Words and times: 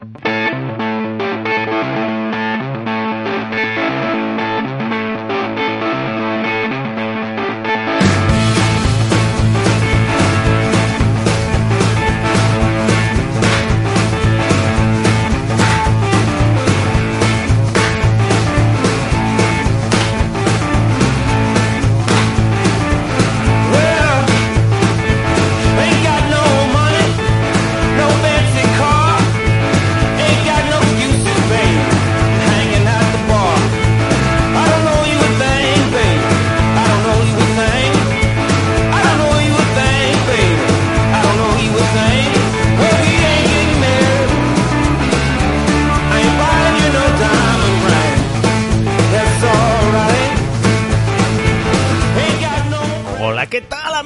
Thank 0.00 0.24
you. 0.24 0.99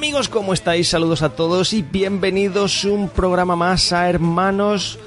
Amigos? 0.05 0.29
¿Cómo 0.29 0.53
estáis? 0.53 0.89
Saludos 0.89 1.23
a 1.23 1.29
todos 1.29 1.73
y 1.73 1.81
bienvenidos 1.81 2.85
un 2.85 3.09
programa 3.09 3.55
más 3.55 3.91
a 3.91 4.07
Hermanos 4.07 4.99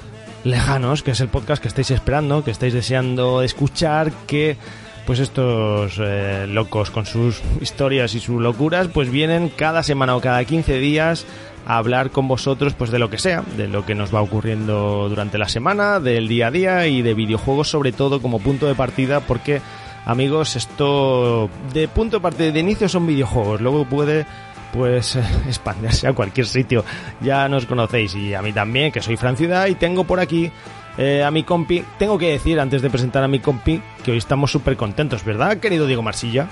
Lejanos, 0.43 1.03
que 1.03 1.11
es 1.11 1.21
el 1.21 1.29
podcast 1.29 1.61
que 1.61 1.69
estáis 1.69 1.89
esperando, 1.91 2.43
que 2.43 2.51
estáis 2.51 2.73
deseando 2.73 3.41
escuchar, 3.41 4.11
que 4.27 4.57
pues 5.05 5.19
estos 5.19 5.93
eh, 6.01 6.47
locos 6.49 6.91
con 6.91 7.05
sus 7.05 7.41
historias 7.61 8.13
y 8.13 8.19
sus 8.19 8.41
locuras 8.41 8.89
pues 8.89 9.09
vienen 9.09 9.47
cada 9.47 9.83
semana 9.83 10.17
o 10.17 10.19
cada 10.19 10.43
15 10.43 10.79
días 10.79 11.25
a 11.65 11.77
hablar 11.77 12.11
con 12.11 12.27
vosotros 12.27 12.73
pues 12.73 12.91
de 12.91 12.99
lo 12.99 13.09
que 13.09 13.19
sea, 13.19 13.45
de 13.55 13.69
lo 13.69 13.85
que 13.85 13.95
nos 13.95 14.13
va 14.13 14.21
ocurriendo 14.21 15.07
durante 15.07 15.37
la 15.37 15.47
semana, 15.47 16.01
del 16.01 16.27
día 16.27 16.47
a 16.47 16.51
día 16.51 16.87
y 16.87 17.01
de 17.03 17.13
videojuegos 17.13 17.69
sobre 17.69 17.93
todo 17.93 18.21
como 18.21 18.39
punto 18.39 18.67
de 18.67 18.75
partida 18.75 19.21
porque 19.21 19.61
amigos 20.05 20.57
esto 20.57 21.49
de 21.73 21.87
punto 21.87 22.17
de 22.17 22.21
partida 22.21 22.51
de 22.51 22.59
inicio 22.59 22.89
son 22.89 23.07
videojuegos, 23.07 23.61
luego 23.61 23.85
puede 23.85 24.25
pues 24.73 25.15
eh, 25.15 25.23
expandirse 25.47 26.07
a 26.07 26.13
cualquier 26.13 26.47
sitio. 26.47 26.83
Ya 27.21 27.47
nos 27.49 27.65
conocéis 27.65 28.15
y 28.15 28.33
a 28.33 28.41
mí 28.41 28.53
también, 28.53 28.91
que 28.91 29.01
soy 29.01 29.17
Fran 29.17 29.37
Ciudad 29.37 29.67
y 29.67 29.75
tengo 29.75 30.03
por 30.03 30.19
aquí 30.19 30.51
eh, 30.97 31.23
a 31.23 31.31
mi 31.31 31.43
compi. 31.43 31.83
Tengo 31.97 32.17
que 32.17 32.31
decir 32.31 32.59
antes 32.59 32.81
de 32.81 32.89
presentar 32.89 33.23
a 33.23 33.27
mi 33.27 33.39
compi 33.39 33.81
que 34.03 34.11
hoy 34.11 34.17
estamos 34.17 34.51
súper 34.51 34.75
contentos, 34.75 35.23
¿verdad, 35.23 35.57
querido 35.57 35.87
Diego 35.87 36.01
Marsilla? 36.01 36.47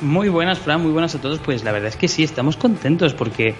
Muy 0.00 0.28
buenas, 0.28 0.58
Fran, 0.58 0.82
muy 0.82 0.92
buenas 0.92 1.14
a 1.14 1.20
todos. 1.20 1.38
Pues 1.38 1.64
la 1.64 1.72
verdad 1.72 1.88
es 1.88 1.96
que 1.96 2.08
sí, 2.08 2.22
estamos 2.22 2.56
contentos 2.56 3.14
porque 3.14 3.54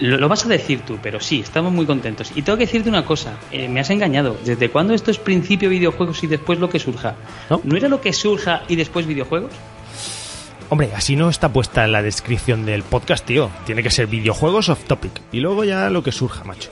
lo, 0.00 0.18
lo 0.18 0.28
vas 0.28 0.44
a 0.44 0.48
decir 0.48 0.80
tú, 0.80 0.98
pero 1.02 1.20
sí, 1.20 1.40
estamos 1.40 1.72
muy 1.72 1.86
contentos. 1.86 2.32
Y 2.34 2.42
tengo 2.42 2.58
que 2.58 2.66
decirte 2.66 2.88
una 2.88 3.04
cosa, 3.04 3.38
eh, 3.50 3.68
me 3.68 3.80
has 3.80 3.90
engañado. 3.90 4.36
¿Desde 4.44 4.68
cuándo 4.68 4.94
esto 4.94 5.10
es 5.10 5.18
principio 5.18 5.70
videojuegos 5.70 6.22
y 6.24 6.26
después 6.26 6.58
lo 6.58 6.68
que 6.68 6.78
surja? 6.78 7.14
¿No? 7.48 7.76
era 7.76 7.88
lo 7.88 8.00
que 8.00 8.12
surja 8.12 8.62
y 8.68 8.76
después 8.76 9.06
videojuegos? 9.06 9.52
Hombre, 10.74 10.90
así 10.92 11.14
no 11.14 11.28
está 11.28 11.52
puesta 11.52 11.84
en 11.84 11.92
la 11.92 12.02
descripción 12.02 12.66
del 12.66 12.82
podcast, 12.82 13.24
tío. 13.24 13.48
Tiene 13.64 13.80
que 13.80 13.92
ser 13.92 14.08
videojuegos 14.08 14.68
off 14.68 14.82
topic. 14.88 15.12
Y 15.30 15.38
luego 15.38 15.62
ya 15.62 15.88
lo 15.88 16.02
que 16.02 16.10
surja, 16.10 16.42
macho. 16.42 16.68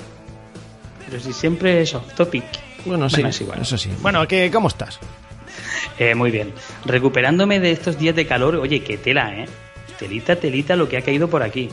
Pero 1.07 1.23
si 1.23 1.33
siempre 1.33 1.81
es 1.81 1.95
off 1.95 2.13
topic. 2.15 2.43
Bueno, 2.85 3.09
sí, 3.09 3.23
es 3.23 3.41
igual. 3.41 3.61
eso 3.61 3.79
sí. 3.79 3.91
Bueno, 4.01 4.27
¿qué, 4.27 4.51
¿cómo 4.51 4.67
estás? 4.67 4.99
Eh, 6.01 6.17
muy 6.17 6.33
bien. 6.33 6.53
Recuperándome 6.85 7.61
de 7.61 7.71
estos 7.71 7.97
días 7.97 8.17
de 8.17 8.27
calor, 8.27 8.57
oye, 8.57 8.83
qué 8.83 8.99
tela, 8.99 9.37
¿eh? 9.37 9.47
Telita, 10.01 10.35
telita 10.35 10.75
lo 10.75 10.89
que 10.89 10.97
ha 10.97 11.03
caído 11.03 11.31
por 11.31 11.45
aquí. 11.45 11.69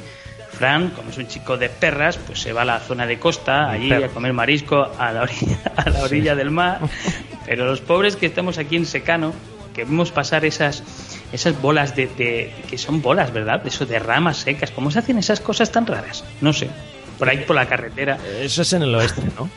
Fran, 0.52 0.92
como 0.92 1.10
es 1.10 1.18
un 1.18 1.28
chico 1.28 1.58
de 1.58 1.70
perras, 1.70 2.20
pues 2.20 2.40
se 2.40 2.54
va 2.54 2.62
a 2.62 2.66
la 2.66 2.80
zona 2.80 3.08
de 3.08 3.18
costa, 3.18 3.72
allí 3.72 3.92
a 3.92 4.08
comer 4.10 4.34
marisco 4.34 4.88
a 5.00 5.12
la 5.12 5.24
orilla, 5.24 5.62
a 5.76 5.90
la 5.90 6.04
orilla 6.04 6.36
del 6.36 6.52
mar. 6.52 6.80
Pero 7.48 7.66
los 7.66 7.82
pobres 7.82 8.16
que 8.16 8.28
estamos 8.28 8.60
aquí 8.60 8.76
en 8.76 8.86
secano, 8.86 9.34
que 9.74 9.84
vemos 9.84 10.12
pasar 10.12 10.46
esas 10.46 10.84
esas 11.32 11.60
bolas 11.62 11.96
de, 11.96 12.08
de- 12.08 12.54
que 12.70 12.78
son 12.78 13.02
bolas, 13.02 13.32
¿verdad? 13.34 13.66
Eso 13.66 13.86
de 13.86 14.00
ramas 14.00 14.38
secas. 14.38 14.72
¿Cómo 14.72 14.92
se 14.92 15.00
hacen 15.00 15.18
esas 15.18 15.40
cosas 15.40 15.72
tan 15.72 15.86
raras? 15.86 16.24
No 16.42 16.54
sé. 16.54 16.70
Por 17.18 17.30
ahí 17.30 17.40
por 17.40 17.56
la 17.56 17.68
carretera. 17.68 18.18
Eso 18.42 18.62
es 18.62 18.74
en 18.74 18.84
el 18.84 18.96
oeste, 18.96 19.22
¿no? 19.38 19.50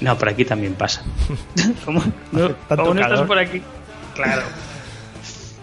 No, 0.00 0.18
por 0.18 0.28
aquí 0.28 0.44
también 0.44 0.74
pasa. 0.74 1.02
¿Cómo 1.84 2.02
no, 2.32 2.48
Tanto 2.50 2.76
cómo 2.84 2.94
no 2.94 3.00
estás 3.00 3.22
por 3.22 3.38
aquí? 3.38 3.62
Claro. 4.14 4.42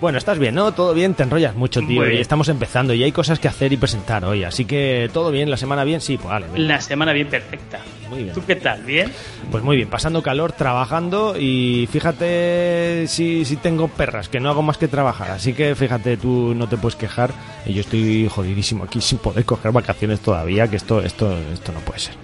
Bueno, 0.03 0.17
estás 0.17 0.37
bien, 0.37 0.53
¿no? 0.53 0.73
Todo 0.73 0.93
bien, 0.93 1.13
te 1.13 1.23
enrollas 1.23 1.55
mucho, 1.55 1.79
tío. 1.79 2.05
Y 2.11 2.17
estamos 2.17 2.49
empezando 2.49 2.93
y 2.93 3.01
hay 3.03 3.13
cosas 3.13 3.39
que 3.39 3.47
hacer 3.47 3.71
y 3.71 3.77
presentar 3.77 4.25
hoy. 4.25 4.43
Así 4.43 4.65
que 4.65 5.09
todo 5.13 5.31
bien, 5.31 5.49
la 5.49 5.55
semana 5.55 5.85
bien, 5.85 6.01
sí, 6.01 6.17
pues 6.17 6.27
vale. 6.27 6.47
La 6.57 6.81
semana 6.81 7.13
bien 7.13 7.29
perfecta. 7.29 7.79
Muy 8.09 8.23
bien. 8.23 8.35
¿Tú 8.35 8.43
qué 8.45 8.57
tal? 8.57 8.83
¿Bien? 8.83 9.09
Pues 9.49 9.63
muy 9.63 9.77
bien, 9.77 9.87
pasando 9.87 10.21
calor, 10.21 10.51
trabajando 10.51 11.39
y 11.39 11.87
fíjate 11.89 13.05
si, 13.07 13.45
si 13.45 13.55
tengo 13.55 13.87
perras, 13.87 14.27
que 14.27 14.41
no 14.41 14.49
hago 14.49 14.61
más 14.61 14.77
que 14.77 14.89
trabajar. 14.89 15.31
Así 15.31 15.53
que 15.53 15.73
fíjate, 15.73 16.17
tú 16.17 16.53
no 16.53 16.67
te 16.67 16.75
puedes 16.75 16.97
quejar. 16.97 17.31
Y 17.65 17.71
yo 17.71 17.79
estoy 17.79 18.27
jodidísimo 18.27 18.83
aquí 18.83 18.99
sin 18.99 19.19
poder 19.19 19.45
coger 19.45 19.71
vacaciones 19.71 20.19
todavía, 20.19 20.67
que 20.67 20.75
esto, 20.75 21.01
esto, 21.01 21.33
esto 21.53 21.71
no 21.71 21.79
puede 21.79 21.99
ser. 21.99 22.15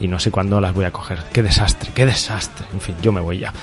Y 0.00 0.06
no 0.06 0.18
sé 0.18 0.30
cuándo 0.30 0.60
las 0.60 0.74
voy 0.74 0.84
a 0.84 0.90
coger. 0.90 1.20
Qué 1.32 1.42
desastre, 1.42 1.92
qué 1.94 2.04
desastre. 2.04 2.66
En 2.74 2.80
fin, 2.82 2.94
yo 3.00 3.10
me 3.10 3.22
voy 3.22 3.38
ya. 3.38 3.54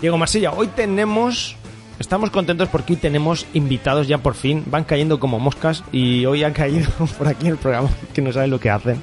Diego 0.00 0.16
Marsilla, 0.18 0.52
hoy 0.52 0.68
tenemos... 0.68 1.56
Estamos 1.98 2.30
contentos 2.30 2.68
porque 2.68 2.92
hoy 2.92 2.98
tenemos 2.98 3.46
invitados 3.54 4.06
ya 4.06 4.18
por 4.18 4.34
fin. 4.34 4.62
Van 4.66 4.84
cayendo 4.84 5.18
como 5.18 5.38
moscas 5.40 5.82
y 5.90 6.26
hoy 6.26 6.44
han 6.44 6.52
caído 6.52 6.88
por 7.18 7.28
aquí 7.28 7.46
en 7.46 7.52
el 7.52 7.58
programa 7.58 7.88
que 8.14 8.22
no 8.22 8.32
saben 8.32 8.50
lo 8.50 8.60
que 8.60 8.70
hacen. 8.70 9.02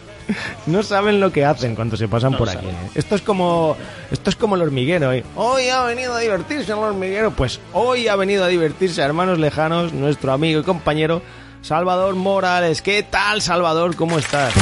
No 0.66 0.82
saben 0.82 1.20
lo 1.20 1.32
que 1.32 1.46
hacen 1.46 1.76
cuando 1.76 1.98
se 1.98 2.08
pasan 2.08 2.32
No 2.32 2.38
por 2.40 2.50
aquí. 2.50 2.66
¿eh? 2.66 2.90
Esto 2.96 3.16
es 3.16 3.22
como 3.22 3.78
esto 4.10 4.30
es 4.30 4.36
como 4.36 4.56
el 4.56 4.62
hormiguero. 4.62 5.12
¿eh? 5.14 5.24
Hoy 5.36 5.70
ha 5.70 5.84
venido 5.84 6.16
a 6.16 6.20
divertirse 6.20 6.72
el 6.72 6.80
hormiguero. 6.80 7.32
Pues 7.32 7.60
hoy 7.74 8.08
ha 8.08 8.16
venido 8.16 8.44
a 8.44 8.48
divertirse, 8.48 9.02
hermanos 9.02 9.38
lejanos, 9.40 9.94
nuestro 9.94 10.32
amigo 10.32 10.62
y 10.62 10.64
compañero 10.64 11.22
Salvador 11.62 12.16
Morales. 12.16 12.82
¿Qué 12.82 13.04
tal, 13.04 13.42
Salvador? 13.42 13.96
¿Cómo 13.96 14.18
estás? 14.18 14.54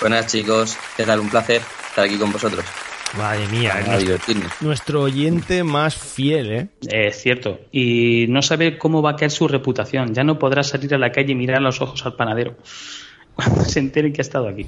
Buenas 0.00 0.26
chicos, 0.28 0.76
¿qué 0.96 1.04
tal? 1.04 1.18
Un 1.18 1.28
placer 1.28 1.60
estar 1.88 2.04
aquí 2.04 2.16
con 2.16 2.30
vosotros. 2.30 2.64
Madre 3.16 3.48
mía, 3.48 3.74
nuestro, 3.84 4.34
nuestro 4.60 5.02
oyente 5.02 5.64
más 5.64 5.96
fiel, 5.96 6.52
¿eh? 6.52 6.68
Es 6.88 7.20
cierto. 7.20 7.58
Y 7.72 8.26
no 8.28 8.40
sabe 8.42 8.78
cómo 8.78 9.02
va 9.02 9.12
a 9.12 9.16
caer 9.16 9.32
su 9.32 9.48
reputación. 9.48 10.14
Ya 10.14 10.22
no 10.22 10.38
podrá 10.38 10.62
salir 10.62 10.94
a 10.94 10.98
la 10.98 11.10
calle 11.10 11.32
y 11.32 11.34
mirar 11.34 11.56
a 11.56 11.60
los 11.60 11.80
ojos 11.80 12.06
al 12.06 12.14
panadero. 12.14 12.56
Cuando 13.34 13.64
se 13.64 13.80
entere 13.80 14.12
que 14.12 14.20
ha 14.20 14.22
estado 14.22 14.46
aquí. 14.46 14.66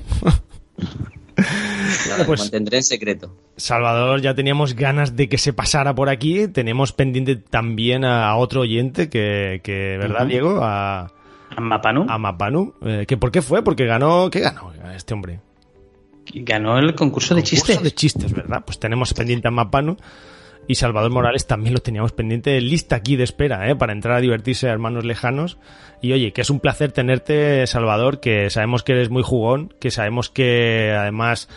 Nada, 2.09 2.25
pues- 2.27 2.41
lo 2.41 2.45
mantendré 2.47 2.79
en 2.79 2.85
secreto. 2.85 3.37
Salvador, 3.57 4.21
ya 4.23 4.35
teníamos 4.35 4.75
ganas 4.75 5.15
de 5.15 5.29
que 5.29 5.39
se 5.39 5.53
pasara 5.53 5.95
por 5.95 6.09
aquí. 6.09 6.49
Tenemos 6.49 6.93
pendiente 6.93 7.37
también 7.37 8.05
a, 8.05 8.35
otro 8.37 8.63
oyente 8.63 9.09
que, 9.09 9.61
que 9.63 9.97
¿verdad. 9.99 10.27
Diego? 10.27 10.61
A, 10.63 11.13
A 11.57 11.61
Mapanu 11.61 12.07
a 12.09 12.19
Mapanu. 12.19 12.75
Eh, 12.83 13.05
¿que 13.07 13.17
¿Por 13.17 13.31
qué 13.31 13.43
fue? 13.43 13.63
Porque 13.63 13.87
ganó... 13.87 14.31
¿Qué 14.31 14.41
ganó 14.41 14.73
este 14.95 15.15
hombre? 15.15 15.41
ganó 16.33 16.79
el 16.79 16.95
concurso 16.95 17.35
de 17.35 17.43
Concurso 17.43 17.67
chistes. 17.67 17.83
de 17.83 17.93
chistes, 17.93 18.33
¿verdad? 18.33 18.63
Pues 18.65 18.79
tenemos 18.79 19.13
pendiente 19.15 19.49
a 19.49 19.51
Mapanu. 19.51 19.97
Y 20.69 20.77
Salvador 20.77 21.11
Morales 21.11 21.47
también 21.49 21.75
lo 21.75 21.81
teníamos 21.81 22.13
pendiente, 22.13 22.61
lista 22.61 22.95
aquí 22.95 23.17
de 23.17 23.25
espera, 23.25 23.69
¿eh? 23.69 23.75
Para 23.75 23.93
entrar 23.93 24.17
a 24.17 24.21
divertirse 24.21 24.69
a 24.69 24.73
hermanos 24.73 25.05
lejanos. 25.05 25.59
Y 26.01 26.13
oye, 26.13 26.33
que 26.33 26.43
es 26.43 26.51
un 26.51 26.61
placer 26.61 26.93
tenerte, 26.93 27.67
Salvador, 27.67 28.21
que 28.21 28.51
sabemos 28.51 28.85
que 28.85 28.93
eres 28.93 29.11
muy 29.11 29.25
jugón, 29.25 29.75
que 29.81 29.91
sabemos 29.91 30.31
que 30.31 30.95
además 30.97 31.49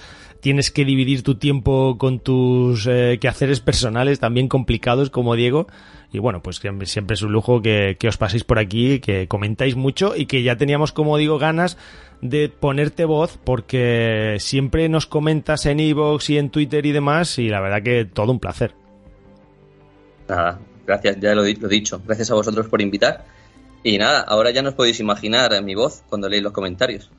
tienes 0.44 0.72
que 0.72 0.84
dividir 0.84 1.24
tu 1.24 1.36
tiempo 1.36 1.98
con 1.98 2.19
tus 2.19 2.86
eh, 2.86 3.18
quehaceres 3.22 3.62
personales 3.62 4.19
también 4.19 4.50
complicados 4.50 5.10
como 5.10 5.36
Diego. 5.36 5.68
Y 6.12 6.19
bueno, 6.19 6.44
pues 6.44 6.57
siempre, 6.57 7.13
es 7.13 7.22
un 7.22 7.31
lujo 7.31 7.62
que, 7.62 7.98
os 8.06 8.18
paséis 8.18 8.44
por 8.44 8.60
aquí, 8.60 9.00
que 9.00 9.30
comentáis 9.30 9.78
mucho 9.78 10.18
y 10.18 10.25
que 10.25 10.44
ya 10.44 10.57
teníamos, 10.57 10.92
como 10.92 11.16
digo, 11.16 11.40
ganas 11.40 11.78
de 12.22 12.50
ponerte 12.50 13.06
voz 13.06 13.40
porque 13.42 14.36
siempre 14.40 14.90
nos 14.90 15.06
comentas 15.06 15.66
en 15.66 15.80
iVoox 15.80 16.30
y 16.31 16.38
en 16.38 16.50
Twitter 16.50 16.86
y 16.86 16.92
demás 16.92 17.40
y 17.40 17.48
la 17.48 17.62
verdad 17.62 17.81
que 17.81 18.04
todo 18.04 18.34
un 18.34 18.40
placer. 18.42 18.75
Nada, 20.28 20.60
gracias, 20.86 21.22
ya 21.22 21.34
lo 21.36 21.45
he 21.45 21.56
dicho. 21.69 22.01
Gracias 22.06 22.31
a 22.31 22.36
vosotros 22.36 22.68
por 22.68 22.81
invitar. 22.81 23.24
Y 23.81 23.98
nada, 23.98 24.19
ahora 24.19 24.51
ya 24.51 24.62
no 24.62 24.69
os 24.69 24.75
podéis 24.75 25.00
imaginar 25.00 25.63
mi 25.63 25.74
voz 25.74 26.04
cuando 26.10 26.28
leéis 26.28 26.44
los 26.44 26.51
comentarios. 26.51 27.10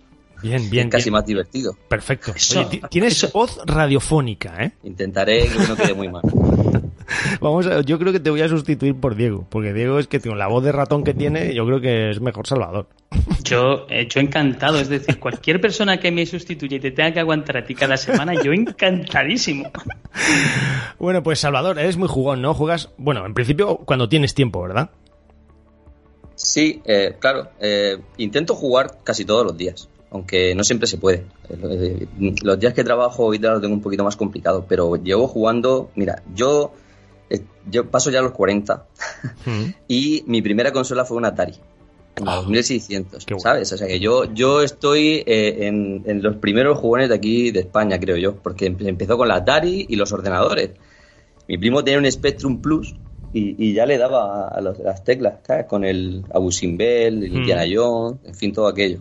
Bien, 0.45 0.71
bien. 0.71 0.87
es 0.87 0.93
casi 0.93 1.05
bien. 1.05 1.13
más 1.15 1.27
divertido. 1.27 1.77
Perfecto. 1.89 2.33
Eso- 2.37 2.61
Oye, 2.61 2.69
ti- 2.69 2.83
tienes 2.91 3.15
eso- 3.15 3.31
voz 3.33 3.61
radiofónica, 3.67 4.63
¿eh? 4.63 4.73
Intentaré 4.85 5.49
que 5.49 5.59
no 5.67 5.75
quede 5.77 5.95
muy 5.95 6.09
mal. 6.09 6.23
Vamos 7.41 7.67
a- 7.67 7.81
yo 7.83 7.99
creo 7.99 8.13
que 8.13 8.21
te 8.21 8.31
voy 8.31 8.41
a 8.43 8.49
sustituir 8.49 8.95
por 8.95 9.15
Diego, 9.17 9.47
porque 9.51 9.73
Diego 9.73 9.99
es 9.99 10.07
que 10.07 10.21
con 10.21 10.39
la 10.39 10.47
voz 10.47 10.63
de 10.65 10.73
ratón 10.73 11.03
que 11.05 11.13
tiene, 11.15 11.55
yo 11.55 11.67
creo 11.67 11.81
que 11.81 12.11
es 12.11 12.21
mejor 12.21 12.47
Salvador. 12.47 12.87
Yo, 13.45 13.87
eh, 13.91 14.07
yo 14.09 14.21
encantado, 14.21 14.79
es 14.81 14.89
decir, 14.89 15.21
cualquier 15.21 15.61
persona 15.61 16.01
que 16.01 16.11
me 16.11 16.25
sustituya 16.25 16.79
y 16.79 16.81
te 16.81 16.91
tenga 16.93 17.13
que 17.13 17.21
aguantar 17.21 17.59
a 17.59 17.65
ti 17.67 17.75
cada 17.75 17.97
semana, 17.99 18.33
yo 18.43 18.53
encantadísimo. 18.53 19.71
Bueno, 20.99 21.23
pues 21.23 21.41
Salvador, 21.41 21.79
eres 21.79 21.97
muy 21.99 22.09
jugón, 22.09 22.41
¿no? 22.41 22.55
Juegas, 22.55 22.89
bueno, 22.97 23.27
en 23.27 23.35
principio 23.35 23.77
cuando 23.79 24.09
tienes 24.09 24.33
tiempo, 24.35 24.63
¿verdad? 24.63 24.91
Sí, 26.37 26.81
eh, 26.85 27.17
claro. 27.19 27.51
eh, 27.61 27.99
intento 28.17 28.55
jugar 28.55 28.99
casi 29.05 29.25
todos 29.25 29.45
los 29.45 29.57
días, 29.57 29.89
aunque 30.15 30.55
no 30.55 30.63
siempre 30.65 30.87
se 30.87 30.97
puede. 30.97 31.27
Eh, 31.51 32.07
Los 32.43 32.59
días 32.59 32.73
que 32.73 32.85
trabajo 32.85 33.35
y 33.35 33.39
tal 33.39 33.55
lo 33.55 33.61
tengo 33.61 33.75
un 33.75 33.83
poquito 33.83 34.05
más 34.05 34.17
complicado, 34.17 34.65
pero 34.69 34.97
llevo 34.97 35.27
jugando. 35.27 35.91
Mira, 35.97 36.23
yo, 36.35 36.73
eh, 37.29 37.41
yo 37.71 37.91
paso 37.91 38.11
ya 38.11 38.23
los 38.23 38.33
40 38.33 38.87
y 39.89 40.23
mi 40.27 40.41
primera 40.41 40.73
consola 40.73 41.05
fue 41.05 41.17
una 41.19 41.29
Atari. 41.29 41.55
En 42.17 42.29
Ah, 42.29 42.37
2600, 42.37 43.27
qué 43.27 43.35
bueno. 43.35 43.43
¿sabes? 43.43 43.73
O 43.73 43.77
sea 43.77 43.89
que 43.89 43.99
yo, 43.99 44.33
yo 44.33 44.63
estoy 44.63 45.25
eh, 45.27 45.67
en, 45.67 46.05
en 46.07 46.23
los 46.23 46.37
primeros 46.37 46.79
jugones 46.79 47.09
de 47.09 47.17
aquí 47.17 47.51
de 47.51 47.61
España, 47.61 47.99
creo 47.99 48.17
yo, 48.17 48.37
porque 48.37 48.71
empe- 48.71 48.87
empezó 48.87 49.17
con 49.19 49.27
la 49.27 49.35
Atari 49.35 49.85
y 49.89 49.97
los 49.97 50.13
ordenadores. 50.13 50.71
Mi 51.49 51.59
primo 51.59 51.83
tenía 51.83 51.99
un 51.99 52.11
Spectrum 52.11 52.61
Plus 52.63 52.95
y, 53.33 53.57
y 53.59 53.73
ya 53.75 53.85
le 53.85 53.99
daba 53.99 54.47
a, 54.47 54.61
los- 54.61 54.79
a 54.79 54.85
las 54.85 55.03
teclas, 55.03 55.41
¿sabes? 55.45 55.67
Con 55.67 55.85
el 55.85 56.25
Abu 56.33 56.53
Simbel, 56.53 57.25
el 57.25 57.33
Hmm. 57.33 57.37
Indiana 57.39 57.65
Jones, 57.69 58.21
en 58.25 58.35
fin, 58.37 58.53
todo 58.53 58.69
aquello. 58.69 59.01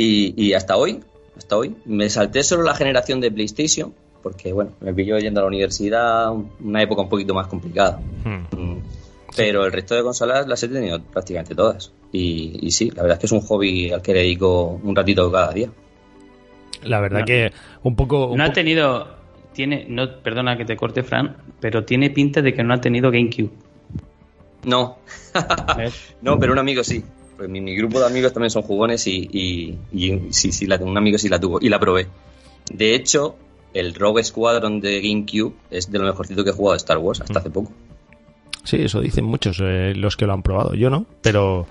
Y, 0.00 0.32
y 0.36 0.54
hasta 0.54 0.76
hoy, 0.76 1.00
hasta 1.36 1.56
hoy, 1.58 1.76
me 1.84 2.08
salté 2.08 2.42
solo 2.42 2.62
la 2.62 2.74
generación 2.74 3.20
de 3.20 3.30
PlayStation, 3.30 3.92
porque 4.22 4.52
bueno, 4.52 4.72
me 4.80 4.94
pilló 4.94 5.18
yendo 5.18 5.40
a 5.40 5.42
la 5.42 5.48
universidad, 5.48 6.32
una 6.60 6.82
época 6.82 7.02
un 7.02 7.08
poquito 7.10 7.34
más 7.34 7.48
complicada. 7.48 8.00
Hmm. 8.24 8.56
Mm. 8.56 8.78
Pero 9.36 9.64
el 9.66 9.72
resto 9.72 9.94
de 9.94 10.02
consolas 10.02 10.46
las 10.48 10.62
he 10.62 10.68
tenido 10.68 11.00
prácticamente 11.02 11.54
todas. 11.54 11.92
Y, 12.12 12.58
y 12.66 12.70
sí, 12.70 12.90
la 12.90 13.02
verdad 13.02 13.16
es 13.16 13.20
que 13.20 13.26
es 13.26 13.32
un 13.32 13.42
hobby 13.42 13.92
al 13.92 14.00
que 14.00 14.12
le 14.14 14.20
dedico 14.20 14.80
un 14.82 14.96
ratito 14.96 15.30
cada 15.30 15.52
día. 15.52 15.68
La 16.82 16.98
verdad 17.00 17.20
No. 17.20 17.24
que 17.26 17.52
un 17.82 17.94
poco... 17.94 18.28
un 18.28 18.38
No 18.38 18.44
ha 18.44 18.52
tenido, 18.52 19.06
tiene, 19.52 19.84
no, 19.88 20.16
perdona 20.22 20.56
que 20.56 20.64
te 20.64 20.76
corte, 20.76 21.02
Fran, 21.02 21.36
pero 21.60 21.84
tiene 21.84 22.08
pinta 22.10 22.40
de 22.42 22.54
que 22.54 22.64
no 22.64 22.72
ha 22.72 22.80
tenido 22.80 23.10
GameCube. 23.10 23.50
No, 24.64 24.98
no, 26.22 26.38
pero 26.38 26.52
un 26.52 26.58
amigo 26.58 26.82
sí. 26.82 27.04
Pues 27.40 27.48
mi, 27.48 27.62
mi 27.62 27.74
grupo 27.74 27.98
de 27.98 28.04
amigos 28.04 28.34
también 28.34 28.50
son 28.50 28.60
jugones 28.60 29.06
y, 29.06 29.26
y- 29.32 29.78
y 29.94 30.30
sí, 30.30 30.52
sí, 30.52 30.66
la, 30.66 30.76
un 30.76 30.94
amigo 30.98 31.16
sí 31.16 31.30
la 31.30 31.40
tuvo 31.40 31.58
y 31.58 31.70
la 31.70 31.80
probé. 31.80 32.06
De 32.70 32.94
hecho, 32.94 33.34
el 33.72 33.94
Rogue 33.94 34.22
Squadron 34.22 34.78
de 34.82 35.00
GameCube 35.00 35.54
es 35.70 35.90
de 35.90 35.98
lo 35.98 36.04
mejorcito 36.04 36.44
que 36.44 36.50
he 36.50 36.52
jugado 36.52 36.74
de 36.74 36.76
Star 36.76 36.98
Wars 36.98 37.22
hasta 37.22 37.38
hace 37.38 37.48
poco. 37.48 37.72
Sí, 38.62 38.76
eso 38.82 39.00
dicen 39.00 39.24
muchos 39.24 39.58
eh, 39.62 39.94
los 39.96 40.18
que 40.18 40.26
lo 40.26 40.34
han 40.34 40.42
probado. 40.42 40.74
Yo 40.74 40.90
no, 40.90 41.06
pero, 41.22 41.66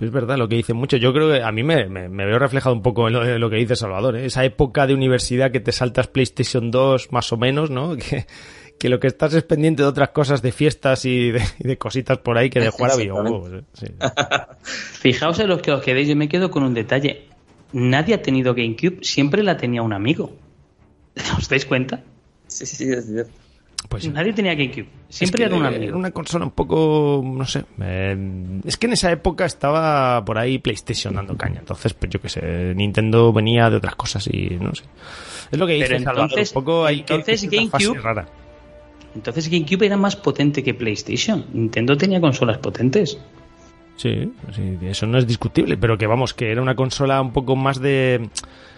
pero 0.00 0.08
es 0.08 0.14
verdad 0.14 0.38
lo 0.38 0.48
que 0.48 0.56
dicen 0.56 0.76
muchos. 0.76 0.98
Yo 0.98 1.12
creo 1.12 1.30
que 1.30 1.42
a 1.42 1.52
mí 1.52 1.62
me, 1.62 1.86
me- 1.90 2.08
me 2.08 2.24
veo 2.24 2.38
reflejado 2.38 2.74
un 2.74 2.80
poco 2.80 3.06
en 3.08 3.12
lo, 3.12 3.22
en 3.22 3.38
lo 3.38 3.50
que 3.50 3.56
dice 3.56 3.76
Salvador. 3.76 4.16
¿eh? 4.16 4.24
Esa 4.24 4.46
época 4.46 4.86
de 4.86 4.94
universidad 4.94 5.50
que 5.50 5.60
te 5.60 5.72
saltas 5.72 6.06
PlayStation 6.06 6.70
2 6.70 7.12
más 7.12 7.30
o 7.34 7.36
menos, 7.36 7.68
¿no? 7.70 7.96
Que, 8.08 8.26
que 8.78 8.88
lo 8.88 8.98
que 8.98 9.08
estás 9.08 9.34
es 9.34 9.42
pendiente 9.42 9.82
de 9.82 9.88
otras 9.90 10.08
cosas, 10.08 10.40
de 10.40 10.52
fiestas 10.52 11.04
y 11.04 11.32
de, 11.32 11.42
y 11.58 11.68
de 11.68 11.76
cositas 11.76 12.16
por 12.16 12.38
ahí 12.38 12.48
que 12.48 12.60
de 12.60 12.70
jugar 12.70 12.92
a 12.92 12.96
videojuegos. 12.96 13.52
¿eh? 13.52 13.62
Sí. 13.74 13.86
Fijaos 15.00 15.38
en 15.38 15.48
los 15.48 15.60
que 15.60 15.70
os 15.72 15.82
quedéis, 15.82 16.08
yo 16.08 16.16
me 16.16 16.30
quedo 16.30 16.50
con 16.50 16.62
un 16.62 16.72
detalle. 16.72 17.26
Nadie 17.74 18.14
ha 18.14 18.22
tenido 18.22 18.54
GameCube, 18.54 19.00
siempre 19.02 19.42
la 19.42 19.58
tenía 19.58 19.82
un 19.82 19.92
amigo. 19.92 20.32
¿Os 21.38 21.46
dais 21.50 21.66
cuenta? 21.66 22.02
Sí, 22.46 22.64
sí, 22.64 22.76
sí, 22.76 22.90
es 22.90 23.04
cierto. 23.06 23.30
Pues 23.88 24.04
sí. 24.04 24.10
Nadie 24.10 24.32
tenía 24.32 24.54
GameCube, 24.54 24.86
siempre 25.08 25.24
Es 25.44 25.50
que 25.50 25.54
era 25.54 25.56
un 25.56 25.66
Era 25.66 25.76
amigo. 25.76 25.96
una 25.98 26.10
consola 26.12 26.44
un 26.44 26.52
poco, 26.52 27.22
no 27.24 27.44
sé. 27.46 27.64
eh, 27.80 28.16
es 28.64 28.76
que 28.76 28.86
en 28.86 28.92
esa 28.92 29.10
época 29.10 29.44
estaba 29.46 30.24
por 30.24 30.38
ahí 30.38 30.58
PlayStation 30.58 31.14
dando 31.14 31.36
caña. 31.36 31.60
Entonces, 31.60 31.94
pues 31.94 32.10
yo 32.10 32.20
qué 32.20 32.28
sé, 32.28 32.74
Nintendo 32.76 33.32
venía 33.32 33.68
de 33.70 33.76
otras 33.78 33.96
cosas 33.96 34.28
y 34.32 34.50
no 34.60 34.74
sé. 34.74 34.84
Es 35.50 35.58
lo 35.58 35.66
que 35.66 35.74
dice 35.74 35.98
Salvador, 35.98 36.30
entonces- 36.30 36.50
un 36.50 36.54
poco 36.62 36.84
hay 36.86 37.00
entonces 37.00 37.40
que 37.48 37.56
GameCube- 37.58 38.00
rara. 38.00 38.28
Entonces 39.14 39.48
GameCube 39.50 39.86
era 39.86 39.96
más 39.96 40.14
potente 40.14 40.62
que 40.62 40.72
PlayStation. 40.74 41.44
Nintendo 41.52 41.96
tenía 41.96 42.20
consolas 42.20 42.58
potentes. 42.58 43.18
Sí, 43.96 44.32
sí, 44.54 44.78
eso 44.82 45.06
no 45.06 45.18
es 45.18 45.26
discutible, 45.26 45.76
pero 45.76 45.98
que 45.98 46.06
vamos, 46.06 46.32
que 46.32 46.50
era 46.50 46.62
una 46.62 46.74
consola 46.74 47.20
un 47.20 47.32
poco 47.34 47.54
más 47.54 47.78
de, 47.80 48.30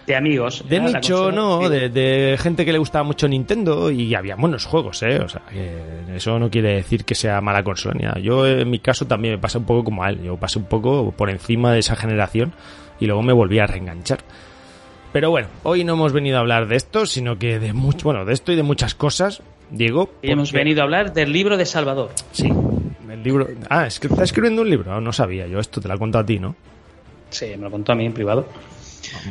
De 0.05 0.15
amigos. 0.17 0.65
de 0.67 0.81
nicho, 0.81 1.31
¿no? 1.31 1.61
sí. 1.63 1.69
De, 1.69 1.87
de 1.89 2.37
gente 2.37 2.65
que 2.65 2.73
le 2.73 2.77
gustaba 2.77 3.03
mucho 3.05 3.27
Nintendo 3.27 3.89
y 3.89 4.13
había 4.15 4.35
buenos 4.35 4.65
juegos, 4.65 5.01
¿eh? 5.03 5.19
O 5.19 5.29
sea, 5.29 5.41
que 5.49 6.15
eso 6.15 6.37
no 6.39 6.49
quiere 6.49 6.73
decir 6.75 7.05
que 7.05 7.15
sea 7.15 7.39
mala 7.39 7.63
consola 7.63 7.95
ni 7.97 8.03
nada. 8.03 8.19
Yo, 8.19 8.45
en 8.45 8.69
mi 8.69 8.79
caso, 8.79 9.07
también 9.07 9.35
me 9.35 9.39
pasa 9.39 9.59
un 9.59 9.65
poco 9.65 9.85
como 9.85 10.03
a 10.03 10.09
él. 10.09 10.21
Yo 10.21 10.35
pasé 10.35 10.59
un 10.59 10.65
poco 10.65 11.11
por 11.15 11.29
encima 11.29 11.71
de 11.71 11.79
esa 11.79 11.95
generación 11.95 12.51
y 12.99 13.05
luego 13.05 13.21
me 13.23 13.31
volví 13.31 13.59
a 13.59 13.65
reenganchar. 13.65 14.19
Pero 15.13 15.29
bueno, 15.29 15.47
hoy 15.63 15.83
no 15.85 15.93
hemos 15.93 16.11
venido 16.11 16.37
a 16.37 16.39
hablar 16.41 16.67
de 16.67 16.75
esto, 16.75 17.05
sino 17.05 17.37
que 17.37 17.59
de 17.59 17.71
mucho, 17.71 18.05
bueno, 18.05 18.25
de 18.25 18.33
esto 18.33 18.51
y 18.51 18.55
de 18.57 18.63
muchas 18.63 18.93
cosas, 18.95 19.41
Diego. 19.69 20.09
Hemos 20.21 20.51
venido 20.51 20.81
a 20.81 20.83
hablar 20.85 21.13
del 21.13 21.31
libro 21.31 21.55
de 21.55 21.65
Salvador. 21.65 22.09
Sí, 22.31 22.51
el 23.13 23.23
libro. 23.23 23.47
Ah, 23.69 23.87
es 23.87 23.99
que 23.99 24.07
está 24.07 24.23
escribiendo 24.23 24.61
un 24.61 24.69
libro. 24.69 24.99
No 25.01 25.11
sabía 25.13 25.47
yo 25.47 25.59
esto, 25.59 25.79
te 25.81 25.87
lo 25.87 25.93
he 25.95 25.97
contado 25.99 26.23
a 26.23 26.25
ti, 26.25 26.39
¿no? 26.39 26.55
Sí, 27.29 27.47
me 27.57 27.63
lo 27.63 27.71
contó 27.71 27.91
a 27.91 27.95
mí 27.95 28.05
en 28.05 28.13
privado. 28.13 28.47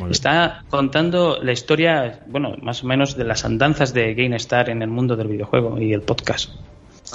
Ah. 0.00 0.06
Está 0.10 0.64
contando 0.70 1.38
la 1.42 1.52
historia, 1.52 2.20
bueno, 2.26 2.54
más 2.62 2.84
o 2.84 2.86
menos 2.86 3.16
de 3.16 3.24
las 3.24 3.44
andanzas 3.44 3.92
de 3.94 4.14
GameStar 4.14 4.68
en 4.70 4.82
el 4.82 4.88
mundo 4.88 5.16
del 5.16 5.28
videojuego 5.28 5.80
y 5.80 5.92
el 5.92 6.02
podcast. 6.02 6.50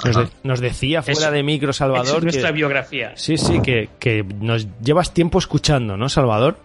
Nos, 0.04 0.16
de- 0.16 0.28
nos 0.44 0.60
decía 0.60 1.02
fuera 1.02 1.30
de 1.30 1.42
micro, 1.42 1.70
Esa 1.70 1.78
Salvador. 1.86 2.18
es 2.18 2.22
nuestra 2.22 2.48
que- 2.48 2.54
biografía. 2.54 3.12
Sí, 3.16 3.36
sí, 3.36 3.60
que, 3.62 3.88
que 3.98 4.22
nos 4.40 4.66
llevas 4.80 5.12
tiempo 5.14 5.38
escuchando, 5.38 5.96
¿no, 5.96 6.08
Salvador? 6.08 6.56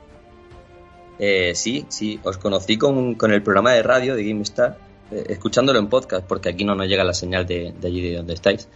Eh, 1.19 1.53
sí, 1.55 1.85
sí, 1.89 2.19
os 2.23 2.37
conocí 2.37 2.77
con, 2.77 3.15
con 3.15 3.31
el 3.31 3.41
programa 3.41 3.71
de 3.73 3.83
radio 3.83 4.15
de 4.15 4.23
GameStar, 4.27 4.77
eh, 5.11 5.23
escuchándolo 5.29 5.79
en 5.79 5.87
podcast, 5.87 6.25
porque 6.27 6.49
aquí 6.49 6.63
no 6.65 6.75
nos 6.75 6.87
llega 6.87 7.03
la 7.03 7.13
señal 7.13 7.45
de, 7.45 7.73
de 7.79 7.87
allí 7.87 8.01
de 8.01 8.17
donde 8.17 8.33
estáis. 8.33 8.67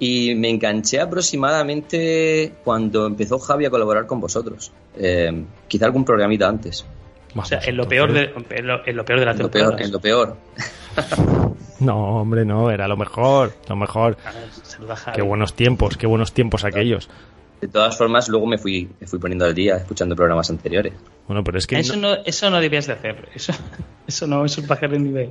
Y 0.00 0.34
me 0.34 0.48
enganché 0.48 0.98
aproximadamente 0.98 2.54
cuando 2.64 3.06
empezó 3.06 3.38
Javi 3.38 3.66
a 3.66 3.70
colaborar 3.70 4.06
con 4.06 4.18
vosotros. 4.18 4.72
Eh, 4.96 5.44
quizá 5.68 5.84
algún 5.86 6.04
programita 6.04 6.48
antes. 6.48 6.84
O 7.36 7.44
sea, 7.44 7.60
en 7.62 7.76
lo, 7.76 7.86
peor 7.86 8.12
de, 8.12 8.32
en, 8.50 8.66
lo, 8.66 8.84
en 8.84 8.96
lo 8.96 9.04
peor 9.04 9.20
de 9.20 9.26
la 9.26 9.32
En 9.32 9.38
lo 9.38 9.50
temporada. 9.50 9.76
peor, 9.76 9.86
en 9.86 9.92
lo 9.92 10.00
peor. 10.00 10.36
No, 11.80 12.20
hombre, 12.20 12.44
no, 12.44 12.70
era 12.70 12.86
lo 12.86 12.96
mejor, 12.98 13.54
lo 13.66 13.74
mejor. 13.74 14.18
Ah, 14.26 14.32
saluda 14.62 14.92
a 14.92 14.96
Javi. 14.96 15.16
Qué 15.16 15.22
buenos 15.22 15.54
tiempos, 15.54 15.96
qué 15.96 16.06
buenos 16.06 16.34
tiempos 16.34 16.64
aquellos. 16.64 17.08
De 17.60 17.68
todas 17.68 17.96
formas, 17.96 18.28
luego 18.28 18.46
me 18.46 18.58
fui, 18.58 18.90
me 19.00 19.06
fui 19.06 19.18
poniendo 19.18 19.46
al 19.46 19.54
día 19.54 19.76
escuchando 19.76 20.14
programas 20.14 20.50
anteriores. 20.50 20.92
Bueno, 21.26 21.42
pero 21.42 21.56
es 21.56 21.66
que... 21.66 21.78
Eso 21.78 21.96
no, 21.96 22.12
eso 22.24 22.50
no 22.50 22.60
debías 22.60 22.86
de 22.86 22.92
hacer. 22.92 23.28
Eso, 23.34 23.54
eso 24.06 24.26
no, 24.26 24.44
eso 24.44 24.60
es 24.60 24.66
bajar 24.66 24.92
el 24.92 25.02
nivel. 25.02 25.30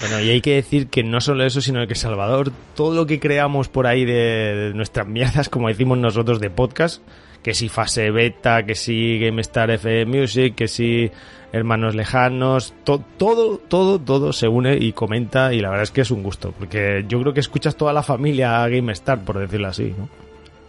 Bueno, 0.00 0.20
y 0.20 0.30
hay 0.30 0.40
que 0.40 0.54
decir 0.54 0.88
que 0.88 1.02
no 1.02 1.20
solo 1.20 1.44
eso, 1.44 1.60
sino 1.60 1.86
que 1.86 1.94
Salvador, 1.94 2.52
todo 2.76 2.94
lo 2.94 3.06
que 3.06 3.18
creamos 3.18 3.68
por 3.68 3.86
ahí 3.86 4.04
de, 4.04 4.72
nuestras 4.74 5.06
mierdas, 5.08 5.48
como 5.48 5.68
decimos 5.68 5.98
nosotros, 5.98 6.40
de 6.40 6.50
podcast, 6.50 7.02
que 7.42 7.54
si 7.54 7.68
fase 7.68 8.10
beta, 8.10 8.64
que 8.66 8.74
si 8.74 9.18
GameStar 9.18 9.70
FM 9.70 10.20
Music, 10.20 10.54
que 10.54 10.68
si 10.68 11.10
hermanos 11.52 11.94
lejanos, 11.94 12.74
to- 12.84 13.02
todo, 13.16 13.56
todo, 13.56 13.98
todo 13.98 14.32
se 14.34 14.48
une 14.48 14.76
y 14.76 14.92
comenta 14.92 15.54
y 15.54 15.60
la 15.60 15.70
verdad 15.70 15.84
es 15.84 15.90
que 15.90 16.02
es 16.02 16.10
un 16.10 16.22
gusto, 16.22 16.52
porque 16.58 17.06
yo 17.08 17.20
creo 17.22 17.32
que 17.32 17.40
escuchas 17.40 17.74
toda 17.76 17.92
la 17.94 18.02
familia 18.02 18.68
GameStar, 18.68 19.24
por 19.24 19.38
decirlo 19.38 19.68
así, 19.68 19.94
¿no? 19.96 20.08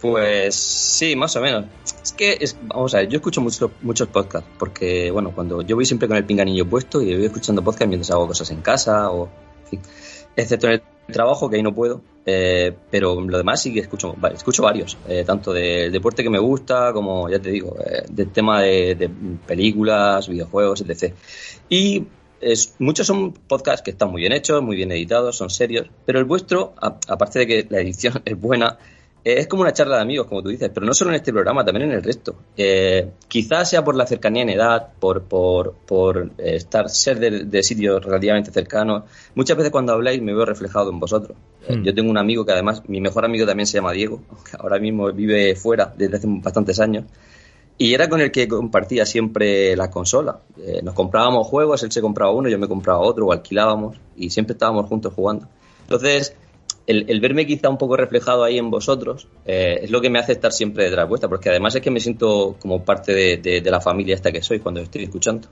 Pues 0.00 0.54
sí, 0.54 1.14
más 1.14 1.36
o 1.36 1.40
menos. 1.42 1.66
Es 2.02 2.12
que, 2.12 2.38
es, 2.40 2.56
vamos 2.62 2.94
a 2.94 2.98
ver, 2.98 3.08
yo 3.08 3.16
escucho 3.16 3.40
muchos 3.42 3.70
muchos 3.82 4.08
podcasts, 4.08 4.48
porque, 4.58 5.10
bueno, 5.10 5.32
cuando 5.34 5.60
yo 5.62 5.76
voy 5.76 5.84
siempre 5.84 6.08
con 6.08 6.16
el 6.16 6.24
pinganillo 6.24 6.66
puesto 6.68 7.02
y 7.02 7.14
voy 7.14 7.26
escuchando 7.26 7.62
podcasts 7.62 7.88
mientras 7.88 8.10
hago 8.10 8.26
cosas 8.26 8.50
en 8.50 8.62
casa 8.62 9.10
o, 9.10 9.28
en 9.64 9.68
fin, 9.68 9.80
excepto 10.36 10.68
en 10.68 10.72
el 10.74 10.82
trabajo, 11.12 11.50
que 11.50 11.56
ahí 11.56 11.62
no 11.62 11.74
puedo, 11.74 12.00
eh, 12.24 12.74
pero 12.90 13.20
lo 13.20 13.36
demás 13.36 13.60
sí 13.60 13.74
que 13.74 13.80
escucho, 13.80 14.14
vale, 14.16 14.36
escucho 14.36 14.62
varios, 14.62 14.96
eh, 15.06 15.22
tanto 15.26 15.52
del 15.52 15.92
deporte 15.92 16.22
que 16.22 16.30
me 16.30 16.38
gusta 16.38 16.92
como, 16.94 17.28
ya 17.28 17.38
te 17.38 17.50
digo, 17.50 17.76
eh, 17.84 18.04
del 18.10 18.30
tema 18.30 18.62
de, 18.62 18.94
de 18.94 19.10
películas, 19.46 20.28
videojuegos, 20.28 20.80
etc. 20.80 21.14
Y 21.68 22.06
es, 22.40 22.74
muchos 22.78 23.06
son 23.06 23.32
podcasts 23.32 23.82
que 23.82 23.90
están 23.90 24.10
muy 24.10 24.22
bien 24.22 24.32
hechos, 24.32 24.62
muy 24.62 24.76
bien 24.76 24.92
editados, 24.92 25.36
son 25.36 25.50
serios, 25.50 25.88
pero 26.06 26.18
el 26.18 26.24
vuestro, 26.24 26.72
a- 26.80 26.96
aparte 27.08 27.40
de 27.40 27.46
que 27.46 27.66
la 27.68 27.80
edición 27.80 28.22
es 28.24 28.40
buena, 28.40 28.78
es 29.24 29.46
como 29.48 29.62
una 29.62 29.72
charla 29.72 29.96
de 29.96 30.02
amigos, 30.02 30.26
como 30.26 30.42
tú 30.42 30.48
dices, 30.48 30.70
pero 30.72 30.86
no 30.86 30.94
solo 30.94 31.10
en 31.10 31.16
este 31.16 31.32
programa, 31.32 31.64
también 31.64 31.90
en 31.90 31.96
el 31.96 32.02
resto. 32.02 32.36
Eh, 32.56 33.10
quizás 33.28 33.68
sea 33.68 33.84
por 33.84 33.94
la 33.94 34.06
cercanía 34.06 34.42
en 34.42 34.50
edad, 34.50 34.88
por, 34.98 35.22
por, 35.22 35.74
por 35.86 36.30
eh, 36.38 36.56
estar, 36.56 36.88
ser 36.88 37.18
de, 37.18 37.44
de 37.44 37.62
sitios 37.62 38.04
relativamente 38.04 38.50
cercanos. 38.50 39.04
Muchas 39.34 39.56
veces 39.56 39.70
cuando 39.72 39.92
habláis 39.92 40.22
me 40.22 40.34
veo 40.34 40.44
reflejado 40.44 40.90
en 40.90 41.00
vosotros. 41.00 41.36
Eh, 41.68 41.76
Hmm. 41.76 41.82
Yo 41.82 41.94
tengo 41.94 42.10
un 42.10 42.18
amigo 42.18 42.44
que 42.44 42.52
además, 42.52 42.82
mi 42.88 43.00
mejor 43.00 43.24
amigo 43.24 43.46
también 43.46 43.66
se 43.66 43.78
llama 43.78 43.92
Diego, 43.92 44.20
aunque 44.30 44.52
ahora 44.58 44.78
mismo 44.78 45.12
vive 45.12 45.54
fuera 45.54 45.92
desde 45.96 46.16
hace 46.16 46.26
bastantes 46.28 46.80
años. 46.80 47.04
Y 47.78 47.94
era 47.94 48.10
con 48.10 48.20
el 48.20 48.30
que 48.30 48.46
compartía 48.46 49.06
siempre 49.06 49.74
la 49.74 49.90
consola. 49.90 50.40
Eh, 50.58 50.80
nos 50.82 50.94
comprábamos 50.94 51.46
juegos, 51.46 51.82
él 51.82 51.90
se 51.90 52.02
compraba 52.02 52.30
uno, 52.30 52.48
yo 52.50 52.58
me 52.58 52.68
compraba 52.68 53.00
otro, 53.00 53.26
o 53.26 53.32
alquilábamos, 53.32 53.96
y 54.16 54.28
siempre 54.28 54.52
estábamos 54.52 54.86
juntos 54.86 55.14
jugando. 55.14 55.48
Entonces, 55.84 56.36
el, 56.90 57.06
el 57.08 57.20
verme 57.20 57.46
quizá 57.46 57.68
un 57.68 57.78
poco 57.78 57.96
reflejado 57.96 58.44
ahí 58.44 58.58
en 58.58 58.70
vosotros 58.70 59.26
eh, 59.46 59.80
es 59.82 59.90
lo 59.90 60.00
que 60.00 60.10
me 60.10 60.18
hace 60.18 60.32
estar 60.32 60.52
siempre 60.52 60.84
detrás 60.84 61.08
vuestra, 61.08 61.28
porque 61.28 61.48
además 61.50 61.74
es 61.74 61.80
que 61.82 61.90
me 61.90 62.00
siento 62.00 62.56
como 62.60 62.84
parte 62.84 63.14
de, 63.14 63.36
de- 63.38 63.60
de 63.60 63.70
la 63.70 63.80
familia 63.80 64.14
esta 64.14 64.30
que 64.32 64.42
soy 64.42 64.58
cuando 64.60 64.80
estoy 64.80 65.04
escuchando. 65.04 65.48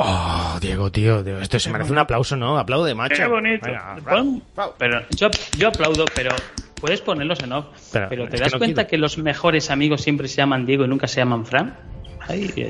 Oh, 0.00 0.56
Diego, 0.60 0.92
tío, 0.92 1.24
tío, 1.24 1.40
esto 1.40 1.58
se 1.58 1.70
merece 1.70 1.90
un 1.90 1.98
aplauso, 1.98 2.36
¿no? 2.36 2.56
Aplaude, 2.56 2.94
macho. 2.94 3.16
Qué 3.16 3.26
bonito. 3.26 3.66
Venga, 3.66 3.96
Pon- 4.08 4.42
bravo. 4.54 4.74
pero 4.78 5.00
yo, 5.16 5.28
yo 5.58 5.68
aplaudo, 5.68 6.04
pero 6.14 6.30
puedes 6.80 7.00
ponerlos 7.00 7.40
en 7.42 7.52
off. 7.52 7.66
Pero, 7.92 8.26
¿te 8.28 8.36
que 8.36 8.38
das 8.38 8.52
no 8.52 8.58
cuenta 8.58 8.82
quiero. 8.82 8.90
que 8.90 8.98
los 8.98 9.18
mejores 9.18 9.70
amigos 9.70 10.02
siempre 10.02 10.28
se 10.28 10.36
llaman 10.36 10.66
Diego 10.66 10.84
y 10.84 10.88
nunca 10.88 11.08
se 11.08 11.16
llaman 11.20 11.44
Fran? 11.44 11.76
Ay, 12.28 12.52
eh, 12.56 12.68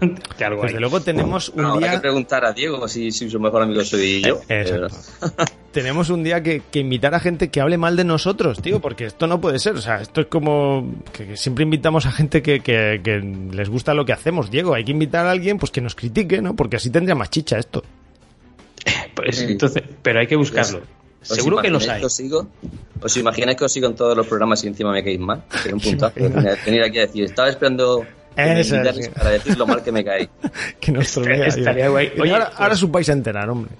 Desde 0.62 0.80
luego 0.80 1.00
tenemos 1.00 1.50
un 1.50 1.64
Habrá 1.66 1.80
que 1.86 1.90
día... 1.90 2.00
preguntar 2.00 2.44
a 2.46 2.52
Diego 2.52 2.88
si, 2.88 3.10
si 3.12 3.28
su 3.28 3.38
mejor 3.40 3.62
amigo 3.62 3.84
soy 3.84 4.22
yo. 4.22 4.40
Eh, 4.48 4.62
exacto. 4.62 5.44
Tenemos 5.74 6.08
un 6.08 6.22
día 6.24 6.42
que, 6.42 6.62
que 6.70 6.78
invitar 6.78 7.14
a 7.14 7.20
gente 7.20 7.48
que 7.50 7.60
hable 7.60 7.76
mal 7.76 7.96
de 7.96 8.04
nosotros, 8.04 8.62
tío, 8.62 8.80
porque 8.80 9.04
esto 9.04 9.26
no 9.26 9.40
puede 9.40 9.58
ser. 9.58 9.74
O 9.74 9.80
sea, 9.82 10.00
esto 10.00 10.22
es 10.22 10.28
como 10.28 10.94
que, 11.12 11.26
que 11.26 11.36
siempre 11.36 11.64
invitamos 11.64 12.06
a 12.06 12.12
gente 12.12 12.40
que, 12.42 12.60
que- 12.60 13.00
que 13.04 13.18
les 13.52 13.68
gusta 13.68 13.92
lo 13.92 14.06
que 14.06 14.12
hacemos, 14.12 14.50
Diego. 14.50 14.72
Hay 14.74 14.84
que 14.84 14.92
invitar 14.92 15.26
a 15.26 15.32
alguien 15.32 15.58
pues 15.58 15.70
que 15.70 15.80
nos 15.82 15.94
critique, 15.94 16.40
¿no? 16.40 16.54
Porque 16.56 16.76
así 16.76 16.88
tendría 16.90 17.14
más 17.14 17.28
chicha 17.28 17.58
esto. 17.58 17.82
Pues, 19.14 19.40
entonces, 19.42 19.82
pero 20.02 20.18
hay 20.20 20.26
que 20.26 20.34
buscarlo. 20.36 20.80
¿Os 21.22 21.28
Seguro 21.28 21.58
que 21.58 21.70
los 21.70 21.84
imagináis 21.84 21.94
hay. 21.94 22.00
que 22.00 22.06
os 22.06 22.12
sigo? 22.14 22.48
¿Os 23.00 23.16
imagináis 23.16 23.56
que 23.56 23.64
os 23.64 23.72
sigo 23.72 23.86
en 23.86 23.94
todos 23.94 24.16
los 24.16 24.26
programas 24.26 24.62
y 24.64 24.66
encima 24.66 24.90
me 24.92 25.02
caéis 25.04 25.20
mal? 25.20 25.42
Sería 25.50 25.74
un 25.74 25.80
puntazo. 25.80 26.14
Venir 26.66 26.82
aquí 26.82 26.98
a 26.98 27.02
decir, 27.02 27.24
estaba 27.24 27.48
esperando 27.48 28.04
Eso, 28.36 28.74
sí. 28.92 29.08
para 29.14 29.30
decir 29.30 29.56
lo 29.56 29.66
mal 29.66 29.82
que 29.82 29.92
me 29.92 30.04
caéis. 30.04 30.28
Que 30.80 30.90
nos 30.92 31.10
trolea, 31.12 31.48
tío. 31.48 31.58
estaría 31.58 31.88
guay. 31.88 32.12
Y 32.16 32.20
Oye, 32.20 32.32
ahora, 32.32 32.46
pues- 32.48 32.60
ahora 32.60 32.74
os 32.74 32.90
vais 32.90 33.08
a 33.08 33.12
enterar, 33.12 33.48
hombre. 33.48 33.70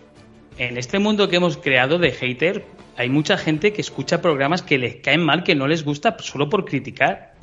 En 0.58 0.76
este 0.78 0.98
mundo 0.98 1.28
que 1.28 1.36
hemos 1.36 1.56
creado 1.56 1.98
de 1.98 2.12
hater, 2.12 2.64
hay 2.96 3.08
mucha 3.08 3.36
gente 3.36 3.72
que 3.72 3.80
escucha 3.80 4.22
programas 4.22 4.62
que 4.62 4.78
les 4.78 4.96
caen 4.96 5.22
mal, 5.24 5.42
que 5.42 5.54
no 5.54 5.66
les 5.66 5.84
gusta 5.84 6.16
solo 6.20 6.48
por 6.48 6.64
criticar. 6.64 7.34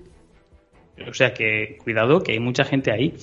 O 1.10 1.14
sea 1.14 1.34
que 1.34 1.78
cuidado, 1.84 2.22
que 2.22 2.34
hay 2.34 2.40
mucha 2.40 2.64
gente 2.64 2.92
ahí. 2.92 3.16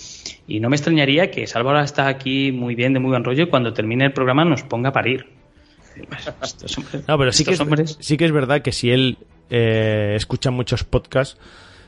Y 0.47 0.61
no 0.61 0.69
me 0.69 0.77
extrañaría 0.77 1.31
que 1.31 1.47
Salva 1.47 1.71
ahora 1.71 1.85
está 1.85 2.09
aquí 2.09 2.53
muy 2.53 2.75
bien, 2.75 2.93
de 2.93 3.01
muy 3.01 3.11
buen 3.11 3.25
rollo, 3.25 3.45
y 3.45 3.49
cuando 3.49 3.73
termine 3.73 4.05
el 4.05 4.13
programa 4.13 4.45
nos 4.45 4.63
ponga 4.63 4.91
a 4.91 4.93
parir. 4.93 5.27
Estos 6.43 6.79
hombres, 6.79 7.09
No, 7.09 7.19
pero 7.19 7.33
sí 7.33 7.45
que, 7.45 7.53
es, 7.53 7.61
hombres- 7.61 7.97
sí 8.01 8.17
que 8.17 8.25
es 8.25 8.33
verdad 8.33 8.63
que 8.63 8.73
si 8.73 8.91
él 8.91 9.17
eh, 9.51 10.15
escucha 10.17 10.51
muchos 10.51 10.85
podcasts, 10.85 11.39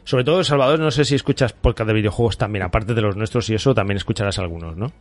sobre 0.04 0.24
todo 0.24 0.42
Salvador, 0.42 0.80
no 0.80 0.90
sé 0.90 1.04
si 1.04 1.14
escuchas 1.14 1.52
podcast 1.52 1.86
de 1.88 1.94
videojuegos 1.94 2.38
también, 2.38 2.64
aparte 2.64 2.94
de 2.94 3.02
los 3.02 3.14
nuestros 3.16 3.48
y 3.50 3.54
eso, 3.54 3.74
también 3.74 3.98
escucharás 3.98 4.38
algunos, 4.38 4.76
¿no? 4.76 4.92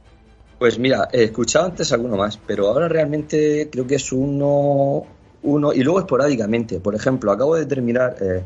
Pues 0.59 0.77
mira, 0.77 1.07
he 1.13 1.23
escuchado 1.23 1.67
antes 1.67 1.93
alguno 1.93 2.17
más, 2.17 2.37
pero 2.37 2.67
ahora 2.67 2.89
realmente 2.89 3.69
creo 3.71 3.87
que 3.87 3.95
es 3.95 4.11
uno, 4.11 5.05
uno 5.41 5.73
y 5.73 5.81
luego 5.83 5.99
esporádicamente. 5.99 6.81
Por 6.81 6.95
ejemplo, 6.95 7.31
acabo 7.31 7.55
de 7.55 7.65
terminar 7.65 8.17
eh, 8.19 8.43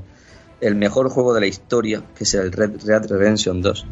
el 0.61 0.75
mejor 0.75 1.09
juego 1.09 1.33
de 1.33 1.41
la 1.41 1.47
historia, 1.47 2.03
que 2.15 2.23
es 2.23 2.33
el 2.35 2.51
Red 2.51 2.83
Dead 2.83 3.03
Redemption 3.07 3.63
2. 3.63 3.85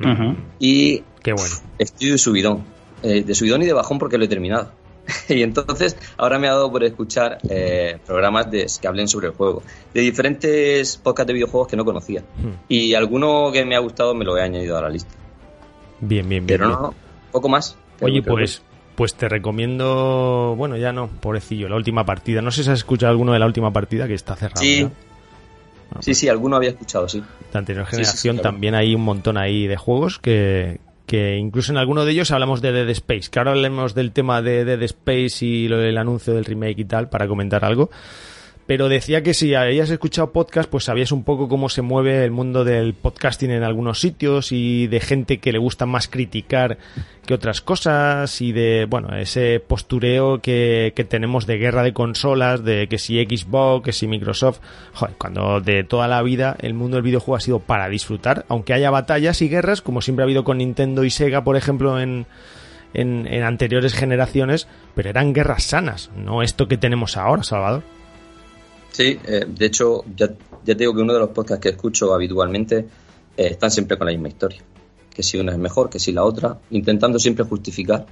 Ujú. 0.00 0.36
Y 0.58 1.04
Qué 1.22 1.32
bueno. 1.32 1.54
estoy 1.78 2.10
de 2.10 2.18
subidón, 2.18 2.64
eh, 3.04 3.22
de 3.22 3.34
subidón 3.36 3.62
y 3.62 3.66
de 3.66 3.72
bajón 3.72 4.00
porque 4.00 4.18
lo 4.18 4.24
he 4.24 4.28
terminado. 4.28 4.72
y 5.28 5.42
entonces 5.42 5.96
ahora 6.16 6.40
me 6.40 6.48
ha 6.48 6.54
dado 6.54 6.72
por 6.72 6.82
escuchar 6.82 7.38
eh, 7.48 7.98
programas 8.04 8.50
de, 8.50 8.66
que 8.80 8.88
hablen 8.88 9.06
sobre 9.06 9.28
el 9.28 9.34
juego, 9.34 9.62
de 9.94 10.00
diferentes 10.00 10.96
podcasts 10.96 11.28
de 11.28 11.34
videojuegos 11.34 11.68
que 11.68 11.76
no 11.76 11.84
conocía. 11.84 12.22
Hmm. 12.22 12.58
Y 12.68 12.94
alguno 12.94 13.52
que 13.52 13.64
me 13.64 13.76
ha 13.76 13.78
gustado 13.78 14.16
me 14.16 14.24
lo 14.24 14.36
he 14.36 14.42
añadido 14.42 14.76
a 14.76 14.82
la 14.82 14.90
lista. 14.90 15.14
Bien, 16.00 16.28
bien, 16.28 16.44
bien. 16.44 16.58
Pero 16.58 16.78
bien. 16.80 17.07
Poco 17.30 17.48
más. 17.48 17.76
Oye, 18.00 18.22
pues, 18.22 18.62
pues 18.94 19.14
te 19.14 19.28
recomiendo, 19.28 20.54
bueno, 20.56 20.76
ya 20.76 20.92
no, 20.92 21.08
pobrecillo, 21.08 21.68
la 21.68 21.76
última 21.76 22.04
partida. 22.04 22.42
No 22.42 22.50
sé 22.50 22.64
si 22.64 22.70
has 22.70 22.78
escuchado 22.78 23.10
alguno 23.10 23.32
de 23.32 23.38
la 23.38 23.46
última 23.46 23.72
partida 23.72 24.06
que 24.06 24.14
está 24.14 24.36
cerrado. 24.36 24.60
Sí. 24.60 24.82
¿no? 24.82 24.92
Ah, 25.92 25.98
Sí, 26.00 26.14
sí, 26.14 26.28
alguno 26.28 26.56
había 26.56 26.70
escuchado, 26.70 27.08
sí. 27.08 27.22
La 27.52 27.60
anterior 27.60 27.86
Sí, 27.86 27.90
sí, 27.90 27.96
generación 27.96 28.36
sí, 28.36 28.42
también 28.42 28.74
hay 28.74 28.94
un 28.94 29.02
montón 29.02 29.38
ahí 29.38 29.66
de 29.66 29.76
juegos 29.76 30.18
que, 30.18 30.80
que 31.06 31.36
incluso 31.36 31.72
en 31.72 31.78
alguno 31.78 32.04
de 32.04 32.12
ellos 32.12 32.30
hablamos 32.30 32.60
de 32.60 32.72
Dead 32.72 32.88
Space. 32.90 33.30
Que 33.30 33.38
ahora 33.38 33.52
hablemos 33.52 33.94
del 33.94 34.12
tema 34.12 34.42
de 34.42 34.64
Dead 34.64 34.82
Space 34.82 35.44
y 35.44 35.68
lo 35.68 35.78
del 35.78 35.96
anuncio 35.96 36.34
del 36.34 36.44
remake 36.44 36.80
y 36.80 36.84
tal 36.84 37.08
para 37.08 37.26
comentar 37.26 37.64
algo. 37.64 37.90
Pero 38.68 38.90
decía 38.90 39.22
que 39.22 39.32
si 39.32 39.54
habías 39.54 39.88
escuchado 39.88 40.30
podcast, 40.30 40.68
pues 40.68 40.84
sabías 40.84 41.10
un 41.10 41.24
poco 41.24 41.48
cómo 41.48 41.70
se 41.70 41.80
mueve 41.80 42.22
el 42.22 42.30
mundo 42.30 42.64
del 42.64 42.92
podcasting 42.92 43.50
en 43.50 43.62
algunos 43.62 43.98
sitios 43.98 44.52
y 44.52 44.88
de 44.88 45.00
gente 45.00 45.38
que 45.38 45.52
le 45.52 45.58
gusta 45.58 45.86
más 45.86 46.06
criticar 46.06 46.76
que 47.24 47.32
otras 47.32 47.62
cosas 47.62 48.42
y 48.42 48.52
de, 48.52 48.86
bueno, 48.86 49.16
ese 49.16 49.58
postureo 49.58 50.42
que, 50.42 50.92
que 50.94 51.04
tenemos 51.04 51.46
de 51.46 51.56
guerra 51.56 51.82
de 51.82 51.94
consolas, 51.94 52.62
de 52.62 52.88
que 52.88 52.98
si 52.98 53.16
Xbox, 53.24 53.86
que 53.86 53.92
si 53.94 54.06
Microsoft, 54.06 54.60
joder, 54.92 55.14
cuando 55.16 55.62
de 55.62 55.82
toda 55.82 56.06
la 56.06 56.20
vida 56.20 56.54
el 56.60 56.74
mundo 56.74 56.98
del 56.98 57.04
videojuego 57.04 57.36
ha 57.36 57.40
sido 57.40 57.60
para 57.60 57.88
disfrutar, 57.88 58.44
aunque 58.48 58.74
haya 58.74 58.90
batallas 58.90 59.40
y 59.40 59.48
guerras, 59.48 59.80
como 59.80 60.02
siempre 60.02 60.24
ha 60.24 60.26
habido 60.26 60.44
con 60.44 60.58
Nintendo 60.58 61.04
y 61.04 61.10
Sega, 61.10 61.42
por 61.42 61.56
ejemplo, 61.56 61.98
en, 61.98 62.26
en, 62.92 63.26
en 63.28 63.44
anteriores 63.44 63.94
generaciones, 63.94 64.68
pero 64.94 65.08
eran 65.08 65.32
guerras 65.32 65.62
sanas, 65.62 66.10
no 66.14 66.42
esto 66.42 66.68
que 66.68 66.76
tenemos 66.76 67.16
ahora, 67.16 67.42
Salvador. 67.44 67.97
Sí, 68.92 69.18
eh, 69.24 69.46
de 69.46 69.66
hecho, 69.66 70.04
ya, 70.16 70.28
te 70.64 70.74
digo 70.74 70.94
que 70.94 71.02
uno 71.02 71.12
de 71.12 71.20
los 71.20 71.30
podcasts 71.30 71.62
que 71.62 71.70
escucho 71.70 72.12
habitualmente 72.14 72.78
eh, 73.36 73.48
están 73.50 73.70
siempre 73.70 73.96
con 73.96 74.06
la 74.06 74.12
misma 74.12 74.28
historia. 74.28 74.62
Que 75.14 75.22
si 75.22 75.38
una 75.38 75.52
es 75.52 75.58
mejor, 75.58 75.90
que 75.90 75.98
si 75.98 76.12
la 76.12 76.24
otra, 76.24 76.58
intentando 76.70 77.18
siempre 77.18 77.44
justificar. 77.44 78.06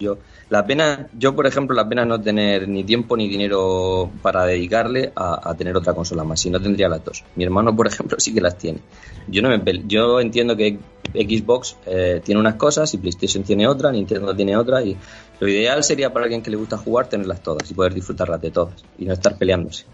Yo, 0.00 0.18
la 0.48 0.66
pena, 0.66 1.08
yo 1.16 1.36
por 1.36 1.46
ejemplo, 1.46 1.76
la 1.76 1.88
pena 1.88 2.04
no 2.04 2.20
tener 2.20 2.66
ni 2.66 2.84
tiempo 2.84 3.16
ni 3.16 3.28
dinero 3.28 4.10
para 4.22 4.46
dedicarle 4.46 5.12
a, 5.14 5.50
a 5.50 5.54
tener 5.54 5.76
otra 5.76 5.92
consola 5.92 6.24
más, 6.24 6.40
si 6.40 6.50
no 6.50 6.58
tendría 6.58 6.88
las 6.88 7.04
dos. 7.04 7.22
Mi 7.36 7.44
hermano, 7.44 7.76
por 7.76 7.86
ejemplo, 7.92 8.18
sí 8.18 8.34
que 8.34 8.40
las 8.40 8.56
tiene. 8.56 8.80
Yo 9.28 9.42
no 9.42 9.50
me 9.50 9.60
yo 9.86 10.18
entiendo 10.20 10.56
que 10.56 10.78
Xbox 11.12 11.76
eh, 11.86 12.20
tiene 12.24 12.40
unas 12.40 12.54
cosas 12.54 12.92
y 12.94 12.98
PlayStation 12.98 13.44
tiene 13.44 13.66
otra, 13.66 13.92
Nintendo 13.92 14.34
tiene 14.34 14.56
otra 14.56 14.82
y 14.82 14.96
lo 15.38 15.48
ideal 15.48 15.82
sería 15.82 16.12
para 16.12 16.24
alguien 16.24 16.42
que 16.42 16.50
le 16.50 16.56
gusta 16.56 16.76
jugar 16.76 17.08
tenerlas 17.08 17.42
todas 17.42 17.70
y 17.70 17.74
poder 17.74 17.94
disfrutarlas 17.94 18.40
de 18.40 18.50
todas 18.50 18.84
y 18.98 19.04
no 19.04 19.12
estar 19.12 19.36
peleándose. 19.36 19.84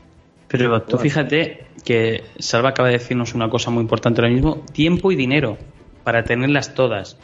Pero 0.48 0.82
tú 0.82 0.98
fíjate 0.98 1.66
que 1.84 2.24
Salva 2.38 2.70
acaba 2.70 2.88
de 2.88 2.98
decirnos 2.98 3.34
una 3.34 3.50
cosa 3.50 3.70
muy 3.70 3.82
importante 3.82 4.20
ahora 4.20 4.32
mismo, 4.32 4.64
tiempo 4.72 5.10
y 5.10 5.16
dinero 5.16 5.58
para 6.04 6.22
tenerlas 6.22 6.74
todas. 6.74 7.16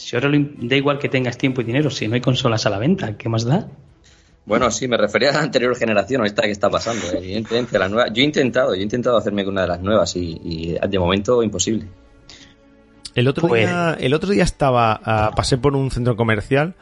Si 0.00 0.16
ahora 0.16 0.28
lo 0.28 0.38
da 0.58 0.76
igual 0.76 0.98
que 0.98 1.08
tengas 1.08 1.36
tiempo 1.38 1.60
y 1.60 1.64
dinero, 1.64 1.90
si 1.90 2.08
no 2.08 2.14
hay 2.14 2.20
consolas 2.20 2.64
a 2.66 2.70
la 2.70 2.78
venta, 2.78 3.16
¿qué 3.16 3.28
más 3.28 3.44
da? 3.44 3.68
Bueno, 4.46 4.70
sí, 4.70 4.88
me 4.88 4.96
refería 4.96 5.30
a 5.30 5.34
la 5.34 5.42
anterior 5.42 5.76
generación, 5.76 6.22
a 6.22 6.26
esta 6.26 6.42
que 6.42 6.50
está 6.50 6.70
pasando. 6.70 7.06
eh, 7.12 7.18
Evidentemente, 7.18 7.78
la 7.78 7.88
nueva. 7.88 8.08
Yo 8.08 8.22
he 8.22 8.24
intentado, 8.24 8.74
yo 8.74 8.80
he 8.80 8.84
intentado 8.84 9.16
hacerme 9.18 9.44
con 9.44 9.52
una 9.52 9.62
de 9.62 9.68
las 9.68 9.80
nuevas 9.80 10.16
y, 10.16 10.40
y 10.42 10.76
de 10.88 10.98
momento 10.98 11.42
imposible. 11.42 11.86
El 13.14 13.28
otro 13.28 13.46
Pues- 13.48 13.66
día, 13.68 13.96
el 14.00 14.14
otro 14.14 14.30
día 14.30 14.44
estaba, 14.44 15.00
ah, 15.04 15.32
pasé 15.36 15.58
por 15.58 15.76
un 15.76 15.90
centro 15.90 16.16
comercial 16.16 16.74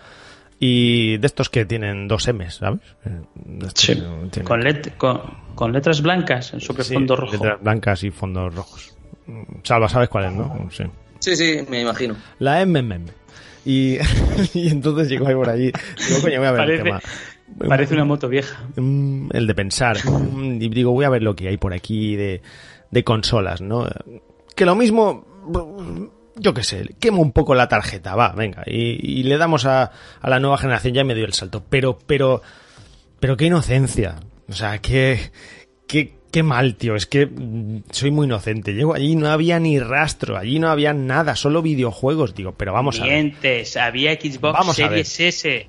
y 0.61 1.17
de 1.19 1.27
estos 1.27 1.49
que 1.51 1.65
tienen 1.65 2.07
dos 2.09 2.29
M's, 2.29 2.57
¿sabes? 2.57 2.81
Eh, 3.05 3.67
tienen- 3.75 4.31
Con, 4.45 4.61
let- 4.61 4.97
con, 4.97 5.21
con 5.55 5.73
letras 5.73 6.01
blancas 6.03 6.53
sobre 6.59 6.85
Sí, 6.85 6.95
fondo 6.95 7.17
rojo. 7.17 7.33
letras 7.33 7.61
blancas 7.63 8.05
y 8.05 8.11
fondos 8.11 8.55
rojos. 8.55 8.95
Salva, 9.65 9.89
¿sabes 9.89 10.09
cuál 10.09 10.27
es, 10.27 10.33
no? 10.33 10.69
Sí. 10.71 10.85
Sí, 11.19 11.37
sí, 11.37 11.59
me 11.69 11.81
imagino. 11.81 12.17
La 12.39 12.65
MMM. 12.65 13.07
Y, 13.65 13.99
y 14.55 14.69
entonces 14.69 15.09
llegó 15.09 15.27
ahí 15.29 15.35
por 15.35 15.49
allí. 15.51 15.73
Digo, 16.09 16.21
coño, 16.23 16.39
voy 16.39 16.47
a 16.47 16.53
ver 16.53 16.61
el 16.61 16.67
Parece, 16.67 16.83
tema. 16.85 17.01
parece 17.69 17.95
una 17.95 18.05
moto 18.05 18.29
vieja. 18.29 18.59
Mm, 18.77 19.29
el 19.33 19.47
de 19.47 19.55
pensar. 19.55 19.97
Mm, 20.05 20.63
Y 20.63 20.69
digo, 20.69 20.93
voy 20.93 21.05
a 21.05 21.11
ver 21.11 21.23
lo 21.23 21.35
que 21.37 21.49
hay 21.49 21.57
por 21.57 21.73
aquí 21.75 22.17
de, 22.17 22.41
de 22.91 23.05
consolas, 23.05 23.61
¿no? 23.61 23.87
Que 24.55 24.65
lo 24.65 24.75
mismo, 24.75 25.27
yo 26.37 26.55
qué 26.55 26.63
sé, 26.65 26.95
quemo 27.01 27.21
un 27.23 27.33
poco 27.33 27.55
la 27.55 27.69
tarjeta, 27.69 28.15
va, 28.17 28.33
venga, 28.33 28.63
y, 28.67 29.21
y 29.21 29.23
le 29.25 29.37
damos 29.39 29.67
a, 29.67 29.91
a 30.21 30.31
la 30.31 30.41
nueva 30.41 30.59
generación, 30.59 30.95
ya 30.95 31.05
me 31.05 31.15
dio 31.15 31.25
el 31.27 31.33
salto. 31.33 31.63
Pero, 31.69 31.99
pero, 32.07 32.43
pero 33.21 33.37
qué 33.37 33.47
inocencia. 33.47 34.17
O 34.49 34.53
sea, 34.53 34.79
qué, 34.79 35.31
qué, 35.87 36.18
qué 36.31 36.43
mal, 36.43 36.75
tío. 36.75 36.95
Es 36.95 37.07
que 37.07 37.27
mm, 37.27 37.85
soy 37.91 38.11
muy 38.11 38.27
inocente. 38.27 38.75
Llego 38.75 38.95
allí, 38.95 39.17
no 39.17 39.29
había 39.29 39.59
ni 39.59 39.79
rastro, 39.81 40.37
allí 40.37 40.59
no 40.59 40.69
había 40.69 40.93
nada, 40.93 41.37
solo 41.37 41.63
videojuegos, 41.63 42.35
digo, 42.35 42.53
pero 42.53 42.73
vamos 42.73 43.01
a 43.01 43.05
ver. 43.05 43.35
Había 43.81 44.15
Xbox 44.15 44.53
Vamos. 44.59 44.77
Series 44.77 45.21
S. 45.21 45.67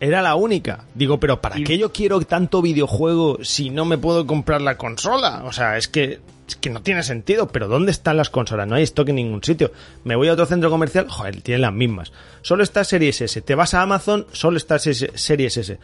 Era 0.00 0.22
la 0.22 0.34
única. 0.34 0.84
Digo, 0.94 1.20
pero 1.20 1.40
¿para 1.42 1.58
Y- 1.58 1.64
qué 1.64 1.76
yo 1.76 1.92
quiero 1.92 2.20
tanto 2.22 2.62
videojuego 2.62 3.38
si 3.42 3.68
no 3.70 3.84
me 3.84 3.98
puedo 3.98 4.26
comprar 4.26 4.62
la 4.62 4.76
consola? 4.78 5.42
O 5.44 5.52
sea, 5.52 5.76
es 5.76 5.88
que, 5.88 6.20
es 6.48 6.56
que 6.56 6.70
no 6.70 6.80
tiene 6.82 7.02
sentido. 7.02 7.48
Pero 7.48 7.68
¿dónde 7.68 7.90
están 7.92 8.16
las 8.16 8.30
consolas? 8.30 8.66
No 8.66 8.76
hay 8.76 8.84
stock 8.84 9.10
en 9.10 9.16
ningún 9.16 9.44
sitio. 9.44 9.72
Me 10.04 10.16
voy 10.16 10.28
a 10.28 10.32
otro 10.32 10.46
centro 10.46 10.70
comercial, 10.70 11.06
joder, 11.10 11.42
tienen 11.42 11.60
las 11.60 11.74
mismas. 11.74 12.12
Solo 12.40 12.62
está 12.62 12.82
Series 12.84 13.20
S. 13.20 13.42
Te 13.42 13.54
vas 13.54 13.74
a 13.74 13.82
Amazon, 13.82 14.26
solo 14.32 14.56
está 14.56 14.78
Series 14.78 15.56
S. 15.58 15.78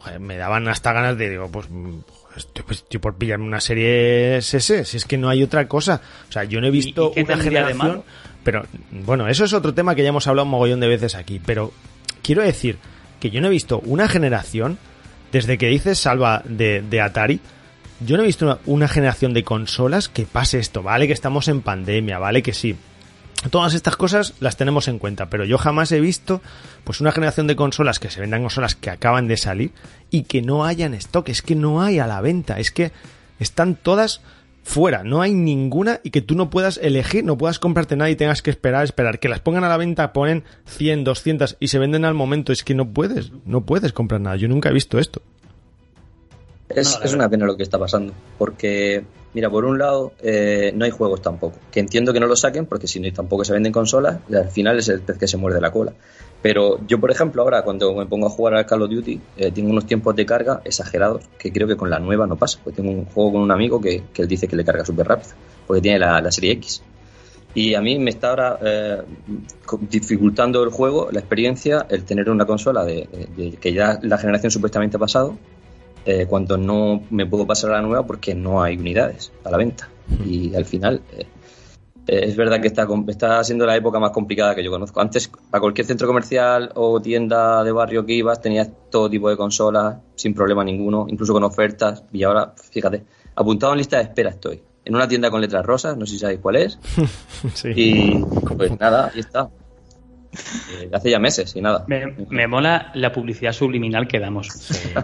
Joder, 0.00 0.20
me 0.20 0.36
daban 0.36 0.68
hasta 0.68 0.92
ganas 0.92 1.16
de, 1.16 1.30
digo, 1.30 1.48
pues, 1.50 1.66
mm, 1.70 2.00
estoy, 2.36 2.64
pues, 2.64 2.78
estoy 2.78 3.00
por 3.00 3.16
pillarme 3.16 3.44
una 3.44 3.60
serie 3.60 4.38
SS, 4.38 4.84
si 4.84 4.96
es 4.96 5.04
que 5.04 5.18
no 5.18 5.28
hay 5.28 5.42
otra 5.42 5.66
cosa. 5.68 6.00
O 6.28 6.32
sea, 6.32 6.44
yo 6.44 6.60
no 6.60 6.66
he 6.66 6.70
visto 6.70 7.12
y 7.14 7.20
una 7.20 7.36
generación. 7.36 8.02
Pero, 8.44 8.64
bueno, 8.90 9.28
eso 9.28 9.44
es 9.44 9.52
otro 9.52 9.74
tema 9.74 9.94
que 9.94 10.02
ya 10.02 10.10
hemos 10.10 10.26
hablado 10.26 10.44
un 10.44 10.50
mogollón 10.50 10.80
de 10.80 10.88
veces 10.88 11.14
aquí. 11.14 11.40
Pero 11.44 11.72
quiero 12.22 12.42
decir 12.42 12.78
que 13.18 13.30
yo 13.30 13.40
no 13.40 13.48
he 13.48 13.50
visto 13.50 13.80
una 13.80 14.08
generación, 14.08 14.78
desde 15.32 15.58
que 15.58 15.66
dices 15.66 15.98
Salva 15.98 16.42
de, 16.44 16.82
de 16.82 17.00
Atari, 17.00 17.40
yo 18.00 18.16
no 18.16 18.22
he 18.22 18.26
visto 18.26 18.44
una, 18.44 18.58
una 18.66 18.88
generación 18.88 19.32
de 19.34 19.42
consolas 19.42 20.08
que 20.08 20.26
pase 20.26 20.58
esto. 20.58 20.82
Vale 20.82 21.06
que 21.06 21.12
estamos 21.12 21.48
en 21.48 21.62
pandemia, 21.62 22.18
vale 22.18 22.42
que 22.42 22.52
sí. 22.52 22.76
Todas 23.50 23.74
estas 23.74 23.96
cosas 23.96 24.34
las 24.40 24.56
tenemos 24.56 24.88
en 24.88 24.98
cuenta, 24.98 25.30
pero 25.30 25.44
yo 25.44 25.58
jamás 25.58 25.92
he 25.92 26.00
visto 26.00 26.40
pues 26.84 27.00
una 27.00 27.12
generación 27.12 27.46
de 27.46 27.54
consolas 27.54 27.98
que 27.98 28.10
se 28.10 28.20
vendan 28.20 28.42
consolas 28.42 28.74
que 28.74 28.90
acaban 28.90 29.28
de 29.28 29.36
salir 29.36 29.72
y 30.10 30.22
que 30.22 30.42
no 30.42 30.64
hayan 30.64 30.94
stock, 30.94 31.28
es 31.28 31.42
que 31.42 31.54
no 31.54 31.82
hay 31.82 31.98
a 31.98 32.06
la 32.06 32.20
venta, 32.20 32.58
es 32.58 32.70
que 32.70 32.92
están 33.38 33.76
todas 33.76 34.20
fuera, 34.66 35.04
no 35.04 35.22
hay 35.22 35.32
ninguna 35.32 36.00
y 36.02 36.10
que 36.10 36.22
tú 36.22 36.34
no 36.34 36.50
puedas 36.50 36.78
elegir, 36.82 37.24
no 37.24 37.38
puedas 37.38 37.60
comprarte 37.60 37.94
nada 37.94 38.10
y 38.10 38.16
tengas 38.16 38.42
que 38.42 38.50
esperar, 38.50 38.84
esperar, 38.84 39.20
que 39.20 39.28
las 39.28 39.38
pongan 39.38 39.62
a 39.62 39.68
la 39.68 39.76
venta, 39.76 40.12
ponen 40.12 40.42
100, 40.66 41.04
200 41.04 41.56
y 41.60 41.68
se 41.68 41.78
venden 41.78 42.04
al 42.04 42.14
momento, 42.14 42.52
es 42.52 42.64
que 42.64 42.74
no 42.74 42.88
puedes, 42.88 43.30
no 43.44 43.60
puedes 43.60 43.92
comprar 43.92 44.20
nada, 44.20 44.34
yo 44.34 44.48
nunca 44.48 44.70
he 44.70 44.72
visto 44.72 44.98
esto. 44.98 45.22
Es, 46.80 46.92
No, 46.94 46.98
la 47.00 47.04
es 47.06 47.14
una 47.14 47.28
pena 47.28 47.46
lo 47.46 47.56
que 47.56 47.62
está 47.62 47.78
pasando, 47.78 48.12
porque, 48.38 49.04
mira, 49.34 49.48
por 49.50 49.64
un 49.64 49.78
lado, 49.78 50.12
eh, 50.22 50.72
no 50.74 50.84
hay 50.84 50.90
juegos 50.90 51.22
tampoco, 51.22 51.58
que 51.70 51.80
entiendo 51.80 52.12
que 52.12 52.20
no 52.20 52.26
lo 52.26 52.36
saquen, 52.36 52.66
porque 52.66 52.86
si 52.86 53.00
no 53.00 53.10
tampoco 53.12 53.44
se 53.44 53.52
venden 53.52 53.72
consolas, 53.72 54.18
al 54.32 54.48
final 54.50 54.78
es 54.78 54.88
el 54.88 55.00
pez 55.00 55.16
que 55.18 55.26
se 55.28 55.36
muerde 55.36 55.60
la 55.60 55.70
cola. 55.70 55.92
Pero 56.42 56.78
yo, 56.86 57.00
por 57.00 57.10
ejemplo, 57.10 57.42
ahora 57.42 57.62
cuando 57.62 57.92
me 57.94 58.06
pongo 58.06 58.26
a 58.26 58.30
jugar 58.30 58.54
al 58.54 58.66
Call 58.66 58.82
of 58.82 58.90
Duty, 58.90 59.20
eh, 59.38 59.50
tengo 59.52 59.70
unos 59.70 59.86
tiempos 59.86 60.14
de 60.14 60.26
carga 60.26 60.60
exagerados, 60.64 61.22
que 61.38 61.50
creo 61.50 61.66
que 61.66 61.76
con 61.76 61.88
la 61.90 61.98
nueva 61.98 62.26
no 62.26 62.36
pasa, 62.36 62.58
porque 62.62 62.76
tengo 62.82 62.92
un 62.92 63.06
juego 63.06 63.32
con 63.32 63.40
un 63.40 63.50
amigo 63.50 63.80
que, 63.80 64.04
que 64.12 64.22
él 64.22 64.28
dice 64.28 64.46
que 64.46 64.54
le 64.54 64.64
carga 64.64 64.84
súper 64.84 65.08
rápido, 65.08 65.30
porque 65.66 65.80
tiene 65.80 65.98
la, 65.98 66.20
la 66.20 66.30
serie 66.30 66.52
X. 66.52 66.82
Y 67.54 67.72
a 67.74 67.80
mí 67.80 67.98
me 67.98 68.10
está 68.10 68.28
ahora 68.30 68.58
eh, 68.62 69.02
dificultando 69.80 70.62
el 70.62 70.70
juego, 70.70 71.08
la 71.10 71.20
experiencia, 71.20 71.86
el 71.88 72.04
tener 72.04 72.28
una 72.30 72.44
consola 72.44 72.84
de, 72.84 73.08
de- 73.36 73.44
de 73.50 73.56
que 73.56 73.72
ya 73.72 73.98
la 74.02 74.18
generación 74.18 74.50
supuestamente 74.50 74.96
ha 74.96 75.00
pasado, 75.00 75.36
eh, 76.06 76.26
cuando 76.26 76.56
no 76.56 77.02
me 77.10 77.26
puedo 77.26 77.46
pasar 77.46 77.72
a 77.72 77.74
la 77.74 77.82
nueva 77.82 78.06
porque 78.06 78.34
no 78.34 78.62
hay 78.62 78.76
unidades 78.76 79.32
a 79.44 79.50
la 79.50 79.56
venta. 79.56 79.88
Y 80.24 80.54
al 80.54 80.64
final 80.64 81.02
eh, 81.12 81.26
eh, 82.06 82.20
es 82.22 82.36
verdad 82.36 82.60
que 82.60 82.68
está, 82.68 82.86
está 83.08 83.42
siendo 83.42 83.66
la 83.66 83.74
época 83.74 83.98
más 83.98 84.12
complicada 84.12 84.54
que 84.54 84.62
yo 84.62 84.70
conozco. 84.70 85.00
Antes, 85.00 85.30
a 85.50 85.58
cualquier 85.58 85.86
centro 85.86 86.06
comercial 86.06 86.70
o 86.76 87.00
tienda 87.00 87.64
de 87.64 87.72
barrio 87.72 88.06
que 88.06 88.12
ibas, 88.12 88.40
tenías 88.40 88.70
todo 88.90 89.10
tipo 89.10 89.28
de 89.28 89.36
consolas 89.36 89.96
sin 90.14 90.32
problema 90.32 90.62
ninguno, 90.62 91.06
incluso 91.08 91.32
con 91.32 91.42
ofertas. 91.42 92.04
Y 92.12 92.22
ahora, 92.22 92.54
fíjate, 92.70 93.04
apuntado 93.34 93.72
en 93.72 93.78
lista 93.78 93.96
de 93.96 94.04
espera 94.04 94.30
estoy. 94.30 94.62
En 94.84 94.94
una 94.94 95.08
tienda 95.08 95.30
con 95.32 95.40
letras 95.40 95.66
rosas, 95.66 95.96
no 95.96 96.06
sé 96.06 96.12
si 96.12 96.18
sabéis 96.20 96.40
cuál 96.40 96.56
es. 96.56 96.78
Sí. 97.54 97.68
Y 97.74 98.24
pues 98.56 98.78
nada, 98.78 99.10
ahí 99.12 99.20
está. 99.20 99.50
Eh, 100.80 100.90
hace 100.92 101.10
ya 101.10 101.18
meses 101.18 101.54
y 101.56 101.60
nada. 101.60 101.84
Me, 101.88 102.14
me 102.28 102.46
mola 102.46 102.90
la 102.94 103.12
publicidad 103.12 103.52
subliminal 103.52 104.06
que 104.08 104.18
damos. 104.18 104.48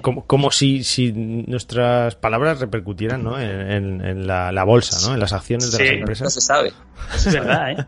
Como, 0.00 0.24
como 0.26 0.50
si, 0.50 0.84
si 0.84 1.12
nuestras 1.12 2.14
palabras 2.16 2.60
repercutieran 2.60 3.22
¿no? 3.22 3.38
en, 3.40 3.70
en- 3.70 4.04
en 4.04 4.26
la, 4.26 4.52
la 4.52 4.64
bolsa, 4.64 5.08
¿no? 5.08 5.14
en 5.14 5.20
las 5.20 5.32
acciones 5.32 5.70
de 5.72 5.78
Sí. 5.78 5.84
las 5.84 5.92
No 5.92 5.98
empresas. 6.00 6.34
se 6.34 6.40
sabe. 6.40 6.72
Es 7.14 7.32
verdad, 7.32 7.70
¿eh? 7.72 7.86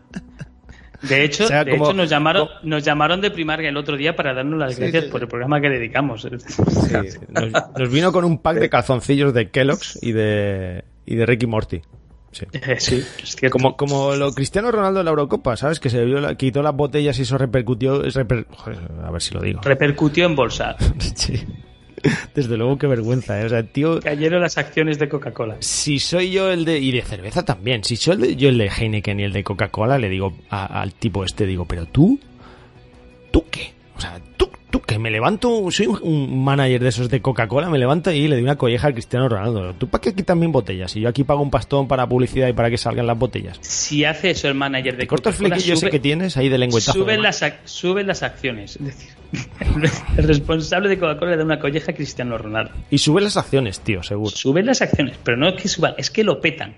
De 1.01 1.23
hecho, 1.23 1.43
O 1.43 1.47
sea, 1.47 1.63
de 1.63 1.71
como- 1.71 1.85
hecho 1.85 1.93
nos 1.93 2.09
llamaron, 2.09 2.47
nos 2.63 2.83
llamaron 2.83 3.21
de 3.21 3.29
Primarga 3.29 3.69
el 3.69 3.77
otro 3.77 3.95
día 3.97 4.15
para 4.15 4.33
darnos 4.33 4.57
las 4.57 4.79
gracias 4.79 5.05
por 5.05 5.21
el 5.21 5.27
programa 5.27 5.61
que 5.61 5.69
dedicamos. 5.69 6.23
Sí, 6.23 6.93
nos, 7.29 7.51
nos 7.77 7.91
vino 7.91 8.11
con 8.11 8.25
un 8.25 8.39
pack 8.39 8.57
de 8.57 8.69
calzoncillos 8.69 9.33
de 9.33 9.51
Kellogg's 9.51 9.99
y 10.01 10.13
de, 10.13 10.83
y 11.05 11.15
de 11.15 11.25
Ricky 11.25 11.45
Morty. 11.45 11.81
Sí. 12.35 12.45
Eh, 12.51 12.75
sí, 12.79 13.01
es 13.23 13.35
cierto. 13.37 13.57
Como, 13.57 13.77
como 13.77 14.13
lo 14.15 14.33
Cristiano 14.33 14.69
Ronaldo 14.69 14.99
en 14.99 15.05
la 15.05 15.11
Eurocopa, 15.11 15.55
¿sabes? 15.55 15.79
Que 15.79 15.89
se 15.89 16.05
la- 16.05 16.35
quitó 16.35 16.61
las 16.61 16.75
botellas 16.75 17.17
y 17.19 17.21
eso 17.21 17.37
repercutió. 17.37 18.03
es 18.03 18.15
reper- 18.17 18.45
joder, 18.49 18.79
a 19.05 19.09
ver 19.11 19.21
si 19.21 19.33
lo 19.33 19.39
digo. 19.41 19.61
repercutió 19.63 20.25
en 20.25 20.35
bolsa. 20.35 20.75
Sí. 21.15 21.41
Desde 22.35 22.55
luego, 22.55 22.77
qué 22.77 22.85
vergüenza, 22.85 23.41
¿eh? 23.41 23.45
O 23.45 23.49
sea, 23.49 23.63
tío, 23.63 23.99
Cayeron 23.99 24.39
las 24.41 24.57
acciones 24.59 24.99
de 24.99 25.09
Coca-Cola. 25.09 25.55
si 25.59 25.97
soy 25.97 26.29
yo 26.29 26.51
el 26.51 26.63
de. 26.65 26.77
Y 26.77 26.91
de 26.91 27.01
cerveza 27.01 27.43
también. 27.43 27.83
Si 27.83 27.95
soy 27.95 28.15
el 28.15 28.21
de- 28.21 28.35
yo 28.35 28.49
el 28.49 28.57
de 28.59 28.67
Heineken 28.69 29.19
y 29.21 29.23
el 29.23 29.33
de 29.33 29.43
Coca-Cola, 29.43 29.97
le 29.97 30.09
digo 30.09 30.37
a- 30.49 30.81
al 30.81 30.93
tipo 30.93 31.23
este, 31.23 31.45
digo, 31.47 31.65
pero 31.65 31.85
tú. 31.87 32.19
¿Tú 33.31 33.45
qué? 33.49 33.73
O 33.97 34.01
sea, 34.01 34.19
tú, 34.37 34.47
tú 34.47 34.54
que 34.85 34.99
me 34.99 35.11
levanto. 35.11 35.69
Soy 35.71 35.87
un, 35.87 36.43
manager 36.43 36.81
de 36.81 36.89
esos 36.89 37.09
de 37.09 37.21
Coca-Cola, 37.21 37.69
me 37.69 37.77
levanto 37.77 38.11
y 38.11 38.27
le 38.27 38.35
doy 38.35 38.43
una 38.43 38.55
colleja 38.55 38.87
al 38.87 38.93
Cristiano 38.93 39.27
Ronaldo. 39.27 39.73
¿Tú 39.73 39.87
para 39.87 40.01
qué 40.01 40.13
quitas 40.13 40.37
mis 40.37 40.49
botellas? 40.49 40.95
Y 40.95 41.01
yo 41.01 41.09
aquí 41.09 41.23
pago 41.23 41.41
un 41.41 41.49
pastón 41.49 41.87
para 41.87 42.07
publicidad 42.07 42.47
y 42.47 42.53
para 42.53 42.69
que 42.69 42.77
salgan 42.77 43.07
las 43.07 43.17
botellas. 43.17 43.57
Si 43.61 44.05
hace 44.05 44.31
eso 44.31 44.47
el 44.47 44.55
manager 44.55 44.95
de 44.95 45.03
el 45.03 45.07
Coca-Cola, 45.07 45.33
flequillo 45.35 45.73
ese 45.73 45.87
sube- 45.87 45.91
que 45.91 45.99
tienes 45.99 46.37
ahí 46.37 46.49
de 46.49 46.57
lengüetazo. 46.57 46.99
Suben 46.99 47.21
las, 47.21 47.43
suben 47.65 48.07
las 48.07 48.23
acciones. 48.23 48.75
Es 48.77 48.85
decir, 48.85 49.09
el 50.17 50.23
responsable 50.27 50.89
de 50.89 50.99
Coca-Cola 50.99 51.31
le 51.31 51.37
da 51.37 51.43
una 51.43 51.59
colleja 51.59 51.91
a 51.91 51.95
Cristiano 51.95 52.37
Ronaldo. 52.37 52.71
Y 52.89 52.97
sube 52.97 53.21
las 53.21 53.37
acciones, 53.37 53.79
tío, 53.79 54.03
seguro. 54.03 54.29
Suben 54.35 54.65
las 54.65 54.81
acciones, 54.81 55.17
pero 55.23 55.37
no 55.37 55.49
es 55.49 55.61
que 55.61 55.67
suban, 55.67 55.95
es 55.97 56.09
que 56.09 56.23
lo 56.23 56.39
petan. 56.39 56.75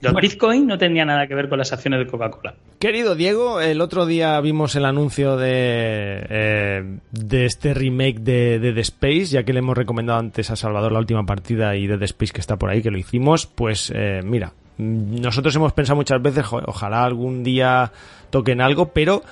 Los 0.00 0.14
Bitcoin 0.14 0.66
no 0.66 0.76
tenían 0.76 1.08
nada 1.08 1.26
que 1.26 1.34
ver 1.34 1.48
con 1.48 1.58
las 1.58 1.72
acciones 1.72 2.00
de 2.00 2.06
Coca-Cola. 2.06 2.54
Querido 2.78 3.14
Diego, 3.14 3.60
el 3.60 3.80
otro 3.80 4.04
día 4.04 4.38
vimos 4.40 4.76
el 4.76 4.84
anuncio 4.84 5.36
de, 5.38 6.26
eh, 6.28 6.98
de 7.10 7.46
este 7.46 7.72
remake 7.72 8.20
de, 8.20 8.58
de 8.58 8.72
The 8.74 8.80
Space, 8.80 9.26
ya 9.26 9.44
que 9.44 9.52
le 9.54 9.60
hemos 9.60 9.76
recomendado 9.76 10.18
antes 10.18 10.50
a 10.50 10.56
Salvador 10.56 10.92
la 10.92 10.98
última 10.98 11.24
partida 11.24 11.74
y 11.76 11.86
de 11.86 11.96
The 11.96 12.04
Space 12.04 12.32
que 12.32 12.40
está 12.40 12.56
por 12.56 12.68
ahí, 12.68 12.82
que 12.82 12.90
lo 12.90 12.98
hicimos. 12.98 13.46
Pues 13.46 13.90
eh, 13.94 14.20
mira, 14.22 14.52
nosotros 14.76 15.54
hemos 15.56 15.72
pensado 15.72 15.96
muchas 15.96 16.20
veces, 16.20 16.44
"Jo, 16.44 16.60
ojalá 16.66 17.04
algún 17.04 17.42
día 17.42 17.90
toquen 18.28 18.60
algo, 18.60 18.92
pero 18.92 19.22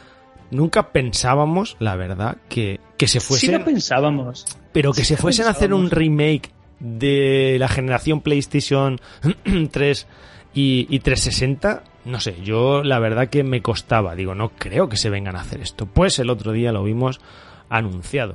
nunca 0.51 0.93
pensábamos, 0.93 1.77
la 1.81 1.97
verdad, 1.97 2.39
que, 2.49 2.81
que 2.97 3.09
se 3.09 3.21
fuesen, 3.21 3.59
no 3.59 3.65
pensábamos. 3.65 4.47
pero 4.73 4.93
que 4.93 5.01
sí 5.01 5.09
se 5.09 5.15
lo 5.15 5.21
fuesen 5.21 5.47
a 5.47 5.51
hacer 5.51 5.75
un 5.75 5.91
remake 5.91 6.51
de 6.79 7.57
la 7.59 7.69
generación 7.69 8.21
PlayStation 8.23 9.01
3 9.71 10.07
y, 10.55 10.87
y 10.91 10.99
360, 11.01 11.83
no 12.05 12.21
sé, 12.21 12.37
yo 12.43 12.83
la 12.83 12.99
verdad 12.99 13.29
que 13.29 13.43
me 13.45 13.63
costaba, 13.63 14.15
digo, 14.15 14.35
no 14.35 14.51
creo 14.51 14.89
que 14.89 14.97
se 14.97 15.11
vengan 15.11 15.37
a 15.37 15.41
hacer 15.41 15.61
esto. 15.61 15.87
Pues 15.87 16.19
el 16.19 16.31
otro 16.31 16.53
día 16.53 16.73
lo 16.73 16.83
vimos 16.85 17.21
anunciado. 17.69 18.35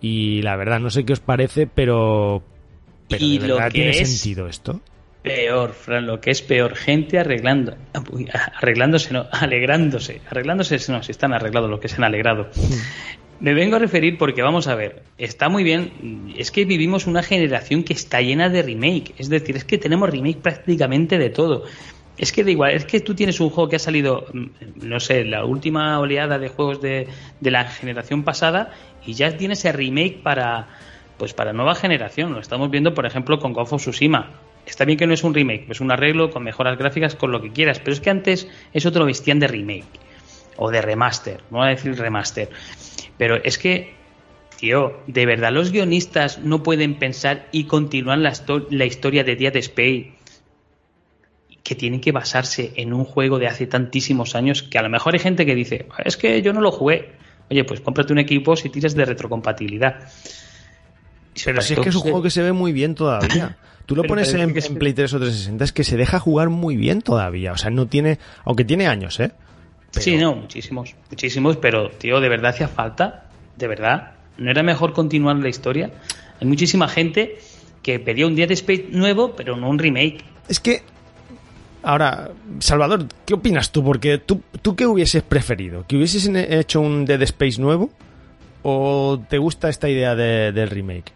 Y 0.00 0.42
la 0.42 0.56
verdad, 0.56 0.80
no 0.80 0.90
sé 0.90 1.04
qué 1.04 1.12
os 1.14 1.20
parece, 1.20 1.66
pero... 1.66 2.42
Pero 3.08 3.24
Y 3.24 3.38
de 3.38 3.48
lo 3.48 3.58
que 3.58 3.70
tiene 3.70 3.90
es- 3.90 4.18
sentido 4.20 4.48
esto. 4.48 4.80
Peor, 5.22 5.72
Fran, 5.72 6.06
lo 6.06 6.20
que 6.20 6.30
es 6.30 6.42
peor, 6.42 6.74
gente 6.76 7.18
arreglando, 7.18 7.74
arreglándose, 8.60 9.10
no, 9.14 9.24
alegrándose, 9.32 10.20
arreglándose, 10.28 10.78
no, 10.92 11.02
si 11.02 11.12
están 11.12 11.32
arreglados 11.32 11.70
los 11.70 11.80
que 11.80 11.88
se 11.88 11.96
han 11.96 12.04
alegrado. 12.04 12.50
Me 13.44 13.52
vengo 13.52 13.76
a 13.76 13.78
referir 13.78 14.16
porque 14.16 14.40
vamos 14.40 14.68
a 14.68 14.74
ver, 14.74 15.02
está 15.18 15.50
muy 15.50 15.64
bien, 15.64 16.32
es 16.34 16.50
que 16.50 16.64
vivimos 16.64 17.06
una 17.06 17.22
generación 17.22 17.84
que 17.84 17.92
está 17.92 18.22
llena 18.22 18.48
de 18.48 18.62
remake, 18.62 19.12
es 19.18 19.28
decir, 19.28 19.54
es 19.54 19.66
que 19.66 19.76
tenemos 19.76 20.08
remake 20.08 20.38
prácticamente 20.38 21.18
de 21.18 21.28
todo. 21.28 21.64
Es 22.16 22.32
que 22.32 22.42
da 22.42 22.50
igual, 22.50 22.72
es 22.72 22.86
que 22.86 23.00
tú 23.00 23.14
tienes 23.14 23.40
un 23.40 23.50
juego 23.50 23.68
que 23.68 23.76
ha 23.76 23.80
salido, 23.80 24.24
mm, 24.32 24.46
no 24.88 24.98
sé, 24.98 25.26
la 25.26 25.44
última 25.44 26.00
oleada 26.00 26.38
de 26.38 26.48
juegos 26.48 26.80
de, 26.80 27.06
de 27.38 27.50
la 27.50 27.64
generación 27.64 28.22
pasada 28.22 28.72
y 29.04 29.12
ya 29.12 29.36
tiene 29.36 29.52
ese 29.52 29.72
remake 29.72 30.22
para, 30.22 30.68
pues 31.18 31.34
para 31.34 31.52
nueva 31.52 31.74
generación. 31.74 32.32
Lo 32.32 32.40
estamos 32.40 32.70
viendo, 32.70 32.94
por 32.94 33.04
ejemplo, 33.04 33.38
con 33.40 33.52
Ghost 33.52 33.74
of 33.74 33.82
Tsushima. 33.82 34.40
Está 34.64 34.86
bien 34.86 34.96
que 34.96 35.06
no 35.06 35.12
es 35.12 35.22
un 35.22 35.34
remake, 35.34 35.66
es 35.68 35.82
un 35.82 35.92
arreglo 35.92 36.30
con 36.30 36.44
mejoras 36.44 36.78
gráficas, 36.78 37.14
con 37.14 37.30
lo 37.30 37.42
que 37.42 37.52
quieras, 37.52 37.78
pero 37.78 37.92
es 37.92 38.00
que 38.00 38.08
antes 38.08 38.48
eso 38.72 38.90
te 38.90 38.98
lo 38.98 39.04
vestían 39.04 39.38
de 39.38 39.48
remake 39.48 40.00
o 40.56 40.70
de 40.70 40.80
remaster, 40.80 41.40
no 41.50 41.58
voy 41.58 41.66
a 41.66 41.70
decir 41.70 41.94
remaster. 41.98 42.48
Pero 43.18 43.36
es 43.42 43.58
que, 43.58 43.94
tío, 44.58 45.00
de 45.06 45.26
verdad 45.26 45.52
los 45.52 45.70
guionistas 45.72 46.38
no 46.40 46.62
pueden 46.62 46.98
pensar 46.98 47.48
y 47.52 47.64
continuar 47.64 48.18
la, 48.18 48.30
histo- 48.32 48.66
la 48.70 48.84
historia 48.84 49.24
de 49.24 49.36
Dead 49.36 49.56
Space 49.56 50.12
que 51.62 51.74
tienen 51.74 52.00
que 52.00 52.12
basarse 52.12 52.72
en 52.76 52.92
un 52.92 53.04
juego 53.04 53.38
de 53.38 53.46
hace 53.46 53.66
tantísimos 53.66 54.34
años 54.34 54.62
que 54.62 54.78
a 54.78 54.82
lo 54.82 54.90
mejor 54.90 55.14
hay 55.14 55.20
gente 55.20 55.46
que 55.46 55.54
dice, 55.54 55.86
es 56.04 56.16
que 56.16 56.42
yo 56.42 56.52
no 56.52 56.60
lo 56.60 56.70
jugué. 56.70 57.12
Oye, 57.50 57.64
pues 57.64 57.80
cómprate 57.80 58.12
un 58.12 58.18
equipo 58.18 58.54
si 58.56 58.68
tiras 58.68 58.94
de 58.94 59.04
retrocompatibilidad. 59.04 60.00
Pero 61.44 61.60
si 61.62 61.74
es 61.74 61.80
que 61.80 61.88
es 61.88 61.94
un 61.94 62.02
juego 62.02 62.22
que 62.22 62.30
se 62.30 62.42
ve 62.42 62.52
muy 62.52 62.72
bien 62.72 62.94
todavía. 62.94 63.56
Tú 63.86 63.94
lo 63.96 64.02
Pero 64.02 64.12
pones 64.14 64.32
en, 64.32 64.40
en 64.40 64.76
Play 64.78 64.94
3 64.94 65.12
o 65.12 65.18
360, 65.18 65.62
es 65.64 65.72
que 65.72 65.84
se 65.84 65.98
deja 65.98 66.18
jugar 66.18 66.48
muy 66.48 66.74
bien 66.76 67.02
todavía. 67.02 67.52
O 67.52 67.56
sea, 67.58 67.68
no 67.70 67.86
tiene. 67.86 68.18
Aunque 68.44 68.64
tiene 68.64 68.86
años, 68.86 69.20
¿eh? 69.20 69.32
Sí, 70.00 70.16
no, 70.16 70.34
muchísimos, 70.34 70.94
muchísimos, 71.10 71.56
pero 71.56 71.90
tío, 71.90 72.20
de 72.20 72.28
verdad 72.28 72.50
hacía 72.50 72.68
falta, 72.68 73.24
de 73.56 73.68
verdad. 73.68 74.12
¿No 74.38 74.50
era 74.50 74.62
mejor 74.62 74.92
continuar 74.92 75.36
la 75.36 75.48
historia? 75.48 75.90
Hay 76.40 76.46
muchísima 76.46 76.88
gente 76.88 77.38
que 77.82 78.00
pedía 78.00 78.26
un 78.26 78.34
Dead 78.34 78.50
Space 78.52 78.86
nuevo, 78.90 79.34
pero 79.36 79.56
no 79.56 79.68
un 79.68 79.78
remake. 79.78 80.24
Es 80.48 80.58
que. 80.60 80.82
Ahora, 81.82 82.30
Salvador, 82.60 83.06
¿qué 83.26 83.34
opinas 83.34 83.70
tú? 83.70 83.84
Porque 83.84 84.16
tú, 84.18 84.40
¿tú 84.62 84.74
qué 84.74 84.86
hubieses 84.86 85.22
preferido? 85.22 85.84
¿Que 85.86 85.96
hubieses 85.96 86.26
hecho 86.26 86.80
un 86.80 87.04
Dead 87.04 87.20
Space 87.22 87.60
nuevo? 87.60 87.90
¿O 88.62 89.20
te 89.28 89.36
gusta 89.38 89.68
esta 89.68 89.88
idea 89.90 90.14
de- 90.14 90.50
del 90.52 90.70
remake? 90.70 91.12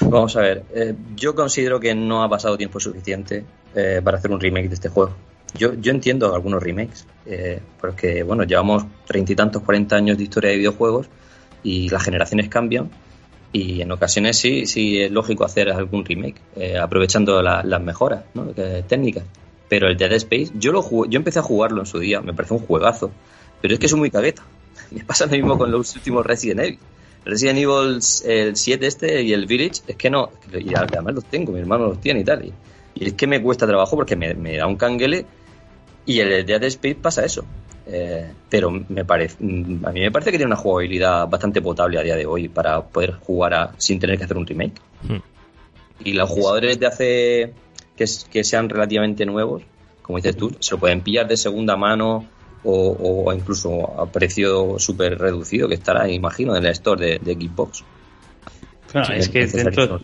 Vamos 0.00 0.36
a 0.36 0.40
ver, 0.40 0.64
eh, 0.74 0.94
yo 1.16 1.34
considero 1.34 1.78
que 1.80 1.94
no 1.94 2.22
ha 2.22 2.28
pasado 2.28 2.56
tiempo 2.58 2.80
suficiente 2.80 3.44
eh, 3.74 4.00
para 4.04 4.18
hacer 4.18 4.30
un 4.30 4.40
remake 4.40 4.68
de 4.68 4.74
este 4.74 4.88
juego. 4.88 5.14
Yo, 5.58 5.74
yo 5.74 5.92
entiendo 5.92 6.34
algunos 6.34 6.62
remakes, 6.62 7.06
eh, 7.26 7.60
porque 7.80 8.22
bueno, 8.24 8.42
llevamos 8.44 8.84
treinta 9.06 9.32
y 9.32 9.36
tantos, 9.36 9.62
cuarenta 9.62 9.96
años 9.96 10.18
de 10.18 10.24
historia 10.24 10.50
de 10.50 10.56
videojuegos 10.56 11.06
y 11.62 11.88
las 11.88 12.02
generaciones 12.02 12.48
cambian 12.48 12.90
y 13.52 13.80
en 13.80 13.92
ocasiones 13.92 14.36
sí, 14.36 14.66
sí 14.66 15.00
es 15.00 15.12
lógico 15.12 15.44
hacer 15.44 15.70
algún 15.70 16.04
remake, 16.04 16.40
eh, 16.56 16.76
aprovechando 16.76 17.40
la- 17.40 17.62
las 17.62 17.80
mejoras 17.80 18.24
¿no? 18.34 18.52
que- 18.52 18.84
técnicas. 18.88 19.24
Pero 19.68 19.86
el 19.88 19.96
Dead 19.96 20.12
Space, 20.14 20.50
yo 20.58 20.72
lo 20.72 20.82
jugué- 20.82 21.08
yo 21.10 21.18
empecé 21.18 21.38
a 21.38 21.42
jugarlo 21.42 21.80
en 21.80 21.86
su 21.86 21.98
día, 22.00 22.20
me 22.20 22.34
parece 22.34 22.54
un 22.54 22.60
juegazo, 22.60 23.12
pero 23.62 23.74
es 23.74 23.80
que 23.80 23.86
es 23.86 23.94
muy 23.94 24.10
cagueta. 24.10 24.42
Me 24.90 25.04
pasa 25.04 25.26
lo 25.26 25.32
mismo 25.32 25.56
con 25.56 25.70
los 25.70 25.94
últimos 25.94 26.26
Resident 26.26 26.60
Evil. 26.60 26.78
Resident 27.24 27.58
Evil 27.60 28.00
el 28.26 28.56
7 28.56 28.86
este 28.88 29.22
y 29.22 29.32
el 29.32 29.46
Village, 29.46 29.82
es 29.86 29.96
que 29.96 30.10
no, 30.10 30.30
y 30.52 30.74
además 30.74 31.14
los 31.14 31.24
tengo, 31.26 31.52
mi 31.52 31.60
hermano 31.60 31.86
los 31.86 32.00
tiene 32.00 32.20
y 32.20 32.24
tal. 32.24 32.44
Y, 32.44 32.52
y 32.96 33.06
es 33.06 33.12
que 33.14 33.26
me 33.28 33.40
cuesta 33.40 33.66
trabajo 33.66 33.96
porque 33.96 34.14
me, 34.16 34.34
me 34.34 34.56
da 34.56 34.66
un 34.66 34.76
canguele 34.76 35.24
y 36.06 36.20
el 36.20 36.44
Dead 36.46 36.62
Space 36.64 36.96
pasa 36.96 37.24
eso. 37.24 37.44
Eh, 37.86 38.32
pero 38.48 38.70
me 38.70 39.04
parece, 39.04 39.36
mm, 39.40 39.84
a 39.84 39.92
mí 39.92 40.00
me 40.00 40.10
parece 40.10 40.30
que 40.30 40.38
tiene 40.38 40.52
una 40.52 40.56
jugabilidad 40.60 41.28
bastante 41.28 41.60
potable 41.60 41.98
a 41.98 42.02
día 42.02 42.16
de 42.16 42.24
hoy 42.24 42.48
para 42.48 42.82
poder 42.82 43.12
jugar 43.12 43.54
a- 43.54 43.74
sin 43.78 43.98
tener 43.98 44.16
que 44.16 44.24
hacer 44.24 44.36
un 44.38 44.46
remake. 44.46 44.80
Hmm. 45.06 45.18
Y 46.02 46.14
los 46.14 46.28
jugadores 46.30 46.78
de 46.80 46.86
hace 46.86 47.52
que, 47.96 48.44
sean 48.44 48.68
relativamente 48.68 49.26
nuevos, 49.26 49.62
como 50.02 50.16
dices 50.18 50.36
tú, 50.36 50.54
se 50.60 50.72
lo 50.74 50.78
pueden 50.80 51.02
pillar 51.02 51.28
de 51.28 51.36
segunda 51.36 51.76
mano 51.76 52.26
o, 52.64 53.24
o 53.26 53.32
incluso 53.32 54.00
a 54.00 54.06
precio 54.10 54.78
súper 54.78 55.18
reducido 55.18 55.68
que 55.68 55.74
estará, 55.74 56.08
imagino, 56.10 56.56
en 56.56 56.64
el 56.64 56.70
store 56.72 57.06
de, 57.06 57.18
de 57.18 57.34
Xbox. 57.34 57.84
Claro, 58.90 59.06
Sí, 59.06 59.12
es 59.20 59.28
que 59.28 59.46
dentro, 59.46 60.00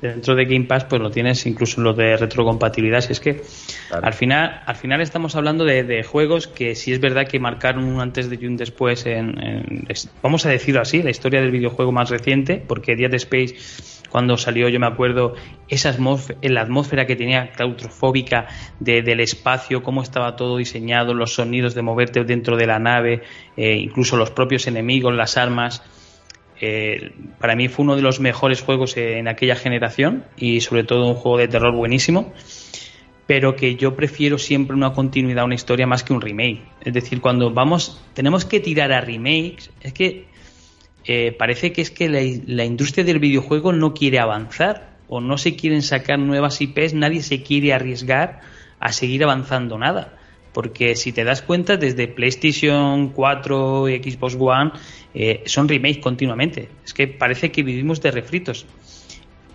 dentro 0.00 0.34
de 0.34 0.44
Game 0.46 0.64
Pass 0.66 0.84
pues 0.84 1.00
lo 1.02 1.10
tienes 1.10 1.44
incluso 1.46 1.80
lo 1.80 1.92
de 1.92 2.16
retrocompatibilidad. 2.16 3.00
Si 3.00 3.12
es 3.12 3.20
que 3.20 3.42
Claro. 3.88 4.06
al 4.06 4.12
final 4.14 4.62
al 4.66 4.76
final 4.76 5.00
estamos 5.00 5.34
hablando 5.36 5.64
de, 5.64 5.82
de 5.84 6.02
juegos 6.04 6.46
que 6.46 6.74
sí 6.74 6.92
es 6.92 7.00
verdad 7.00 7.26
que 7.26 7.38
marcaron 7.40 7.84
un 7.84 8.00
antes 8.00 8.28
y 8.40 8.46
un 8.46 8.56
después 8.56 9.04
en, 9.06 9.38
en- 9.42 9.86
vamos 10.22 10.46
a 10.46 10.50
decirlo 10.50 10.80
así, 10.80 11.02
la 11.02 11.10
historia 11.10 11.40
del 11.40 11.50
videojuego 11.50 11.90
más 11.92 12.08
reciente, 12.10 12.62
porque 12.66 12.94
Dead 12.96 13.12
Space 13.14 13.56
cuando 14.10 14.36
salió 14.36 14.68
yo 14.68 14.80
me 14.80 14.86
acuerdo 14.86 15.34
esa 15.68 15.90
atmósfera, 15.90 16.38
la 16.42 16.62
atmósfera 16.62 17.06
que 17.06 17.14
tenía 17.14 17.50
claustrofóbica 17.52 18.48
de- 18.80 19.02
del 19.02 19.20
espacio, 19.20 19.82
cómo 19.82 20.02
estaba 20.02 20.34
todo 20.36 20.56
diseñado, 20.56 21.14
los 21.14 21.34
sonidos 21.34 21.74
de 21.74 21.82
moverte 21.82 22.24
dentro 22.24 22.56
de 22.56 22.66
la 22.66 22.78
nave, 22.78 23.22
eh, 23.56 23.76
incluso 23.76 24.16
los 24.16 24.30
propios 24.30 24.66
enemigos, 24.66 25.14
las 25.14 25.36
armas. 25.36 25.82
Eh, 26.60 27.12
para 27.38 27.56
mí 27.56 27.68
fue 27.68 27.84
uno 27.84 27.96
de 27.96 28.02
los 28.02 28.20
mejores 28.20 28.60
juegos 28.60 28.96
en 28.96 29.28
aquella 29.28 29.56
generación 29.56 30.24
y 30.36 30.60
sobre 30.60 30.84
todo 30.84 31.06
un 31.06 31.14
juego 31.14 31.38
de 31.38 31.48
terror 31.48 31.74
buenísimo 31.74 32.34
pero 33.30 33.54
que 33.54 33.76
yo 33.76 33.94
prefiero 33.94 34.38
siempre 34.38 34.74
una 34.74 34.92
continuidad, 34.92 35.44
una 35.44 35.54
historia 35.54 35.86
más 35.86 36.02
que 36.02 36.12
un 36.12 36.20
remake. 36.20 36.62
Es 36.80 36.92
decir, 36.92 37.20
cuando 37.20 37.52
vamos, 37.52 38.02
tenemos 38.12 38.44
que 38.44 38.58
tirar 38.58 38.90
a 38.90 39.00
remakes, 39.00 39.70
es 39.82 39.92
que 39.92 40.26
eh, 41.04 41.30
parece 41.38 41.72
que 41.72 41.80
es 41.80 41.92
que 41.92 42.08
la, 42.08 42.18
la 42.46 42.64
industria 42.64 43.04
del 43.04 43.20
videojuego 43.20 43.72
no 43.72 43.94
quiere 43.94 44.18
avanzar 44.18 44.96
o 45.06 45.20
no 45.20 45.38
se 45.38 45.54
quieren 45.54 45.82
sacar 45.82 46.18
nuevas 46.18 46.60
IPs, 46.60 46.94
nadie 46.94 47.22
se 47.22 47.40
quiere 47.44 47.72
arriesgar 47.72 48.40
a 48.80 48.90
seguir 48.90 49.22
avanzando 49.22 49.78
nada. 49.78 50.18
Porque 50.52 50.96
si 50.96 51.12
te 51.12 51.22
das 51.24 51.42
cuenta, 51.42 51.76
desde 51.76 52.08
PlayStation 52.08 53.10
4 53.10 53.88
y 53.88 54.02
Xbox 54.02 54.36
One 54.38 54.72
eh, 55.14 55.42
son 55.46 55.68
remakes 55.68 55.98
continuamente. 55.98 56.68
Es 56.84 56.92
que 56.92 57.06
parece 57.06 57.52
que 57.52 57.62
vivimos 57.62 58.00
de 58.00 58.10
refritos. 58.10 58.66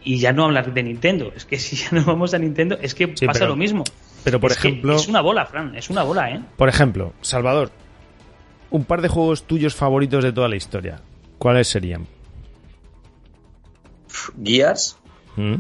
Y 0.04 0.20
ya 0.20 0.32
no 0.34 0.46
hablar 0.46 0.74
de 0.74 0.84
Nintendo. 0.84 1.34
Es 1.36 1.46
que 1.46 1.58
si 1.60 1.76
ya 1.76 1.90
no 1.92 2.06
vamos 2.06 2.34
a 2.34 2.38
Nintendo, 2.38 2.78
es 2.82 2.96
que 2.96 3.12
Sí, 3.16 3.26
pasa 3.26 3.40
pero- 3.40 3.50
lo 3.52 3.56
mismo. 3.58 3.84
pero, 4.24 4.40
por 4.40 4.52
Es 4.52 4.58
ejemplo- 4.58 4.96
Es 4.96 5.08
una 5.08 5.22
bola, 5.22 5.46
Fran. 5.46 5.76
Es 5.76 5.90
una 5.90 6.04
bola, 6.04 6.32
¿eh? 6.32 6.42
Por 6.56 6.70
ejemplo, 6.70 7.14
Salvador, 7.22 7.72
un 8.70 8.86
par 8.86 9.02
de 9.02 9.08
juegos 9.10 9.44
tuyos 9.44 9.76
favoritos 9.76 10.24
de 10.24 10.32
toda 10.32 10.48
la 10.48 10.56
historia. 10.56 11.02
¿Cuáles 11.38 11.68
serían? 11.68 12.08
Gears 14.44 14.98
¿Mm? 15.36 15.56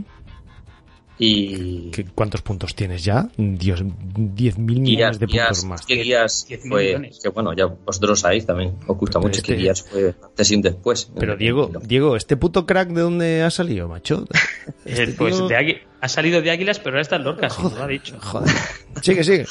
Y. 1.18 1.92
¿Qué- 1.92 2.06
¿Cuántos 2.06 2.42
puntos 2.42 2.76
tienes 2.76 3.04
ya? 3.04 3.28
Dios, 3.38 3.84
10.000 3.84 4.58
millones 4.58 4.98
Gears, 4.98 5.20
de 5.20 5.28
puntos 5.28 5.66
más. 5.66 5.86
que 5.86 6.04
10.000 6.04 6.60
fue, 6.70 6.86
millones. 6.88 7.20
que 7.22 7.30
bueno, 7.30 7.54
ya 7.54 7.66
vosotros 7.66 8.20
sabéis 8.20 8.46
también, 8.46 8.76
os 8.88 8.98
gusta 8.98 9.20
Pero 9.20 9.28
mucho 9.30 9.38
es 9.40 9.44
que 9.44 9.58
Gears 9.58 9.84
fue 9.84 10.16
antes 10.24 10.52
y 10.52 10.56
un 10.56 10.62
después. 10.62 11.12
Pero 11.18 11.36
Diego, 11.38 11.72
Diego, 11.84 12.16
¿este 12.16 12.38
puto 12.38 12.66
crack 12.66 12.90
de 12.90 13.02
dónde 13.02 13.44
ha 13.44 13.50
salido, 13.52 13.88
macho? 13.88 14.26
Este 14.86 15.04
Eh, 15.04 15.16
pues 15.18 15.36
tío- 15.36 15.48
de 15.48 15.82
ha 16.02 16.08
salido 16.08 16.42
de 16.42 16.52
Águilas, 16.52 16.80
pero 16.80 16.92
ahora 16.92 17.02
está 17.02 17.16
en 17.16 17.24
Lorca, 17.24 17.50
sí, 17.50 17.62
lo 17.64 17.84
ha 17.84 17.88
dicho. 17.88 18.16
Joder. 18.20 18.54
Sigue, 19.02 19.24
sigue. 19.24 19.46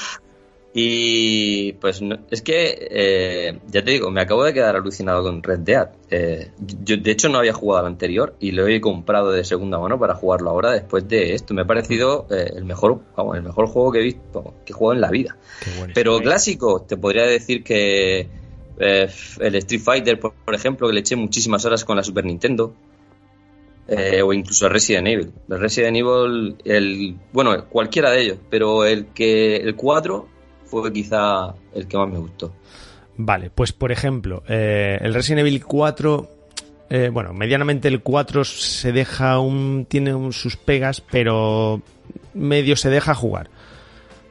Y 0.76 1.74
pues 1.74 2.02
no- 2.02 2.18
es 2.32 2.42
que, 2.42 2.88
eh, 2.90 3.60
ya 3.68 3.84
te 3.84 3.92
digo, 3.92 4.10
me 4.10 4.20
acabo 4.20 4.42
de 4.42 4.52
quedar 4.52 4.74
alucinado 4.74 5.22
con 5.22 5.40
Red 5.40 5.60
Dead. 5.60 5.88
Eh, 6.10 6.50
yo 6.82 6.96
de 6.96 7.12
hecho 7.12 7.28
no 7.28 7.38
había 7.38 7.52
jugado 7.52 7.86
al 7.86 7.92
anterior 7.92 8.34
y 8.40 8.50
lo 8.50 8.66
he 8.66 8.80
comprado 8.80 9.30
de 9.30 9.44
segunda 9.44 9.78
mano 9.78 10.00
para 10.00 10.16
jugarlo 10.16 10.50
ahora 10.50 10.72
después 10.72 11.06
de 11.06 11.34
esto. 11.34 11.54
Me 11.54 11.62
ha 11.62 11.64
parecido 11.64 12.26
eh, 12.28 12.50
el 12.56 12.64
mejor, 12.64 13.00
vamos, 13.16 13.36
el 13.36 13.44
mejor 13.44 13.68
juego 13.68 13.92
que 13.92 14.00
he 14.00 14.02
visto, 14.02 14.52
que 14.66 14.72
he 14.72 14.74
jugado 14.74 14.94
en 14.96 15.00
la 15.00 15.10
vida. 15.10 15.36
Pero 15.94 16.18
clásico, 16.18 16.82
te 16.82 16.96
podría 16.96 17.22
decir 17.24 17.62
que 17.62 18.26
eh, 18.80 19.08
el 19.38 19.54
Street 19.54 19.80
Fighter, 19.80 20.18
por, 20.18 20.34
por 20.34 20.56
ejemplo, 20.56 20.88
que 20.88 20.94
le 20.94 21.00
eché 21.00 21.14
muchísimas 21.14 21.64
horas 21.64 21.84
con 21.84 21.96
la 21.96 22.02
Super 22.02 22.24
Nintendo. 22.24 22.74
Eh, 23.86 24.22
o 24.22 24.32
incluso 24.32 24.68
Resident 24.68 25.06
Evil. 25.06 25.30
El 25.48 25.60
Resident 25.60 25.96
Evil, 25.98 26.56
el, 26.64 27.16
bueno, 27.32 27.66
cualquiera 27.66 28.10
de 28.10 28.22
ellos, 28.22 28.38
pero 28.50 28.84
el 28.84 29.06
que 29.08 29.56
el 29.56 29.76
4 29.76 30.33
fue 30.66 30.92
quizá 30.92 31.54
el 31.74 31.86
que 31.86 31.96
más 31.96 32.08
me 32.10 32.18
gustó. 32.18 32.52
Vale, 33.16 33.50
pues 33.50 33.72
por 33.72 33.92
ejemplo, 33.92 34.42
eh, 34.48 34.98
el 35.00 35.14
Resident 35.14 35.40
Evil 35.40 35.64
4, 35.64 36.30
eh, 36.90 37.10
bueno, 37.12 37.32
medianamente 37.32 37.88
el 37.88 38.00
4 38.02 38.44
se 38.44 38.92
deja 38.92 39.38
un, 39.38 39.86
tiene 39.88 40.14
un- 40.14 40.32
sus 40.32 40.56
pegas, 40.56 41.00
pero 41.00 41.80
medio 42.34 42.76
se 42.76 42.90
deja 42.90 43.14
jugar. 43.14 43.48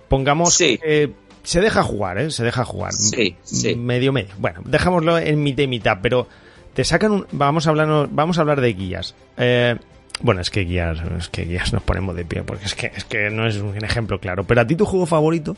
Pongamos 0.09 0.53
Sí. 0.53 0.77
que 0.77 1.11
se 1.43 1.61
deja 1.61 1.83
jugar, 1.83 2.17
¿eh? 2.19 2.29
Se 2.31 2.43
deja 2.43 2.65
jugar. 2.65 2.93
Sí, 2.93 3.35
sí. 3.43 3.75
Medio 3.75 4.11
medio. 4.13 4.33
Bueno, 4.37 4.61
dejámoslo 4.65 5.17
en 5.17 5.41
mitad 5.41 5.63
y 5.63 5.67
mitad, 5.67 5.97
pero 6.01 6.27
te 6.73 6.83
sacan 6.83 7.11
un, 7.11 7.27
vamos 7.31 7.67
a 7.67 7.71
hablar, 7.71 8.07
vamos 8.11 8.37
a 8.37 8.41
hablar 8.41 8.61
de 8.61 8.73
guías. 8.73 9.15
Eh, 9.37 9.75
bueno, 10.21 10.41
es 10.41 10.49
que 10.49 10.61
guías, 10.61 10.99
es 11.17 11.29
que 11.29 11.45
guías 11.45 11.73
nos 11.73 11.81
ponemos 11.83 12.15
de 12.15 12.25
pie, 12.25 12.43
porque 12.43 12.65
es 12.65 12.75
que, 12.75 12.87
es 12.95 13.03
que 13.05 13.29
no 13.29 13.47
es 13.47 13.57
un 13.57 13.75
ejemplo 13.83 14.19
claro. 14.19 14.43
Pero 14.43 14.61
a 14.61 14.67
ti 14.67 14.75
tu 14.75 14.85
juego 14.85 15.05
favorito, 15.05 15.55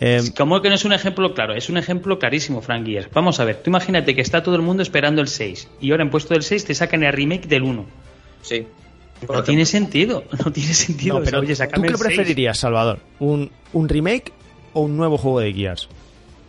eh, 0.00 0.22
Como 0.36 0.60
que 0.62 0.68
no 0.68 0.74
es 0.74 0.84
un 0.84 0.92
ejemplo 0.92 1.34
claro, 1.34 1.54
es 1.54 1.68
un 1.68 1.76
ejemplo 1.76 2.18
clarísimo, 2.18 2.60
Frank 2.62 2.86
Gears. 2.86 3.08
Vamos 3.12 3.40
a 3.40 3.44
ver, 3.44 3.56
tú 3.62 3.70
imagínate 3.70 4.14
que 4.14 4.20
está 4.20 4.42
todo 4.42 4.56
el 4.56 4.62
mundo 4.62 4.82
esperando 4.82 5.20
el 5.20 5.28
6 5.28 5.68
y 5.80 5.90
ahora 5.90 6.02
en 6.04 6.10
puesto 6.10 6.34
del 6.34 6.42
6 6.42 6.64
te 6.64 6.74
sacan 6.74 7.02
el 7.02 7.12
remake 7.12 7.46
del 7.46 7.62
1. 7.62 7.84
Sí. 8.42 8.66
Por 9.26 9.36
No 9.36 9.42
tiene 9.42 9.66
sentido, 9.66 10.24
no 10.44 10.52
tiene 10.52 10.72
sentido. 10.74 11.18
No, 11.18 11.24
pero 11.24 11.40
Oye, 11.40 11.54
¿tú 11.56 11.80
qué 11.82 11.88
el 11.88 11.96
6. 11.96 11.98
preferirías, 11.98 12.58
Salvador? 12.58 13.00
¿Un, 13.18 13.50
¿Un 13.72 13.88
remake 13.88 14.32
o 14.72 14.82
un 14.82 14.96
nuevo 14.96 15.18
juego 15.18 15.40
de 15.40 15.52
guías? 15.52 15.88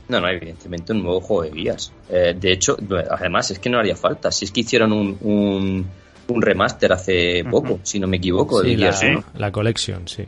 No, 0.07 0.19
no, 0.19 0.27
evidentemente 0.27 0.91
un 0.93 1.03
nuevo 1.03 1.21
juego 1.21 1.43
de 1.43 1.51
guías. 1.51 1.91
Eh, 2.09 2.35
de 2.39 2.51
hecho, 2.51 2.77
además 3.11 3.51
es 3.51 3.59
que 3.59 3.69
no 3.69 3.77
haría 3.79 3.95
falta. 3.95 4.31
Si 4.31 4.45
es 4.45 4.51
que 4.51 4.61
hicieron 4.61 4.91
un, 4.91 5.17
un, 5.21 5.85
un 6.27 6.41
remaster 6.41 6.91
hace 6.93 7.43
poco, 7.49 7.79
si 7.83 7.99
no 7.99 8.07
me 8.07 8.17
equivoco, 8.17 8.61
de 8.61 8.69
Sí, 8.69 8.75
la, 8.75 8.93
Gears 8.93 9.03
1. 9.17 9.23
la 9.39 9.51
collection, 9.51 10.07
sí. 10.07 10.23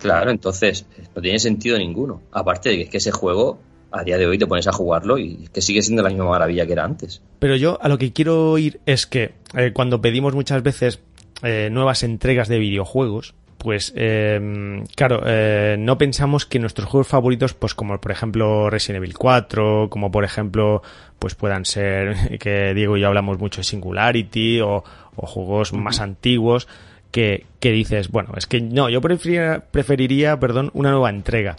Claro, 0.00 0.30
entonces 0.30 0.86
no 1.14 1.22
tiene 1.22 1.38
sentido 1.38 1.78
ninguno. 1.78 2.22
Aparte 2.32 2.70
de 2.70 2.76
que 2.76 2.82
es 2.82 2.88
que 2.90 2.96
ese 2.96 3.12
juego, 3.12 3.60
a 3.92 4.02
día 4.02 4.18
de 4.18 4.26
hoy 4.26 4.38
te 4.38 4.46
pones 4.46 4.66
a 4.66 4.72
jugarlo 4.72 5.18
y 5.18 5.48
que 5.52 5.60
sigue 5.60 5.82
siendo 5.82 6.02
la 6.02 6.08
misma 6.08 6.24
maravilla 6.24 6.66
que 6.66 6.72
era 6.72 6.84
antes. 6.84 7.22
Pero 7.38 7.56
yo 7.56 7.78
a 7.80 7.88
lo 7.88 7.98
que 7.98 8.12
quiero 8.12 8.56
ir 8.58 8.80
es 8.86 9.06
que 9.06 9.34
eh, 9.54 9.72
cuando 9.72 10.00
pedimos 10.00 10.34
muchas 10.34 10.62
veces 10.62 11.00
eh, 11.42 11.68
nuevas 11.70 12.02
entregas 12.02 12.48
de 12.48 12.58
videojuegos, 12.58 13.34
pues 13.58 13.92
eh, 13.94 14.82
claro, 14.96 15.20
eh, 15.26 15.76
no 15.78 15.98
pensamos 15.98 16.46
que 16.46 16.58
nuestros 16.58 16.88
juegos 16.88 17.08
favoritos, 17.08 17.52
pues 17.52 17.74
como 17.74 18.00
por 18.00 18.10
ejemplo 18.10 18.70
Resident 18.70 19.04
Evil 19.04 19.18
4, 19.18 19.88
como 19.90 20.10
por 20.10 20.24
ejemplo, 20.24 20.82
pues 21.18 21.34
puedan 21.34 21.66
ser, 21.66 22.38
que 22.40 22.72
Diego 22.72 22.96
y 22.96 23.02
yo 23.02 23.08
hablamos 23.08 23.38
mucho 23.38 23.60
de 23.60 23.64
Singularity, 23.64 24.62
o, 24.62 24.82
o 25.14 25.26
juegos 25.26 25.74
más 25.74 26.00
antiguos 26.00 26.68
que, 27.10 27.46
que 27.60 27.72
dices, 27.72 28.08
bueno, 28.08 28.32
es 28.36 28.46
que 28.46 28.60
no, 28.60 28.88
yo 28.88 29.00
preferiría, 29.00 29.64
preferiría, 29.70 30.38
perdón, 30.38 30.70
una 30.74 30.90
nueva 30.90 31.10
entrega. 31.10 31.56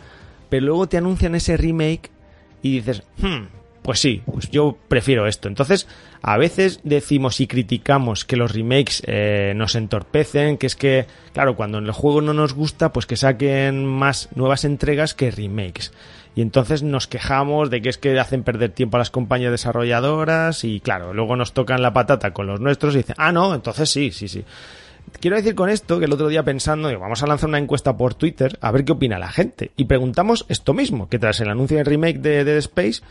Pero 0.50 0.66
luego 0.66 0.88
te 0.88 0.98
anuncian 0.98 1.36
ese 1.36 1.58
remake 1.58 2.10
y 2.62 2.76
dices, 2.76 3.04
hmm, 3.18 3.46
pues 3.82 4.00
sí, 4.00 4.22
pues 4.26 4.50
yo 4.52 4.78
prefiero 4.88 5.28
esto. 5.28 5.48
Entonces, 5.48 5.88
a 6.22 6.38
veces 6.38 6.82
decimos 6.84 7.40
y 7.40 7.48
criticamos 7.48 8.26
que 8.26 8.38
los 8.38 8.52
remakes 8.54 9.02
eh, 9.08 9.54
nos 9.56 9.76
entorpecen, 9.76 10.58
que 10.58 10.68
es 10.68 10.76
que, 10.76 11.08
claro, 11.34 11.56
cuando 11.56 11.80
en 11.80 11.86
el 11.86 11.92
juego 11.92 12.22
no 12.22 12.34
nos 12.34 12.54
gusta, 12.54 12.94
pues 12.94 13.06
que 13.06 13.16
saquen 13.16 13.86
más 13.86 14.30
nuevas 14.36 14.66
entregas 14.66 15.14
que 15.14 15.32
remakes. 15.32 15.92
Y 16.36 16.42
entonces 16.42 16.84
nos 16.84 17.08
quejamos 17.08 17.70
de 17.70 17.82
que 17.82 17.90
es 17.90 17.98
que 17.98 18.18
hacen 18.20 18.44
perder 18.44 18.72
tiempo 18.72 18.98
a 18.98 19.00
las 19.00 19.10
compañías 19.10 19.52
desarrolladoras 19.52 20.64
y, 20.64 20.80
claro, 20.80 21.14
luego 21.14 21.36
nos 21.36 21.54
tocan 21.54 21.82
la 21.82 21.92
patata 21.92 22.32
con 22.32 22.48
los 22.48 22.62
nuestros 22.62 22.94
y 22.94 23.00
dicen, 23.00 23.16
ah, 23.18 23.32
no, 23.32 23.54
entonces 23.54 23.90
sí, 23.90 24.12
sí, 24.12 24.28
sí. 24.28 24.46
Quiero 25.20 25.38
decir 25.38 25.54
con 25.54 25.70
esto 25.70 26.00
que 26.00 26.06
el 26.06 26.14
otro 26.14 26.30
día 26.30 26.44
pensando, 26.44 26.88
digo, 26.88 27.02
vamos 27.02 27.22
a 27.22 27.28
lanzar 27.28 27.50
una 27.50 27.60
encuesta 27.60 27.96
por 27.96 28.16
Twitter 28.16 28.58
a 28.60 28.72
ver 28.72 28.86
qué 28.86 28.94
opina 28.94 29.20
la 29.20 29.30
gente. 29.30 29.72
Y 29.76 29.86
preguntamos 29.86 30.46
esto 30.50 30.74
mismo, 30.74 31.10
que 31.10 31.20
tras 31.20 31.40
el 31.42 31.50
anuncio 31.50 31.78
del 31.78 31.86
remake 31.86 32.20
de 32.20 32.44
Dead 32.44 32.58
Space, 32.58 33.02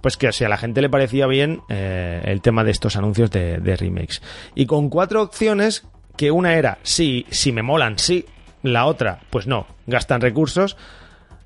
pues 0.00 0.16
que 0.16 0.32
si 0.32 0.44
a 0.44 0.48
la 0.48 0.56
gente 0.56 0.82
le 0.82 0.90
parecía 0.90 1.26
bien 1.26 1.62
eh, 1.68 2.22
el 2.24 2.40
tema 2.42 2.64
de 2.64 2.72
estos 2.72 2.96
anuncios 2.96 3.30
de, 3.30 3.76
remakes. 3.76 4.20
Y 4.54 4.66
con 4.66 4.88
cuatro 4.88 5.22
opciones, 5.22 5.84
que 6.16 6.30
una 6.30 6.54
era, 6.54 6.78
sí, 6.82 7.24
si 7.30 7.52
me 7.52 7.62
molan, 7.62 7.98
sí. 7.98 8.26
La 8.62 8.86
otra, 8.86 9.20
pues 9.30 9.46
no, 9.46 9.66
gastan 9.86 10.20
recursos. 10.20 10.76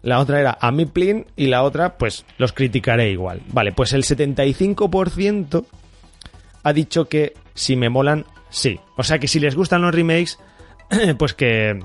La 0.02 0.20
otra 0.20 0.40
era 0.40 0.56
a 0.60 0.70
mi 0.70 0.86
plin 0.86 1.26
y 1.36 1.48
la 1.48 1.62
otra, 1.64 1.98
pues 1.98 2.24
los 2.38 2.52
criticaré 2.52 3.10
igual. 3.10 3.42
Vale, 3.52 3.72
pues 3.72 3.92
el 3.92 4.04
75% 4.04 5.66
ha 6.62 6.72
dicho 6.72 7.08
que 7.08 7.34
si 7.54 7.76
me 7.76 7.90
molan, 7.90 8.24
sí. 8.50 8.78
O 8.96 9.02
sea 9.02 9.18
que 9.18 9.28
si 9.28 9.40
les 9.40 9.54
gustan 9.54 9.82
los 9.82 9.94
remakes, 9.94 10.38
pues 11.18 11.34
que, 11.34 11.78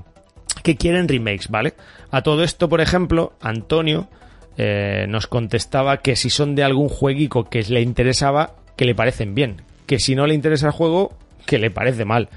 que 0.63 0.75
quieren 0.75 1.07
remakes, 1.07 1.49
¿vale? 1.49 1.73
A 2.11 2.21
todo 2.21 2.43
esto, 2.43 2.69
por 2.69 2.81
ejemplo, 2.81 3.33
Antonio 3.41 4.07
eh, 4.57 5.05
nos 5.09 5.27
contestaba 5.27 5.97
que 5.97 6.15
si 6.15 6.29
son 6.29 6.55
de 6.55 6.63
algún 6.63 6.89
jueguico 6.89 7.45
que 7.49 7.63
le 7.63 7.81
interesaba, 7.81 8.55
que 8.75 8.85
le 8.85 8.95
parecen 8.95 9.35
bien. 9.35 9.61
Que 9.87 9.99
si 9.99 10.15
no 10.15 10.27
le 10.27 10.35
interesa 10.35 10.67
el 10.67 10.73
juego, 10.73 11.17
que 11.45 11.59
le 11.59 11.71
parece 11.71 12.05
mal. 12.05 12.29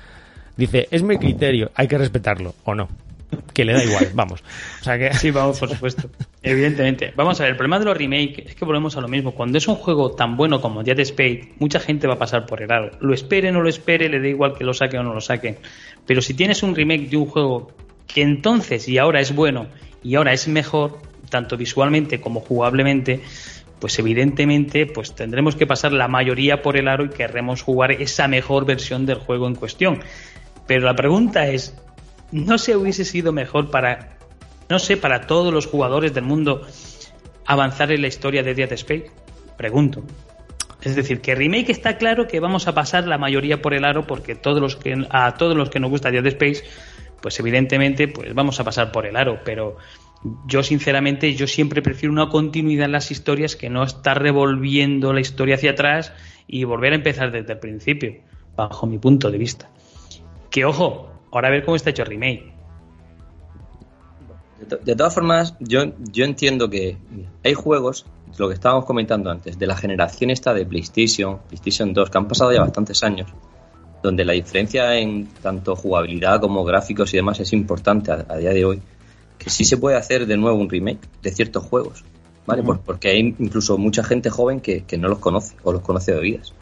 Dice, 0.57 0.89
es 0.91 1.03
mi 1.03 1.19
criterio, 1.19 1.71
hay 1.75 1.87
que 1.87 1.99
respetarlo, 1.99 2.55
o 2.65 2.75
no. 2.75 2.89
Que 3.53 3.64
le 3.64 3.72
da 3.72 3.85
igual, 3.85 4.11
vamos. 4.14 4.42
O 4.81 4.85
sea 4.85 4.99
que... 4.99 5.12
Sí, 5.14 5.31
vamos, 5.31 5.59
por 5.59 5.68
supuesto. 5.75 6.09
Evidentemente. 6.42 7.12
Vamos 7.16 7.40
a 7.40 7.44
ver, 7.44 7.53
el 7.53 7.57
problema 7.57 7.79
de 7.79 7.87
los 7.87 7.96
remakes 7.96 8.46
es 8.46 8.55
que 8.55 8.64
volvemos 8.64 8.96
a 8.96 9.01
lo 9.01 9.09
mismo. 9.09 9.33
Cuando 9.33 9.59
es 9.59 9.66
un 9.68 9.77
juego 9.77 10.12
tan 10.12 10.37
bueno 10.37 10.61
como 10.61 10.83
Dead 10.83 10.99
Space, 11.01 11.53
mucha 11.59 11.81
gente 11.81 12.07
va 12.07 12.14
a 12.14 12.18
pasar 12.18 12.46
por 12.46 12.62
el 12.62 12.70
aro. 12.70 12.90
Lo 13.01 13.14
espere 13.14 13.51
o 13.51 13.53
no 13.53 13.62
lo 13.62 13.68
espere, 13.68 14.09
le 14.09 14.20
da 14.20 14.29
igual 14.29 14.55
que 14.57 14.64
lo 14.64 14.75
saque 14.75 14.99
o 14.99 15.03
no 15.03 15.14
lo 15.14 15.20
saque. 15.20 15.59
Pero 16.07 16.22
si 16.22 16.35
tienes 16.35 16.62
un 16.62 16.75
remake 16.75 17.09
de 17.09 17.16
un 17.16 17.27
juego 17.27 17.72
que 18.07 18.22
entonces 18.22 18.88
y 18.88 18.99
ahora 18.99 19.20
es 19.20 19.35
bueno 19.35 19.66
y 20.03 20.14
ahora 20.14 20.33
es 20.33 20.46
mejor, 20.49 20.99
tanto 21.29 21.57
visualmente 21.57 22.20
como 22.20 22.40
jugablemente, 22.40 23.20
pues 23.81 23.99
evidentemente 23.99 24.87
pues 24.87 25.14
tendremos 25.14 25.57
que 25.57 25.66
pasar 25.66 25.92
la 25.92 26.09
mayoría 26.09 26.62
por 26.62 26.77
el 26.77 26.88
aro 26.88 27.05
y 27.05 27.11
querremos 27.11 27.62
jugar 27.62 27.92
esa 27.92 28.29
mejor 28.29 28.64
versión 28.64 29.07
del 29.07 29.18
juego 29.18 29.46
en 29.49 29.55
cuestión. 29.55 30.01
Pero 30.66 30.87
la 30.87 30.94
pregunta 30.94 31.49
es, 31.49 31.75
¿no 32.33 32.59
se 32.59 32.77
hubiese 32.77 33.05
sido 33.05 33.33
mejor 33.33 33.71
para, 33.71 34.19
no 34.69 34.79
sé, 34.79 34.97
para 34.97 35.27
todos 35.27 35.53
los 35.53 35.67
jugadores 35.67 36.15
del 36.15 36.25
mundo 36.25 36.67
avanzar 37.45 37.93
en 37.93 38.03
la 38.03 38.09
historia 38.09 38.43
de 38.43 38.55
Dead 38.55 38.73
Space? 38.73 39.11
Pregunto. 39.57 40.03
Es 40.83 40.95
decir, 40.95 41.21
que 41.21 41.35
remake 41.35 41.71
está 41.71 41.97
claro 41.97 42.29
que 42.29 42.39
vamos 42.39 42.69
a 42.69 42.75
pasar 42.75 43.07
la 43.09 43.19
mayoría 43.19 43.61
por 43.61 43.75
el 43.75 43.85
aro 43.85 44.07
porque 44.07 44.35
todos 44.35 44.61
los 44.61 44.77
que 44.77 44.97
a 45.11 45.35
todos 45.35 45.57
los 45.57 45.71
que 45.71 45.81
nos 45.81 45.91
gusta 45.91 46.11
Dead 46.11 46.27
Space, 46.27 46.65
pues 47.21 47.41
evidentemente 47.41 48.09
pues 48.09 48.35
vamos 48.35 48.61
a 48.61 48.65
pasar 48.65 48.93
por 48.93 49.07
el 49.07 49.17
aro, 49.17 49.41
pero 49.45 49.79
yo 50.47 50.62
sinceramente 50.62 51.35
yo 51.35 51.47
siempre 51.47 51.83
prefiero 51.83 52.12
una 52.12 52.29
continuidad 52.29 52.87
en 52.87 52.93
las 52.93 53.11
historias 53.11 53.57
que 53.57 53.71
no 53.71 53.83
estar 53.83 54.21
revolviendo 54.21 55.12
la 55.12 55.21
historia 55.21 55.57
hacia 55.57 55.73
atrás 55.73 56.12
y 56.47 56.65
volver 56.65 56.93
a 56.93 56.97
empezar 56.97 57.33
desde 57.33 57.55
el 57.55 57.59
principio, 57.59 58.15
bajo 58.55 58.87
mi 58.87 58.99
punto 58.99 59.31
de 59.31 59.39
vista. 59.39 59.71
Que 60.51 60.65
ojo, 60.65 61.16
ahora 61.31 61.49
a 61.49 61.51
ver 61.51 61.65
cómo 61.65 61.77
está 61.77 61.91
hecho 61.91 62.03
el 62.03 62.09
remake. 62.09 62.53
De, 64.61 64.67
to- 64.67 64.79
de 64.79 64.97
todas 64.97 65.15
formas, 65.15 65.55
yo, 65.61 65.85
yo 66.12 66.25
entiendo 66.25 66.69
que 66.71 66.97
hay 67.45 67.55
juegos, 67.55 68.07
lo 68.39 68.49
que 68.49 68.55
estábamos 68.55 68.85
comentando 68.87 69.31
antes, 69.31 69.59
de 69.59 69.67
la 69.67 69.77
generación 69.77 70.31
esta 70.31 70.55
de 70.55 70.65
PlayStation, 70.65 71.39
PlayStation 71.49 71.93
2, 71.93 72.11
que 72.11 72.19
han 72.19 72.29
pasado 72.29 72.53
ya 72.53 72.61
bastantes 72.61 73.03
años, 73.03 73.29
donde 74.03 74.25
la 74.25 74.33
diferencia 74.33 74.97
en 74.99 75.27
tanto 75.43 75.77
jugabilidad 75.77 76.41
como 76.41 76.65
gráficos 76.65 77.12
y 77.12 77.17
demás 77.19 77.39
es 77.41 77.53
importante 77.53 78.12
a, 78.12 78.25
a 78.29 78.37
día 78.37 78.51
de 78.51 78.65
hoy, 78.65 78.83
que 79.39 79.51
sí 79.51 79.65
se 79.65 79.77
puede 79.77 79.97
hacer 79.97 80.27
de 80.27 80.37
nuevo 80.37 80.57
un 80.59 80.71
remake 80.71 81.01
de 81.23 81.31
ciertos 81.33 81.62
juegos, 81.65 82.05
¿vale? 82.47 82.62
Por- 82.62 82.81
porque 82.81 83.09
hay 83.11 83.35
incluso 83.39 83.77
mucha 83.77 84.03
gente 84.03 84.31
joven 84.31 84.61
que, 84.61 84.85
que 84.85 84.97
no 84.97 85.09
los 85.09 85.19
conoce 85.19 85.55
o 85.65 85.73
los 85.73 85.83
conoce 85.83 86.12
de 86.12 86.19
oídas. 86.19 86.55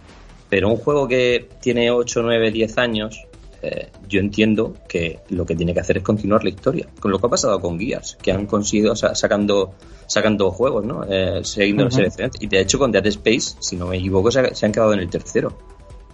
Pero 0.49 0.69
un 0.69 0.77
juego 0.77 1.07
que 1.09 1.49
tiene 1.61 1.91
8, 1.91 2.23
9, 2.23 2.51
10 2.51 2.77
años, 2.79 3.25
eh, 3.65 3.89
yo 4.09 4.21
entiendo 4.21 4.77
que 4.89 5.21
lo 5.31 5.45
que 5.47 5.57
tiene 5.57 5.73
que 5.75 5.81
hacer 5.81 5.97
es 5.99 6.03
continuar 6.03 6.43
la 6.45 6.51
historia. 6.51 6.87
Con 7.01 7.11
lo 7.11 7.19
que 7.19 7.27
ha 7.27 7.31
pasado 7.31 7.61
con 7.61 7.79
Gears, 7.79 8.17
que 8.23 8.33
han 8.33 8.47
conseguido 8.47 8.95
sa- 8.95 9.15
sacando 9.15 9.75
sacando 10.07 10.51
juegos, 10.51 10.85
¿no? 10.85 11.03
Eh, 11.09 11.41
siguiendo 11.45 11.87
Ujú. 11.87 11.97
selecciones. 11.97 12.35
Y 12.41 12.47
de 12.47 12.61
hecho 12.61 12.79
con 12.79 12.93
Dead 12.93 13.07
Space, 13.07 13.57
si 13.61 13.77
no 13.77 13.87
me 13.87 13.97
equivoco, 13.97 14.31
se, 14.31 14.41
ha- 14.41 14.55
se 14.55 14.67
han 14.67 14.73
quedado 14.73 14.93
en 14.93 15.01
el 15.01 15.09
tercero. 15.09 15.57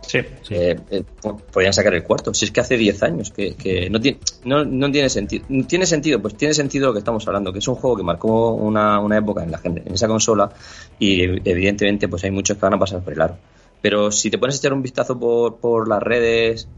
Sí. 0.06 0.18
Sí. 0.42 0.54
Eh, 0.54 0.76
eh, 0.90 1.02
po- 1.20 1.36
podrían 1.36 1.72
sacar 1.72 1.92
el 1.94 2.02
cuarto. 2.04 2.32
Si 2.32 2.44
es 2.44 2.50
que 2.52 2.60
hace 2.60 2.76
10 2.76 3.02
años 3.02 3.30
que, 3.32 3.54
que 3.54 3.90
no, 3.90 4.00
tiene, 4.00 4.18
no, 4.44 4.64
no 4.64 4.90
tiene 4.90 5.08
sentido. 5.08 5.44
¿Tiene 5.68 5.86
sentido? 5.86 6.20
Pues 6.22 6.36
tiene 6.36 6.54
sentido 6.54 6.86
lo 6.88 6.92
que 6.92 7.00
estamos 7.00 7.26
hablando, 7.28 7.52
que 7.52 7.58
es 7.58 7.68
un 7.68 7.74
juego 7.74 7.96
que 7.96 8.02
marcó 8.02 8.52
una, 8.52 8.98
una 9.00 9.18
época 9.18 9.42
en, 9.44 9.50
la, 9.50 9.58
gen- 9.58 9.82
en 9.84 9.92
esa 9.94 10.08
consola 10.08 10.50
y 10.98 11.20
ev- 11.22 11.42
evidentemente 11.44 12.08
pues 12.08 12.24
hay 12.24 12.30
muchos 12.30 12.56
que 12.56 12.62
van 12.62 12.74
a 12.74 12.78
pasar 12.78 13.02
por 13.02 13.12
el 13.12 13.20
aro. 13.20 13.36
Pero 13.82 14.10
si 14.12 14.30
te 14.30 14.38
pones 14.38 14.56
a 14.56 14.58
echar 14.58 14.72
un 14.72 14.82
vistazo 14.82 15.18
por, 15.18 15.56
por 15.58 15.88
las 15.88 16.02
redes, 16.02 16.68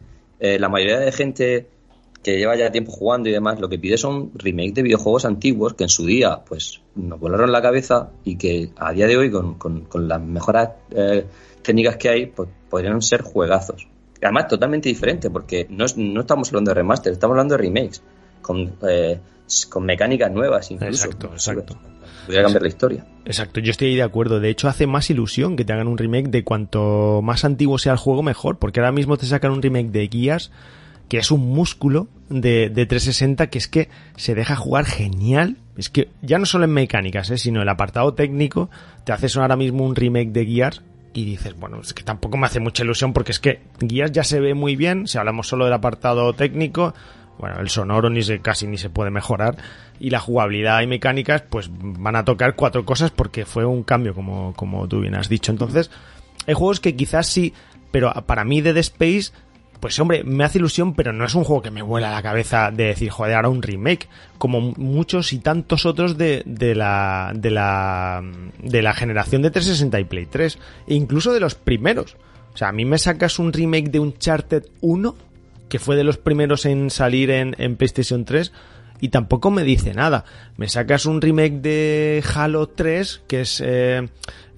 eh, 0.42 0.58
la 0.58 0.68
mayoría 0.68 0.98
de 0.98 1.12
gente 1.12 1.66
que 2.22 2.36
lleva 2.36 2.54
ya 2.56 2.70
tiempo 2.70 2.92
jugando 2.92 3.28
y 3.28 3.32
demás, 3.32 3.58
lo 3.58 3.68
que 3.68 3.78
pide 3.78 3.96
son 3.96 4.30
remake 4.34 4.74
de 4.74 4.82
videojuegos 4.82 5.24
antiguos 5.24 5.74
que 5.74 5.84
en 5.84 5.88
su 5.88 6.04
día 6.06 6.40
pues 6.46 6.80
nos 6.94 7.18
volaron 7.18 7.50
la 7.50 7.62
cabeza 7.62 8.10
y 8.24 8.36
que 8.36 8.70
a 8.76 8.92
día 8.92 9.06
de 9.06 9.16
hoy 9.16 9.30
con, 9.30 9.54
con- 9.54 10.08
las 10.08 10.20
mejoras 10.20 10.70
eh, 10.90 11.24
técnicas 11.62 11.96
que 11.96 12.08
hay 12.10 12.26
pues 12.26 12.48
podrían 12.68 13.00
ser 13.02 13.22
juegazos. 13.22 13.88
Además 14.20 14.46
totalmente 14.48 14.88
diferente 14.88 15.30
porque 15.30 15.66
no, 15.70 15.84
es- 15.84 15.96
no 15.96 16.20
estamos 16.20 16.48
hablando 16.50 16.70
de 16.70 16.74
remaster, 16.76 17.12
estamos 17.12 17.34
hablando 17.34 17.56
de 17.56 17.62
remakes 17.62 18.02
con, 18.40 18.72
eh, 18.88 19.18
con 19.68 19.84
mecánicas 19.84 20.30
nuevas 20.30 20.70
incluso. 20.70 21.06
Exacto, 21.06 21.30
exacto. 21.32 21.78
Podría 22.26 22.42
cambiar 22.42 22.62
la 22.62 22.68
historia. 22.68 23.06
Exacto, 23.24 23.60
yo 23.60 23.70
estoy 23.70 23.88
ahí 23.88 23.96
de 23.96 24.02
acuerdo. 24.02 24.40
De 24.40 24.48
hecho, 24.48 24.68
hace 24.68 24.86
más 24.86 25.10
ilusión 25.10 25.56
que 25.56 25.64
te 25.64 25.72
hagan 25.72 25.88
un 25.88 25.98
remake 25.98 26.28
de 26.28 26.44
cuanto 26.44 27.20
más 27.22 27.44
antiguo 27.44 27.78
sea 27.78 27.92
el 27.92 27.98
juego, 27.98 28.22
mejor. 28.22 28.58
Porque 28.58 28.80
ahora 28.80 28.92
mismo 28.92 29.16
te 29.16 29.26
sacan 29.26 29.50
un 29.50 29.62
remake 29.62 29.90
de 29.90 30.06
Guías, 30.06 30.52
que 31.08 31.18
es 31.18 31.30
un 31.30 31.40
músculo 31.40 32.08
de, 32.28 32.70
de 32.70 32.86
360 32.86 33.48
que 33.48 33.58
es 33.58 33.68
que 33.68 33.88
se 34.16 34.34
deja 34.34 34.54
jugar 34.54 34.84
genial. 34.84 35.56
Es 35.76 35.88
que 35.88 36.10
ya 36.22 36.38
no 36.38 36.46
solo 36.46 36.64
en 36.64 36.72
mecánicas, 36.72 37.30
¿eh? 37.30 37.38
sino 37.38 37.62
el 37.62 37.68
apartado 37.68 38.14
técnico, 38.14 38.70
te 39.04 39.12
haces 39.12 39.36
ahora 39.36 39.56
mismo 39.56 39.84
un 39.84 39.96
remake 39.96 40.30
de 40.30 40.44
Guías 40.44 40.82
y 41.14 41.24
dices, 41.24 41.54
bueno, 41.58 41.80
es 41.80 41.92
que 41.92 42.02
tampoco 42.02 42.36
me 42.36 42.46
hace 42.46 42.60
mucha 42.60 42.84
ilusión 42.84 43.12
porque 43.12 43.32
es 43.32 43.40
que 43.40 43.60
Guías 43.80 44.12
ya 44.12 44.24
se 44.24 44.40
ve 44.40 44.54
muy 44.54 44.76
bien, 44.76 45.06
si 45.06 45.18
hablamos 45.18 45.48
solo 45.48 45.64
del 45.64 45.74
apartado 45.74 46.32
técnico, 46.32 46.94
bueno, 47.38 47.60
el 47.60 47.68
sonoro 47.68 48.10
ni 48.10 48.22
se, 48.22 48.40
casi 48.40 48.66
ni 48.66 48.78
se 48.78 48.90
puede 48.90 49.10
mejorar 49.10 49.56
y 49.98 50.10
la 50.10 50.20
jugabilidad 50.20 50.80
y 50.82 50.86
mecánicas 50.86 51.42
pues 51.42 51.70
van 51.72 52.16
a 52.16 52.24
tocar 52.24 52.54
cuatro 52.54 52.84
cosas 52.84 53.10
porque 53.10 53.44
fue 53.44 53.64
un 53.64 53.82
cambio 53.82 54.14
como, 54.14 54.52
como 54.54 54.86
tú 54.88 55.00
bien 55.00 55.14
has 55.14 55.28
dicho. 55.28 55.52
Entonces, 55.52 55.90
hay 56.46 56.54
juegos 56.54 56.80
que 56.80 56.96
quizás 56.96 57.26
sí, 57.26 57.52
pero 57.90 58.12
para 58.26 58.44
mí 58.44 58.60
Dead 58.60 58.76
Space, 58.78 59.32
pues 59.80 59.98
hombre, 59.98 60.22
me 60.24 60.44
hace 60.44 60.58
ilusión, 60.58 60.94
pero 60.94 61.12
no 61.12 61.24
es 61.24 61.34
un 61.34 61.44
juego 61.44 61.62
que 61.62 61.70
me 61.70 61.82
vuela 61.82 62.10
la 62.10 62.22
cabeza 62.22 62.70
de 62.70 62.84
decir, 62.84 63.10
joder, 63.10 63.34
ahora 63.34 63.48
un 63.48 63.62
remake, 63.62 64.08
como 64.38 64.60
muchos 64.60 65.32
y 65.32 65.38
tantos 65.38 65.86
otros 65.86 66.16
de, 66.16 66.42
de 66.46 66.74
la, 66.74 67.32
de 67.34 67.50
la, 67.50 68.22
de 68.62 68.82
la 68.82 68.94
generación 68.94 69.42
de 69.42 69.50
360 69.50 69.98
y 70.00 70.04
Play 70.04 70.26
3, 70.26 70.58
e 70.86 70.94
incluso 70.94 71.32
de 71.32 71.40
los 71.40 71.56
primeros. 71.56 72.16
O 72.54 72.56
sea, 72.56 72.68
a 72.68 72.72
mí 72.72 72.84
me 72.84 72.98
sacas 72.98 73.38
un 73.38 73.52
remake 73.52 73.90
de 73.90 73.98
Uncharted 73.98 74.66
1, 74.82 75.16
que 75.72 75.78
fue 75.78 75.96
de 75.96 76.04
los 76.04 76.18
primeros 76.18 76.66
en 76.66 76.90
salir 76.90 77.30
en, 77.30 77.76
PlayStation 77.76 78.26
3, 78.26 78.52
y 79.00 79.08
tampoco 79.08 79.50
me 79.50 79.64
dice 79.64 79.94
nada. 79.94 80.26
Me 80.58 80.68
sacas 80.68 81.06
un 81.06 81.22
remake 81.22 81.62
de 81.62 82.22
Halo 82.34 82.68
3, 82.68 83.22
que 83.26 83.40
es 83.40 83.62
eh, 83.64 84.06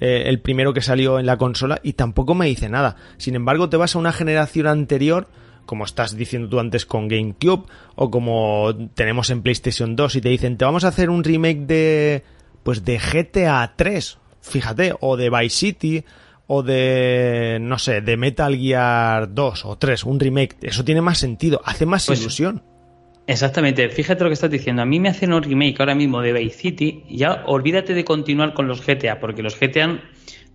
eh, 0.00 0.22
el 0.26 0.40
primero 0.40 0.74
que 0.74 0.80
salió 0.80 1.20
en 1.20 1.26
la 1.26 1.36
consola, 1.36 1.78
y 1.84 1.92
tampoco 1.92 2.34
me 2.34 2.46
dice 2.46 2.68
nada. 2.68 2.96
Sin 3.16 3.36
embargo, 3.36 3.68
te 3.68 3.76
vas 3.76 3.94
a 3.94 4.00
una 4.00 4.10
generación 4.10 4.66
anterior, 4.66 5.28
como 5.66 5.84
estás 5.84 6.16
diciendo 6.16 6.48
tú 6.48 6.58
antes 6.58 6.84
con 6.84 7.06
GameCube, 7.06 7.66
o 7.94 8.10
como 8.10 8.74
tenemos 8.94 9.30
en 9.30 9.42
PlayStation 9.42 9.94
2, 9.94 10.16
y 10.16 10.20
te 10.20 10.30
dicen, 10.30 10.56
te 10.56 10.64
vamos 10.64 10.82
a 10.82 10.88
hacer 10.88 11.10
un 11.10 11.22
remake 11.22 11.60
de, 11.60 12.24
pues 12.64 12.84
de 12.84 12.98
GTA 12.98 13.72
3, 13.76 14.18
fíjate, 14.40 14.94
o 14.98 15.16
de 15.16 15.30
Vice 15.30 15.56
City, 15.56 16.04
o 16.46 16.62
de, 16.62 17.58
no 17.60 17.78
sé, 17.78 18.00
de 18.00 18.16
Metal 18.16 18.56
Gear 18.56 19.32
2 19.32 19.64
o 19.64 19.76
3, 19.78 20.04
un 20.04 20.20
remake, 20.20 20.56
eso 20.62 20.84
tiene 20.84 21.00
más 21.00 21.18
sentido, 21.18 21.60
hace 21.64 21.86
más 21.86 22.06
Pues- 22.06 22.20
ilusión. 22.20 22.62
Exactamente, 23.26 23.88
fíjate 23.88 24.22
lo 24.22 24.28
que 24.28 24.34
estás 24.34 24.50
diciendo. 24.50 24.82
A 24.82 24.84
mí 24.84 25.00
me 25.00 25.08
hacen 25.08 25.32
un 25.32 25.42
remake 25.42 25.76
ahora 25.80 25.94
mismo 25.94 26.20
de 26.20 26.34
Vice 26.34 26.58
City. 26.58 27.04
Ya 27.08 27.42
olvídate 27.46 27.94
de 27.94 28.04
continuar 28.04 28.52
con 28.52 28.68
los 28.68 28.84
GTA, 28.86 29.18
porque 29.18 29.42
los 29.42 29.58
GTA 29.58 29.98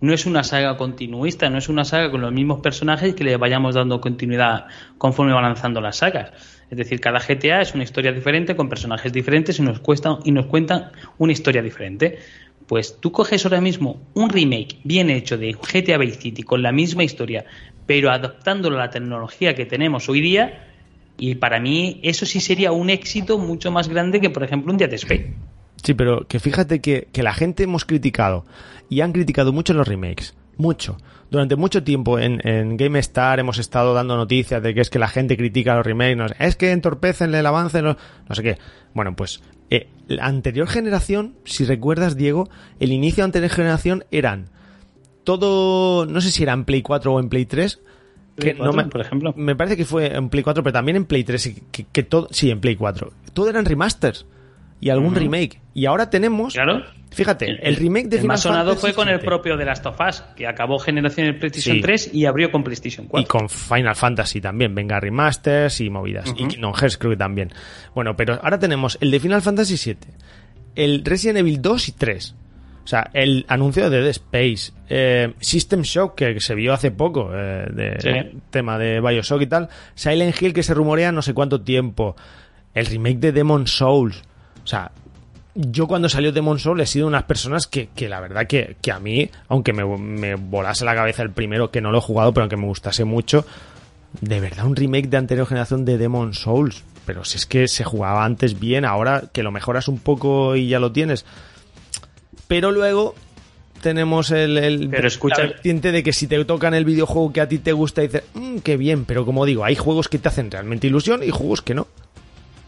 no 0.02 0.14
es 0.14 0.28
una 0.28 0.44
saga 0.44 0.78
continuista, 0.78 1.50
no 1.50 1.58
es 1.58 1.68
una 1.68 1.84
saga 1.84 2.12
con 2.12 2.22
los 2.22 2.32
mismos 2.32 2.62
personajes 2.62 3.16
que 3.16 3.24
le 3.24 3.36
vayamos 3.38 3.74
dando 3.74 4.00
continuidad 4.00 4.66
conforme 5.00 5.34
van 5.34 5.46
lanzando 5.46 5.82
las 5.82 5.98
sagas. 5.98 6.32
Es 6.70 6.78
decir, 6.78 7.00
cada 7.00 7.20
GTA 7.20 7.62
es 7.62 7.74
una 7.74 7.84
historia 7.84 8.12
diferente, 8.12 8.56
con 8.56 8.70
personajes 8.70 9.12
diferentes 9.12 9.58
y 9.58 9.64
nos, 9.64 9.80
cuesta, 9.80 10.20
y 10.24 10.32
nos 10.32 10.46
cuentan 10.46 10.92
una 11.18 11.32
historia 11.32 11.64
diferente. 11.64 12.20
Pues 12.70 12.98
tú 13.00 13.12
coges 13.12 13.44
ahora 13.46 13.62
mismo 13.62 14.00
un 14.14 14.30
remake 14.30 14.78
bien 14.84 15.10
hecho 15.10 15.40
de 15.40 15.54
GTA 15.54 15.98
Vice 15.98 16.22
City 16.22 16.44
con 16.44 16.62
la 16.62 16.72
misma 16.72 17.04
historia, 17.04 17.46
pero 17.88 18.12
adaptándolo 18.12 18.78
a 18.78 18.86
la 18.86 18.90
tecnología 18.92 19.56
que 19.56 19.66
tenemos 19.66 20.08
hoy 20.08 20.22
día, 20.22 20.68
y 21.18 21.34
para 21.34 21.60
mí 21.60 22.00
eso 22.04 22.28
sí 22.28 22.40
sería 22.40 22.72
un 22.72 22.92
éxito 22.92 23.40
mucho 23.40 23.72
más 23.72 23.90
grande 23.90 24.22
que, 24.22 24.30
por 24.30 24.44
ejemplo, 24.44 24.72
un 24.72 24.78
Dead 24.78 24.94
Space. 24.94 25.34
Sí, 25.84 25.96
pero 25.96 26.28
que 26.28 26.40
fíjate 26.40 26.80
que, 26.80 27.08
que 27.12 27.24
la 27.24 27.34
gente 27.34 27.64
hemos 27.64 27.86
criticado 27.86 28.46
y 28.88 29.02
han 29.02 29.14
criticado 29.14 29.52
mucho 29.52 29.74
los 29.74 29.88
remakes. 29.88 30.36
Mucho. 30.60 30.98
Durante 31.32 31.56
mucho 31.56 31.84
tiempo 31.86 32.20
en, 32.20 32.46
en 32.46 32.76
GameStar 32.76 33.40
hemos 33.40 33.60
estado 33.60 33.94
dando 33.94 34.18
noticias 34.18 34.62
de 34.62 34.74
que 34.74 34.82
es 34.82 34.90
que 34.90 35.00
la 35.00 35.08
gente 35.08 35.38
critica 35.38 35.74
los 35.74 35.86
remakes, 35.86 36.18
no 36.18 36.28
sé, 36.28 36.36
es 36.38 36.58
que 36.58 36.72
entorpecen 36.72 37.34
el 37.34 37.46
avance, 37.46 37.82
no, 37.82 37.96
no 38.28 38.36
sé 38.36 38.44
qué. 38.44 38.58
Bueno, 38.94 39.16
pues 39.16 39.42
eh, 39.70 39.88
la 40.08 40.26
anterior 40.26 40.68
generación, 40.68 41.36
si 41.46 41.64
recuerdas, 41.64 42.18
Diego, 42.18 42.50
el 42.82 42.92
inicio 42.92 43.22
de 43.22 43.26
anterior 43.26 43.52
generación 43.52 44.04
eran 44.12 44.50
todo, 45.24 46.06
no 46.06 46.20
sé 46.20 46.30
si 46.30 46.44
era 46.44 46.52
en 46.52 46.66
Play 46.66 46.82
4 46.82 47.14
o 47.14 47.20
en 47.22 47.30
Play 47.30 47.46
3, 47.46 47.80
que 48.36 48.42
Play 48.42 48.54
no 48.56 48.74
4, 48.74 48.74
me, 48.74 48.90
por 48.90 49.00
ejemplo. 49.00 49.34
me 49.38 49.56
parece 49.56 49.78
que 49.78 49.86
fue 49.86 50.14
en 50.14 50.28
Play 50.28 50.44
4, 50.44 50.62
pero 50.62 50.74
también 50.74 50.98
en 50.98 51.06
Play 51.06 51.24
3, 51.24 51.46
y 51.46 51.54
que, 51.72 51.86
que 51.86 52.04
todo, 52.04 52.28
sí, 52.32 52.52
en 52.52 52.60
Play 52.60 52.76
4. 52.76 53.14
Todo 53.32 53.50
eran 53.50 53.64
remasters 53.64 54.26
y 54.82 54.90
algún 54.90 55.16
remake. 55.16 55.60
Y 55.74 55.86
ahora 55.86 56.10
tenemos, 56.10 56.54
Claro. 56.54 56.84
fíjate, 57.12 57.48
el, 57.68 57.76
remake 57.76 58.08
de 58.08 58.16
el 58.18 58.22
Final 58.22 58.28
más 58.28 58.42
sonado 58.42 58.70
Fantasy 58.72 58.82
fue 58.82 58.94
con 58.94 59.10
el 59.10 59.20
propio 59.20 59.58
de 59.58 59.66
Last 59.66 59.86
of 59.86 60.00
Us, 60.00 60.22
que 60.36 60.48
acabó 60.48 60.80
generación 60.80 61.28
en 61.28 61.40
PlayStation 61.40 61.76
Sí. 61.78 61.82
3 61.82 62.14
y 62.14 62.26
abrió 62.26 62.52
con 62.52 62.64
PlayStation 62.64 63.08
4. 63.08 63.24
Y 63.24 63.28
con 63.28 63.50
Final 63.50 63.96
Fantasy 63.96 64.42
también, 64.42 64.74
venga 64.76 65.00
remasters 65.00 65.82
y 65.82 65.90
movidas. 65.90 66.30
Y 66.38 66.48
Kingdom 66.48 66.74
Hearts 66.74 66.98
creo 66.98 67.12
que 67.12 67.18
también. 67.18 67.52
Bueno, 67.94 68.16
pero 68.16 68.40
ahora 68.44 68.60
tenemos 68.60 68.98
el 69.02 69.12
de 69.12 69.20
Final 69.20 69.42
Fantasy 69.42 69.76
VII, 69.94 69.98
el 70.76 71.04
Resident 71.06 71.40
Evil 71.40 71.62
2 71.62 71.90
y 71.90 71.92
3. 71.94 72.36
O 72.84 72.88
sea, 72.90 73.12
el 73.14 73.46
anuncio 73.50 73.88
de 73.92 73.98
Dead 74.02 74.08
Space, 74.10 74.72
eh, 74.90 75.34
System 75.40 75.82
Shock 75.82 76.16
que 76.16 76.40
se 76.40 76.56
vio 76.56 76.74
hace 76.74 76.90
poco, 76.90 77.30
eh, 77.34 77.68
de 77.72 77.98
Sí. 78.00 78.38
tema 78.50 78.80
de 78.80 79.00
Bioshock 79.00 79.42
y 79.44 79.48
tal, 79.48 79.70
Silent 79.94 80.42
Hill 80.42 80.54
que 80.54 80.64
se 80.64 80.74
rumorea 80.74 81.12
no 81.12 81.22
sé 81.22 81.36
cuánto 81.36 81.62
tiempo, 81.62 82.16
el 82.74 82.88
remake 82.88 83.20
de 83.20 83.32
Demon 83.32 83.68
Souls. 83.68 84.24
O 84.70 84.72
sea, 84.72 84.92
yo 85.56 85.88
cuando 85.88 86.10
salió 86.10 86.32
Demon 86.32 86.60
Souls 86.60 86.84
he 86.84 86.86
sido 86.86 87.08
unas 87.08 87.24
personas 87.24 87.66
que, 87.66 87.90
que 87.96 88.08
la 88.08 88.20
verdad 88.20 88.46
que, 88.46 88.76
que 88.84 88.92
a 88.92 89.00
mí, 89.00 89.32
aunque 89.48 89.74
me, 89.74 89.84
me 89.84 90.36
volase 90.36 90.86
la 90.86 90.94
cabeza 90.94 91.24
el 91.24 91.32
primero, 91.32 91.72
que 91.72 91.82
no 91.82 91.90
lo 91.92 91.98
he 91.98 92.02
jugado, 92.02 92.32
pero 92.36 92.44
aunque 92.44 92.56
me 92.56 92.68
gustase 92.68 93.04
mucho, 93.04 93.48
de 94.22 94.40
verdad 94.40 94.68
un 94.68 94.76
remake 94.76 95.08
de 95.10 95.18
anterior 95.18 95.48
generación 95.48 95.86
de 95.86 95.98
Demon 95.98 96.36
Souls. 96.36 96.84
Pero 97.08 97.26
si 97.26 97.38
es 97.38 97.48
que 97.48 97.68
se 97.68 97.84
jugaba 97.84 98.24
antes 98.24 98.60
bien, 98.60 98.86
ahora 98.86 99.24
que 99.34 99.42
lo 99.42 99.50
mejoras 99.52 99.88
un 99.88 99.98
poco 99.98 100.56
y 100.56 100.68
ya 100.68 100.80
lo 100.80 100.92
tienes. 100.92 101.26
Pero 102.48 102.72
luego 102.72 103.16
tenemos 103.82 104.30
el, 104.30 104.56
el 104.60 104.88
Pero 104.90 105.08
escucha- 105.08 105.42
vertiente 105.42 105.92
de 105.92 106.04
que 106.04 106.14
si 106.14 106.28
te 106.28 106.46
tocan 106.46 106.76
el 106.76 106.86
videojuego 106.86 107.34
que 107.34 107.42
a 107.42 107.50
ti 107.50 107.58
te 107.58 107.72
gusta, 107.72 108.02
dices, 108.02 108.24
"Mm, 108.36 108.58
qué 108.60 108.78
bien, 108.78 109.06
pero 109.06 109.26
como 109.26 109.46
digo, 109.48 109.66
hay 109.66 109.76
juegos 109.76 110.08
que 110.08 110.20
te 110.20 110.28
hacen 110.28 110.52
realmente 110.52 110.86
ilusión 110.86 111.24
y 111.24 111.32
juegos 111.32 111.64
que 111.64 111.74
no. 111.74 111.88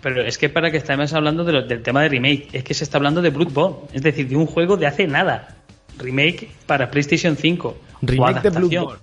Pero 0.01 0.21
es 0.23 0.37
que 0.37 0.49
para 0.49 0.71
que 0.71 0.77
estemos 0.77 1.13
hablando 1.13 1.43
de 1.43 1.53
lo- 1.53 1.61
del 1.63 1.81
tema 1.83 2.01
de 2.01 2.09
remake, 2.09 2.47
es 2.53 2.63
que 2.63 2.73
se 2.73 2.83
está 2.83 2.97
hablando 2.97 3.21
de 3.21 3.29
Bloodborne, 3.29 3.77
es 3.93 4.01
decir, 4.01 4.27
de 4.27 4.35
un 4.35 4.47
juego 4.47 4.77
de 4.77 4.87
hace 4.87 5.05
nada. 5.07 5.55
Remake 5.97 6.49
para 6.65 6.89
PlayStation 6.89 7.35
5. 7.37 7.67
o 7.69 7.75
Remake 8.01 8.33
de 8.33 8.39
adaptación. 8.49 8.69
Bloodborne. 8.69 9.01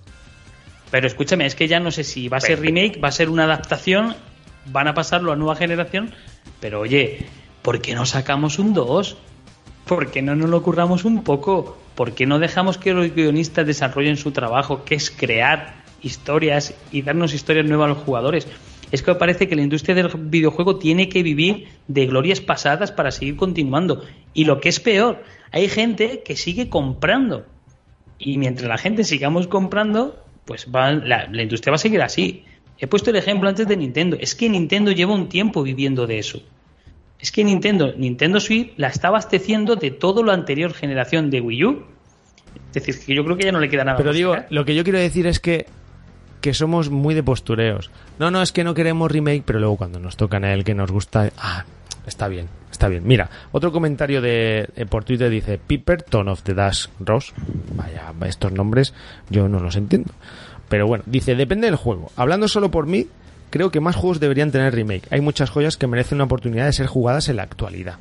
Pero 0.91 1.07
escúchame, 1.07 1.45
es 1.45 1.55
que 1.55 1.67
ya 1.67 1.79
no 1.79 1.91
sé 1.91 2.03
si 2.03 2.27
va 2.27 2.37
a 2.37 2.41
ser 2.41 2.59
remake, 2.59 2.99
va 3.01 3.07
a 3.09 3.11
ser 3.11 3.29
una 3.29 3.43
adaptación, 3.45 4.15
van 4.65 4.87
a 4.87 4.93
pasarlo 4.93 5.31
a 5.31 5.35
nueva 5.35 5.55
generación, 5.55 6.11
pero 6.59 6.81
oye, 6.81 7.27
¿por 7.61 7.79
qué 7.79 7.93
no 7.95 8.05
sacamos 8.05 8.59
un 8.59 8.73
2? 8.73 9.15
¿Por 9.85 10.11
qué 10.11 10.21
no 10.21 10.35
nos 10.35 10.49
lo 10.49 10.61
curramos 10.63 11.05
un 11.05 11.23
poco? 11.23 11.77
¿Por 11.95 12.13
qué 12.13 12.25
no 12.25 12.39
dejamos 12.39 12.77
que 12.77 12.93
los 12.93 13.13
guionistas 13.13 13.65
desarrollen 13.67 14.17
su 14.17 14.31
trabajo, 14.31 14.83
que 14.83 14.95
es 14.95 15.09
crear 15.11 15.75
historias 16.01 16.73
y 16.91 17.01
darnos 17.03 17.33
historias 17.33 17.65
nuevas 17.65 17.85
a 17.85 17.89
los 17.89 17.97
jugadores? 17.99 18.47
Es 18.91 19.03
que 19.03 19.13
parece 19.15 19.47
que 19.47 19.55
la 19.55 19.61
industria 19.61 19.95
del 19.95 20.09
videojuego 20.15 20.77
tiene 20.77 21.09
que 21.09 21.23
vivir 21.23 21.67
de 21.87 22.07
glorias 22.07 22.41
pasadas 22.41 22.91
para 22.91 23.11
seguir 23.11 23.35
continuando. 23.35 24.03
Y 24.33 24.45
lo 24.45 24.59
que 24.59 24.69
es 24.69 24.79
peor, 24.79 25.23
hay 25.51 25.67
gente 25.67 26.23
que 26.23 26.35
sigue 26.35 26.69
comprando. 26.69 27.45
Y 28.17 28.37
mientras 28.37 28.67
la 28.67 28.77
gente 28.77 29.03
sigamos 29.03 29.47
comprando, 29.47 30.23
pues 30.45 30.67
va, 30.73 30.91
la, 30.91 31.27
la 31.31 31.43
industria 31.43 31.71
va 31.71 31.75
a 31.75 31.79
seguir 31.79 32.01
así. 32.01 32.43
He 32.79 32.87
puesto 32.87 33.09
el 33.11 33.15
ejemplo 33.17 33.47
antes 33.47 33.67
de 33.67 33.77
Nintendo. 33.77 34.17
Es 34.19 34.35
que 34.35 34.49
Nintendo 34.49 34.91
lleva 34.91 35.13
un 35.13 35.29
tiempo 35.29 35.63
viviendo 35.63 36.07
de 36.07 36.19
eso. 36.19 36.41
Es 37.19 37.31
que 37.31 37.43
Nintendo, 37.43 37.93
Nintendo 37.95 38.39
Switch 38.39 38.73
la 38.77 38.87
está 38.87 39.09
abasteciendo 39.09 39.75
de 39.75 39.91
todo 39.91 40.23
lo 40.23 40.31
anterior 40.31 40.73
generación 40.73 41.29
de 41.29 41.41
Wii 41.41 41.65
U. 41.65 41.83
Es 42.73 42.85
decir, 42.85 43.05
que 43.05 43.15
yo 43.15 43.23
creo 43.25 43.37
que 43.37 43.43
ya 43.43 43.51
no 43.51 43.59
le 43.59 43.69
queda 43.69 43.83
nada. 43.83 43.97
Pero 43.97 44.09
por 44.09 44.15
digo, 44.15 44.33
sacar. 44.33 44.47
lo 44.51 44.63
que 44.63 44.75
yo 44.75 44.83
quiero 44.83 44.99
decir 44.99 45.27
es 45.27 45.39
que, 45.39 45.65
que 46.41 46.53
somos 46.53 46.89
muy 46.89 47.15
de 47.15 47.23
postureos. 47.23 47.91
No, 48.17 48.31
no, 48.31 48.41
es 48.41 48.51
que 48.51 48.63
no 48.63 48.73
queremos 48.73 49.11
remake, 49.11 49.43
pero 49.45 49.59
luego 49.59 49.77
cuando 49.77 49.99
nos 49.99 50.17
tocan 50.17 50.45
el 50.45 50.63
que 50.63 50.73
nos 50.73 50.91
gusta, 50.91 51.31
ah, 51.37 51.65
está 52.05 52.27
bien, 52.27 52.47
está 52.71 52.87
bien. 52.87 53.03
Mira, 53.05 53.29
otro 53.51 53.71
comentario 53.71 54.21
de, 54.21 54.69
eh, 54.75 54.85
por 54.85 55.03
Twitter 55.03 55.29
dice 55.29 55.57
Piper, 55.57 56.03
Tone 56.03 56.31
of 56.31 56.43
the 56.43 56.53
Dash 56.53 56.87
Rose. 56.99 57.33
Vaya, 57.75 58.13
estos 58.27 58.51
nombres 58.51 58.93
yo 59.29 59.47
no 59.47 59.59
los 59.59 59.75
entiendo. 59.75 60.13
Pero 60.69 60.87
bueno, 60.87 61.03
dice, 61.07 61.35
depende 61.35 61.67
del 61.67 61.75
juego. 61.75 62.11
Hablando 62.15 62.47
solo 62.47 62.69
por 62.71 62.85
mí, 62.85 63.07
creo 63.49 63.71
que 63.71 63.79
más 63.79 63.95
juegos 63.95 64.19
deberían 64.19 64.51
tener 64.51 64.73
remake. 64.73 65.07
Hay 65.11 65.21
muchas 65.21 65.49
joyas 65.49 65.77
que 65.77 65.87
merecen 65.87 66.17
una 66.17 66.25
oportunidad 66.25 66.65
de 66.65 66.73
ser 66.73 66.87
jugadas 66.87 67.27
en 67.29 67.37
la 67.37 67.43
actualidad. 67.43 67.95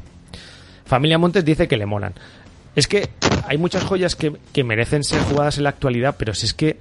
Familia 0.84 1.18
Montes 1.18 1.44
dice 1.44 1.68
que 1.68 1.76
le 1.76 1.86
molan. 1.86 2.14
Es 2.76 2.86
que 2.86 3.08
hay 3.46 3.58
muchas 3.58 3.82
joyas 3.84 4.14
que, 4.14 4.36
que 4.52 4.64
merecen 4.64 5.02
ser 5.02 5.20
jugadas 5.22 5.58
en 5.58 5.64
la 5.64 5.70
actualidad, 5.70 6.16
pero 6.18 6.34
si 6.34 6.46
es 6.46 6.54
que. 6.54 6.78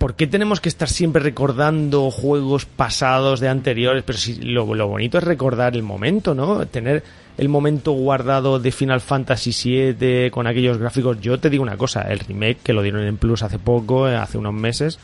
¿Por 0.00 0.14
qué 0.14 0.26
tenemos 0.26 0.62
que 0.62 0.70
estar 0.70 0.88
siempre 0.88 1.22
recordando 1.22 2.10
juegos 2.10 2.64
pasados 2.64 3.38
de 3.38 3.50
anteriores? 3.50 4.02
Pero 4.02 4.18
si 4.18 4.36
lo, 4.36 4.64
bonito 4.64 5.18
es 5.18 5.24
recordar 5.24 5.74
el 5.76 5.82
momento, 5.82 6.34
¿no? 6.34 6.66
Tener 6.66 7.04
el 7.36 7.50
momento 7.50 7.92
guardado 7.92 8.58
de 8.58 8.72
Final 8.72 9.02
Fantasy 9.02 9.52
VII 9.92 10.30
con 10.30 10.46
aquellos 10.46 10.78
gráficos. 10.78 11.20
Yo 11.20 11.38
te 11.38 11.50
digo 11.50 11.62
una 11.62 11.76
cosa, 11.76 12.00
el 12.10 12.18
remake 12.20 12.60
que 12.62 12.72
lo 12.72 12.80
dieron 12.80 13.02
en 13.02 13.18
Plus 13.18 13.42
hace 13.42 13.58
poco, 13.58 14.08
eh, 14.08 14.16
hace 14.16 14.38
unos 14.38 14.54
meses, 14.54 14.98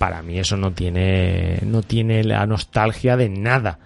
para 0.00 0.20
mí 0.20 0.40
eso 0.40 0.56
no 0.56 0.72
tiene, 0.72 1.60
no 1.62 1.82
tiene 1.82 2.24
la 2.24 2.44
nostalgia 2.44 3.16
de 3.16 3.28
nada. 3.28 3.78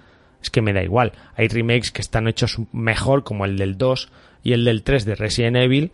Es 0.42 0.48
que 0.48 0.62
me 0.62 0.72
da 0.72 0.82
igual. 0.82 1.12
Hay 1.36 1.48
remakes 1.48 1.90
que 1.90 2.00
están 2.00 2.26
hechos 2.26 2.56
mejor, 2.72 3.22
como 3.22 3.44
el 3.44 3.58
del 3.58 3.76
2 3.76 4.08
y 4.44 4.54
el 4.54 4.64
del 4.64 4.82
3 4.82 5.04
de 5.04 5.14
Resident 5.14 5.56
Evil, 5.58 5.92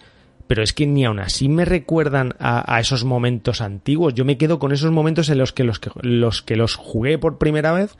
pero 0.48 0.62
es 0.62 0.72
que 0.72 0.87
ni 0.87 1.04
aun 1.04 1.20
así 1.20 1.48
me 1.48 1.64
recuerdan 1.64 2.34
a, 2.40 2.74
a 2.74 2.80
esos 2.80 3.04
momentos 3.04 3.61
antiguos. 3.61 4.14
Yo 4.14 4.24
me 4.24 4.38
quedo 4.38 4.58
con 4.58 4.72
esos 4.72 4.90
momentos 4.90 5.28
en 5.28 5.38
los 5.38 5.52
que 5.52 5.62
los, 5.62 5.78
que 5.78 5.90
los 6.02 6.42
que 6.42 6.56
los 6.56 6.74
jugué 6.74 7.18
por 7.18 7.38
primera 7.38 7.72
vez 7.72 7.96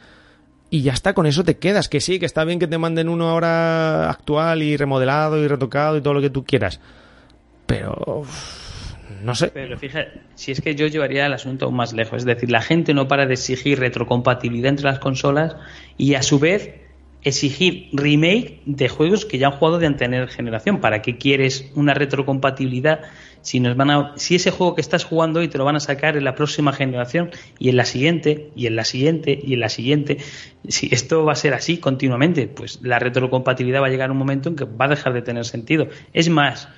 y 0.71 0.83
ya 0.83 0.93
está, 0.93 1.13
con 1.13 1.27
eso 1.27 1.45
te 1.45 1.59
quedas. 1.59 1.89
Que 1.89 2.01
sí, 2.01 2.19
que 2.19 2.27
está 2.27 2.45
bien 2.45 2.59
que 2.59 2.67
te 2.67 2.79
manden 2.79 3.11
uno 3.11 3.29
ahora 3.29 4.11
actual 4.11 4.63
y 4.63 4.77
remodelado 4.77 5.43
y 5.43 5.47
retocado 5.47 5.99
y 5.99 6.01
todo 6.01 6.15
lo 6.15 6.23
que 6.23 6.31
tú 6.31 6.45
quieras. 6.45 6.81
Pero... 7.67 8.25
no 9.23 9.35
sé. 9.35 9.49
Pero 9.49 9.79
fíjate, 9.79 10.21
si 10.35 10.53
es 10.53 10.63
que 10.63 10.75
yo 10.75 10.87
llevaría 10.87 11.27
el 11.27 11.35
asunto 11.35 11.67
aún 11.67 11.77
más 11.77 11.93
lejos. 11.93 12.19
Es 12.19 12.25
decir, 12.25 12.51
la 12.51 12.63
gente 12.63 12.95
no 12.95 13.09
para 13.09 13.27
de 13.27 13.35
exigir 13.35 13.79
retrocompatibilidad 13.79 14.71
entre 14.71 14.87
las 14.87 14.99
consolas 15.01 15.57
y 15.99 16.15
a 16.15 16.23
su 16.23 16.39
vez 16.39 16.88
exigir 17.23 17.89
remake 17.93 18.61
de 18.65 18.89
juegos 18.89 19.25
que 19.25 19.39
ya 19.39 19.49
han 19.49 19.53
jugado 19.55 19.79
de 19.79 19.87
anterior 19.87 20.29
generación. 20.29 20.81
¿Para 20.81 21.03
qué 21.03 21.19
quieres 21.19 21.71
una 21.75 21.95
retrocompatibilidad 21.95 23.01
si 23.41 23.61
nos 23.61 23.77
van 23.77 23.91
a, 23.91 24.13
si 24.17 24.35
ese 24.35 24.51
juego 24.51 24.75
que 24.75 24.81
estás 24.81 25.05
jugando 25.05 25.41
hoy 25.41 25.49
te 25.49 25.59
lo 25.59 25.65
van 25.65 25.77
a 25.77 25.81
sacar 25.81 26.17
en 26.17 26.25
la 26.25 26.35
próxima 26.35 26.73
generación 26.73 27.31
y 27.59 27.69
en 27.69 27.77
la 27.77 27.85
siguiente 27.85 28.51
y 28.57 28.67
en 28.67 28.77
la 28.77 28.85
siguiente 28.85 29.39
y 29.43 29.55
en 29.55 29.61
la 29.61 29.69
siguiente? 29.69 30.19
Si 30.69 30.89
esto 30.93 31.25
va 31.25 31.33
a 31.33 31.37
ser 31.37 31.55
así 31.55 31.79
continuamente, 31.79 32.47
pues 32.47 32.81
la 32.83 32.99
retrocompatibilidad 32.99 33.83
va 33.83 33.87
a 33.87 33.91
llegar 33.91 34.11
un 34.11 34.19
momento 34.19 34.49
en 34.49 34.57
que 34.57 34.65
va 34.65 34.87
a 34.87 34.89
dejar 34.89 35.13
de 35.13 35.23
tener 35.23 35.45
sentido. 35.45 35.89
Es 36.13 36.29
más, 36.29 36.69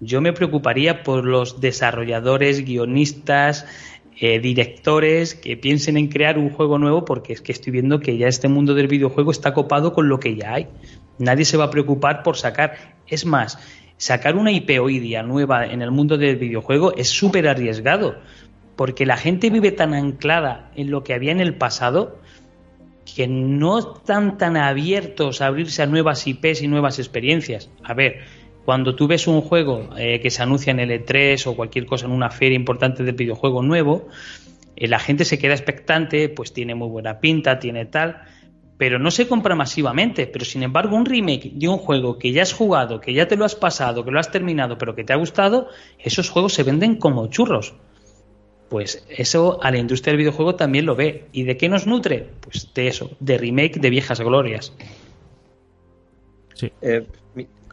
yo 0.00 0.20
me 0.20 0.32
preocuparía 0.32 1.02
por 1.02 1.24
los 1.24 1.60
desarrolladores, 1.60 2.64
guionistas, 2.64 3.66
eh, 4.20 4.38
directores 4.38 5.34
que 5.34 5.56
piensen 5.56 5.96
en 5.96 6.08
crear 6.08 6.38
un 6.38 6.50
juego 6.50 6.78
nuevo 6.78 7.04
porque 7.04 7.32
es 7.32 7.40
que 7.40 7.52
estoy 7.52 7.72
viendo 7.72 7.98
que 7.98 8.16
ya 8.16 8.28
este 8.28 8.48
mundo 8.48 8.74
del 8.74 8.86
videojuego 8.86 9.30
está 9.30 9.52
copado 9.52 9.92
con 9.92 10.08
lo 10.08 10.20
que 10.20 10.36
ya 10.36 10.54
hay. 10.54 10.68
Nadie 11.18 11.44
se 11.44 11.56
va 11.56 11.64
a 11.64 11.70
preocupar 11.70 12.22
por 12.22 12.36
sacar. 12.36 12.96
Es 13.08 13.26
más, 13.26 13.58
sacar 13.96 14.36
una 14.36 14.52
IP 14.52 14.70
nueva 15.24 15.66
en 15.66 15.82
el 15.82 15.90
mundo 15.90 16.16
del 16.16 16.36
videojuego 16.36 16.94
es 16.96 17.08
súper 17.08 17.48
arriesgado, 17.48 18.16
porque 18.76 19.06
la 19.06 19.16
gente 19.16 19.50
vive 19.50 19.72
tan 19.72 19.94
anclada 19.94 20.70
en 20.76 20.90
lo 20.90 21.02
que 21.02 21.14
había 21.14 21.32
en 21.32 21.40
el 21.40 21.56
pasado 21.56 22.18
que 23.04 23.28
no 23.28 23.78
están 23.78 24.38
tan 24.38 24.56
abiertos 24.56 25.40
a 25.40 25.46
abrirse 25.46 25.82
a 25.82 25.86
nuevas 25.86 26.26
IPs 26.26 26.62
y 26.62 26.68
nuevas 26.68 26.98
experiencias. 26.98 27.70
A 27.82 27.94
ver, 27.94 28.24
cuando 28.64 28.94
tú 28.94 29.06
ves 29.06 29.26
un 29.26 29.42
juego 29.42 29.90
eh, 29.96 30.20
que 30.20 30.30
se 30.30 30.42
anuncia 30.42 30.70
en 30.70 30.80
el 30.80 30.90
E3 30.90 31.46
o 31.46 31.54
cualquier 31.54 31.86
cosa 31.86 32.06
en 32.06 32.12
una 32.12 32.30
feria 32.30 32.56
importante 32.56 33.04
de 33.04 33.12
videojuego 33.12 33.62
nuevo, 33.62 34.08
eh, 34.76 34.88
la 34.88 34.98
gente 34.98 35.24
se 35.24 35.38
queda 35.38 35.52
expectante, 35.52 36.28
pues 36.28 36.52
tiene 36.52 36.74
muy 36.74 36.88
buena 36.88 37.20
pinta, 37.20 37.58
tiene 37.58 37.84
tal, 37.84 38.22
pero 38.78 38.98
no 38.98 39.10
se 39.10 39.28
compra 39.28 39.54
masivamente. 39.54 40.26
Pero 40.26 40.44
sin 40.44 40.62
embargo, 40.62 40.96
un 40.96 41.04
remake 41.04 41.50
de 41.52 41.68
un 41.68 41.76
juego 41.76 42.18
que 42.18 42.32
ya 42.32 42.42
has 42.42 42.54
jugado, 42.54 43.00
que 43.00 43.12
ya 43.12 43.28
te 43.28 43.36
lo 43.36 43.44
has 43.44 43.54
pasado, 43.54 44.04
que 44.04 44.10
lo 44.10 44.18
has 44.18 44.30
terminado, 44.30 44.78
pero 44.78 44.94
que 44.94 45.04
te 45.04 45.12
ha 45.12 45.16
gustado, 45.16 45.68
esos 45.98 46.30
juegos 46.30 46.54
se 46.54 46.62
venden 46.62 46.96
como 46.96 47.26
churros. 47.26 47.74
Pues 48.70 49.06
eso 49.10 49.62
a 49.62 49.70
la 49.70 49.78
industria 49.78 50.12
del 50.12 50.18
videojuego 50.18 50.54
también 50.54 50.86
lo 50.86 50.96
ve. 50.96 51.28
¿Y 51.32 51.42
de 51.42 51.58
qué 51.58 51.68
nos 51.68 51.86
nutre? 51.86 52.30
Pues 52.40 52.72
de 52.74 52.88
eso, 52.88 53.10
de 53.20 53.36
remake 53.36 53.78
de 53.78 53.90
viejas 53.90 54.20
glorias. 54.20 54.72
Sí. 56.54 56.72
Eh, 56.80 57.06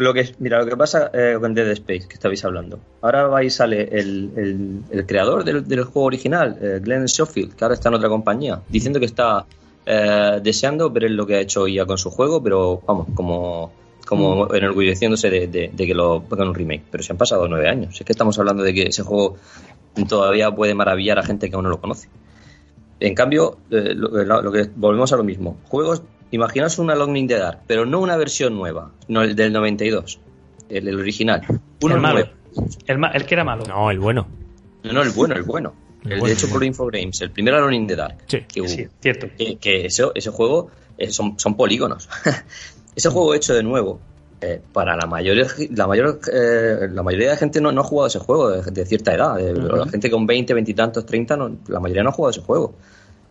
lo 0.02 0.14
que, 0.14 0.34
mira, 0.40 0.60
lo 0.60 0.66
que 0.66 0.76
pasa 0.78 1.10
eh, 1.14 1.38
con 1.40 1.54
Dead 1.54 1.70
Space, 1.72 2.08
que 2.08 2.14
estabais 2.16 2.44
hablando. 2.46 2.80
Ahora 3.02 3.28
va 3.28 3.44
y 3.44 3.50
sale 3.50 3.84
el, 3.92 4.32
el- 4.36 4.82
el 4.92 5.06
creador 5.06 5.44
del, 5.44 5.68
del 5.68 5.84
juego 5.84 6.08
original, 6.08 6.58
eh, 6.62 6.80
Glenn 6.82 7.08
Schofield, 7.08 7.56
que 7.56 7.64
ahora 7.64 7.76
está 7.76 7.90
en 7.90 7.96
otra 7.96 8.10
compañía, 8.10 8.62
diciendo 8.70 9.00
que 9.00 9.06
está 9.06 9.46
eh, 9.86 10.40
deseando 10.44 10.90
ver 10.90 11.10
lo 11.12 11.26
que 11.26 11.36
ha 11.36 11.40
hecho 11.40 11.68
IA 11.68 11.86
con 11.86 11.98
su 11.98 12.10
juego, 12.10 12.42
pero 12.44 12.82
vamos, 12.86 13.08
como, 13.16 13.72
como 14.06 14.54
enorgulleciéndose 14.54 15.30
de, 15.30 15.48
de- 15.48 15.72
de 15.74 15.88
que 15.88 15.94
lo 15.94 16.24
hagan 16.32 16.50
un 16.50 16.56
remake. 16.56 16.84
Pero 16.92 17.04
se 17.04 17.14
han 17.14 17.18
pasado 17.18 17.48
nueve 17.48 17.68
años. 17.70 18.00
Es 18.00 18.06
que 18.06 18.12
estamos 18.12 18.38
hablando 18.40 18.64
de 18.64 18.74
que 18.74 18.84
ese 18.84 19.04
juego 19.04 19.38
todavía 20.08 20.52
puede 20.52 20.74
maravillar 20.76 21.20
a 21.20 21.24
gente 21.24 21.50
que 21.50 21.56
aún 21.56 21.64
no 21.64 21.70
lo 21.70 21.82
conoce. 21.82 22.08
En 23.00 23.16
cambio, 23.16 23.58
eh, 23.72 23.94
lo, 23.96 24.10
lo- 24.24 24.42
lo 24.44 24.52
que 24.52 24.70
volvemos 24.76 25.12
a 25.14 25.18
lo 25.18 25.24
mismo. 25.24 25.58
Juegos, 25.68 26.04
imaginaos 26.32 26.80
una 26.80 26.94
Alone 26.94 27.20
in 27.20 27.28
the 27.28 27.38
Dark, 27.38 27.60
pero 27.68 27.86
no 27.86 28.00
una 28.00 28.18
versión 28.18 28.56
nueva, 28.56 28.92
no 29.08 29.22
el 29.22 29.36
del 29.36 29.52
92, 29.54 30.20
el, 30.70 30.88
el 30.88 31.00
original. 31.00 31.42
Uno 31.82 31.96
el 31.96 32.02
malo. 32.02 32.28
El, 32.88 32.98
ma- 32.98 33.12
el 33.12 33.26
que 33.26 33.36
era 33.36 33.44
malo. 33.44 33.64
No, 33.68 33.92
el 33.92 34.00
bueno. 34.00 34.28
No, 34.84 34.94
no, 34.94 35.02
el 35.04 35.12
bueno, 35.12 35.36
el 35.36 35.44
bueno. 35.44 35.74
El 36.04 36.14
El, 36.14 36.20
bueno, 36.20 36.34
de 36.34 36.34
hecho 36.40 36.50
por. 36.50 36.64
Infogrames, 36.64 37.22
el 37.22 37.32
primer 37.32 37.54
Alone 37.54 37.76
in 37.76 37.88
the 37.88 37.96
Dark. 37.96 38.18
Sí. 38.28 38.42
que. 38.48 38.68
Sí, 38.68 38.88
cierto. 39.02 39.28
Que, 39.38 39.58
que 39.58 39.86
eso, 39.86 40.12
ese 40.16 40.32
juego 40.32 40.70
eh, 40.98 41.12
son, 41.12 41.38
son 41.38 41.56
polígonos. 41.56 42.10
ese 42.96 43.10
juego 43.10 43.34
hecho 43.36 43.54
de 43.54 43.62
nuevo, 43.64 44.00
eh, 44.42 44.60
para 44.74 44.96
la 44.96 45.06
mayoría, 45.06 45.46
la, 45.76 45.86
mayor, 45.88 46.20
eh, 46.34 46.88
la 46.92 47.04
mayoría 47.04 47.32
de 47.32 47.38
gente 47.38 47.62
no, 47.62 47.72
no 47.72 47.82
ha 47.82 47.84
jugado 47.84 48.08
ese 48.08 48.20
juego 48.20 48.50
de, 48.50 48.72
de 48.72 48.86
cierta 48.86 49.14
edad. 49.14 49.36
de- 49.38 49.54
La 49.54 49.88
gente 49.88 50.10
con 50.10 50.26
20, 50.26 50.54
20 50.56 50.72
y 50.72 50.74
tantos, 50.74 51.06
30, 51.06 51.38
no- 51.38 51.58
la 51.68 51.80
mayoría 51.80 52.02
no 52.04 52.10
ha 52.10 52.14
jugado 52.14 52.32
ese 52.32 52.42
juego. 52.42 52.74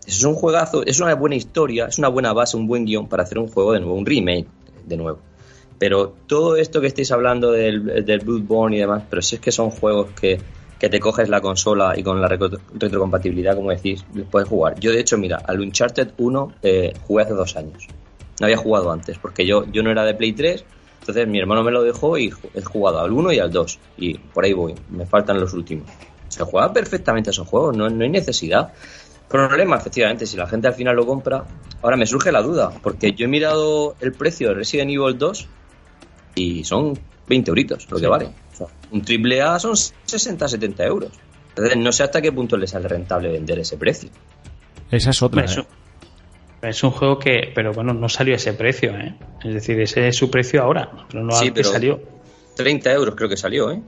Es 0.06 0.24
un 0.24 0.34
juegazo, 0.34 0.84
es 0.84 0.98
una 1.00 1.14
buena 1.14 1.36
historia, 1.36 1.86
es 1.86 1.98
una 1.98 2.08
buena 2.08 2.32
base, 2.32 2.56
un 2.56 2.66
buen 2.66 2.84
guion 2.84 3.08
para 3.08 3.22
hacer 3.22 3.38
un 3.38 3.48
juego 3.48 3.72
de 3.72 3.80
nuevo, 3.80 3.94
un 3.94 4.06
remake 4.06 4.46
de 4.86 4.96
nuevo. 4.96 5.18
Pero 5.78 6.14
todo 6.26 6.56
esto 6.56 6.80
que 6.80 6.88
estáis 6.88 7.10
hablando 7.12 7.52
del, 7.52 8.04
del 8.04 8.20
Bloodborne 8.20 8.76
y 8.76 8.80
demás, 8.80 9.04
pero 9.08 9.22
si 9.22 9.36
es 9.36 9.40
que 9.40 9.52
son 9.52 9.70
juegos 9.70 10.08
que, 10.20 10.40
que 10.78 10.88
te 10.88 11.00
coges 11.00 11.28
la 11.28 11.40
consola 11.40 11.94
y 11.96 12.02
con 12.02 12.20
la 12.20 12.28
retro- 12.28 12.58
retrocompatibilidad, 12.74 13.54
como 13.54 13.70
decís, 13.70 14.04
puedes 14.30 14.48
jugar. 14.48 14.78
Yo, 14.80 14.90
de 14.92 15.00
hecho, 15.00 15.16
mira, 15.16 15.40
al 15.46 15.60
Uncharted 15.60 16.08
1 16.18 16.52
eh, 16.62 16.92
jugué 17.06 17.22
hace 17.22 17.34
dos 17.34 17.56
años. 17.56 17.86
No 18.40 18.46
había 18.46 18.56
jugado 18.58 18.90
antes, 18.90 19.18
porque 19.18 19.46
yo, 19.46 19.64
yo 19.70 19.82
no 19.82 19.90
era 19.90 20.04
de 20.04 20.14
Play 20.14 20.32
3, 20.32 20.64
entonces 21.00 21.26
mi 21.28 21.38
hermano 21.38 21.62
me 21.62 21.70
lo 21.70 21.82
dejó 21.82 22.18
y 22.18 22.32
he 22.54 22.62
jugado 22.62 23.00
al 23.00 23.12
1 23.12 23.32
y 23.32 23.38
al 23.38 23.50
2. 23.50 23.78
Y 23.98 24.18
por 24.18 24.44
ahí 24.44 24.52
voy, 24.52 24.74
me 24.90 25.06
faltan 25.06 25.40
los 25.40 25.52
últimos. 25.54 25.88
Se 26.28 26.42
juega 26.44 26.72
perfectamente 26.72 27.30
esos 27.30 27.46
juegos, 27.48 27.76
no, 27.76 27.88
no 27.88 28.02
hay 28.04 28.10
necesidad. 28.10 28.72
Problema, 29.30 29.76
efectivamente, 29.76 30.26
si 30.26 30.36
la 30.36 30.46
gente 30.48 30.66
al 30.68 30.74
final 30.74 30.96
lo 30.96 31.06
compra. 31.06 31.44
Ahora 31.82 31.96
me 31.96 32.04
surge 32.04 32.32
la 32.32 32.42
duda, 32.42 32.70
porque 32.82 33.12
yo 33.12 33.26
he 33.26 33.28
mirado 33.28 33.94
el 34.00 34.12
precio 34.12 34.48
de 34.48 34.54
Resident 34.54 34.90
Evil 34.90 35.16
2 35.16 35.48
y 36.34 36.64
son 36.64 36.98
20 37.28 37.50
euritos 37.50 37.86
lo 37.90 37.98
que 37.98 38.06
vale. 38.08 38.26
O 38.52 38.56
sea, 38.56 38.66
un 38.90 39.02
triple 39.02 39.40
A 39.40 39.58
son 39.58 39.76
60, 39.76 40.48
70 40.48 40.84
euros. 40.84 41.10
Entonces 41.50 41.76
no 41.76 41.92
sé 41.92 42.02
hasta 42.02 42.20
qué 42.20 42.32
punto 42.32 42.56
le 42.56 42.66
sale 42.66 42.88
rentable 42.88 43.30
vender 43.30 43.60
ese 43.60 43.76
precio. 43.76 44.10
Esa 44.90 45.10
es 45.10 45.22
otra. 45.22 45.44
Es 45.44 45.56
¿eh? 45.56 45.60
un, 46.62 46.68
es 46.68 46.82
un 46.82 46.90
juego 46.90 47.18
que, 47.18 47.52
pero 47.54 47.72
bueno, 47.72 47.94
no 47.94 48.08
salió 48.08 48.34
a 48.34 48.36
ese 48.36 48.52
precio, 48.54 48.90
¿eh? 48.96 49.14
Es 49.44 49.54
decir, 49.54 49.80
ese 49.80 50.08
es 50.08 50.16
su 50.16 50.28
precio 50.30 50.62
ahora, 50.62 50.90
pero 51.08 51.22
no 51.24 51.32
Sí, 51.32 51.46
al 51.48 51.54
que 51.54 51.60
pero- 51.62 51.72
salió. 51.72 52.00
30 52.56 52.92
euros 52.92 53.14
creo 53.14 53.28
que 53.28 53.36
salió, 53.36 53.70
¿eh? 53.70 53.80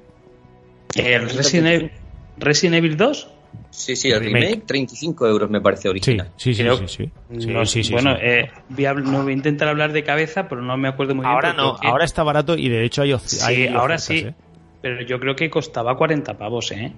¿El 0.95 1.29
Resident 1.29 1.67
Evil, 1.67 1.91
Resident 2.39 2.77
Evil 2.77 2.97
2? 2.97 3.29
Sí, 3.71 3.97
sí, 3.97 4.11
el 4.11 4.21
Remake. 4.21 4.45
remake, 4.45 4.67
35 4.67 5.27
euros 5.27 5.51
me 5.51 5.61
parece 5.61 5.89
original. 5.89 6.31
sí, 6.37 6.53
sí, 6.55 6.63
Creo- 6.63 6.77
sí, 6.77 6.89
sí. 6.89 7.11
Sí, 7.41 7.47
No- 7.47 7.65
sí, 7.67 7.83
sí, 7.85 7.93
bueno, 7.93 8.15
sí. 8.17 8.21
eh, 8.23 8.51
voy 8.69 8.85
a, 8.87 8.95
no 8.95 9.23
voy 9.23 9.33
a 9.33 9.37
intentar 9.37 9.69
hablar 9.69 9.93
de 9.93 10.05
cabeza, 10.05 10.49
pero 10.49 10.61
no 10.63 10.77
me 10.77 10.89
acuerdo 10.89 11.15
muy 11.15 11.23
bien. 11.25 11.33
ahora 11.35 11.53
no, 11.55 11.77
que- 11.79 11.87
ahora 11.89 12.05
está 12.05 12.23
barato 12.23 12.57
y 12.57 12.69
de 12.69 12.85
hecho 12.85 13.03
hay, 13.03 13.13
opci- 13.13 13.29
Sí, 13.39 13.45
hay 13.45 13.67
ahora 13.69 13.97
ofertas, 13.97 14.05
sí. 14.05 14.19
¿eh? 14.19 14.35
Pero 14.83 15.03
yo 15.03 15.19
creo 15.21 15.37
que 15.37 15.49
costaba 15.49 15.97
40 15.97 16.37
pavos, 16.37 16.71
¿eh? 16.73 16.93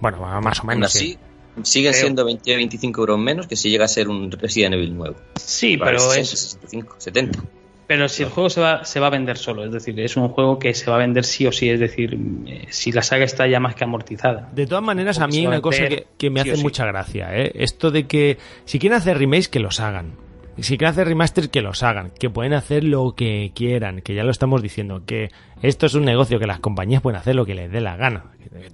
Bueno, 0.00 0.18
más 0.42 0.58
o 0.58 0.62
Aún 0.62 0.68
menos. 0.68 0.94
así, 0.94 1.12
sí. 1.12 1.18
siguen 1.62 1.92
Creo. 1.92 2.02
siendo 2.02 2.24
20, 2.24 2.56
25 2.56 3.00
euros 3.00 3.18
menos 3.18 3.46
que 3.46 3.56
si 3.56 3.70
llega 3.70 3.84
a 3.86 3.88
ser 3.88 4.08
un 4.08 4.30
Resident 4.30 4.74
Evil 4.74 4.94
nuevo. 4.96 5.16
Sí, 5.36 5.76
pero 5.78 5.98
60, 6.00 6.20
es, 6.20 6.28
65, 6.30 6.94
70. 6.98 7.38
Pero 7.86 8.08
si 8.08 8.24
el 8.24 8.30
juego 8.30 8.50
se 8.50 8.60
va, 8.60 8.84
se 8.84 8.98
va 8.98 9.06
a 9.06 9.10
vender 9.10 9.38
solo, 9.38 9.64
es 9.64 9.70
decir, 9.70 9.98
es 10.00 10.16
un 10.16 10.28
juego 10.28 10.58
que 10.58 10.74
se 10.74 10.90
va 10.90 10.96
a 10.96 10.98
vender 10.98 11.24
sí 11.24 11.46
o 11.46 11.52
sí, 11.52 11.70
es 11.70 11.78
decir, 11.78 12.18
eh, 12.46 12.66
si 12.68 12.90
la 12.90 13.02
saga 13.02 13.24
está 13.24 13.46
ya 13.46 13.60
más 13.60 13.76
que 13.76 13.84
amortizada. 13.84 14.50
De 14.52 14.66
todas 14.66 14.82
maneras, 14.82 15.20
a 15.20 15.28
mí 15.28 15.38
hay 15.38 15.46
una 15.46 15.60
cosa 15.60 15.86
que, 15.86 16.06
que 16.18 16.30
me 16.30 16.42
sí 16.42 16.50
hace 16.50 16.58
sí. 16.58 16.62
mucha 16.64 16.84
gracia, 16.84 17.36
¿eh? 17.36 17.52
Esto 17.54 17.92
de 17.92 18.06
que 18.06 18.38
si 18.64 18.80
quieren 18.80 18.98
hacer 18.98 19.18
remakes, 19.18 19.48
que 19.48 19.60
los 19.60 19.78
hagan. 19.78 20.14
Si 20.58 20.78
quieren 20.78 20.92
hacer 20.92 21.06
remasters, 21.06 21.48
que 21.48 21.60
los 21.60 21.82
hagan. 21.82 22.12
Que 22.18 22.30
pueden 22.30 22.54
hacer 22.54 22.82
lo 22.82 23.14
que 23.14 23.52
quieran, 23.54 24.00
que 24.00 24.14
ya 24.14 24.24
lo 24.24 24.30
estamos 24.30 24.62
diciendo. 24.62 25.02
Que 25.04 25.30
esto 25.60 25.84
es 25.84 25.94
un 25.94 26.06
negocio, 26.06 26.38
que 26.38 26.46
las 26.46 26.60
compañías 26.60 27.02
pueden 27.02 27.20
hacer 27.20 27.34
lo 27.34 27.44
que 27.44 27.54
les 27.54 27.70
dé 27.70 27.82
la 27.82 27.96
gana. 27.96 28.24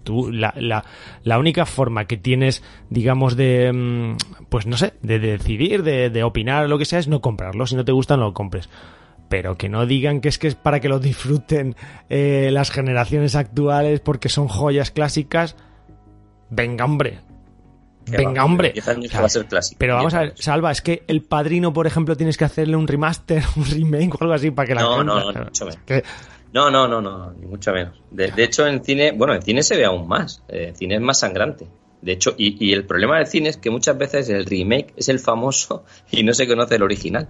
Tú, 0.04 0.30
la, 0.30 0.54
la, 0.56 0.84
la 1.24 1.38
única 1.40 1.66
forma 1.66 2.04
que 2.04 2.16
tienes, 2.16 2.62
digamos, 2.88 3.36
de, 3.36 3.72
mm, 3.72 4.16
pues 4.48 4.66
no 4.66 4.76
sé, 4.76 4.92
de 5.02 5.18
decidir, 5.18 5.82
de, 5.82 6.08
de 6.08 6.22
opinar, 6.22 6.68
lo 6.68 6.78
que 6.78 6.84
sea, 6.84 7.00
es 7.00 7.08
no 7.08 7.20
comprarlo. 7.20 7.66
Si 7.66 7.74
no 7.74 7.84
te 7.84 7.90
gusta, 7.90 8.16
no 8.16 8.26
lo 8.26 8.32
compres 8.32 8.68
pero 9.32 9.56
que 9.56 9.70
no 9.70 9.86
digan 9.86 10.20
que 10.20 10.28
es 10.28 10.38
que 10.38 10.46
es 10.46 10.54
para 10.56 10.78
que 10.78 10.90
lo 10.90 10.98
disfruten 10.98 11.74
eh, 12.10 12.50
las 12.52 12.70
generaciones 12.70 13.34
actuales 13.34 14.00
porque 14.00 14.28
son 14.28 14.46
joyas 14.46 14.90
clásicas. 14.90 15.56
Venga, 16.50 16.84
hombre. 16.84 17.20
Venga, 18.10 18.42
va, 18.42 18.44
hombre. 18.44 18.72
10 18.72 18.88
años 18.88 19.06
O 19.06 19.08
sea, 19.08 19.20
va 19.20 19.26
a 19.26 19.30
ser 19.30 19.46
clásico. 19.46 19.78
Pero 19.78 19.94
vamos 19.94 20.12
10 20.12 20.18
a 20.18 20.24
ver. 20.26 20.34
Salva, 20.36 20.70
es 20.70 20.82
que 20.82 21.04
el 21.06 21.22
padrino, 21.22 21.72
por 21.72 21.86
ejemplo, 21.86 22.14
tienes 22.14 22.36
que 22.36 22.44
hacerle 22.44 22.76
un 22.76 22.86
remaster, 22.86 23.42
un 23.56 23.64
remake 23.64 24.14
o 24.16 24.18
algo 24.20 24.34
así 24.34 24.50
para 24.50 24.68
que 24.68 24.74
la 24.74 24.82
No, 24.82 25.02
no, 25.02 25.32
no, 25.32 25.44
mucho 25.44 25.64
menos. 25.64 25.80
que- 25.86 26.04
No, 26.52 26.70
no, 26.70 26.86
no, 26.86 27.00
no, 27.00 27.32
ni 27.32 27.46
mucho 27.46 27.72
menos. 27.72 28.02
De, 28.10 28.30
de 28.32 28.44
hecho, 28.44 28.66
en 28.66 28.84
cine, 28.84 29.12
bueno, 29.12 29.32
en 29.34 29.40
cine 29.40 29.62
se 29.62 29.78
ve 29.78 29.86
aún 29.86 30.06
más. 30.08 30.42
Eh, 30.48 30.66
En 30.68 30.76
cine 30.76 30.96
es 30.96 31.00
más 31.00 31.18
sangrante. 31.18 31.66
De 32.02 32.12
hecho, 32.12 32.34
y, 32.36 32.62
y 32.62 32.74
el 32.74 32.84
problema 32.84 33.16
del 33.16 33.28
cine 33.28 33.48
es 33.48 33.56
que 33.56 33.70
muchas 33.70 33.96
veces 33.96 34.28
el 34.28 34.44
remake 34.44 34.92
es 34.94 35.08
el 35.08 35.20
famoso 35.20 35.86
y 36.10 36.22
no 36.22 36.34
se 36.34 36.46
conoce 36.46 36.74
el 36.74 36.82
original. 36.82 37.28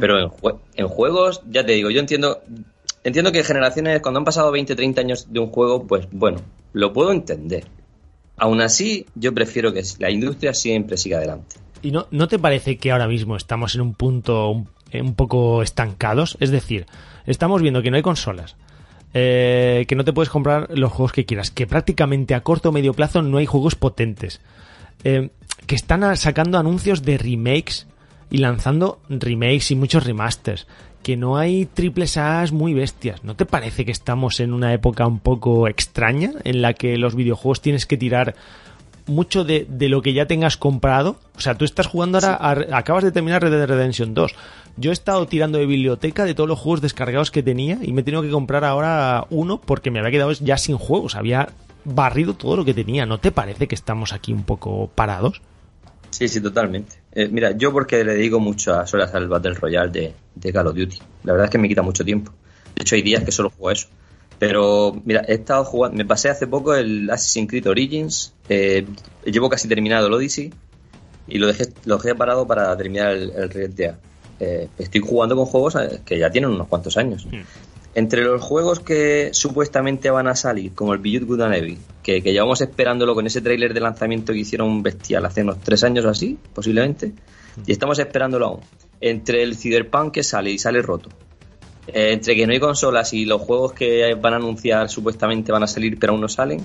Pero 0.00 0.18
en, 0.20 0.28
jue- 0.28 0.58
en 0.76 0.88
juegos, 0.88 1.42
ya 1.50 1.64
te 1.64 1.72
digo, 1.72 1.90
yo 1.90 2.00
entiendo 2.00 2.40
entiendo 3.02 3.32
que 3.32 3.42
generaciones, 3.44 4.00
cuando 4.02 4.18
han 4.18 4.24
pasado 4.24 4.50
20, 4.52 4.74
30 4.76 5.00
años 5.00 5.26
de 5.32 5.40
un 5.40 5.46
juego, 5.50 5.86
pues 5.86 6.06
bueno, 6.12 6.40
lo 6.72 6.92
puedo 6.92 7.12
entender. 7.12 7.64
Aún 8.36 8.60
así, 8.60 9.06
yo 9.14 9.32
prefiero 9.34 9.72
que 9.72 9.82
la 9.98 10.10
industria 10.10 10.52
siempre 10.54 10.96
siga 10.96 11.18
adelante. 11.18 11.56
¿Y 11.82 11.92
no, 11.92 12.06
no 12.10 12.28
te 12.28 12.38
parece 12.38 12.76
que 12.76 12.90
ahora 12.92 13.08
mismo 13.08 13.36
estamos 13.36 13.74
en 13.74 13.80
un 13.80 13.94
punto 13.94 14.50
un, 14.50 14.68
un 14.92 15.14
poco 15.14 15.62
estancados? 15.62 16.36
Es 16.40 16.50
decir, 16.50 16.86
estamos 17.26 17.62
viendo 17.62 17.80
que 17.82 17.90
no 17.90 17.96
hay 17.96 18.02
consolas, 18.02 18.56
eh, 19.14 19.84
que 19.88 19.94
no 19.96 20.04
te 20.04 20.12
puedes 20.12 20.28
comprar 20.30 20.68
los 20.76 20.92
juegos 20.92 21.12
que 21.12 21.24
quieras, 21.24 21.50
que 21.50 21.66
prácticamente 21.66 22.34
a 22.34 22.42
corto 22.42 22.68
o 22.68 22.72
medio 22.72 22.92
plazo 22.94 23.22
no 23.22 23.38
hay 23.38 23.46
juegos 23.46 23.74
potentes, 23.76 24.40
eh, 25.04 25.30
que 25.66 25.74
están 25.74 26.16
sacando 26.16 26.58
anuncios 26.58 27.02
de 27.02 27.16
remakes 27.18 27.86
y 28.30 28.38
lanzando 28.38 29.00
remakes 29.08 29.70
y 29.70 29.76
muchos 29.76 30.04
remasters, 30.04 30.66
que 31.02 31.16
no 31.16 31.36
hay 31.36 31.66
triples 31.66 32.16
A's 32.16 32.52
muy 32.52 32.74
bestias. 32.74 33.24
¿No 33.24 33.34
te 33.36 33.46
parece 33.46 33.84
que 33.84 33.90
estamos 33.92 34.38
en 34.40 34.52
una 34.52 34.72
época 34.72 35.06
un 35.06 35.18
poco 35.18 35.66
extraña 35.68 36.32
en 36.44 36.62
la 36.62 36.74
que 36.74 36.96
los 36.96 37.14
videojuegos 37.14 37.60
tienes 37.60 37.86
que 37.86 37.96
tirar 37.96 38.34
mucho 39.06 39.42
de, 39.44 39.66
de 39.68 39.88
lo 39.88 40.02
que 40.02 40.12
ya 40.12 40.26
tengas 40.26 40.56
comprado. 40.56 41.16
O 41.36 41.40
sea, 41.40 41.56
tú 41.56 41.64
estás 41.64 41.88
jugando 41.88 42.18
ahora, 42.18 42.34
a- 42.34 42.78
acabas 42.78 43.02
de 43.02 43.10
terminar 43.10 43.42
Red 43.42 43.50
Dead 43.50 43.66
Redemption 43.66 44.14
2. 44.14 44.34
Yo 44.76 44.90
he 44.90 44.92
estado 44.92 45.26
tirando 45.26 45.58
de 45.58 45.66
biblioteca 45.66 46.24
de 46.24 46.34
todos 46.34 46.48
los 46.48 46.58
juegos 46.60 46.80
descargados 46.80 47.30
que 47.32 47.42
tenía 47.42 47.78
y 47.82 47.92
me 47.92 48.02
he 48.02 48.04
tenido 48.04 48.22
que 48.22 48.30
comprar 48.30 48.64
ahora 48.64 49.26
uno 49.30 49.60
porque 49.60 49.90
me 49.90 49.98
había 49.98 50.12
quedado 50.12 50.30
ya 50.32 50.56
sin 50.58 50.76
juegos. 50.76 51.16
Había 51.16 51.48
barrido 51.84 52.34
todo 52.34 52.56
lo 52.58 52.64
que 52.64 52.74
tenía. 52.74 53.04
¿No 53.04 53.18
te 53.18 53.32
parece 53.32 53.66
que 53.66 53.74
estamos 53.74 54.12
aquí 54.12 54.32
un 54.32 54.44
poco 54.44 54.88
parados? 54.94 55.40
Sí, 56.10 56.28
sí, 56.28 56.40
totalmente. 56.40 56.96
Eh, 57.12 57.28
mira, 57.28 57.52
yo 57.52 57.72
porque 57.72 58.04
le 58.04 58.14
dedico 58.14 58.40
muchas 58.40 58.92
horas 58.94 59.14
al 59.14 59.28
Battle 59.28 59.54
Royale 59.54 59.90
de, 59.90 60.14
de 60.34 60.52
Call 60.52 60.66
of 60.66 60.76
Duty. 60.76 60.98
La 61.24 61.32
verdad 61.32 61.46
es 61.46 61.50
que 61.50 61.58
me 61.58 61.68
quita 61.68 61.82
mucho 61.82 62.04
tiempo. 62.04 62.32
De 62.76 62.82
hecho, 62.82 62.94
hay 62.94 63.02
días 63.02 63.24
que 63.24 63.32
solo 63.32 63.50
juego 63.50 63.70
eso. 63.70 63.88
Pero 64.38 65.00
mira, 65.04 65.22
he 65.28 65.34
estado 65.34 65.64
jugando, 65.64 65.98
me 65.98 66.06
pasé 66.06 66.30
hace 66.30 66.46
poco 66.46 66.74
el 66.74 67.10
Assassin's 67.10 67.48
Creed 67.48 67.66
Origins, 67.66 68.32
eh, 68.48 68.86
llevo 69.26 69.50
casi 69.50 69.68
terminado 69.68 70.06
el 70.06 70.14
Odyssey 70.14 70.50
y 71.28 71.38
lo 71.38 71.46
dejé, 71.46 71.66
lo 71.84 71.98
dejé 71.98 72.14
parado 72.14 72.46
para 72.46 72.74
terminar 72.74 73.12
el, 73.12 73.30
el 73.32 73.50
Red. 73.50 73.94
Eh, 74.40 74.68
estoy 74.78 75.02
jugando 75.02 75.36
con 75.36 75.44
juegos 75.44 75.76
eh, 75.76 76.00
que 76.06 76.18
ya 76.18 76.30
tienen 76.30 76.50
unos 76.50 76.68
cuantos 76.68 76.96
años. 76.96 77.26
Entre 77.94 78.22
los 78.22 78.40
juegos 78.40 78.80
que 78.80 79.30
supuestamente 79.32 80.10
van 80.10 80.28
a 80.28 80.36
salir, 80.36 80.72
como 80.74 80.92
el 80.94 81.00
Beyond 81.00 81.26
Good 81.26 81.40
and 81.40 81.54
Evil, 81.54 81.78
que, 82.02 82.22
que 82.22 82.32
llevamos 82.32 82.60
esperándolo 82.60 83.14
con 83.14 83.26
ese 83.26 83.40
tráiler 83.40 83.74
de 83.74 83.80
lanzamiento 83.80 84.32
que 84.32 84.38
hicieron 84.38 84.82
bestial 84.82 85.26
hace 85.26 85.42
unos 85.42 85.60
tres 85.60 85.82
años 85.82 86.04
o 86.04 86.08
así, 86.08 86.38
posiblemente, 86.54 87.12
y 87.66 87.72
estamos 87.72 87.98
esperándolo 87.98 88.46
aún. 88.46 88.60
Entre 89.00 89.42
el 89.42 89.56
Cyberpunk 89.56 90.12
que 90.12 90.22
sale 90.22 90.50
y 90.50 90.58
sale 90.58 90.82
roto, 90.82 91.08
eh, 91.88 92.12
entre 92.12 92.36
que 92.36 92.46
no 92.46 92.52
hay 92.52 92.60
consolas 92.60 93.12
y 93.12 93.24
los 93.24 93.40
juegos 93.42 93.72
que 93.72 94.14
van 94.14 94.34
a 94.34 94.36
anunciar 94.36 94.88
supuestamente 94.88 95.50
van 95.50 95.64
a 95.64 95.66
salir 95.66 95.98
pero 95.98 96.12
aún 96.12 96.20
no 96.20 96.28
salen, 96.28 96.64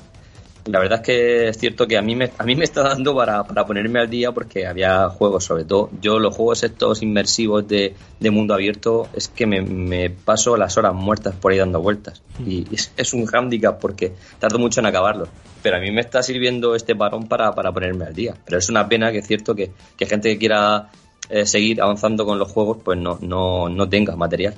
la 0.65 0.79
verdad 0.79 0.99
es 1.01 1.05
que 1.05 1.47
es 1.49 1.57
cierto 1.57 1.87
que 1.87 1.97
a 1.97 2.01
mí 2.01 2.15
me, 2.15 2.31
a 2.37 2.43
mí 2.43 2.55
me 2.55 2.63
está 2.63 2.81
dando 2.81 3.15
para, 3.15 3.43
para 3.43 3.65
ponerme 3.65 3.99
al 3.99 4.09
día 4.09 4.31
porque 4.31 4.65
había 4.65 5.09
juegos, 5.09 5.45
sobre 5.45 5.63
todo 5.63 5.91
yo 6.01 6.17
los 6.17 6.35
juegos 6.35 6.63
estos 6.63 7.03
inmersivos 7.03 7.67
de, 7.67 7.93
de 8.19 8.31
mundo 8.31 8.55
abierto 8.55 9.07
es 9.13 9.27
que 9.27 9.45
me, 9.45 9.61
me 9.61 10.09
paso 10.09 10.57
las 10.57 10.75
horas 10.77 10.95
muertas 10.95 11.35
por 11.35 11.51
ahí 11.51 11.59
dando 11.59 11.81
vueltas 11.81 12.23
y 12.45 12.65
es, 12.73 12.91
es 12.97 13.13
un 13.13 13.27
hándicap 13.27 13.79
porque 13.79 14.13
tardo 14.39 14.57
mucho 14.57 14.79
en 14.79 14.87
acabarlos. 14.87 15.29
Pero 15.61 15.77
a 15.77 15.79
mí 15.79 15.91
me 15.91 16.01
está 16.01 16.23
sirviendo 16.23 16.75
este 16.75 16.95
parón 16.95 17.27
para, 17.27 17.51
para 17.53 17.71
ponerme 17.71 18.05
al 18.05 18.13
día. 18.13 18.35
Pero 18.45 18.59
es 18.59 18.69
una 18.69 18.87
pena 18.87 19.11
que 19.11 19.19
es 19.19 19.27
cierto 19.27 19.55
que, 19.55 19.71
que 19.97 20.05
gente 20.05 20.29
que 20.29 20.37
quiera 20.37 20.89
eh, 21.29 21.45
seguir 21.45 21.81
avanzando 21.81 22.25
con 22.25 22.37
los 22.37 22.51
juegos 22.51 22.77
pues 22.83 22.99
no, 22.99 23.17
no, 23.21 23.69
no 23.69 23.89
tenga 23.89 24.15
material. 24.15 24.55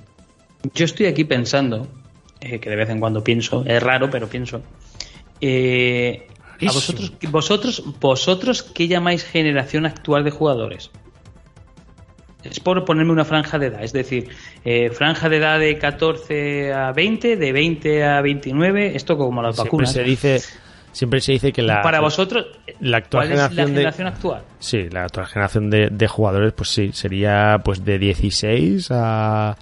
Yo 0.74 0.86
estoy 0.86 1.06
aquí 1.06 1.24
pensando, 1.24 1.88
eh, 2.42 2.60
que 2.60 2.70
de 2.70 2.76
vez 2.76 2.90
en 2.90 3.00
cuando 3.00 3.24
pienso, 3.24 3.64
es 3.66 3.82
raro, 3.82 4.10
pero 4.10 4.28
pienso. 4.28 4.62
Eh, 5.42 6.28
a 6.62 6.72
vosotros, 6.72 7.14
vosotros, 7.30 7.84
vosotros, 8.00 8.64
¿qué 8.64 8.88
llamáis 8.88 9.24
generación 9.24 9.86
actual 9.86 10.24
de 10.24 10.32
jugadores? 10.32 10.90
Es 12.44 12.60
por 12.60 12.86
ponerme 12.86 13.12
una 13.12 13.26
franja 13.26 13.60
de 13.60 13.68
edad, 13.68 13.84
es 13.84 13.92
decir, 13.94 14.30
eh, 14.64 14.90
franja 14.92 15.28
de 15.28 15.38
edad 15.38 15.60
de 15.60 15.78
14 15.78 16.72
a 16.74 16.92
20, 16.94 17.36
de 17.36 17.52
20 17.52 18.04
a 18.06 18.22
29, 18.22 18.96
esto 18.96 19.18
como 19.18 19.42
las 19.42 19.56
Siempre 19.56 19.70
vacunas. 19.70 19.92
se 19.92 20.04
dice, 20.04 20.42
siempre 20.94 21.20
se 21.20 21.34
dice 21.34 21.52
que 21.52 21.62
la, 21.62 21.82
Para 21.82 22.00
vosotros, 22.00 22.46
la 22.80 22.98
actual 22.98 23.28
¿cuál 23.28 23.32
es 23.34 23.38
la 23.38 23.50
generación 23.50 23.68
de- 23.68 23.74
generación 23.82 24.08
actual? 24.08 24.44
Sí, 24.60 24.90
la 24.90 25.04
actual 25.06 25.26
generación 25.26 25.70
de, 25.70 25.90
de 25.90 26.08
jugadores, 26.08 26.54
pues 26.54 26.70
sí, 26.70 26.92
sería 26.94 27.58
pues 27.66 27.84
de 27.84 28.00
16 28.00 28.88
a 28.92 29.58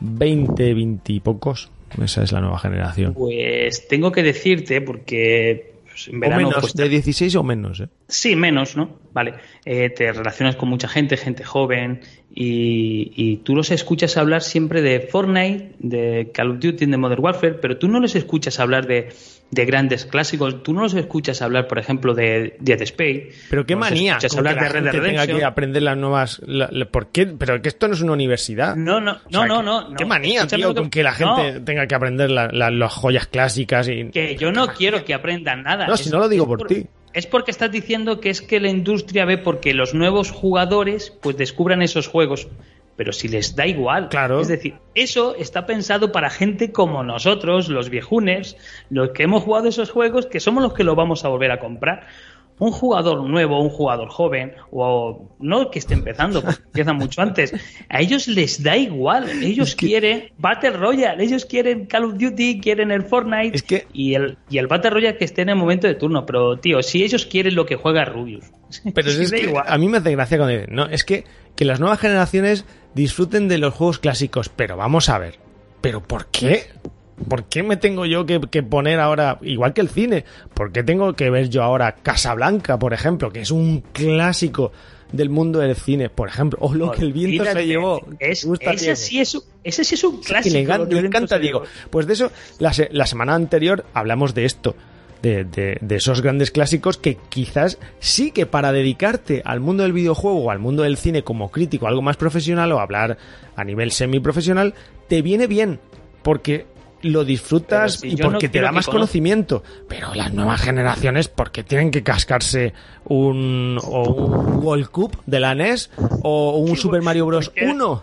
20, 0.00 0.72
20 0.74 1.12
y 1.12 1.20
pocos. 1.20 1.70
Esa 2.02 2.22
es 2.22 2.32
la 2.32 2.40
nueva 2.40 2.58
generación. 2.58 3.14
Pues 3.14 3.86
tengo 3.88 4.10
que 4.10 4.22
decirte, 4.22 4.80
porque 4.80 5.74
pues, 5.94 6.08
en 6.08 6.16
O 6.16 6.20
verano 6.20 6.48
menos, 6.48 6.60
pues, 6.60 6.74
de 6.74 6.88
16 6.88 7.36
o 7.36 7.42
menos, 7.44 7.80
¿eh? 7.80 7.88
Sí, 8.08 8.34
menos, 8.34 8.76
¿no? 8.76 8.98
Vale. 9.12 9.34
Eh, 9.64 9.90
te 9.90 10.12
relacionas 10.12 10.56
con 10.56 10.68
mucha 10.68 10.88
gente, 10.88 11.16
gente 11.16 11.44
joven, 11.44 12.00
y, 12.36 13.12
y 13.14 13.36
tú 13.38 13.54
los 13.54 13.70
escuchas 13.70 14.16
hablar 14.16 14.42
siempre 14.42 14.82
de 14.82 15.00
Fortnite, 15.00 15.72
de 15.78 16.30
Call 16.34 16.50
of 16.52 16.58
Duty, 16.58 16.86
de 16.86 16.96
Modern 16.96 17.22
Warfare, 17.22 17.54
pero 17.54 17.76
tú 17.78 17.86
no 17.86 18.00
les 18.00 18.16
escuchas 18.16 18.58
hablar 18.58 18.88
de, 18.88 19.10
de 19.52 19.64
grandes 19.64 20.04
clásicos, 20.04 20.62
tú 20.64 20.72
no 20.72 20.80
los 20.82 20.94
escuchas 20.94 21.42
hablar, 21.42 21.68
por 21.68 21.78
ejemplo, 21.78 22.12
de 22.12 22.56
Dead 22.58 22.82
Space. 22.82 23.30
Pero 23.50 23.64
qué 23.64 23.74
no 23.74 23.80
manía. 23.80 24.12
escuchas 24.16 24.36
hablar 24.36 24.54
que 24.54 24.60
de 24.60 24.66
la 24.66 24.72
Red 24.72 24.82
gente 24.92 25.00
tenga 25.08 25.26
que 25.28 25.44
aprender 25.44 25.82
las 25.84 25.96
nuevas. 25.96 26.42
la- 26.44 26.68
la- 26.72 26.86
¿Por 26.86 27.06
qué? 27.12 27.26
Pero 27.26 27.62
que 27.62 27.68
esto 27.68 27.86
no 27.86 27.94
es 27.94 28.00
una 28.00 28.12
universidad. 28.14 28.74
No, 28.74 29.00
no, 29.00 29.12
O 29.12 29.14
sea, 29.30 29.46
no, 29.46 29.46
no, 29.46 29.62
no, 29.62 29.88
no. 29.90 29.96
Qué 29.96 30.04
manía, 30.04 30.44
tío, 30.48 30.74
que- 30.74 30.80
con 30.80 30.90
que 30.90 31.02
la 31.04 31.12
gente 31.12 31.52
No. 31.60 31.64
tenga 31.64 31.86
que 31.86 31.94
aprender 31.94 32.30
la- 32.32 32.48
la- 32.50 32.70
las 32.72 32.92
joyas 32.92 33.28
clásicas 33.28 33.88
y. 33.88 34.10
Que 34.10 34.34
yo 34.36 34.50
no 34.50 34.66
quiero 34.68 35.04
que 35.04 35.14
aprendan 35.14 35.62
nada. 35.62 35.86
No, 35.86 35.96
si 35.96 36.10
no 36.10 36.18
lo 36.18 36.28
digo 36.28 36.48
por 36.48 36.66
ti. 36.66 36.84
Es 37.14 37.26
porque 37.26 37.52
estás 37.52 37.70
diciendo 37.70 38.20
que 38.20 38.28
es 38.28 38.42
que 38.42 38.58
la 38.58 38.68
industria 38.68 39.24
ve 39.24 39.38
porque 39.38 39.72
los 39.72 39.94
nuevos 39.94 40.32
jugadores 40.32 41.16
pues 41.22 41.36
descubran 41.36 41.80
esos 41.80 42.08
juegos. 42.08 42.48
Pero 42.96 43.12
si 43.12 43.28
les 43.28 43.56
da 43.56 43.66
igual. 43.66 44.08
Claro. 44.08 44.40
Es 44.40 44.48
decir, 44.48 44.74
eso 44.94 45.34
está 45.36 45.64
pensado 45.64 46.12
para 46.12 46.28
gente 46.28 46.72
como 46.72 47.02
nosotros, 47.02 47.68
los 47.68 47.88
viejunes, 47.88 48.56
los 48.90 49.10
que 49.10 49.24
hemos 49.24 49.44
jugado 49.44 49.68
esos 49.68 49.90
juegos, 49.90 50.26
que 50.26 50.40
somos 50.40 50.62
los 50.62 50.74
que 50.74 50.84
lo 50.84 50.94
vamos 50.94 51.24
a 51.24 51.28
volver 51.28 51.52
a 51.52 51.58
comprar. 51.58 52.06
Un 52.58 52.70
jugador 52.70 53.28
nuevo, 53.28 53.60
un 53.60 53.68
jugador 53.68 54.08
joven, 54.08 54.52
o 54.70 55.34
no 55.40 55.70
que 55.70 55.80
esté 55.80 55.94
empezando, 55.94 56.40
porque 56.42 56.62
empiezan 56.66 56.96
mucho 56.96 57.20
antes, 57.20 57.52
a 57.88 58.00
ellos 58.00 58.28
les 58.28 58.62
da 58.62 58.76
igual. 58.76 59.28
Ellos 59.42 59.74
quieren 59.74 60.30
Battle 60.38 60.70
Royale, 60.70 61.24
ellos 61.24 61.44
quieren 61.46 61.86
Call 61.86 62.04
of 62.04 62.12
Duty, 62.18 62.60
quieren 62.60 62.92
el 62.92 63.02
Fortnite 63.02 63.56
Es 63.56 63.62
que- 63.64 63.86
y 63.92 64.14
el, 64.14 64.38
y 64.48 64.58
el 64.58 64.68
Battle 64.68 64.90
Royale 64.90 65.18
que 65.18 65.24
esté 65.24 65.42
en 65.42 65.48
el 65.48 65.56
momento 65.56 65.86
de 65.88 65.94
turno. 65.94 66.24
Pero, 66.26 66.56
tío, 66.58 66.80
si 66.82 67.02
ellos 67.02 67.26
quieren 67.26 67.54
lo 67.56 67.66
que 67.66 67.74
juega 67.76 68.04
Rubius. 68.04 68.44
Pero 68.94 69.10
si 69.10 69.24
es 69.24 69.32
que 69.32 69.40
igual. 69.40 69.64
a 69.66 69.76
mí 69.78 69.88
me 69.88 69.98
hace 69.98 70.12
gracia 70.12 70.36
cuando 70.38 70.54
dicen, 70.56 70.74
no, 70.74 70.86
es 70.86 71.04
que, 71.04 71.24
que 71.56 71.64
las 71.64 71.80
nuevas 71.80 71.98
generaciones 71.98 72.64
disfruten 72.94 73.48
de 73.48 73.58
los 73.58 73.74
juegos 73.74 73.98
clásicos, 73.98 74.48
pero 74.48 74.76
vamos 74.76 75.08
a 75.08 75.18
ver, 75.18 75.40
¿pero 75.80 76.02
por 76.02 76.26
qué? 76.26 76.66
¿Por 77.28 77.44
qué 77.44 77.62
me 77.62 77.76
tengo 77.76 78.06
yo 78.06 78.26
que, 78.26 78.40
que 78.50 78.62
poner 78.62 78.98
ahora, 79.00 79.38
igual 79.42 79.72
que 79.72 79.80
el 79.80 79.88
cine, 79.88 80.24
por 80.52 80.72
qué 80.72 80.82
tengo 80.82 81.12
que 81.14 81.30
ver 81.30 81.48
yo 81.48 81.62
ahora 81.62 81.94
Casablanca, 82.02 82.78
por 82.78 82.92
ejemplo, 82.92 83.30
que 83.32 83.40
es 83.40 83.50
un 83.52 83.82
clásico 83.92 84.72
del 85.12 85.30
mundo 85.30 85.60
del 85.60 85.76
cine, 85.76 86.08
por 86.10 86.28
ejemplo, 86.28 86.58
o 86.60 86.74
lo 86.74 86.90
que 86.90 87.02
el 87.02 87.12
viento 87.12 87.44
se 87.44 87.66
llevó? 87.66 88.00
Es, 88.18 88.40
¿Te 88.40 88.46
gusta, 88.48 88.70
ese, 88.72 88.96
sí 88.96 89.20
es, 89.20 89.34
un- 89.36 89.42
ese 89.62 89.84
sí 89.84 89.94
es 89.94 90.02
un 90.02 90.16
Sí, 90.22 90.28
clásico. 90.32 90.76
lo 90.76 90.88
que 90.88 90.94
le 90.96 91.06
encanta 91.06 91.38
Diego. 91.38 91.62
Pues 91.90 92.06
de 92.08 92.14
eso, 92.14 92.32
la, 92.58 92.72
se- 92.72 92.88
la 92.90 93.06
semana 93.06 93.34
anterior 93.36 93.84
hablamos 93.94 94.34
de 94.34 94.44
esto, 94.44 94.74
de, 95.22 95.44
de- 95.44 95.78
de 95.80 95.94
esos 95.96 96.20
grandes 96.20 96.50
clásicos 96.50 96.98
que 96.98 97.16
quizás 97.28 97.78
sí 98.00 98.32
que 98.32 98.44
para 98.46 98.72
dedicarte 98.72 99.40
al 99.44 99.60
mundo 99.60 99.84
del 99.84 99.92
videojuego 99.92 100.40
o 100.46 100.50
al 100.50 100.58
mundo 100.58 100.82
del 100.82 100.96
cine 100.96 101.22
como 101.22 101.52
crítico, 101.52 101.86
algo 101.86 102.02
más 102.02 102.16
profesional 102.16 102.72
o 102.72 102.80
hablar 102.80 103.16
a 103.54 103.62
nivel 103.62 103.92
semiprofesional, 103.92 104.74
te 105.08 105.22
viene 105.22 105.46
bien, 105.46 105.78
porque 106.24 106.66
lo 107.04 107.24
disfrutas 107.24 108.00
si 108.00 108.10
y 108.10 108.14
no 108.16 108.30
porque 108.30 108.48
te 108.48 108.60
da 108.60 108.72
más 108.72 108.86
conocimiento. 108.86 109.62
Pero 109.88 110.14
las 110.14 110.32
nuevas 110.32 110.60
generaciones, 110.60 111.28
porque 111.28 111.62
tienen 111.62 111.90
que 111.90 112.02
cascarse 112.02 112.72
un, 113.04 113.78
o 113.82 114.02
un 114.10 114.64
World 114.64 114.88
Cup 114.88 115.16
de 115.26 115.40
la 115.40 115.54
NES 115.54 115.90
o 116.22 116.56
un 116.58 116.76
Super 116.76 117.02
Mario 117.02 117.26
Bros. 117.26 117.48
¿Por 117.50 117.54
qué? 117.54 117.66
1. 117.66 118.02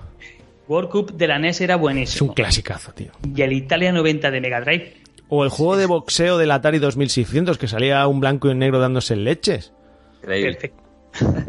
World 0.67 0.89
Cup 0.89 1.11
de 1.13 1.27
la 1.27 1.37
NES 1.39 1.61
era 1.61 1.73
Es 1.73 1.77
un 1.77 1.81
buenísimo. 1.81 2.33
clasicazo, 2.33 2.93
tío. 2.93 3.11
Y 3.35 3.41
el 3.41 3.51
Italia 3.53 3.91
90 3.91 4.31
de 4.31 4.41
Mega 4.41 4.61
Drive. 4.61 4.97
O 5.27 5.43
el 5.43 5.49
juego 5.49 5.77
de 5.77 5.85
boxeo 5.85 6.37
del 6.37 6.51
Atari 6.51 6.79
2600 6.79 7.57
que 7.57 7.67
salía 7.67 8.05
un 8.07 8.19
blanco 8.19 8.47
y 8.47 8.51
un 8.51 8.59
negro 8.59 8.79
dándose 8.79 9.15
leches. 9.15 9.73
Increíble. 10.21 10.73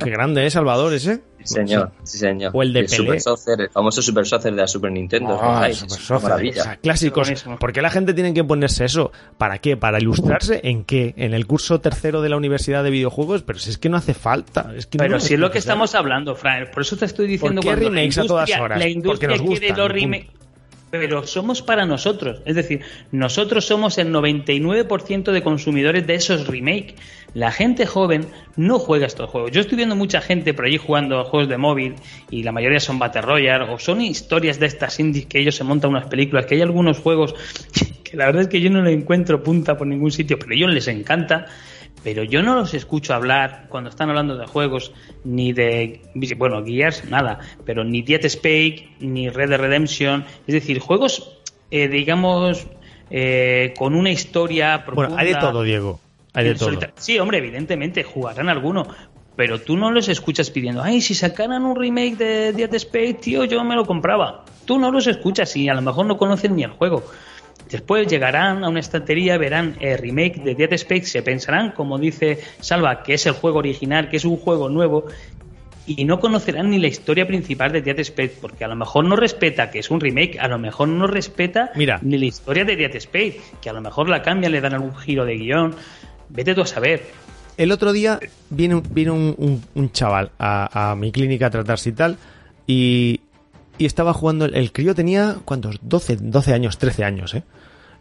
Qué 0.03 0.11
grande 0.11 0.45
es, 0.47 0.53
Salvador, 0.55 0.93
ese. 0.93 1.23
Sí, 1.45 1.55
señor, 1.55 1.91
sí, 2.05 2.19
señor. 2.19 2.53
O 2.55 2.63
el 2.63 2.73
de 2.73 2.81
el 2.81 2.87
Pelé. 2.87 2.97
Super 2.99 3.21
Soccer, 3.21 3.61
el 3.63 3.71
famoso 3.71 4.01
Super 4.01 4.25
Soccer 4.27 4.53
de 4.53 4.61
la 4.61 4.69
Super 4.69 4.93
Nintendo. 4.93 5.37
Ah. 5.43 5.69
Super 5.73 5.99
Soccer, 5.99 6.23
maravilla. 6.31 6.61
o 6.61 6.65
sea, 6.65 6.77
clásicos. 6.77 7.45
¿Por 7.59 7.73
qué 7.73 7.83
la 7.83 7.91
gente 7.91 8.15
tiene 8.15 8.33
que 8.33 8.45
ponerse 8.45 8.85
eso? 8.85 9.11
¿Para 9.39 9.59
qué? 9.59 9.77
¿Para 9.77 9.99
ilustrarse? 9.99 10.61
¿En 10.63 10.85
qué? 10.85 11.15
¿En 11.17 11.35
el 11.35 11.47
curso 11.49 11.81
tercero 11.81 12.23
de 12.23 12.29
la 12.29 12.37
Universidad 12.37 12.85
de 12.85 12.91
Videojuegos? 12.91 13.43
Pero 13.43 13.59
si 13.59 13.71
es 13.71 13.79
que 13.79 13.89
no 13.89 13.97
hace 13.97 14.15
falta. 14.15 14.73
Es 14.77 14.87
que 14.87 14.99
Pero 14.99 15.15
no 15.15 15.21
si 15.21 15.35
es 15.35 15.41
lo 15.41 15.51
que 15.51 15.59
estamos 15.59 15.95
hablando, 15.97 16.37
Fran. 16.37 16.69
Por 16.73 16.83
eso 16.83 16.97
te 16.97 17.07
estoy 17.07 17.27
diciendo 17.27 17.61
¿Por 17.61 17.75
qué 17.75 17.85
remakes 17.87 18.19
a 18.19 18.25
todas 18.25 18.49
industria- 18.49 18.63
horas? 18.65 18.79
La 18.79 18.85
Porque 18.85 18.93
industria 18.93 19.29
nos 19.31 19.41
quiere 19.41 19.67
gustan, 19.69 19.79
los 19.79 19.89
remakes. 19.93 20.31
Pero 20.93 21.27
somos 21.27 21.63
para 21.63 21.87
nosotros. 21.87 22.43
Es 22.45 22.55
decir, 22.55 22.83
nosotros 23.13 23.65
somos 23.65 23.97
el 23.97 24.13
99% 24.13 25.33
de 25.33 25.43
consumidores 25.43 26.07
de 26.07 26.15
esos 26.17 26.47
remakes. 26.47 26.97
La 27.33 27.51
gente 27.51 27.87
joven 27.87 28.27
no 28.57 28.79
juega 28.79 29.07
estos 29.07 29.31
juegos. 29.31 29.53
Yo 29.53 29.63
estoy 29.63 29.77
viendo 29.79 29.97
mucha 29.97 30.21
gente 30.21 30.53
por 30.53 30.67
allí 30.67 30.77
jugando 30.77 31.19
a 31.19 31.25
juegos 31.25 31.49
de 31.49 31.57
móvil 31.57 31.95
y 32.29 32.43
la 32.43 32.53
mayoría 32.53 32.79
son 32.79 32.99
Battle 32.99 33.23
Royale 33.23 33.73
o 33.73 33.79
son 33.79 34.03
historias 34.03 34.61
de 34.61 34.67
estas 34.67 35.01
indies 35.01 35.25
que 35.25 35.41
ellos 35.41 35.57
se 35.57 35.65
montan 35.65 35.93
unas 35.93 36.09
películas, 36.09 36.45
que 36.45 36.57
hay 36.57 36.61
algunos 36.61 36.99
juegos 36.99 37.35
que 38.05 38.15
la 38.19 38.27
verdad 38.27 38.43
es 38.43 38.49
que 38.49 38.61
yo 38.61 38.69
no 38.69 38.83
le 38.83 38.93
encuentro 38.93 39.43
punta 39.43 39.79
por 39.79 39.87
ningún 39.87 40.11
sitio, 40.11 40.39
pero 40.39 40.53
a 40.53 40.55
ellos 40.55 40.75
les 40.75 40.89
encanta 40.89 41.47
pero 42.05 42.25
yo 42.25 42.43
no 42.43 42.55
los 42.57 42.75
escucho 42.75 43.15
hablar 43.15 43.67
cuando 43.69 43.91
están 43.91 44.09
hablando 44.11 44.37
de 44.37 44.47
juegos 44.47 44.93
ni 45.25 45.53
de 45.53 46.01
bueno 46.37 46.65
Gears 46.65 47.09
nada. 47.09 47.41
Pero 47.65 47.85
ni 47.85 48.03
Dead 48.03 48.25
Space 48.25 48.89
ni 49.01 49.29
Red 49.29 49.51
Dead 49.51 49.61
Redemption. 49.61 50.25
Es 50.47 50.55
decir 50.55 50.81
juegos 50.81 51.39
eh, 51.71 51.89
digamos 51.89 52.67
eh, 53.11 53.75
con 53.79 53.95
una 53.95 54.11
historia 54.11 54.85
profunda 54.85 55.11
Bueno, 55.11 55.21
hay 55.21 55.33
de 55.33 55.41
todo, 55.41 55.63
Diego. 55.63 56.01
Hay 56.35 56.45
de 56.47 56.55
todo. 56.55 56.79
sí 56.97 57.19
hombre 57.19 57.39
evidentemente 57.39 58.03
jugarán 58.03 58.49
alguno. 58.49 58.87
Pero 59.35 59.61
tú 59.63 59.79
no 59.79 59.91
los 59.91 60.09
escuchas 60.09 60.51
pidiendo 60.51 60.83
ay 60.83 61.01
si 61.01 61.15
sacaran 61.15 61.65
un 61.65 61.75
remake 61.75 62.17
de 62.17 62.53
Dead 62.53 62.75
Space 62.75 63.15
tío 63.15 63.45
yo 63.45 63.65
me 63.65 63.75
lo 63.75 63.87
compraba 63.87 64.45
tú 64.67 64.79
no 64.79 64.91
los 64.91 65.07
escuchas 65.07 65.57
y 65.57 65.71
a 65.71 65.75
lo 65.75 65.81
mejor 65.81 66.05
no 66.05 66.19
conocen 66.19 66.55
ni 66.55 66.65
el 66.65 66.73
juego 66.73 67.03
Después 67.71 68.07
llegarán 68.07 68.65
a 68.65 68.69
una 68.69 68.81
estantería, 68.81 69.39
verán 69.39 69.77
el 69.81 69.97
remake 69.99 70.43
de 70.43 70.55
Dead 70.55 70.73
Space, 70.75 71.05
se 71.07 71.23
pensarán, 71.23 71.73
como 71.73 71.99
dice 71.99 72.39
Salva, 72.61 73.03
que 73.03 73.15
es 73.15 73.25
el 73.27 73.33
juego 73.33 73.59
original, 73.61 74.09
que 74.11 74.19
es 74.19 74.25
un 74.27 74.37
juego 74.37 74.69
nuevo, 74.69 75.07
y 75.87 76.05
no 76.05 76.21
conocerán 76.21 76.71
ni 76.71 76.79
la 76.79 76.87
historia 76.89 77.27
principal 77.27 77.73
de 77.73 77.81
Dead 77.83 77.99
Space, 78.01 78.35
porque 78.41 78.65
a 78.65 78.69
lo 78.69 78.77
mejor 78.77 79.05
no 79.07 79.17
respeta 79.17 79.71
que 79.71 79.79
es 79.79 79.91
un 79.91 80.01
remake, 80.01 80.39
a 80.39 80.49
lo 80.49 80.59
mejor 80.59 80.89
no 80.89 81.07
respeta 81.07 81.71
Mira. 81.75 81.99
ni 82.03 82.19
la 82.19 82.27
historia 82.27 82.65
de 82.65 82.77
Dead 82.77 82.95
Space, 82.97 83.41
que 83.61 83.71
a 83.71 83.73
lo 83.73 83.81
mejor 83.81 84.09
la 84.09 84.23
cambian, 84.23 84.53
le 84.53 84.61
dan 84.61 84.75
algún 84.75 84.95
giro 84.95 85.25
de 85.25 85.37
guion. 85.39 85.75
Vete 86.29 86.55
tú 86.55 86.61
a 86.61 86.67
saber. 86.67 87.03
El 87.57 87.73
otro 87.73 87.93
día 87.93 88.21
viene, 88.51 88.77
un- 88.77 88.83
viene 88.91 89.11
un, 89.11 89.35
un- 89.39 89.63
un 89.75 89.91
chaval 89.93 90.31
a, 90.39 90.91
a 90.93 90.95
mi 90.95 91.11
clínica 91.11 91.47
a 91.47 91.51
tratarse 91.51 91.89
y 91.89 91.93
tal, 91.93 92.17
y, 92.67 93.21
y 93.79 93.87
estaba 93.87 94.13
jugando. 94.13 94.45
El, 94.47 94.73
crío 94.73 94.95
tenía, 94.95 95.37
¿cuántos? 95.45 95.79
12, 95.83 96.17
12 96.21 96.55
años, 96.55 96.79
13 96.79 97.05
años, 97.05 97.35
¿eh? 97.35 97.43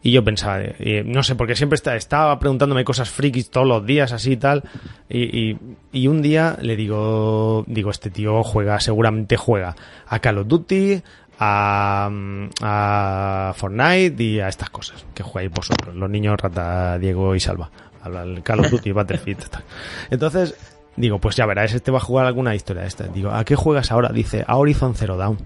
Y 0.03 0.11
yo 0.11 0.24
pensaba, 0.24 0.59
eh, 0.61 1.03
no 1.05 1.22
sé, 1.22 1.36
porque 1.36 1.55
siempre 1.55 1.76
está- 1.76 1.95
estaba 1.95 2.39
preguntándome 2.39 2.84
cosas 2.84 3.09
frikis 3.11 3.51
todos 3.51 3.67
los 3.67 3.86
días, 3.86 4.11
así 4.11 4.32
y 4.32 4.38
tal. 4.38 4.63
Y, 5.07 5.57
y- 5.93 6.07
un 6.07 6.24
día 6.24 6.57
le 6.59 6.76
digo, 6.76 7.63
digo, 7.67 7.91
este 7.91 8.09
tío 8.09 8.41
juega, 8.43 8.80
seguramente 8.80 9.38
juega 9.38 9.76
a 10.07 10.17
Call 10.19 10.39
of 10.39 10.47
Duty, 10.47 11.03
a, 11.38 12.09
mm, 12.11 12.45
a 12.63 13.53
Fortnite 13.55 14.24
y 14.24 14.39
a 14.39 14.47
estas 14.47 14.72
cosas 14.72 15.05
que 15.13 15.22
jugáis 15.22 15.51
vosotros, 15.51 15.95
los 15.95 16.09
niños 16.09 16.36
Rata, 16.39 16.97
Diego 16.97 17.36
y 17.36 17.39
Salva. 17.39 17.69
Al 18.01 18.17
al 18.17 18.41
Call 18.43 18.61
of 18.61 18.72
Duty, 18.72 18.91
Battlefield. 18.93 19.49
tal. 19.51 19.63
Entonces, 20.09 20.55
digo, 20.95 21.19
pues 21.19 21.36
ya 21.36 21.45
verás, 21.45 21.74
este 21.76 21.91
va 21.91 21.99
a 21.99 22.01
jugar 22.01 22.26
alguna 22.26 22.55
historia 22.55 22.82
de 22.82 22.88
esta. 22.88 23.05
Digo, 23.07 23.30
¿a 23.30 23.43
qué 23.45 23.55
juegas 23.55 23.91
ahora? 23.91 24.09
Dice, 24.09 24.43
a 24.47 24.57
Horizon 24.57 24.95
Zero 24.95 25.15
Dawn. 25.17 25.38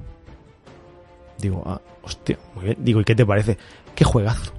Digo, 1.38 1.64
ah, 1.66 1.82
hostia, 2.04 2.38
muy 2.56 2.66
bien. 2.66 2.78
Digo, 2.80 3.02
¿y 3.02 3.04
qué 3.04 3.16
te 3.16 3.26
parece? 3.26 3.58
¿Qué 3.94 4.04
juegazo? 4.06 4.52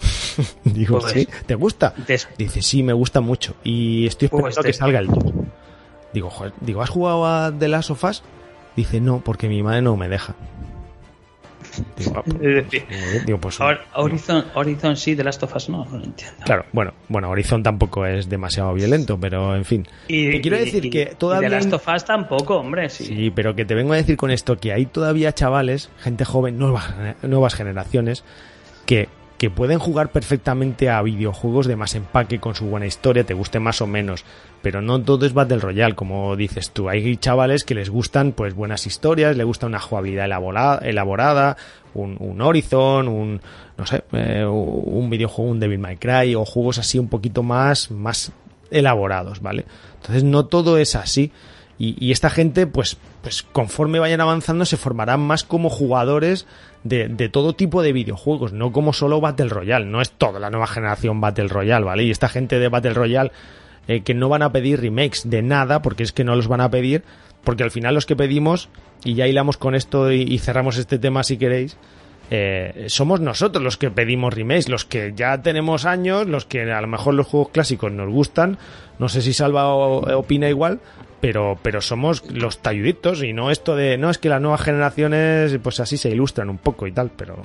Digo, 0.64 0.98
Pues- 1.00 1.12
¿sí? 1.12 1.28
¿Te 1.46 1.54
gusta? 1.54 1.94
Des- 2.06 2.28
Dice, 2.38 2.62
sí, 2.62 2.82
me 2.82 2.92
gusta 2.92 3.20
mucho. 3.20 3.54
Y 3.64 4.06
estoy 4.06 4.26
esperando 4.26 4.54
Pues 4.54 4.56
que 4.66 4.72
te- 4.72 4.78
salga 4.78 4.98
el 4.98 5.06
2. 5.08 5.18
Digo, 6.12 6.30
joder, 6.30 6.52
digo, 6.60 6.82
¿has 6.82 6.90
jugado 6.90 7.26
a 7.26 7.52
The 7.56 7.68
Last 7.68 7.90
of 7.90 8.04
Us? 8.04 8.22
Dice, 8.76 9.00
no, 9.00 9.20
porque 9.20 9.48
mi 9.48 9.62
madre 9.62 9.82
no 9.82 9.96
me 9.96 10.08
deja. 10.08 10.34
Digo, 11.96 12.22
Es 12.26 12.38
decir, 12.64 12.84
muy 12.90 13.10
bien. 13.12 13.26
Digo, 13.26 13.38
pues, 13.38 13.60
Hor- 13.60 13.80
Horizon, 13.94 14.44
Horizon 14.54 14.96
sí, 14.96 15.14
de 15.14 15.24
Last 15.24 15.42
of 15.42 15.54
Us 15.56 15.68
no, 15.68 15.84
no 15.86 16.02
entiendo. 16.04 16.36
Claro, 16.44 16.64
bueno, 16.72 16.92
bueno, 17.08 17.30
Horizon 17.30 17.62
tampoco 17.62 18.04
es 18.06 18.28
demasiado 18.28 18.72
violento, 18.74 19.18
pero 19.18 19.54
en 19.56 19.64
fin. 19.64 19.86
Te 20.08 20.40
quiero 20.40 20.56
y- 20.56 20.60
decir 20.60 20.84
y- 20.86 20.90
que 20.90 21.10
y 21.12 21.14
todavía 21.16 21.48
de 21.48 21.56
hay- 21.56 21.62
Last 21.64 21.72
of 21.74 21.88
Us 21.94 22.04
tampoco, 22.04 22.56
hombre, 22.56 22.88
sí. 22.88 23.04
Sí, 23.06 23.30
pero 23.34 23.54
que 23.54 23.64
te 23.64 23.74
vengo 23.74 23.92
a 23.92 23.96
decir 23.96 24.16
con 24.16 24.30
esto 24.30 24.56
que 24.56 24.72
hay 24.72 24.86
todavía 24.86 25.32
chavales, 25.32 25.90
gente 25.98 26.24
joven, 26.24 26.58
nuevas, 26.58 26.92
nuevas 27.22 27.54
generaciones, 27.54 28.24
que, 28.86 29.08
que 29.42 29.50
pueden 29.50 29.80
jugar 29.80 30.12
perfectamente 30.12 30.88
a 30.88 31.02
videojuegos 31.02 31.66
de 31.66 31.74
más 31.74 31.96
empaque 31.96 32.38
con 32.38 32.54
su 32.54 32.66
buena 32.66 32.86
historia, 32.86 33.24
te 33.24 33.34
guste 33.34 33.58
más 33.58 33.80
o 33.80 33.88
menos, 33.88 34.24
pero 34.62 34.80
no 34.80 35.02
todo 35.02 35.26
es 35.26 35.32
Battle 35.34 35.58
Royale, 35.58 35.96
como 35.96 36.36
dices 36.36 36.70
tú. 36.70 36.88
Hay 36.88 37.16
chavales 37.16 37.64
que 37.64 37.74
les 37.74 37.90
gustan 37.90 38.30
pues 38.30 38.54
buenas 38.54 38.86
historias, 38.86 39.36
les 39.36 39.44
gusta 39.44 39.66
una 39.66 39.80
jugabilidad 39.80 40.26
elabora- 40.26 40.78
elaborada, 40.84 41.56
un, 41.92 42.16
un 42.20 42.40
Horizon, 42.40 43.08
un 43.08 43.40
no 43.76 43.84
sé, 43.84 44.04
eh, 44.12 44.44
un 44.46 45.10
videojuego, 45.10 45.50
un 45.50 45.58
Devil 45.58 45.80
May 45.80 45.96
Cry 45.96 46.36
o 46.36 46.44
juegos 46.44 46.78
así 46.78 47.00
un 47.00 47.08
poquito 47.08 47.42
más 47.42 47.90
más 47.90 48.30
elaborados, 48.70 49.40
¿vale? 49.42 49.64
Entonces 49.96 50.22
no 50.22 50.46
todo 50.46 50.78
es 50.78 50.94
así. 50.94 51.32
Y, 51.84 52.12
esta 52.12 52.30
gente, 52.30 52.68
pues, 52.68 52.96
pues 53.22 53.42
conforme 53.42 53.98
vayan 53.98 54.20
avanzando, 54.20 54.64
se 54.64 54.76
formarán 54.76 55.18
más 55.18 55.42
como 55.42 55.68
jugadores 55.68 56.46
de, 56.84 57.08
de 57.08 57.28
todo 57.28 57.54
tipo 57.54 57.82
de 57.82 57.92
videojuegos, 57.92 58.52
no 58.52 58.70
como 58.70 58.92
solo 58.92 59.20
Battle 59.20 59.48
Royale. 59.48 59.86
No 59.86 60.00
es 60.00 60.12
toda 60.12 60.38
la 60.38 60.48
nueva 60.48 60.68
generación 60.68 61.20
Battle 61.20 61.48
Royale, 61.48 61.84
¿vale? 61.84 62.04
Y 62.04 62.12
esta 62.12 62.28
gente 62.28 62.60
de 62.60 62.68
Battle 62.68 62.94
Royale 62.94 63.32
eh, 63.88 64.02
que 64.02 64.14
no 64.14 64.28
van 64.28 64.42
a 64.42 64.52
pedir 64.52 64.80
remakes 64.80 65.28
de 65.28 65.42
nada, 65.42 65.82
porque 65.82 66.04
es 66.04 66.12
que 66.12 66.22
no 66.22 66.36
los 66.36 66.46
van 66.46 66.60
a 66.60 66.70
pedir, 66.70 67.02
porque 67.42 67.64
al 67.64 67.72
final 67.72 67.96
los 67.96 68.06
que 68.06 68.14
pedimos, 68.14 68.68
y 69.02 69.14
ya 69.14 69.26
hilamos 69.26 69.56
con 69.56 69.74
esto 69.74 70.12
y, 70.12 70.38
cerramos 70.38 70.78
este 70.78 71.00
tema 71.00 71.24
si 71.24 71.36
queréis, 71.36 71.76
eh, 72.30 72.84
somos 72.86 73.20
nosotros 73.20 73.62
los 73.62 73.76
que 73.76 73.90
pedimos 73.90 74.32
remakes, 74.32 74.68
los 74.68 74.84
que 74.84 75.12
ya 75.16 75.42
tenemos 75.42 75.84
años, 75.84 76.28
los 76.28 76.44
que 76.44 76.70
a 76.70 76.80
lo 76.80 76.86
mejor 76.86 77.14
los 77.14 77.26
juegos 77.26 77.48
clásicos 77.48 77.90
nos 77.90 78.08
gustan, 78.08 78.56
no 79.00 79.08
sé 79.08 79.20
si 79.20 79.32
Salva 79.32 79.74
opina 79.74 80.48
igual, 80.48 80.78
pero, 81.22 81.56
pero 81.62 81.80
somos 81.80 82.28
los 82.32 82.58
talluditos 82.58 83.22
y 83.22 83.32
no 83.32 83.52
esto 83.52 83.76
de, 83.76 83.96
no 83.96 84.10
es 84.10 84.18
que 84.18 84.28
las 84.28 84.40
nuevas 84.40 84.60
generaciones 84.60 85.56
pues 85.62 85.78
así 85.78 85.96
se 85.96 86.10
ilustran 86.10 86.50
un 86.50 86.58
poco 86.58 86.88
y 86.88 86.92
tal, 86.92 87.12
pero 87.16 87.44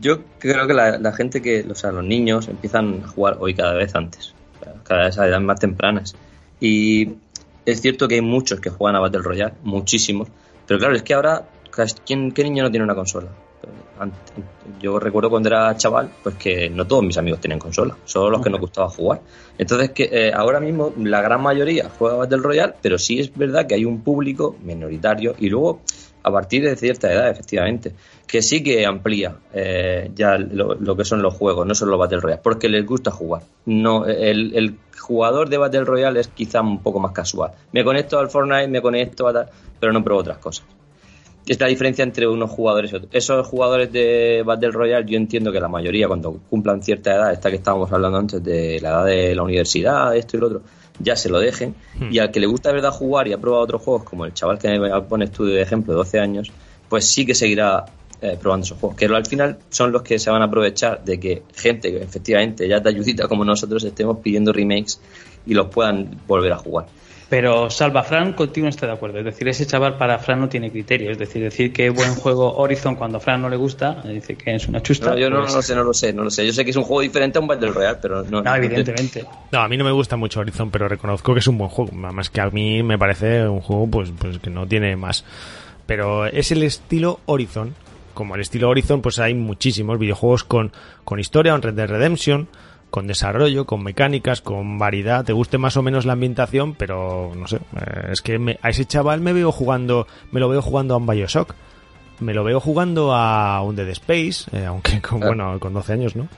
Yo 0.00 0.20
creo 0.38 0.66
que 0.66 0.72
la, 0.72 0.96
la 0.96 1.12
gente 1.12 1.42
que, 1.42 1.66
o 1.70 1.74
sea, 1.74 1.92
los 1.92 2.02
niños 2.02 2.48
empiezan 2.48 3.02
a 3.04 3.08
jugar 3.08 3.36
hoy 3.40 3.52
cada 3.52 3.74
vez 3.74 3.94
antes, 3.94 4.34
cada 4.84 5.04
vez 5.04 5.18
a 5.18 5.26
edades 5.26 5.44
más 5.44 5.60
tempranas. 5.60 6.16
Y 6.60 7.10
es 7.66 7.82
cierto 7.82 8.08
que 8.08 8.14
hay 8.14 8.22
muchos 8.22 8.58
que 8.58 8.70
juegan 8.70 8.96
a 8.96 9.00
Battle 9.00 9.20
Royale, 9.20 9.52
muchísimos, 9.64 10.28
pero 10.66 10.80
claro, 10.80 10.96
es 10.96 11.02
que 11.02 11.12
ahora, 11.12 11.46
¿quién, 12.06 12.32
¿qué 12.32 12.42
niño 12.42 12.62
no 12.62 12.70
tiene 12.70 12.84
una 12.84 12.94
consola? 12.94 13.28
Yo 14.80 14.98
recuerdo 14.98 15.30
cuando 15.30 15.48
era 15.48 15.76
chaval, 15.76 16.10
pues 16.22 16.34
que 16.36 16.68
no 16.68 16.86
todos 16.86 17.04
mis 17.04 17.16
amigos 17.18 17.40
tenían 17.40 17.60
consola, 17.60 17.96
solo 18.04 18.30
los 18.30 18.42
que 18.42 18.50
nos 18.50 18.60
gustaba 18.60 18.88
jugar. 18.88 19.20
Entonces, 19.58 19.90
que 19.90 20.08
eh, 20.10 20.32
ahora 20.34 20.60
mismo 20.60 20.92
la 20.98 21.20
gran 21.20 21.42
mayoría 21.42 21.88
juega 21.98 22.16
Battle 22.16 22.38
Royale, 22.38 22.74
pero 22.82 22.98
sí 22.98 23.20
es 23.20 23.36
verdad 23.36 23.66
que 23.66 23.74
hay 23.74 23.84
un 23.84 24.02
público 24.02 24.56
minoritario 24.62 25.34
y 25.38 25.48
luego 25.48 25.80
a 26.24 26.30
partir 26.30 26.62
de 26.62 26.76
cierta 26.76 27.12
edad, 27.12 27.28
efectivamente, 27.28 27.92
que 28.26 28.42
sí 28.42 28.62
que 28.62 28.86
amplía 28.86 29.36
eh, 29.52 30.10
ya 30.14 30.38
lo, 30.38 30.74
lo 30.74 30.96
que 30.96 31.04
son 31.04 31.20
los 31.20 31.34
juegos, 31.34 31.66
no 31.66 31.74
solo 31.74 31.98
Battle 31.98 32.20
Royale, 32.20 32.40
porque 32.42 32.68
les 32.68 32.86
gusta 32.86 33.10
jugar. 33.10 33.42
No, 33.66 34.06
el, 34.06 34.54
el 34.54 34.78
jugador 34.98 35.48
de 35.48 35.58
Battle 35.58 35.84
Royale 35.84 36.20
es 36.20 36.28
quizá 36.28 36.60
un 36.60 36.82
poco 36.82 37.00
más 37.00 37.12
casual. 37.12 37.52
Me 37.72 37.84
conecto 37.84 38.18
al 38.18 38.30
Fortnite, 38.30 38.68
me 38.68 38.80
conecto 38.80 39.26
a 39.26 39.32
tal, 39.32 39.48
pero 39.80 39.92
no 39.92 40.02
pruebo 40.02 40.20
otras 40.20 40.38
cosas. 40.38 40.64
Es 41.46 41.58
la 41.58 41.66
diferencia 41.66 42.04
entre 42.04 42.26
unos 42.28 42.50
jugadores 42.50 42.92
y 42.92 42.96
otros. 42.96 43.10
Esos 43.12 43.46
jugadores 43.46 43.92
de 43.92 44.42
Battle 44.46 44.70
Royale, 44.70 45.04
yo 45.10 45.16
entiendo 45.16 45.50
que 45.50 45.60
la 45.60 45.68
mayoría, 45.68 46.06
cuando 46.06 46.40
cumplan 46.48 46.82
cierta 46.82 47.14
edad, 47.14 47.32
esta 47.32 47.50
que 47.50 47.56
estábamos 47.56 47.90
hablando 47.92 48.18
antes 48.18 48.42
de 48.44 48.78
la 48.80 48.90
edad 48.90 49.04
de 49.06 49.34
la 49.34 49.42
universidad, 49.42 50.16
esto 50.16 50.36
y 50.36 50.40
lo 50.40 50.46
otro, 50.46 50.62
ya 51.00 51.16
se 51.16 51.28
lo 51.28 51.40
dejen. 51.40 51.74
Y 52.10 52.18
al 52.20 52.30
que 52.30 52.38
le 52.38 52.46
gusta 52.46 52.68
de 52.68 52.76
verdad 52.76 52.92
jugar 52.92 53.26
y 53.26 53.32
ha 53.32 53.38
probado 53.38 53.64
otros 53.64 53.82
juegos, 53.82 54.04
como 54.04 54.24
el 54.24 54.32
chaval 54.34 54.58
que 54.58 54.78
me 54.78 55.02
pones 55.02 55.32
tú 55.32 55.44
de 55.44 55.60
ejemplo, 55.60 55.92
de 55.92 55.98
12 55.98 56.20
años, 56.20 56.52
pues 56.88 57.06
sí 57.06 57.26
que 57.26 57.34
seguirá 57.34 57.86
eh, 58.20 58.38
probando 58.40 58.64
esos 58.64 58.78
juegos. 58.78 58.96
Que 58.96 59.06
al 59.06 59.26
final 59.26 59.58
son 59.68 59.90
los 59.90 60.02
que 60.02 60.20
se 60.20 60.30
van 60.30 60.42
a 60.42 60.44
aprovechar 60.44 61.04
de 61.04 61.18
que 61.18 61.42
gente 61.56 61.90
que 61.90 62.02
efectivamente 62.02 62.68
ya 62.68 62.80
te 62.80 62.88
ayudita 62.88 63.26
como 63.26 63.44
nosotros 63.44 63.82
estemos 63.82 64.18
pidiendo 64.18 64.52
remakes 64.52 65.00
y 65.44 65.54
los 65.54 65.66
puedan 65.68 66.20
volver 66.28 66.52
a 66.52 66.58
jugar. 66.58 66.86
Pero 67.32 67.70
Salva 67.70 68.02
Fran 68.02 68.34
contigo 68.34 68.66
no 68.66 68.68
está 68.68 68.84
de 68.84 68.92
acuerdo. 68.92 69.18
Es 69.20 69.24
decir, 69.24 69.48
ese 69.48 69.64
chaval 69.64 69.96
para 69.96 70.18
Fran 70.18 70.38
no 70.38 70.50
tiene 70.50 70.70
criterio. 70.70 71.10
Es 71.10 71.16
decir, 71.16 71.42
decir 71.42 71.72
que 71.72 71.88
buen 71.88 72.14
juego 72.14 72.58
Horizon 72.58 72.94
cuando 72.94 73.16
a 73.16 73.20
Fran 73.20 73.40
no 73.40 73.48
le 73.48 73.56
gusta, 73.56 74.02
dice 74.04 74.36
que 74.36 74.54
es 74.54 74.68
una 74.68 74.82
chusta. 74.82 75.12
No, 75.12 75.16
yo 75.16 75.30
no, 75.30 75.40
pues- 75.40 75.48
no 75.52 75.56
lo 75.56 75.62
sé, 75.62 75.74
no 75.74 75.82
lo 75.82 75.94
sé, 75.94 76.12
no 76.12 76.24
lo 76.24 76.30
sé. 76.30 76.44
Yo 76.44 76.52
sé 76.52 76.62
que 76.62 76.72
es 76.72 76.76
un 76.76 76.82
juego 76.82 77.00
diferente 77.00 77.38
a 77.38 77.40
un 77.40 77.46
Battle 77.46 77.70
Royale, 77.70 77.98
pero 78.02 78.22
no. 78.24 78.42
No, 78.42 78.54
evidentemente. 78.54 79.24
No, 79.50 79.60
a 79.60 79.66
mí 79.68 79.78
no 79.78 79.84
me 79.84 79.92
gusta 79.92 80.14
mucho 80.18 80.40
Horizon, 80.40 80.70
pero 80.70 80.88
reconozco 80.88 81.32
que 81.32 81.40
es 81.40 81.46
un 81.48 81.56
buen 81.56 81.70
juego. 81.70 81.90
Más 81.92 82.28
que 82.28 82.42
a 82.42 82.50
mí 82.50 82.82
me 82.82 82.98
parece 82.98 83.48
un 83.48 83.62
juego 83.62 83.86
pues, 83.86 84.12
pues 84.18 84.38
que 84.38 84.50
no 84.50 84.66
tiene 84.66 84.94
más. 84.96 85.24
Pero 85.86 86.26
es 86.26 86.52
el 86.52 86.62
estilo 86.62 87.20
Horizon. 87.24 87.74
Como 88.12 88.34
el 88.34 88.42
estilo 88.42 88.68
Horizon, 88.68 89.00
pues 89.00 89.18
hay 89.18 89.32
muchísimos 89.32 89.98
videojuegos 89.98 90.44
con, 90.44 90.70
con 91.02 91.18
historia, 91.18 91.54
un 91.54 91.62
Red 91.62 91.72
Dead 91.72 91.88
Redemption, 91.88 92.46
con 92.92 93.08
desarrollo, 93.08 93.64
con 93.64 93.82
mecánicas, 93.82 94.40
con 94.42 94.78
variedad. 94.78 95.24
Te 95.24 95.32
guste 95.32 95.58
más 95.58 95.76
o 95.76 95.82
menos 95.82 96.04
la 96.06 96.12
ambientación, 96.12 96.74
pero 96.74 97.32
no 97.34 97.48
sé. 97.48 97.56
eh, 97.56 98.10
es 98.12 98.20
que 98.20 98.38
me- 98.38 98.58
a 98.62 98.68
ese 98.70 98.84
chaval 98.84 99.20
me 99.20 99.32
veo 99.32 99.50
jugando, 99.50 100.06
me 100.30 100.38
lo 100.38 100.48
veo 100.48 100.62
jugando 100.62 100.94
a 100.94 100.98
un 100.98 101.06
Bioshock. 101.06 101.54
Me 102.20 102.34
lo 102.34 102.44
veo 102.44 102.60
jugando 102.60 103.14
a 103.14 103.60
un 103.62 103.74
Dead 103.74 103.88
Space, 103.88 104.44
eh, 104.56 104.66
aunque 104.66 105.00
con, 105.00 105.18
bueno, 105.20 105.58
con 105.58 105.72
12 105.74 105.94
años, 105.94 106.14
¿no? 106.14 106.28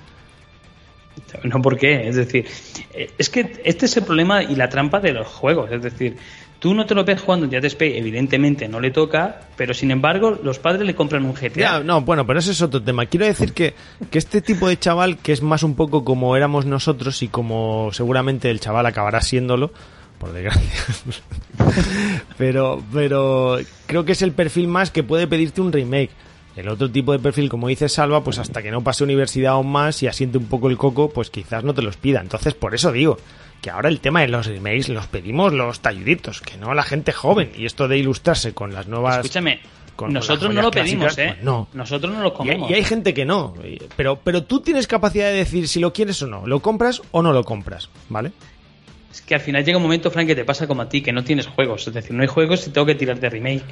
No, 1.42 1.60
¿por 1.60 1.76
qué? 1.76 2.08
Es 2.08 2.16
decir, 2.16 2.46
eh, 2.92 3.10
es 3.18 3.28
que 3.30 3.60
este 3.64 3.86
es 3.86 3.96
el 3.96 4.04
problema 4.04 4.42
y 4.42 4.56
la 4.56 4.68
trampa 4.68 5.00
de 5.00 5.12
los 5.12 5.26
juegos. 5.28 5.70
Es 5.72 5.82
decir, 5.82 6.16
tú 6.64 6.72
no 6.72 6.86
te 6.86 6.94
lo 6.94 7.04
ves 7.04 7.20
jugando 7.20 7.44
en 7.44 7.50
Dead 7.50 7.66
Space, 7.66 7.98
evidentemente 7.98 8.66
no 8.68 8.80
le 8.80 8.90
toca, 8.90 9.38
pero 9.54 9.74
sin 9.74 9.90
embargo, 9.90 10.38
los 10.42 10.58
padres 10.58 10.86
le 10.86 10.94
compran 10.94 11.26
un 11.26 11.34
GTA. 11.34 11.60
Ya, 11.60 11.80
no, 11.80 12.00
bueno, 12.00 12.26
pero 12.26 12.38
ese 12.38 12.52
es 12.52 12.62
otro 12.62 12.82
tema. 12.82 13.04
Quiero 13.04 13.26
decir 13.26 13.52
que, 13.52 13.74
que 14.10 14.16
este 14.16 14.40
tipo 14.40 14.66
de 14.66 14.78
chaval, 14.78 15.18
que 15.18 15.34
es 15.34 15.42
más 15.42 15.62
un 15.62 15.74
poco 15.74 16.06
como 16.06 16.34
éramos 16.36 16.64
nosotros 16.64 17.22
y 17.22 17.28
como 17.28 17.90
seguramente 17.92 18.50
el 18.50 18.60
chaval 18.60 18.86
acabará 18.86 19.20
siéndolo, 19.20 19.72
por 20.16 20.32
desgracia. 20.32 20.62
pero, 22.38 22.82
pero 22.90 23.58
creo 23.84 24.06
que 24.06 24.12
es 24.12 24.22
el 24.22 24.32
perfil 24.32 24.66
más 24.66 24.90
que 24.90 25.02
puede 25.02 25.26
pedirte 25.26 25.60
un 25.60 25.70
remake. 25.70 26.12
El 26.56 26.70
otro 26.70 26.90
tipo 26.90 27.12
de 27.12 27.18
perfil, 27.18 27.50
como 27.50 27.68
dice 27.68 27.90
Salva, 27.90 28.24
pues 28.24 28.38
hasta 28.38 28.62
que 28.62 28.70
no 28.70 28.80
pase 28.80 29.04
universidad 29.04 29.52
aún 29.52 29.70
más 29.70 30.02
y 30.02 30.06
asiente 30.06 30.38
un 30.38 30.46
poco 30.46 30.70
el 30.70 30.78
coco, 30.78 31.10
pues 31.10 31.28
quizás 31.28 31.62
no 31.62 31.74
te 31.74 31.82
los 31.82 31.98
pida. 31.98 32.22
Entonces, 32.22 32.54
por 32.54 32.74
eso 32.74 32.90
digo 32.90 33.18
que 33.64 33.70
ahora 33.70 33.88
el 33.88 33.98
tema 34.00 34.20
de 34.20 34.28
los 34.28 34.44
remakes 34.44 34.90
los 34.90 35.06
pedimos 35.06 35.50
los 35.54 35.80
talluditos, 35.80 36.42
que 36.42 36.58
no 36.58 36.74
la 36.74 36.82
gente 36.82 37.12
joven. 37.12 37.50
Y 37.56 37.64
esto 37.64 37.88
de 37.88 37.96
ilustrarse 37.96 38.52
con 38.52 38.74
las 38.74 38.88
nuevas... 38.88 39.16
Escúchame, 39.16 39.60
con- 39.96 40.12
nosotros 40.12 40.52
no 40.52 40.60
lo 40.60 40.70
pedimos, 40.70 41.16
¿eh? 41.16 41.28
pues 41.32 41.42
no. 41.44 41.68
Nosotros 41.72 42.12
no 42.12 42.20
lo 42.20 42.28
Y 42.28 42.32
comemos. 42.32 42.70
y 42.70 42.74
hay 42.74 42.84
gente 42.84 43.14
que 43.14 43.24
no. 43.24 43.54
y- 43.64 43.78
Pero, 43.96 44.20
pero 44.22 44.42
tú 44.44 44.60
tienes 44.60 44.86
capacidad 44.86 45.30
de 45.30 45.36
decir 45.38 45.66
si 45.66 45.80
lo 45.80 45.94
quieres 45.94 46.20
o 46.20 46.26
no. 46.26 46.46
¿Lo 46.46 46.60
compras 46.60 47.00
o 47.10 47.22
no 47.22 47.32
lo 47.32 47.42
compras? 47.42 47.88
¿Vale? 48.10 48.32
Es 49.10 49.22
que 49.22 49.34
al 49.34 49.40
final 49.40 49.64
llega 49.64 49.78
un 49.78 49.82
momento, 49.82 50.10
Frank, 50.10 50.26
que 50.26 50.34
te 50.34 50.44
pasa 50.44 50.66
como 50.66 50.82
a 50.82 50.88
ti, 50.90 51.00
que 51.00 51.12
no 51.14 51.24
tienes 51.24 51.46
juegos. 51.46 51.88
Es 51.88 51.94
decir, 51.94 52.12
no 52.14 52.20
hay 52.20 52.28
juegos 52.28 52.66
y 52.66 52.70
tengo 52.70 52.86
que 52.86 52.96
tirar 52.96 53.18
de 53.18 53.30
remake. 53.30 53.64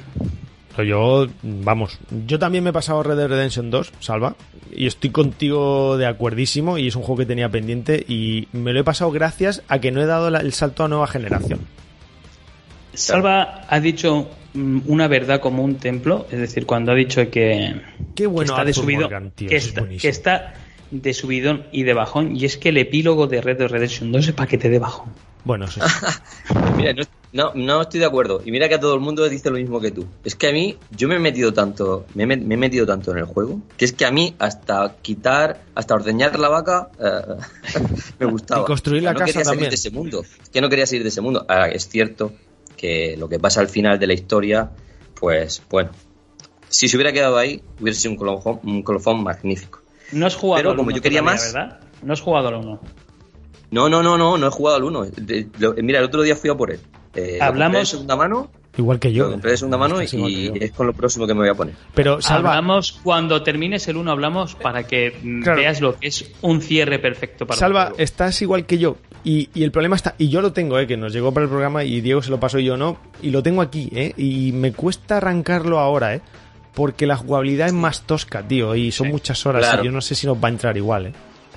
Pero 0.75 0.87
yo, 0.87 1.27
vamos, 1.43 1.99
yo 2.25 2.39
también 2.39 2.63
me 2.63 2.71
he 2.71 2.73
pasado 2.73 3.03
Red 3.03 3.17
Dead 3.17 3.27
Redemption 3.27 3.69
2, 3.69 3.93
Salva, 3.99 4.35
y 4.71 4.87
estoy 4.87 5.11
contigo 5.11 5.97
de 5.97 6.07
acuerdísimo, 6.07 6.79
y 6.79 6.87
es 6.87 6.95
un 6.95 7.03
juego 7.03 7.19
que 7.19 7.25
tenía 7.27 7.49
pendiente, 7.49 8.03
y 8.07 8.47
me 8.53 8.73
lo 8.73 8.79
he 8.79 8.83
pasado 8.83 9.11
gracias 9.11 9.61
a 9.67 9.79
que 9.79 9.91
no 9.91 10.01
he 10.01 10.07
dado 10.07 10.29
el 10.29 10.53
salto 10.53 10.83
a 10.83 10.87
nueva 10.87 11.05
generación. 11.07 11.59
Salva 12.95 13.65
ha 13.69 13.79
dicho 13.79 14.29
mm, 14.53 14.81
una 14.87 15.07
verdad 15.07 15.39
como 15.39 15.63
un 15.63 15.75
templo, 15.75 16.25
es 16.31 16.39
decir, 16.39 16.65
cuando 16.65 16.91
ha 16.91 16.95
dicho 16.95 17.29
que, 17.29 17.81
Qué 18.15 18.25
bueno 18.25 18.55
que 18.55 18.69
está 18.69 18.81
de 18.81 18.97
Morgan, 18.97 19.31
tío, 19.31 19.49
que, 19.49 19.55
es 19.55 19.67
está, 19.67 19.81
buenísimo. 19.81 20.01
que 20.01 20.09
está 20.09 20.53
de 20.89 21.13
subidón 21.13 21.65
y 21.71 21.83
de 21.83 21.93
bajón, 21.93 22.35
y 22.35 22.45
es 22.45 22.57
que 22.57 22.69
el 22.69 22.77
epílogo 22.77 23.27
de 23.27 23.41
Red 23.41 23.59
Dead 23.59 23.69
Redemption 23.69 24.11
2 24.11 24.29
es 24.29 24.33
para 24.33 24.47
que 24.47 24.57
te 24.57 24.69
dé 24.69 24.79
bajón. 24.79 25.11
Bueno, 25.43 25.67
sí. 25.67 25.79
Mira, 26.77 26.93
no, 26.93 27.03
no, 27.33 27.51
no 27.55 27.81
estoy 27.81 27.99
de 27.99 28.05
acuerdo. 28.05 28.41
Y 28.45 28.51
mira 28.51 28.69
que 28.69 28.75
a 28.75 28.79
todo 28.79 28.93
el 28.95 29.01
mundo 29.01 29.27
dice 29.27 29.49
lo 29.49 29.57
mismo 29.57 29.81
que 29.81 29.91
tú. 29.91 30.05
Es 30.23 30.35
que 30.35 30.47
a 30.47 30.51
mí, 30.51 30.77
yo 30.91 31.07
me 31.07 31.15
he 31.15 31.19
metido 31.19 31.51
tanto, 31.53 32.05
me 32.13 32.23
he, 32.23 32.27
met- 32.27 32.41
me 32.43 32.55
he 32.55 32.57
metido 32.57 32.85
tanto 32.85 33.11
en 33.11 33.17
el 33.17 33.25
juego, 33.25 33.59
que 33.77 33.85
es 33.85 33.91
que 33.93 34.05
a 34.05 34.11
mí 34.11 34.35
hasta 34.39 34.95
quitar, 35.01 35.61
hasta 35.75 35.95
ordeñar 35.95 36.37
la 36.39 36.49
vaca, 36.49 36.89
eh, 36.99 37.35
me 38.19 38.25
gustaba. 38.27 38.61
Y 38.61 38.65
construir 38.65 39.03
la 39.03 39.13
no 39.13 39.19
casa 39.19 39.25
quería 39.33 39.43
también. 39.43 39.59
salir 39.59 39.69
de 39.69 39.75
ese 39.75 39.91
mundo. 39.91 40.23
Es 40.41 40.49
que 40.49 40.61
no 40.61 40.69
quería 40.69 40.85
salir 40.85 41.03
de 41.03 41.09
ese 41.09 41.21
mundo. 41.21 41.45
Ahora, 41.49 41.67
es 41.69 41.87
cierto 41.89 42.33
que 42.77 43.15
lo 43.17 43.27
que 43.27 43.39
pasa 43.39 43.59
al 43.61 43.67
final 43.69 43.99
de 43.99 44.07
la 44.07 44.13
historia, 44.13 44.69
pues, 45.19 45.61
bueno, 45.69 45.89
si 46.69 46.87
se 46.87 46.95
hubiera 46.97 47.11
quedado 47.11 47.37
ahí, 47.37 47.61
hubiera 47.79 47.97
sido 47.97 48.11
un 48.11 48.17
colofón, 48.17 48.59
un 48.63 48.81
colofón 48.83 49.23
magnífico. 49.23 49.79
No 50.11 50.25
has 50.27 50.35
jugado 50.35 50.61
Pero 50.63 50.75
como 50.75 50.91
yo 50.91 51.01
quería 51.01 51.19
todavía, 51.21 51.41
más- 51.43 51.53
¿verdad? 51.53 51.79
No 52.01 52.13
has 52.13 52.21
jugado 52.21 52.47
al 52.49 52.55
1. 52.55 52.79
No, 53.73 53.89
no, 53.89 54.03
no, 54.03 54.17
no, 54.17 54.37
no 54.37 54.47
he 54.47 54.51
jugado 54.51 54.77
al 54.77 54.83
1. 54.83 55.07
Mira, 55.81 55.99
el 55.99 56.05
otro 56.05 56.21
día 56.21 56.35
fui 56.35 56.49
a 56.49 56.55
por 56.55 56.71
él. 56.71 56.79
Eh, 57.15 57.39
Hablamos- 57.41 57.79
de 57.79 57.85
segunda 57.85 58.15
mano 58.15 58.49
Igual 58.75 58.99
que 58.99 59.13
yo. 59.13 59.25
Lo 59.25 59.31
compré 59.33 59.51
de 59.51 59.57
segunda 59.57 59.77
mano 59.77 59.97
que 59.99 60.05
y 60.17 60.51
es 60.59 60.71
con 60.71 60.87
lo 60.87 60.93
próximo 60.93 61.27
que 61.27 61.33
me 61.35 61.41
voy 61.41 61.49
a 61.49 61.53
poner. 61.53 61.75
Pero, 61.93 62.19
Salva, 62.23 62.49
Hablamos 62.51 62.91
cuando 63.03 63.43
termines 63.43 63.87
el 63.87 63.97
1, 63.97 64.09
hablamos 64.11 64.55
para 64.55 64.87
que 64.87 65.15
mm, 65.21 65.43
Claro. 65.43 65.59
veas 65.59 65.79
lo 65.79 65.95
que 65.99 66.07
es 66.07 66.31
un 66.41 66.59
cierre 66.59 66.97
perfecto 66.97 67.45
para 67.45 67.57
un 67.57 67.59
Salva, 67.59 67.93
estás 67.99 68.41
igual 68.41 68.65
que 68.65 68.79
yo. 68.79 68.97
Y, 69.23 69.49
y 69.53 69.63
el 69.63 69.71
problema 69.71 69.95
está. 69.95 70.15
Y 70.17 70.29
yo 70.29 70.41
lo 70.41 70.53
tengo, 70.53 70.79
¿eh? 70.79 70.87
Que 70.87 70.97
nos 70.97 71.13
llegó 71.13 71.31
para 71.31 71.43
el 71.43 71.49
programa 71.51 71.83
y 71.83 72.01
Diego 72.01 72.23
se 72.23 72.31
lo 72.31 72.39
pasó 72.39 72.57
y 72.57 72.65
yo 72.65 72.75
no. 72.75 72.97
Y 73.21 73.29
lo 73.29 73.43
tengo 73.43 73.61
aquí, 73.61 73.89
¿eh? 73.93 74.11
Y 74.17 74.51
me 74.53 74.73
cuesta 74.73 75.17
arrancarlo 75.17 75.79
ahora, 75.79 76.15
¿eh? 76.15 76.21
Porque 76.73 77.05
la 77.05 77.15
jugabilidad 77.15 77.67
es 77.67 77.73
más 77.73 78.01
tosca, 78.07 78.41
tío. 78.47 78.73
Y 78.75 78.91
son 78.91 79.09
muchas 79.09 79.45
horas. 79.45 79.65
claro. 79.67 79.83
Y 79.83 79.85
yo 79.85 79.91
no 79.91 80.01
sé 80.01 80.15
si 80.15 80.25
nos 80.25 80.37
va 80.43 80.47
a 80.47 80.51
entrar 80.51 80.75
igual, 80.77 81.05
¿eh? 81.07 81.13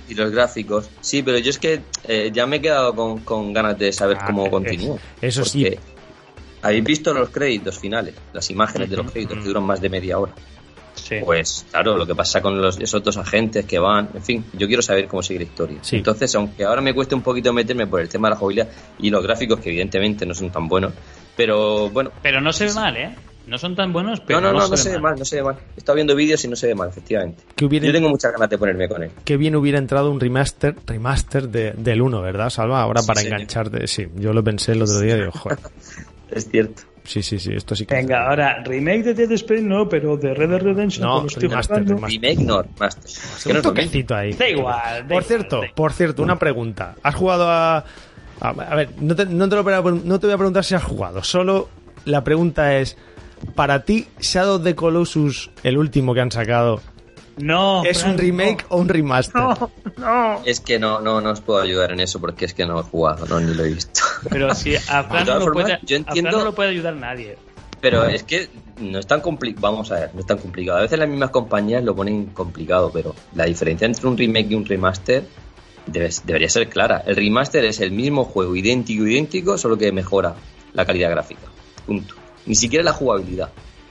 Y 0.08 0.14
los 0.14 0.30
gráficos. 0.30 0.88
Sí, 1.00 1.22
pero 1.22 1.38
yo 1.38 1.50
es 1.50 1.58
que 1.58 1.80
eh, 2.06 2.30
ya 2.32 2.46
me 2.46 2.56
he 2.56 2.60
quedado 2.60 2.94
con, 2.94 3.20
con 3.20 3.52
ganas 3.52 3.78
de 3.78 3.92
saber 3.92 4.18
Ah, 4.20 4.26
cómo 4.26 4.48
continúa. 4.50 4.98
eso 5.20 5.44
sí. 5.44 5.68
Habéis 6.62 6.84
visto 6.84 7.12
los 7.14 7.28
créditos 7.30 7.78
finales, 7.78 8.14
las 8.32 8.50
imágenes 8.50 8.88
de 8.90 8.96
los 8.96 9.10
créditos 9.10 9.38
que 9.38 9.44
duran 9.44 9.62
más 9.64 9.80
de 9.80 9.88
media 9.88 10.18
hora. 10.18 10.32
Sí. 10.94 11.16
Pues 11.22 11.66
claro, 11.70 11.96
lo 11.96 12.06
que 12.06 12.14
pasa 12.14 12.40
con 12.40 12.60
los, 12.60 12.78
esos 12.80 13.02
dos 13.04 13.16
agentes 13.18 13.66
que 13.66 13.78
van, 13.78 14.08
en 14.14 14.22
fin, 14.22 14.44
yo 14.54 14.66
quiero 14.66 14.80
saber 14.82 15.06
cómo 15.06 15.22
sigue 15.22 15.40
la 15.40 15.44
historia. 15.44 15.78
Sí. 15.82 15.96
Entonces, 15.96 16.34
aunque 16.34 16.64
ahora 16.64 16.80
me 16.80 16.94
cueste 16.94 17.14
un 17.14 17.20
poquito 17.22 17.52
meterme 17.52 17.86
por 17.86 18.00
el 18.00 18.08
tema 18.08 18.28
de 18.28 18.34
la 18.34 18.38
jugabilidad 18.38 18.68
y 18.98 19.10
los 19.10 19.22
gráficos, 19.22 19.60
que 19.60 19.68
evidentemente 19.68 20.24
no 20.24 20.34
son 20.34 20.50
tan 20.50 20.66
buenos, 20.66 20.92
pero 21.36 21.90
bueno, 21.90 22.10
Pero 22.22 22.40
no 22.40 22.52
se 22.52 22.64
ve 22.64 22.72
mal, 22.72 22.96
¿eh? 22.96 23.14
No 23.46 23.58
son 23.58 23.76
tan 23.76 23.92
buenos, 23.92 24.20
pero 24.20 24.40
no, 24.40 24.48
no, 24.52 24.58
no, 24.60 24.68
no 24.68 24.76
se 24.76 24.82
se 24.84 24.90
ve 24.90 24.98
mal, 24.98 25.16
no 25.18 25.24
se 25.24 25.36
ve 25.36 25.42
mal. 25.44 25.56
He 25.76 25.78
estado 25.78 25.94
viendo 25.94 26.14
vídeos 26.16 26.44
y 26.44 26.48
no 26.48 26.56
se 26.56 26.66
ve 26.66 26.74
mal, 26.74 26.88
efectivamente. 26.88 27.44
Que 27.54 27.64
hubiera- 27.64 27.86
Yo 27.86 27.92
tengo 27.92 28.08
muchas 28.08 28.32
ganas 28.32 28.50
de 28.50 28.58
ponerme 28.58 28.88
con 28.88 29.02
él. 29.04 29.10
Qué 29.24 29.36
bien 29.36 29.54
hubiera 29.56 29.78
entrado 29.78 30.10
un 30.10 30.18
remaster, 30.18 30.74
remaster 30.86 31.48
de, 31.48 31.72
del 31.72 32.02
1, 32.02 32.20
¿verdad, 32.22 32.50
Salva? 32.50 32.82
Ahora 32.82 33.02
Sí, 33.02 33.06
para 33.06 33.20
señor. 33.20 33.34
engancharte. 33.34 33.86
Sí, 33.86 34.08
yo 34.16 34.32
lo 34.32 34.42
pensé 34.42 34.72
el 34.72 34.82
otro 34.82 34.98
día 35.00 35.16
y 35.16 35.20
digo, 35.20 35.32
joder. 35.38 35.58
Es 36.30 36.48
cierto. 36.50 36.82
Sí, 37.04 37.22
sí, 37.22 37.38
sí, 37.38 37.52
esto 37.54 37.76
sí 37.76 37.86
que. 37.86 37.94
Venga, 37.94 38.26
ahora, 38.28 38.64
remake 38.64 39.04
de 39.04 39.14
Dead 39.14 39.30
Space 39.30 39.62
no, 39.62 39.88
pero 39.88 40.16
de 40.16 40.34
Red 40.34 40.48
Dead 40.50 40.60
Redemption 40.60 41.06
No, 41.06 41.20
remaster, 41.28 41.84
remaster. 41.86 41.86
Remake 41.86 42.38
no, 42.42 42.64
Master. 42.80 43.04
Es 43.06 43.44
que 43.44 43.52
no 43.52 43.52
un 43.52 43.56
mismo. 43.58 43.70
toquecito 43.70 44.14
ahí. 44.16 44.32
Da 44.32 44.48
igual. 44.48 45.06
da 45.06 45.14
Por 45.14 45.22
cierto, 45.22 45.60
da 45.60 45.68
por 45.72 45.92
cierto, 45.92 46.24
una 46.24 46.36
pregunta. 46.36 46.96
¿Has 47.04 47.14
jugado 47.14 47.48
a.? 47.48 47.84
A, 48.40 48.52
ver, 48.74 48.88
no 49.00 49.14
te, 49.14 49.24
no, 49.24 49.46
lo 49.46 49.62
no 49.92 50.18
te 50.18 50.26
voy 50.26 50.34
a 50.34 50.36
preguntar 50.36 50.64
si 50.64 50.74
has 50.74 50.82
jugado. 50.82 51.22
Solo 51.22 51.68
la 52.06 52.24
pregunta 52.24 52.76
es: 52.76 52.96
¿para 53.54 53.84
ti, 53.84 54.06
Shadow 54.20 54.56
of 54.56 54.64
the 54.64 54.74
Colossus, 54.74 55.50
el 55.62 55.78
último 55.78 56.14
que 56.14 56.20
han 56.20 56.30
sacado, 56.30 56.80
No. 57.38 57.84
es 57.84 58.02
un 58.04 58.16
remake 58.18 58.64
o 58.68 58.78
un 58.78 58.88
remaster? 58.88 59.40
No, 59.40 59.70
no. 59.98 60.42
Es 60.44 60.60
que 60.60 60.78
no, 60.78 61.00
no, 61.00 61.20
no 61.20 61.30
os 61.30 61.40
puedo 61.40 61.60
ayudar 61.60 61.92
en 61.92 62.00
eso 62.00 62.20
porque 62.20 62.44
es 62.46 62.54
que 62.54 62.66
no 62.66 62.78
he 62.80 62.82
jugado, 62.82 63.26
no, 63.26 63.38
ni 63.40 63.54
lo 63.54 63.64
he 63.64 63.72
visto. 63.74 64.00
Pero 64.30 64.54
si 64.54 64.76
a 64.76 64.80
Fran, 65.04 65.08
De 65.08 65.24
todas 65.24 65.26
no, 65.26 65.38
lo 65.38 65.44
formas, 65.44 65.62
puede, 65.64 65.78
yo 65.82 65.96
a 65.96 66.00
Fran 66.02 66.08
entiendo- 66.16 66.38
no 66.38 66.44
lo 66.44 66.54
puede 66.54 66.70
ayudar 66.70 66.94
nadie. 66.96 67.36
Pero 67.80 68.04
es 68.04 68.22
que 68.22 68.48
no 68.80 68.98
es 68.98 69.06
tan 69.06 69.20
complicado. 69.20 69.60
Vamos 69.70 69.92
a 69.92 69.96
ver, 70.00 70.10
no 70.14 70.20
es 70.20 70.26
tan 70.26 70.38
complicado. 70.38 70.78
A 70.78 70.82
veces 70.82 70.98
las 70.98 71.08
mismas 71.08 71.30
compañías 71.30 71.84
lo 71.84 71.94
ponen 71.94 72.26
complicado, 72.26 72.90
pero 72.92 73.14
la 73.34 73.44
diferencia 73.44 73.84
entre 73.86 74.06
un 74.08 74.16
remake 74.16 74.50
y 74.50 74.54
un 74.54 74.64
remaster 74.64 75.24
debe- 75.86 76.22
debería 76.24 76.48
ser 76.48 76.68
clara. 76.70 77.02
El 77.06 77.14
remaster 77.16 77.64
es 77.66 77.80
el 77.80 77.92
mismo 77.92 78.24
juego, 78.24 78.56
idéntico, 78.56 79.06
idéntico, 79.06 79.58
solo 79.58 79.76
que 79.76 79.92
mejora 79.92 80.34
la 80.72 80.86
calidad 80.86 81.10
gráfica. 81.10 81.42
Punto. 81.86 82.14
Ni 82.46 82.54
siquiera 82.54 82.84
la 82.84 82.92
jugabilidad. 82.92 83.50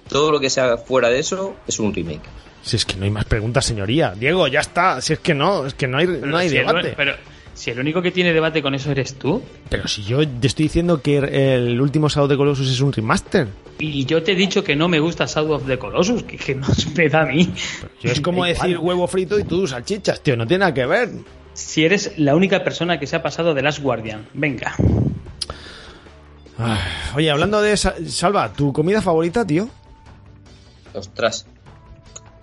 Todo 0.09 0.31
lo 0.31 0.39
que 0.39 0.49
sea 0.49 0.77
fuera 0.77 1.09
de 1.09 1.19
eso 1.19 1.55
es 1.67 1.79
un 1.79 1.93
remake. 1.93 2.21
Si 2.61 2.75
es 2.75 2.85
que 2.85 2.95
no 2.95 3.03
hay 3.05 3.11
más 3.11 3.25
preguntas, 3.25 3.65
señoría. 3.65 4.13
Diego, 4.17 4.47
ya 4.47 4.59
está. 4.61 4.99
Si 5.01 5.13
es 5.13 5.19
que 5.19 5.33
no, 5.33 5.65
es 5.65 5.73
que 5.75 5.87
no 5.87 5.97
hay, 5.97 6.07
Pero 6.07 6.25
no 6.27 6.37
hay 6.37 6.49
si 6.49 6.57
el- 6.57 6.65
debate. 6.65 6.93
pero 6.97 7.13
si 7.53 7.71
el 7.71 7.79
único 7.79 8.01
que 8.01 8.11
tiene 8.11 8.33
debate 8.33 8.61
con 8.61 8.73
eso 8.75 8.91
eres 8.91 9.15
tú, 9.15 9.41
Pero 9.69 9.87
si 9.87 10.03
yo 10.03 10.27
te 10.27 10.47
estoy 10.47 10.63
diciendo 10.65 11.01
que 11.01 11.17
el 11.55 11.79
último 11.79 12.09
Shadow 12.09 12.25
of 12.25 12.31
the 12.31 12.37
Colossus 12.37 12.69
es 12.69 12.81
un 12.81 12.91
remaster. 12.91 13.47
y 13.79 14.05
yo 14.05 14.23
te 14.23 14.31
he 14.31 14.35
dicho 14.35 14.63
que 14.63 14.75
no 14.75 14.87
me 14.87 14.99
gusta 14.99 15.25
Shadow 15.25 15.53
of 15.53 15.67
the 15.67 15.77
Colossus, 15.77 16.23
que, 16.23 16.37
que 16.37 16.55
no 16.55 16.67
me 16.97 17.07
da 17.09 17.21
a 17.21 17.25
mí. 17.25 17.53
Yo 18.01 18.11
es 18.11 18.19
como 18.21 18.45
decir 18.45 18.77
huevo 18.79 19.05
frito 19.07 19.37
y 19.39 19.43
tú 19.43 19.67
salchichas, 19.67 20.21
tío. 20.21 20.35
No 20.37 20.45
tiene 20.47 20.61
nada 20.61 20.73
que 20.73 20.85
ver. 20.85 21.09
Si 21.53 21.85
eres 21.85 22.13
la 22.17 22.35
única 22.35 22.63
persona 22.63 22.99
que 22.99 23.07
se 23.07 23.15
ha 23.15 23.23
pasado 23.23 23.53
de 23.53 23.61
Last 23.61 23.79
Guardian, 23.81 24.27
venga. 24.33 24.75
Ay, 26.57 26.79
Oye, 27.15 27.31
hablando 27.31 27.61
de 27.61 27.73
esa- 27.73 27.95
Salva, 28.07 28.51
¿tu 28.53 28.71
comida 28.71 29.01
favorita, 29.01 29.45
tío? 29.45 29.67
Ostras. 30.93 31.45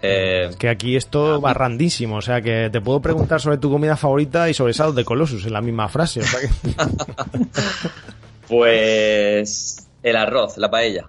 Eh, 0.03 0.51
Que 0.59 0.69
aquí 0.69 0.97
esto 0.97 1.41
va 1.41 1.55
randísimo, 1.55 2.17
o 2.17 2.23
sea 2.23 2.43
que 2.43 2.69
te 2.71 2.81
puedo 2.81 3.01
preguntar 3.01 3.41
sobre 3.41 3.59
tu 3.59 3.71
comida 3.71 3.97
favorita 3.97 4.51
y 4.51 4.55
sobre 4.55 4.73
Shadow 4.73 4.93
de 4.93 5.05
Colossus 5.05 5.47
en 5.47 5.53
la 5.53 5.61
misma 5.61 5.89
frase. 5.89 6.21
o 6.21 6.25
sea 6.25 6.41
que- 6.41 6.49
pues. 8.49 9.87
El 10.03 10.17
arroz, 10.17 10.59
la 10.59 10.71
paella. 10.71 11.09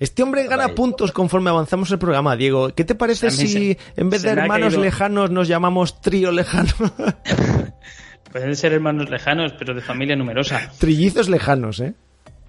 Este 0.00 0.22
hombre 0.22 0.46
gana 0.48 0.68
puntos 0.70 1.12
conforme 1.12 1.50
avanzamos 1.50 1.90
el 1.92 1.98
programa, 1.98 2.34
Diego. 2.34 2.74
¿Qué 2.74 2.84
te 2.84 2.94
parece 2.96 3.30
si 3.30 3.46
se- 3.48 3.78
en 3.96 4.10
vez 4.10 4.22
de 4.22 4.30
hermanos 4.30 4.76
lejanos 4.76 5.30
nos 5.30 5.46
llamamos 5.46 6.00
trío 6.00 6.32
lejano? 6.32 6.72
Pueden 8.32 8.54
ser 8.56 8.72
hermanos 8.72 9.10
lejanos, 9.10 9.52
pero 9.58 9.74
de 9.74 9.80
familia 9.80 10.16
numerosa. 10.16 10.70
Trillizos 10.78 11.28
lejanos, 11.28 11.80
¿eh? 11.80 11.94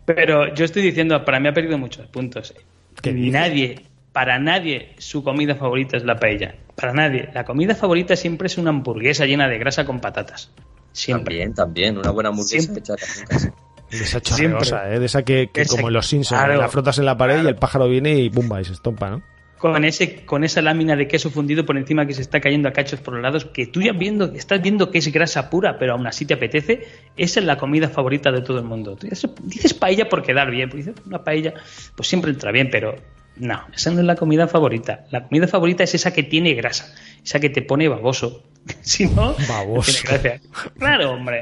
Pero 0.06 0.54
yo 0.54 0.66
estoy 0.66 0.82
diciendo, 0.84 1.24
para 1.26 1.40
mí 1.40 1.48
ha 1.48 1.54
perdido 1.54 1.78
muchos 1.78 2.08
puntos. 2.08 2.52
eh. 2.58 2.62
¿Qué 3.02 3.14
dices? 3.14 3.34
Nadie, 3.34 3.86
para 4.12 4.38
nadie, 4.40 4.94
su 4.98 5.24
comida 5.24 5.56
favorita 5.56 5.98
es 5.98 6.04
la 6.04 6.18
paella. 6.20 6.56
Para 6.76 6.94
nadie. 6.94 7.30
La 7.34 7.46
comida 7.46 7.76
favorita 7.76 8.16
siempre 8.16 8.48
es 8.48 8.58
una 8.58 8.70
hamburguesa 8.72 9.26
llena 9.26 9.48
de 9.48 9.58
grasa 9.58 9.86
con 9.86 10.00
patatas. 10.00 10.52
Siempre. 10.92 11.36
También, 11.36 11.54
también. 11.54 11.98
Una 11.98 12.12
buena 12.12 12.30
hamburguesa 12.30 12.74
Siempre. 12.74 12.82
hecha. 12.84 12.96
De 13.92 13.98
esa 13.98 14.22
chorreosa, 14.22 14.66
Siempre. 14.78 14.96
¿eh? 14.96 15.00
De 15.00 15.06
esa 15.06 15.24
que, 15.24 15.50
que 15.54 15.62
Esa- 15.62 15.76
como 15.76 15.90
en 15.90 15.94
los 15.94 16.08
Simpsons, 16.08 16.40
claro, 16.42 16.60
la 16.62 16.70
frotas 16.70 16.98
en 16.98 17.06
la 17.06 17.18
pared 17.18 17.44
y 17.44 17.48
el 17.48 17.56
pájaro 17.56 17.90
viene 17.90 18.14
y 18.20 18.30
pumba, 18.30 18.62
y 18.62 18.64
se 18.66 18.72
estompa, 18.72 19.10
¿no? 19.10 19.22
Con 19.62 19.86
ese, 19.86 20.26
con 20.26 20.44
esa 20.44 20.62
lámina 20.64 20.96
de 20.96 21.08
queso 21.08 21.30
fundido 21.30 21.66
por 21.68 21.78
encima 21.78 22.08
que 22.08 22.16
se 22.16 22.22
está 22.22 22.42
cayendo 22.42 22.68
a 22.68 22.74
cachos 22.74 23.00
por 23.00 23.14
los 23.14 23.22
lados, 23.22 23.46
que 23.46 23.68
tú 23.68 23.80
ya 23.80 23.94
viendo, 23.94 24.26
estás 24.34 24.60
viendo 24.60 24.90
que 24.90 24.98
es 24.98 25.12
grasa 25.12 25.52
pura, 25.52 25.78
pero 25.78 25.94
aún 25.94 26.08
así 26.08 26.26
te 26.26 26.34
apetece, 26.34 26.88
esa 27.16 27.40
es 27.40 27.46
la 27.46 27.60
comida 27.60 27.88
favorita 27.88 28.32
de 28.32 28.42
todo 28.42 28.58
el 28.58 28.66
mundo. 28.66 28.96
Tú 28.96 29.08
dices, 29.08 29.30
dices 29.44 29.76
paella 29.76 30.10
por 30.10 30.24
quedar 30.24 30.50
bien, 30.50 30.68
pues 30.70 30.86
dices 30.88 31.00
una 31.06 31.24
paella, 31.24 31.54
pues 31.96 32.10
siempre 32.10 32.32
entra 32.32 32.52
bien, 32.52 32.70
pero 32.72 32.96
no, 33.36 33.62
esa 33.76 33.92
no 33.92 34.00
es 34.00 34.06
la 34.06 34.16
comida 34.16 34.48
favorita. 34.48 35.06
La 35.12 35.28
comida 35.28 35.48
favorita 35.48 35.84
es 35.84 35.94
esa 35.96 36.12
que 36.12 36.24
tiene 36.24 36.54
grasa, 36.54 36.94
esa 37.24 37.40
que 37.40 37.50
te 37.50 37.62
pone 37.62 37.88
baboso. 37.88 38.44
si 38.82 39.06
no, 39.06 39.36
Baboso. 39.48 40.04
no. 40.12 40.72
Claro, 40.78 41.12
hombre. 41.12 41.42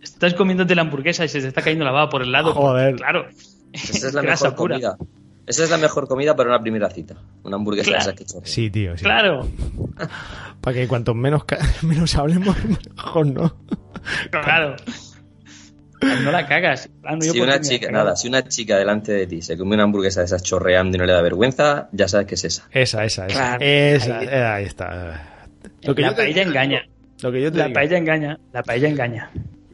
Estás 0.00 0.34
comiéndote 0.34 0.74
la 0.74 0.82
hamburguesa 0.82 1.24
y 1.24 1.28
se 1.28 1.40
te 1.40 1.48
está 1.48 1.62
cayendo 1.62 1.84
la 1.84 1.90
baba 1.90 2.08
por 2.08 2.22
el 2.22 2.30
lado. 2.30 2.54
Joder. 2.54 2.96
Claro. 2.96 3.26
Esa 3.72 4.08
es 4.08 4.14
la 4.14 4.22
grasa 4.22 4.50
mejor 4.50 4.56
pura. 4.56 4.74
comida. 4.76 4.96
Esa 5.48 5.64
es 5.64 5.70
la 5.70 5.78
mejor 5.78 6.06
comida 6.06 6.36
para 6.36 6.50
una 6.50 6.60
primera 6.60 6.90
cita. 6.90 7.16
Una 7.42 7.56
hamburguesa 7.56 7.90
Claro. 7.90 8.02
esa 8.02 8.14
que. 8.14 8.24
Sí, 8.48 8.70
tío, 8.70 8.96
sí. 8.96 9.02
Claro. 9.04 9.48
Para 10.60 10.74
que 10.76 10.86
cuanto 10.88 11.14
menos, 11.14 11.42
menos 11.82 12.14
hablemos, 12.16 12.56
mejor, 12.96 13.26
¿no? 13.26 13.56
Claro. 14.30 14.76
No 16.22 16.30
la 16.30 16.46
cagas. 16.46 16.88
Ah, 17.02 17.16
no, 17.16 17.24
yo 17.24 17.32
Si 17.32 17.40
una 17.40 17.60
chica, 17.60 17.90
nada, 17.90 18.14
si 18.14 18.28
una 18.28 18.46
chica 18.46 18.76
delante 18.78 19.10
de 19.12 19.26
ti 19.26 19.42
se 19.42 19.56
come 19.58 19.74
una 19.74 19.82
hamburguesa 19.84 20.20
de 20.20 20.26
esas 20.26 20.42
chorreando 20.44 20.96
y 20.96 21.00
no 21.00 21.06
le 21.06 21.12
da 21.12 21.22
vergüenza, 21.22 21.88
ya 21.92 22.06
sabes 22.06 22.26
que 22.28 22.34
es 22.36 22.44
esa. 22.44 22.68
Esa, 22.70 23.04
esa, 23.04 23.26
esa. 23.26 23.34
Claro. 23.36 23.64
esa, 23.64 24.18
Ahí- 24.18 24.28
eh, 24.30 24.42
ahí 24.44 24.64
está. 24.64 25.48
Lo 25.82 25.94
que 25.96 26.02
la 26.02 26.08
yo 26.10 26.14
te- 26.14 26.22
paella 26.22 26.42
engaña. 26.42 26.82
Lo 27.20 27.32
que 27.32 27.42
yo 27.42 27.50
te 27.50 27.58
La 27.58 27.64
digo. 27.64 27.74
paella 27.74 27.98
engaña. 27.98 28.38
La 28.52 28.62
paella 28.62 28.88
engaña. 28.88 29.30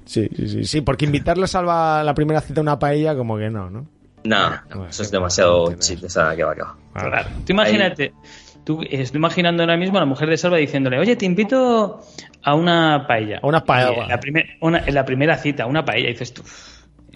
Sí, 0.07 0.29
sí, 0.35 0.49
sí, 0.49 0.64
sí, 0.64 0.81
porque 0.81 1.05
invitarla 1.05 1.47
a 1.53 2.03
la 2.03 2.14
primera 2.14 2.41
cita 2.41 2.61
a 2.61 2.62
una 2.62 2.79
paella, 2.79 3.14
como 3.14 3.37
que 3.37 3.51
no, 3.51 3.68
¿no? 3.68 3.87
No, 4.25 4.51
no, 4.51 4.61
Bueno, 4.70 4.89
eso 4.89 5.03
es 5.03 5.11
demasiado 5.11 5.70
entiendo. 5.70 5.85
chip, 5.85 6.05
o 6.05 6.09
sea, 6.09 6.35
que 6.35 6.45
va, 6.45 6.55
que 6.55 6.62
va. 6.62 6.77
Claro. 6.95 7.29
Tú 7.45 7.53
imagínate, 7.53 8.12
tú 8.64 8.81
estoy 8.91 9.18
imaginando 9.18 9.62
ahora 9.62 9.77
mismo 9.77 9.99
a 9.99 10.01
la 10.01 10.07
mujer 10.07 10.29
de 10.31 10.37
Salva 10.39 10.57
diciéndole, 10.57 10.99
oye, 10.99 11.14
te 11.16 11.27
invito 11.27 12.01
a 12.43 12.55
una 12.55 13.05
paella. 13.07 13.41
A 13.43 13.47
una 13.47 13.62
paella. 13.64 14.07
La, 14.07 14.18
primer- 14.20 14.47
una- 14.61 14.79
en 14.87 14.95
la 14.95 15.05
primera 15.05 15.37
cita, 15.37 15.66
una 15.66 15.85
paella, 15.85 16.09
y 16.09 16.12
dices 16.12 16.33
tú, 16.33 16.43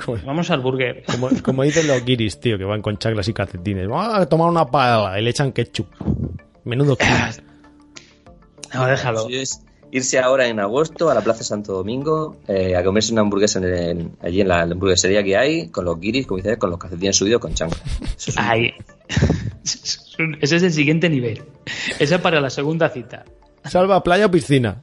Como, 0.05 0.19
vamos 0.27 0.51
al 0.51 0.61
burger. 0.61 1.03
como, 1.11 1.29
como 1.43 1.63
dicen 1.63 1.87
los 1.87 2.05
guiris, 2.05 2.39
tío, 2.41 2.59
que 2.59 2.65
van 2.65 2.83
con 2.83 2.99
chaclas 2.99 3.27
y 3.29 3.33
calcetines. 3.33 3.89
Vamos 3.89 4.15
a 4.15 4.27
tomar 4.29 4.49
una 4.51 4.67
paella 4.67 5.19
y 5.19 5.23
le 5.23 5.31
echan 5.31 5.53
ketchup. 5.53 5.89
Menudo. 6.65 6.97
No, 8.75 8.87
déjalo. 8.87 9.21
Sí, 9.29 9.37
es 9.37 9.65
irse 9.91 10.19
ahora 10.19 10.47
en 10.49 10.61
agosto 10.61 11.11
a 11.11 11.15
la 11.15 11.21
Plaza 11.23 11.45
Santo 11.45 11.73
Domingo 11.73 12.37
eh, 12.49 12.77
a 12.77 12.85
comerse 12.85 13.13
una 13.13 13.23
hamburguesa 13.23 13.59
en 13.59 13.65
el- 13.65 14.11
allí 14.21 14.41
en 14.41 14.49
la, 14.49 14.65
la 14.67 14.73
hamburguesería 14.73 15.23
que 15.23 15.37
hay, 15.37 15.69
con 15.69 15.85
los 15.85 15.99
guiris, 15.99 16.27
como 16.27 16.37
dices, 16.39 16.57
con 16.59 16.71
los 16.71 16.79
calcetines 16.79 17.17
subidos 17.17 17.41
con 17.41 17.55
chancla. 17.55 17.79
Eso 18.17 18.31
es 18.31 18.37
un- 18.37 18.43
Ay. 18.45 18.75
Ese 20.41 20.57
es 20.57 20.63
el 20.63 20.73
siguiente 20.73 21.09
nivel. 21.09 21.43
Esa 21.99 22.17
es 22.17 22.21
para 22.21 22.41
la 22.41 22.51
segunda 22.51 22.89
cita. 22.89 23.25
Salva, 23.65 24.03
playa 24.03 24.27
o 24.27 24.31
piscina. 24.31 24.81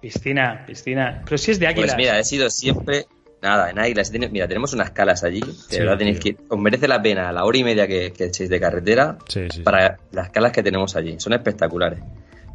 Piscina, 0.00 0.64
piscina. 0.66 1.22
Pero 1.24 1.38
si 1.38 1.50
es 1.50 1.58
de 1.58 1.66
águilas. 1.66 1.90
Pues 1.94 1.96
mira, 1.96 2.18
he 2.18 2.24
sido 2.24 2.50
siempre. 2.50 3.06
Nada, 3.42 3.68
en 3.70 3.78
Águilas. 3.78 4.10
Mira, 4.12 4.48
tenemos 4.48 4.72
unas 4.72 4.90
calas 4.92 5.22
allí. 5.24 5.40
Que 5.40 5.50
Sí, 5.52 5.66
de 5.76 5.78
verdad 5.80 5.98
tenéis 5.98 6.20
que. 6.20 6.36
Os 6.48 6.58
merece 6.58 6.88
la 6.88 7.02
pena 7.02 7.30
la 7.32 7.44
hora 7.44 7.58
y 7.58 7.64
media 7.64 7.86
que, 7.86 8.12
que 8.12 8.24
echéis 8.24 8.48
de 8.48 8.58
carretera 8.60 9.18
Sí, 9.28 9.42
sí. 9.52 9.60
para 9.62 9.98
las 10.12 10.30
calas 10.30 10.52
que 10.52 10.62
tenemos 10.62 10.96
allí. 10.96 11.16
Son 11.20 11.32
espectaculares. 11.34 12.00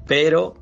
Pero 0.08 0.56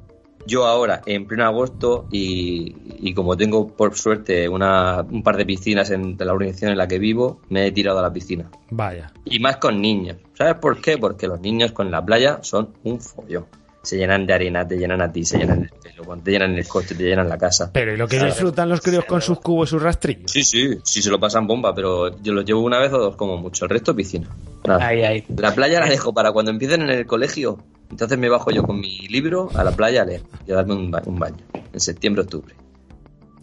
yo 0.45 0.65
ahora, 0.65 1.01
en 1.05 1.25
pleno 1.25 1.45
agosto, 1.45 2.07
y, 2.11 2.75
y 2.99 3.13
como 3.13 3.35
tengo 3.35 3.67
por 3.67 3.95
suerte 3.95 4.47
una, 4.47 5.01
un 5.01 5.23
par 5.23 5.37
de 5.37 5.45
piscinas 5.45 5.91
en 5.91 6.15
la 6.17 6.33
organización 6.33 6.71
en 6.71 6.77
la 6.77 6.87
que 6.87 6.99
vivo, 6.99 7.41
me 7.49 7.67
he 7.67 7.71
tirado 7.71 7.99
a 7.99 8.01
la 8.01 8.13
piscina. 8.13 8.49
Vaya. 8.69 9.11
Y 9.25 9.39
más 9.39 9.57
con 9.57 9.81
niños. 9.81 10.17
¿Sabes 10.33 10.55
por 10.55 10.81
qué? 10.81 10.97
Porque 10.97 11.27
los 11.27 11.41
niños 11.41 11.71
con 11.71 11.91
la 11.91 12.03
playa 12.05 12.39
son 12.41 12.69
un 12.83 12.99
follón. 12.99 13.45
Se 13.87 13.95
llenan 13.97 14.25
de 14.25 14.33
arena, 14.33 14.67
te 14.67 14.75
llenan 14.77 15.01
a 15.01 15.09
ti, 15.09 15.23
se 15.23 15.37
llenan 15.37 15.61
el 15.63 15.69
pelo, 15.69 16.03
cuando 16.03 16.25
te 16.25 16.31
llenan 16.31 16.57
el 16.57 16.67
coche, 16.67 16.93
te 16.93 17.03
llenan 17.03 17.29
la 17.29 17.37
casa. 17.37 17.71
Pero 17.71 17.93
¿y 17.93 17.97
lo 17.97 18.05
que 18.05 18.21
disfrutan 18.21 18.67
los 18.67 18.81
críos 18.81 19.05
con 19.05 19.21
sus 19.21 19.39
cubos 19.39 19.69
y 19.69 19.71
sus 19.71 19.81
rastrillos? 19.81 20.29
Sí, 20.29 20.43
sí, 20.43 20.77
sí 20.83 21.01
se 21.01 21.09
lo 21.09 21.19
pasan 21.21 21.47
bomba, 21.47 21.73
pero 21.73 22.21
yo 22.21 22.33
los 22.33 22.43
llevo 22.43 22.61
una 22.63 22.79
vez 22.79 22.91
o 22.91 22.97
dos 22.97 23.15
como 23.15 23.37
mucho, 23.37 23.63
el 23.63 23.69
resto 23.69 23.95
piscina. 23.95 24.27
Nada. 24.65 24.85
Ay, 24.85 25.03
ay. 25.03 25.23
La 25.37 25.55
playa 25.55 25.79
la 25.79 25.85
dejo 25.87 26.13
para 26.13 26.33
cuando 26.33 26.51
empiecen 26.51 26.81
en 26.81 26.89
el 26.89 27.05
colegio. 27.05 27.59
Entonces 27.89 28.17
me 28.17 28.27
bajo 28.27 28.51
yo 28.51 28.63
con 28.63 28.77
mi 28.77 29.07
libro 29.07 29.49
a 29.55 29.63
la 29.63 29.71
playa 29.71 30.01
a 30.01 30.05
leer 30.05 30.21
y 30.45 30.51
a 30.51 30.55
darme 30.55 30.73
un, 30.73 30.91
ba- 30.91 31.03
un 31.05 31.17
baño. 31.17 31.37
En 31.71 31.79
septiembre, 31.79 32.23
octubre. 32.23 32.53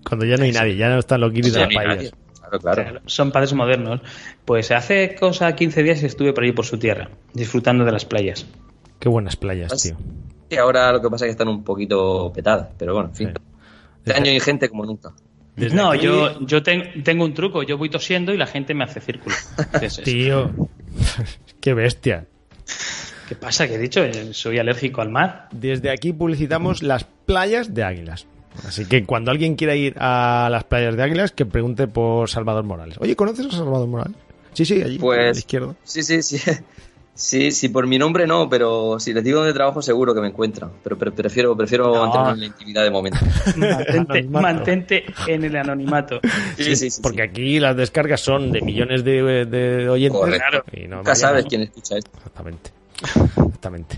Cuando 0.07 0.27
ya 0.27 0.37
no 0.37 0.45
hay 0.45 0.53
nadie, 0.53 0.77
ya 0.77 0.91
no 0.91 0.99
están 0.99 1.23
los 1.23 1.33
guiris 1.33 1.55
de 1.55 1.61
las 1.61 1.71
nadie. 1.71 2.11
Claro, 2.39 2.61
claro. 2.61 3.01
Son 3.07 3.33
padres 3.33 3.55
modernos. 3.55 4.03
Pues 4.45 4.71
hace 4.71 5.15
cosa 5.19 5.55
15 5.57 5.83
días 5.83 6.03
estuve 6.03 6.35
por 6.35 6.45
ahí 6.45 6.53
por 6.53 6.67
su 6.67 6.79
tierra, 6.79 7.09
disfrutando 7.33 7.87
de 7.87 7.93
las 7.93 8.05
playas. 8.05 8.45
Qué 9.01 9.09
buenas 9.09 9.37
playas, 9.37 9.83
tío. 9.83 9.97
Y 10.51 10.57
ahora 10.57 10.93
lo 10.93 11.01
que 11.01 11.09
pasa 11.11 11.25
es 11.25 11.29
que 11.29 11.33
están 11.33 11.49
un 11.49 11.65
poquito 11.65 12.33
petadas, 12.33 12.69
pero 12.79 12.95
bueno, 12.95 13.09
en 13.11 13.15
fin. 13.15 13.29
Sí. 13.35 13.43
Este 14.05 14.19
año 14.21 14.31
hay 14.31 14.41
gente 14.41 14.69
como 14.69 14.85
nunca. 14.85 15.13
Desde 15.57 15.77
no, 15.77 15.91
aquí- 15.93 16.05
yo, 16.05 16.41
yo 16.47 16.63
ten- 16.63 17.03
tengo 17.05 17.25
un 17.25 17.33
truco. 17.35 17.63
Yo 17.63 17.79
voy 17.79 17.89
tosiendo 17.89 18.33
y 18.33 18.37
la 18.37 18.47
gente 18.47 18.75
me 18.75 18.85
hace 18.85 19.01
círculo. 19.01 19.35
¿Qué 19.81 19.87
es 19.87 19.93
eso? 19.95 20.03
Tío. 20.03 20.51
Qué 21.61 21.75
bestia. 21.75 22.27
¿Qué 23.29 23.35
pasa? 23.37 23.67
¿Qué 23.67 23.77
he 23.77 23.79
dicho? 23.79 24.03
Eh, 24.05 24.35
Soy 24.35 24.59
alérgico 24.59 25.01
al 25.01 25.09
mar. 25.11 25.49
Desde 25.53 25.91
aquí 25.91 26.13
publicitamos 26.13 26.83
las 26.83 27.05
playas 27.05 27.73
de 27.73 27.83
Águilas. 27.85 28.27
Así 28.67 28.85
que 28.87 29.05
cuando 29.05 29.31
alguien 29.31 29.57
quiera 29.57 29.75
ir 29.75 29.95
a 29.99 30.49
las 30.51 30.65
playas 30.65 30.97
de 30.97 31.03
Águilas, 31.03 31.33
que 31.33 31.47
pregunte 31.47 31.89
por 31.89 32.29
Salvador 32.29 32.65
Morales. 32.65 32.97
Oye, 33.01 33.17
¿conoces 33.17 33.47
a 33.47 33.51
Salvador 33.51 33.89
Morales? 33.89 34.17
Sí, 34.53 34.65
sí, 34.65 34.75
allí, 34.83 34.95
a 34.95 34.99
la 34.99 35.01
Pues 35.01 35.39
izquierda. 35.39 35.75
sí, 35.83 36.03
sí, 36.03 36.23
sí. 36.23 36.39
Sí, 37.17 37.53
sí, 37.53 37.69
por 37.69 37.87
mi 37.87 37.97
nombre 37.97 38.27
no, 38.27 38.49
pero 38.49 38.99
si 38.99 39.13
les 39.13 39.23
digo 39.23 39.39
dónde 39.39 39.53
trabajo 39.55 39.81
seguro 39.81 40.13
que 40.15 40.21
me 40.21 40.27
encuentran. 40.29 40.71
Pero, 40.83 40.99
pre- 40.99 41.13
prefiero, 41.13 41.57
prefiero 41.57 41.95
No. 41.95 42.01
mantenerme 42.07 42.33
en 42.33 42.41
la 42.41 42.47
intimidad 42.47 42.83
de 42.83 42.91
momento. 42.91 43.19
Mantente, 43.57 44.23
mantente 44.25 45.05
en 45.29 45.45
el 45.45 45.57
anonimato. 45.57 46.21
Sí, 46.57 46.75
sí, 46.75 46.91
sí. 46.91 47.01
Porque 47.01 47.23
sí. 47.23 47.29
aquí 47.29 47.61
las 47.61 47.77
descargas 47.77 48.21
son 48.21 48.51
de 48.51 48.61
millones 48.63 49.05
de, 49.05 49.45
de 49.47 49.89
oyentes. 49.89 50.21
Correcto. 50.21 50.65
Y 50.73 50.89
no 50.89 50.97
Nunca 50.97 51.15
sabes 51.15 51.45
quién 51.49 51.63
escucha 51.63 51.97
esto. 51.99 52.11
Exactamente. 52.17 52.71
Exactamente. 53.47 53.97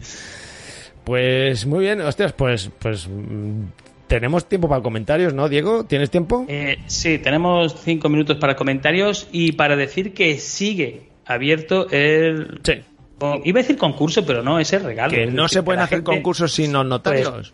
Pues 1.04 1.66
muy 1.66 1.80
bien, 1.84 2.00
hostias, 2.00 2.32
pues, 2.32 2.70
pues 2.80 3.08
mm, 3.08 3.62
tenemos 4.08 4.46
tiempo 4.46 4.68
para 4.68 4.82
comentarios, 4.82 5.32
¿no, 5.34 5.48
Diego? 5.48 5.84
¿Tienes 5.84 6.10
tiempo? 6.10 6.44
Eh, 6.48 6.78
sí, 6.86 7.18
tenemos 7.18 7.76
cinco 7.82 8.08
minutos 8.08 8.36
para 8.38 8.56
comentarios 8.56 9.28
y 9.32 9.52
para 9.52 9.76
decir 9.76 10.12
que 10.12 10.38
sigue 10.38 11.08
abierto 11.24 11.88
el... 11.90 12.60
Sí. 12.64 12.72
Con- 13.18 13.40
Iba 13.44 13.60
a 13.60 13.62
decir 13.62 13.76
concurso, 13.76 14.24
pero 14.26 14.42
no, 14.42 14.58
ese 14.58 14.78
regalo. 14.78 15.10
Que 15.12 15.26
no 15.26 15.42
decir, 15.44 15.58
se 15.58 15.62
pueden 15.62 15.80
hacer 15.80 15.98
gente- 15.98 16.10
concursos 16.10 16.52
sin 16.52 16.72
los 16.72 16.84
notarios. 16.86 17.52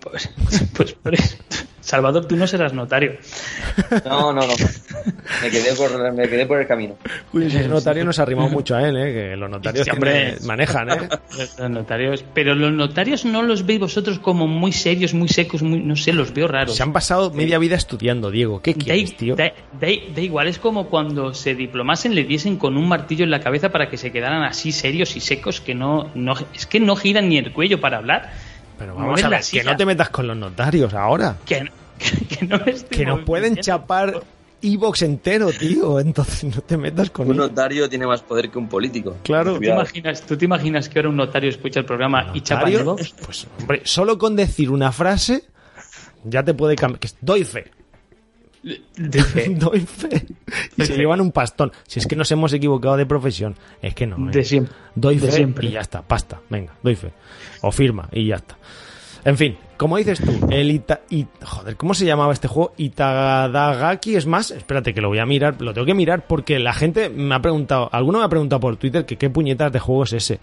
Pues, 0.00 0.30
pues, 0.76 0.92
por 0.94 1.14
eso. 1.14 1.36
Salvador, 1.96 2.26
tú 2.26 2.36
no 2.36 2.46
serás 2.46 2.72
notario. 2.72 3.12
No, 4.04 4.32
no, 4.32 4.40
no. 4.46 4.54
Me 5.42 5.50
quedé 5.50 5.74
por, 5.74 6.12
me 6.12 6.28
quedé 6.28 6.46
por 6.46 6.60
el 6.60 6.66
camino. 6.66 6.96
Uy, 7.32 7.44
notario 7.68 8.04
nos 8.04 8.18
ha 8.18 8.22
arrimado 8.22 8.48
mucho 8.48 8.74
a 8.76 8.88
él, 8.88 8.96
¿eh? 8.96 9.12
Que 9.12 9.36
los 9.36 9.48
notarios 9.50 9.86
tienen- 9.88 10.36
manejan, 10.46 10.90
¿eh? 10.90 11.08
Los 11.58 11.70
notarios, 11.70 12.24
pero 12.34 12.54
los 12.54 12.72
notarios 12.72 13.24
no 13.24 13.42
los 13.42 13.66
veis 13.66 13.80
vosotros 13.80 14.18
como 14.18 14.46
muy 14.46 14.72
serios, 14.72 15.14
muy 15.14 15.28
secos, 15.28 15.62
muy, 15.62 15.80
no 15.80 15.96
sé, 15.96 16.12
los 16.12 16.32
veo 16.34 16.48
raros. 16.48 16.76
Se 16.76 16.82
han 16.82 16.92
pasado 16.92 17.30
media 17.30 17.58
vida 17.58 17.76
estudiando, 17.76 18.30
Diego. 18.30 18.60
¿Qué 18.60 18.72
Da, 18.74 18.78
quieres, 18.84 19.16
tío? 19.16 19.36
da- 19.36 19.52
da- 19.80 19.88
da 20.14 20.20
igual, 20.20 20.48
es 20.48 20.58
como 20.58 20.88
cuando 20.88 21.34
se 21.34 21.54
diplomasen, 21.54 22.14
le 22.14 22.24
diesen 22.24 22.56
con 22.56 22.76
un 22.76 22.88
martillo 22.88 23.24
en 23.24 23.30
la 23.30 23.40
cabeza 23.40 23.70
para 23.70 23.88
que 23.88 23.96
se 23.96 24.10
quedaran 24.12 24.42
así 24.42 24.72
serios 24.72 25.16
y 25.16 25.20
secos 25.20 25.60
que 25.60 25.74
no, 25.74 26.10
no 26.14 26.34
es 26.54 26.66
que 26.66 26.80
no 26.80 26.96
giran 26.96 27.28
ni 27.28 27.38
el 27.38 27.52
cuello 27.52 27.80
para 27.80 27.98
hablar. 27.98 28.32
Pero 28.78 28.96
vamos 28.96 29.22
a 29.22 29.28
ver, 29.28 29.40
que 29.48 29.62
no 29.62 29.76
te 29.76 29.86
metas 29.86 30.08
con 30.10 30.26
los 30.26 30.36
notarios 30.36 30.92
ahora. 30.94 31.36
Que, 31.46 31.64
que, 32.28 32.46
no 32.46 32.58
me 32.58 32.72
estoy 32.72 32.98
Que 32.98 33.06
nos 33.06 33.20
pueden 33.20 33.56
chapar 33.56 34.22
Evox 34.64 35.02
entero, 35.02 35.50
tío. 35.52 36.00
Entonces 36.00 36.44
no 36.44 36.62
te 36.62 36.76
metas 36.76 37.10
con 37.10 37.26
Un 37.26 37.32
él. 37.32 37.38
notario 37.38 37.88
tiene 37.88 38.06
más 38.06 38.22
poder 38.22 38.50
que 38.50 38.58
un 38.58 38.68
político. 38.68 39.16
Claro. 39.22 39.54
¿Tú 39.54 39.60
te, 39.60 39.68
imaginas, 39.68 40.22
¿Tú 40.22 40.36
te 40.36 40.44
imaginas 40.44 40.88
que 40.88 40.98
ahora 40.98 41.10
un 41.10 41.16
notario 41.16 41.50
escucha 41.50 41.80
el 41.80 41.86
programa 41.86 42.30
y 42.34 42.40
chapa 42.40 42.62
Notario, 42.62 42.78
de 42.78 42.84
Vox? 42.84 43.14
Pues, 43.24 43.46
hombre, 43.60 43.82
solo 43.84 44.18
con 44.18 44.36
decir 44.36 44.70
una 44.70 44.90
frase 44.90 45.44
ya 46.24 46.42
te 46.42 46.54
puede 46.54 46.76
cambiar. 46.76 47.00
Doy 47.20 47.44
fe. 47.44 47.70
Doy 48.96 49.80
fe. 49.80 50.26
Y 50.76 50.84
se 50.86 50.96
llevan 50.96 51.20
un 51.20 51.32
pastón. 51.32 51.70
Si 51.86 51.98
es 51.98 52.06
que 52.06 52.16
nos 52.16 52.30
hemos 52.32 52.52
equivocado 52.54 52.96
de 52.96 53.04
profesión. 53.04 53.56
Es 53.82 53.94
que 53.94 54.06
no. 54.06 54.16
De 54.30 54.40
eh. 54.40 54.44
siempre. 54.44 54.74
Doy 54.94 55.18
De 55.18 55.26
fe 55.26 55.32
siempre. 55.32 55.68
y 55.68 55.72
ya 55.72 55.80
está. 55.80 56.00
Pasta. 56.00 56.40
Venga, 56.48 56.72
doy 56.82 56.96
fe. 56.96 57.12
O 57.60 57.70
firma 57.70 58.08
y 58.10 58.28
ya 58.28 58.36
está. 58.36 58.56
En 59.24 59.36
fin, 59.36 59.56
como 59.76 59.96
dices 59.96 60.20
tú, 60.20 60.48
el 60.50 60.70
Ita... 60.70 61.00
Joder, 61.44 61.76
¿cómo 61.76 61.94
se 61.94 62.04
llamaba 62.06 62.32
este 62.32 62.48
juego? 62.48 62.72
Itadagaki 62.76 64.16
es 64.16 64.26
más... 64.26 64.50
Espérate 64.50 64.94
que 64.94 65.00
lo 65.00 65.08
voy 65.08 65.18
a 65.18 65.26
mirar. 65.26 65.60
Lo 65.60 65.72
tengo 65.74 65.86
que 65.86 65.94
mirar 65.94 66.26
porque 66.26 66.58
la 66.58 66.72
gente 66.72 67.08
me 67.08 67.34
ha 67.34 67.40
preguntado... 67.40 67.88
Alguno 67.92 68.18
me 68.18 68.24
ha 68.24 68.28
preguntado 68.28 68.60
por 68.60 68.76
Twitter 68.76 69.04
que 69.06 69.16
qué 69.16 69.30
puñetas 69.30 69.72
de 69.72 69.78
juego 69.80 70.04
es 70.04 70.12
ese. 70.14 70.40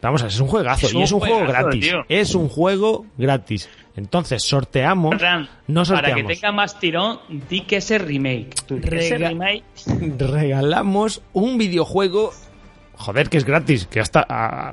Vamos 0.00 0.20
a 0.22 0.24
ver, 0.24 0.32
es 0.32 0.40
un 0.40 0.48
juegazo. 0.48 0.86
Es 0.86 0.92
y 0.92 0.96
un 0.96 1.02
es 1.04 1.12
un 1.12 1.20
juego 1.20 1.46
gratis. 1.46 1.80
tío. 1.80 2.04
Es 2.08 2.34
un 2.34 2.48
juego 2.48 3.06
gratis. 3.16 3.68
Entonces, 3.94 4.42
sorteamos... 4.42 5.14
Fran, 5.16 5.48
No 5.68 5.84
para 5.84 6.00
que 6.02 6.06
sorteamos. 6.08 6.32
tenga 6.32 6.52
más 6.52 6.78
tirón, 6.80 7.20
di 7.48 7.60
que 7.60 7.76
ese 7.76 7.98
remake. 7.98 8.50
Ese 8.90 9.18
remake 9.18 9.62
regalamos 10.18 11.22
un 11.32 11.56
videojuego. 11.58 12.32
Joder, 13.02 13.28
que 13.28 13.36
es 13.36 13.44
gratis. 13.44 13.86
Que 13.86 13.98
hasta. 13.98 14.24
ah, 14.28 14.72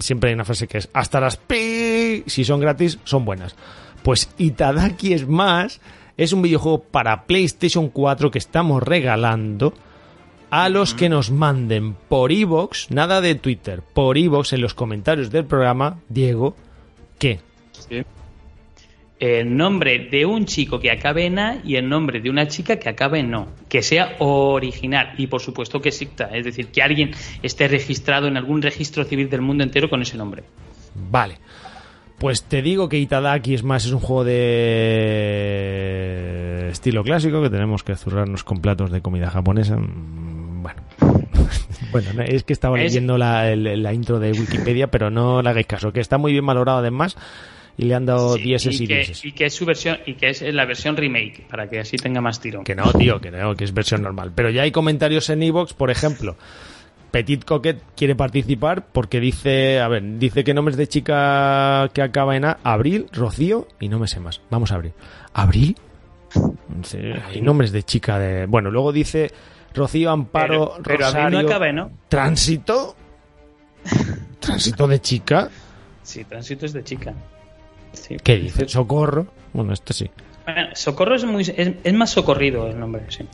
siempre 0.00 0.30
hay 0.30 0.34
una 0.34 0.44
frase 0.44 0.66
que 0.66 0.78
es: 0.78 0.88
hasta 0.92 1.20
las 1.20 1.36
pi. 1.36 2.24
Si 2.26 2.44
son 2.44 2.58
gratis, 2.58 2.98
son 3.04 3.24
buenas. 3.24 3.54
Pues 4.02 4.30
Itadaki 4.36 5.12
es 5.12 5.28
más. 5.28 5.80
Es 6.16 6.32
un 6.32 6.42
videojuego 6.42 6.82
para 6.82 7.26
PlayStation 7.26 7.88
4 7.90 8.32
que 8.32 8.38
estamos 8.38 8.82
regalando 8.82 9.72
a 10.50 10.68
los 10.68 10.94
que 10.94 11.08
nos 11.08 11.30
manden 11.30 11.94
por 12.08 12.32
iVoox, 12.32 12.90
nada 12.90 13.20
de 13.20 13.36
Twitter, 13.36 13.82
por 13.82 14.18
iVoox 14.18 14.54
en 14.54 14.62
los 14.62 14.74
comentarios 14.74 15.30
del 15.30 15.44
programa, 15.44 16.00
Diego, 16.08 16.56
¿qué? 17.18 17.38
El 19.20 19.56
nombre 19.56 20.08
de 20.10 20.24
un 20.26 20.44
chico 20.46 20.78
que 20.78 20.90
acabe 20.92 21.26
en 21.26 21.38
A 21.40 21.60
y 21.64 21.74
el 21.76 21.88
nombre 21.88 22.20
de 22.20 22.30
una 22.30 22.46
chica 22.46 22.76
que 22.78 22.88
acabe 22.88 23.18
en 23.20 23.30
No. 23.30 23.48
Que 23.68 23.82
sea 23.82 24.14
original 24.20 25.14
y 25.18 25.26
por 25.26 25.40
supuesto 25.40 25.80
que 25.80 25.88
exista. 25.88 26.26
Es 26.32 26.44
decir, 26.44 26.68
que 26.68 26.82
alguien 26.82 27.10
esté 27.42 27.66
registrado 27.68 28.28
en 28.28 28.36
algún 28.36 28.62
registro 28.62 29.04
civil 29.04 29.28
del 29.28 29.40
mundo 29.42 29.64
entero 29.64 29.90
con 29.90 30.02
ese 30.02 30.16
nombre. 30.16 30.44
Vale. 31.10 31.38
Pues 32.18 32.42
te 32.44 32.62
digo 32.62 32.88
que 32.88 32.98
Itadaki 32.98 33.54
es 33.54 33.62
más, 33.62 33.84
es 33.84 33.92
un 33.92 34.00
juego 34.00 34.24
de 35.48 36.68
estilo 36.70 37.02
clásico 37.04 37.42
que 37.42 37.50
tenemos 37.50 37.82
que 37.84 37.94
zurrarnos 37.96 38.44
con 38.44 38.60
platos 38.60 38.90
de 38.90 39.00
comida 39.00 39.30
japonesa. 39.30 39.76
Mm, 39.76 40.62
Bueno. 40.62 40.82
bueno, 41.92 42.12
no, 42.14 42.22
es 42.22 42.42
que 42.44 42.52
estaba 42.52 42.76
Es- 42.78 42.84
leyendo 42.92 43.16
la, 43.18 43.54
la 43.56 43.92
intro 43.92 44.18
de 44.18 44.32
Wikipedia, 44.32 44.88
pero 44.88 45.10
no 45.10 45.42
le 45.42 45.48
hagáis 45.50 45.66
caso, 45.66 45.92
que 45.92 46.00
está 46.00 46.18
muy 46.18 46.32
bien 46.32 46.44
valorado 46.46 46.78
además. 46.78 47.16
Y 47.78 47.84
le 47.84 47.94
han 47.94 48.04
dado 48.04 48.34
Sí, 48.34 48.42
dieces 48.42 48.80
y, 48.80 48.86
que, 48.88 49.12
y 49.22 49.32
que 49.32 49.46
es 49.46 49.54
su 49.54 49.64
versión 49.64 49.98
y 50.04 50.14
que 50.14 50.30
es 50.30 50.42
la 50.42 50.66
versión 50.66 50.96
remake 50.96 51.46
para 51.48 51.70
que 51.70 51.78
así 51.78 51.96
tenga 51.96 52.20
más 52.20 52.40
tirón. 52.40 52.64
Que 52.64 52.74
no, 52.74 52.92
tío, 52.92 53.20
que 53.20 53.30
no, 53.30 53.54
que 53.54 53.64
es 53.64 53.72
versión 53.72 54.02
normal. 54.02 54.32
Pero 54.34 54.50
ya 54.50 54.62
hay 54.62 54.72
comentarios 54.72 55.30
en 55.30 55.44
Evox, 55.44 55.72
por 55.74 55.90
ejemplo. 55.90 56.36
Petit 57.12 57.44
Coquet 57.44 57.80
quiere 57.96 58.16
participar 58.16 58.88
porque 58.92 59.20
dice, 59.20 59.78
a 59.80 59.88
ver, 59.88 60.18
dice 60.18 60.42
que 60.42 60.52
nombres 60.52 60.76
de 60.76 60.88
chica 60.88 61.88
que 61.94 62.02
acaba 62.02 62.36
en 62.36 62.44
A, 62.44 62.58
Abril, 62.64 63.06
Rocío 63.12 63.68
y 63.80 63.88
no 63.88 64.00
me 64.00 64.08
sé 64.08 64.18
más. 64.18 64.42
Vamos 64.50 64.72
a 64.72 64.74
abrir. 64.74 64.92
¿Abril? 65.32 65.76
Sí, 66.82 66.98
hay 66.98 67.40
nombres 67.40 67.70
de 67.70 67.84
chica 67.84 68.18
de... 68.18 68.46
Bueno, 68.46 68.72
luego 68.72 68.92
dice 68.92 69.30
Rocío, 69.72 70.10
Amparo, 70.10 70.72
pero, 70.82 70.82
pero 70.82 71.06
Abril 71.06 71.22
Rosario... 71.22 71.42
no 71.42 71.48
acaba, 71.48 71.72
¿no? 71.72 71.90
¿Tránsito? 72.08 72.96
¿Tránsito 74.40 74.88
de 74.88 75.00
chica? 75.00 75.48
Sí, 76.02 76.24
tránsito 76.24 76.66
es 76.66 76.72
de 76.72 76.82
chica. 76.82 77.14
Sí. 78.02 78.16
¿Qué 78.22 78.36
dice? 78.36 78.68
¿Socorro? 78.68 79.26
Bueno, 79.52 79.72
esto 79.72 79.92
sí. 79.92 80.10
Bueno, 80.44 80.68
Socorro 80.74 81.14
es, 81.14 81.24
muy, 81.24 81.42
es, 81.42 81.72
es 81.82 81.94
más 81.94 82.10
socorrido 82.10 82.68
el 82.68 82.78
nombre, 82.78 83.02
sí. 83.08 83.24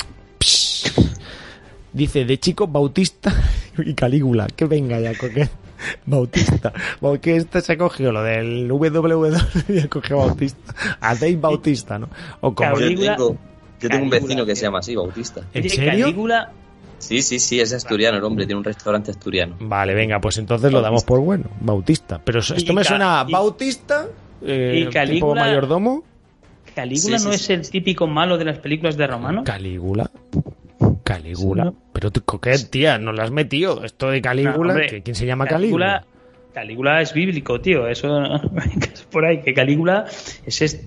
Dice 1.92 2.24
de 2.24 2.38
chico 2.38 2.66
Bautista 2.66 3.32
y 3.78 3.94
Calígula. 3.94 4.48
Que 4.48 4.64
venga 4.64 4.98
ya, 4.98 5.16
Coquet. 5.16 5.50
Bautista. 6.06 6.72
Porque 7.00 7.36
este 7.36 7.60
se 7.60 7.74
ha 7.74 7.78
cogido 7.78 8.10
lo 8.12 8.22
del 8.22 8.68
WW 8.68 9.36
y 9.68 9.78
ha 9.80 9.88
cogido 9.88 10.18
Bautista. 10.18 10.74
A 11.00 11.14
Dave 11.14 11.36
Bautista, 11.36 11.98
¿no? 11.98 12.08
O 12.40 12.54
como... 12.54 12.78
Yo 12.78 12.98
tengo, 12.98 13.36
yo 13.80 13.88
tengo 13.88 14.04
un 14.04 14.10
vecino 14.10 14.44
que 14.44 14.56
se 14.56 14.62
llama 14.62 14.80
así, 14.80 14.96
Bautista. 14.96 15.42
¿En 15.52 15.68
serio? 15.68 16.06
Calígula, 16.06 16.52
Sí, 16.98 17.20
sí, 17.20 17.38
sí, 17.38 17.60
es 17.60 17.72
asturiano 17.74 18.16
el 18.16 18.24
hombre, 18.24 18.46
tiene 18.46 18.58
un 18.58 18.64
restaurante 18.64 19.10
asturiano. 19.10 19.56
Vale, 19.60 19.92
venga, 19.92 20.20
pues 20.20 20.38
entonces 20.38 20.72
lo 20.72 20.80
damos 20.80 21.04
por 21.04 21.20
bueno. 21.20 21.50
Bautista. 21.60 22.18
Pero 22.24 22.40
esto 22.40 22.72
me 22.72 22.82
suena 22.82 23.20
a 23.20 23.24
Bautista, 23.24 24.08
eh, 24.44 24.72
y 24.76 24.80
tipo 24.80 24.92
Calígula- 24.92 25.40
mayordomo. 25.40 26.04
Calígula 26.74 27.18
Sí, 27.18 27.24
sí, 27.24 27.28
no 27.28 27.32
sí. 27.32 27.36
es 27.36 27.50
el 27.50 27.70
típico 27.70 28.06
malo 28.06 28.36
de 28.38 28.44
las 28.46 28.58
películas 28.58 28.96
de 28.96 29.06
Romano. 29.06 29.44
Calígula. 29.44 30.10
Calígula. 31.04 31.64
Sí, 31.64 31.70
¿no? 31.70 31.76
Pero 31.92 32.10
tú, 32.10 32.22
Coquet, 32.24 32.68
tía, 32.70 32.98
no 32.98 33.12
lo 33.12 33.22
has 33.22 33.30
metido. 33.30 33.84
Esto 33.84 34.10
de 34.10 34.20
Calígula, 34.20 34.54
No, 34.56 34.60
hombre, 34.70 34.86
¿que- 34.88 35.02
¿quién 35.02 35.14
se 35.14 35.26
llama 35.26 35.46
Calígula? 35.46 36.04
Calígula 36.52 37.00
es 37.00 37.12
bíblico, 37.12 37.60
tío. 37.60 37.86
Eso 37.88 38.08
no- 38.08 38.36
es 38.92 39.02
por 39.10 39.24
ahí. 39.24 39.40
Que 39.42 39.54
Calígula 39.54 40.06
es 40.46 40.62
ese 40.62 40.84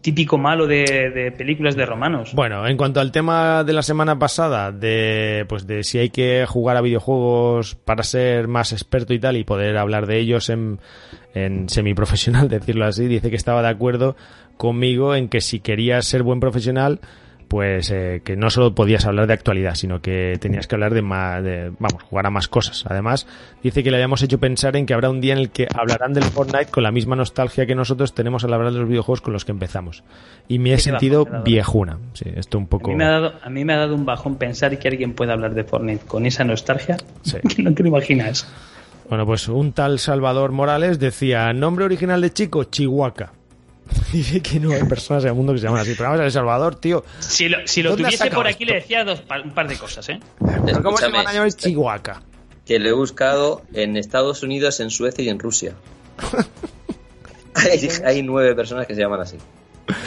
típico 0.00 0.38
malo 0.38 0.66
de, 0.66 1.32
películas 1.36 1.76
de 1.76 1.86
romanos. 1.86 2.32
Bueno, 2.34 2.66
en 2.66 2.76
cuanto 2.76 3.00
al 3.00 3.12
tema 3.12 3.64
de 3.64 3.72
la 3.72 3.82
semana 3.82 4.18
pasada, 4.18 4.72
de 4.72 5.44
pues 5.48 5.66
de 5.66 5.82
si 5.84 5.98
hay 5.98 6.10
que 6.10 6.46
jugar 6.46 6.76
a 6.76 6.80
videojuegos 6.80 7.74
para 7.74 8.02
ser 8.02 8.48
más 8.48 8.72
experto 8.72 9.14
y 9.14 9.18
tal 9.18 9.36
y 9.36 9.44
poder 9.44 9.76
hablar 9.76 10.06
de 10.06 10.18
ellos 10.18 10.50
en, 10.50 10.80
en 11.34 11.68
semiprofesional, 11.68 12.48
decirlo 12.48 12.86
así, 12.86 13.06
dice 13.06 13.30
que 13.30 13.36
estaba 13.36 13.62
de 13.62 13.68
acuerdo 13.68 14.16
conmigo 14.56 15.14
en 15.14 15.28
que 15.28 15.40
si 15.40 15.60
querías 15.60 16.06
ser 16.06 16.22
buen 16.22 16.40
profesional, 16.40 17.00
pues 17.48 17.90
eh, 17.90 18.20
que 18.24 18.36
no 18.36 18.50
solo 18.50 18.74
podías 18.74 19.06
hablar 19.06 19.26
de 19.26 19.32
actualidad, 19.32 19.74
sino 19.74 20.00
que 20.00 20.36
tenías 20.38 20.66
que 20.66 20.74
hablar 20.74 20.92
de 20.94 21.02
más, 21.02 21.42
de, 21.42 21.72
vamos, 21.78 22.02
jugar 22.02 22.26
a 22.26 22.30
más 22.30 22.46
cosas. 22.46 22.84
Además, 22.86 23.26
dice 23.62 23.82
que 23.82 23.90
le 23.90 23.96
habíamos 23.96 24.22
hecho 24.22 24.38
pensar 24.38 24.76
en 24.76 24.84
que 24.84 24.94
habrá 24.94 25.08
un 25.08 25.20
día 25.20 25.32
en 25.32 25.38
el 25.40 25.50
que 25.50 25.66
hablarán 25.74 26.12
del 26.12 26.24
Fortnite 26.24 26.66
con 26.66 26.82
la 26.82 26.92
misma 26.92 27.16
nostalgia 27.16 27.66
que 27.66 27.74
nosotros 27.74 28.14
tenemos 28.14 28.44
al 28.44 28.52
hablar 28.52 28.72
de 28.72 28.80
los 28.80 28.88
videojuegos 28.88 29.22
con 29.22 29.32
los 29.32 29.44
que 29.44 29.52
empezamos. 29.52 30.04
Y 30.46 30.58
me 30.58 30.74
he 30.74 30.78
sentido 30.78 31.24
bajón, 31.24 31.44
viejuna. 31.44 31.98
Sí, 32.12 32.26
esto 32.36 32.58
un 32.58 32.64
A 32.64 32.68
poco... 32.68 32.90
mí, 32.90 32.96
me 32.96 33.04
ha 33.04 33.10
dado, 33.10 33.32
a 33.42 33.48
mí 33.48 33.64
me 33.64 33.72
ha 33.72 33.78
dado 33.78 33.94
un 33.94 34.04
bajón 34.04 34.36
pensar 34.36 34.78
que 34.78 34.88
alguien 34.88 35.14
pueda 35.14 35.32
hablar 35.32 35.54
de 35.54 35.64
Fortnite 35.64 36.04
con 36.06 36.26
esa 36.26 36.44
nostalgia 36.44 36.98
Sí. 37.22 37.38
que 37.56 37.62
no 37.62 37.72
te 37.72 37.82
lo 37.82 37.88
imaginas. 37.88 38.46
Bueno, 39.08 39.24
pues 39.24 39.48
un 39.48 39.72
tal 39.72 39.98
Salvador 39.98 40.52
Morales 40.52 40.98
decía, 40.98 41.50
nombre 41.54 41.86
original 41.86 42.20
de 42.20 42.30
chico, 42.30 42.64
Chihuahua. 42.64 43.32
Dice 44.12 44.40
que 44.40 44.60
no 44.60 44.72
hay 44.72 44.84
personas 44.84 45.24
en 45.24 45.30
el 45.30 45.34
mundo 45.34 45.52
que 45.52 45.58
se 45.58 45.66
llaman 45.66 45.80
así. 45.80 45.92
Pero 45.92 46.04
vamos 46.04 46.20
a 46.20 46.22
ver, 46.24 46.32
Salvador, 46.32 46.74
tío. 46.76 47.04
Si 47.20 47.48
lo, 47.48 47.58
si 47.66 47.82
lo 47.82 47.90
¿Dónde 47.90 48.08
has 48.08 48.16
tuviese 48.16 48.34
por 48.34 48.46
aquí 48.46 48.64
esto? 48.64 48.74
le 48.74 48.80
decía 48.80 49.04
dos, 49.04 49.20
pa- 49.20 49.40
un 49.40 49.52
par 49.54 49.68
de 49.68 49.76
cosas, 49.76 50.08
¿eh? 50.08 50.20
¿Pero 50.38 50.82
¿Cómo 50.82 50.96
se 50.98 51.06
Escúchame, 51.06 51.16
van 51.18 51.26
a 51.28 51.32
llamar 51.32 51.52
Chihuahua? 51.52 52.22
que 52.66 52.78
lo 52.78 52.88
he 52.88 52.92
buscado 52.92 53.62
en 53.72 53.96
Estados 53.96 54.42
Unidos, 54.42 54.80
en 54.80 54.90
Suecia 54.90 55.24
y 55.24 55.28
en 55.30 55.38
Rusia. 55.38 55.72
hay, 57.54 57.88
hay 58.04 58.22
nueve 58.22 58.54
personas 58.54 58.86
que 58.86 58.94
se 58.94 59.00
llaman 59.00 59.20
así. 59.20 59.36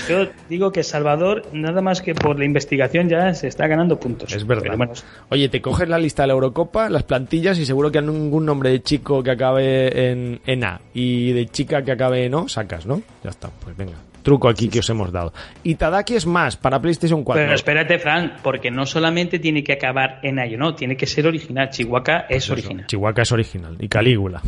Yo 0.08 0.28
digo 0.50 0.72
que 0.72 0.84
Salvador, 0.84 1.44
nada 1.54 1.82
más 1.82 2.02
que 2.02 2.14
por 2.14 2.38
la 2.38 2.46
investigación, 2.46 3.10
ya 3.10 3.34
se 3.34 3.48
está 3.48 3.68
ganando 3.68 4.00
puntos. 4.00 4.34
Es 4.34 4.46
verdad. 4.46 4.64
Pero 4.64 4.78
bueno, 4.78 4.94
Oye, 5.30 5.50
te 5.50 5.62
coges 5.62 5.88
la 5.88 5.98
lista 5.98 6.24
de 6.24 6.28
la 6.28 6.34
Eurocopa, 6.34 6.90
las 6.90 7.04
plantillas 7.04 7.58
y 7.58 7.66
seguro 7.66 7.92
que 7.92 8.00
a 8.00 8.02
ningún 8.02 8.46
nombre 8.46 8.70
de 8.70 8.82
chico 8.82 9.24
que 9.24 9.32
acabe 9.32 10.12
en, 10.12 10.42
en 10.46 10.64
A 10.64 10.82
y 10.94 11.32
de 11.34 11.48
chica 11.48 11.84
que 11.84 11.92
acabe 11.92 12.26
en 12.26 12.34
O 12.36 12.48
sacas, 12.48 12.86
¿no? 12.86 13.02
Ya 13.24 13.30
está, 13.30 13.50
pues 13.64 13.76
venga. 13.76 13.94
Truco 14.24 14.48
aquí 14.50 14.70
que 14.70 14.80
os 14.80 14.90
hemos 14.90 15.12
dado. 15.12 15.34
Y 15.64 15.76
Tadaki 15.76 16.16
es 16.16 16.26
más, 16.28 16.56
para 16.56 16.80
PlayStation 16.80 17.24
4. 17.24 17.44
pero 17.44 17.56
espérate, 17.56 17.98
Fran, 17.98 18.34
porque 18.44 18.70
no 18.70 18.86
solamente 18.86 19.40
tiene 19.40 19.64
que 19.64 19.74
acabar 19.74 20.20
en 20.22 20.38
ayo, 20.40 20.58
no, 20.58 20.76
tiene 20.76 20.96
que 20.96 21.08
ser 21.08 21.26
original. 21.26 21.70
Chihuahua 21.72 22.26
es 22.30 22.50
original. 22.50 22.86
Chihuahua 22.86 23.24
es 23.24 23.32
original. 23.32 23.76
Y 23.80 23.88
Calígula. 23.88 24.42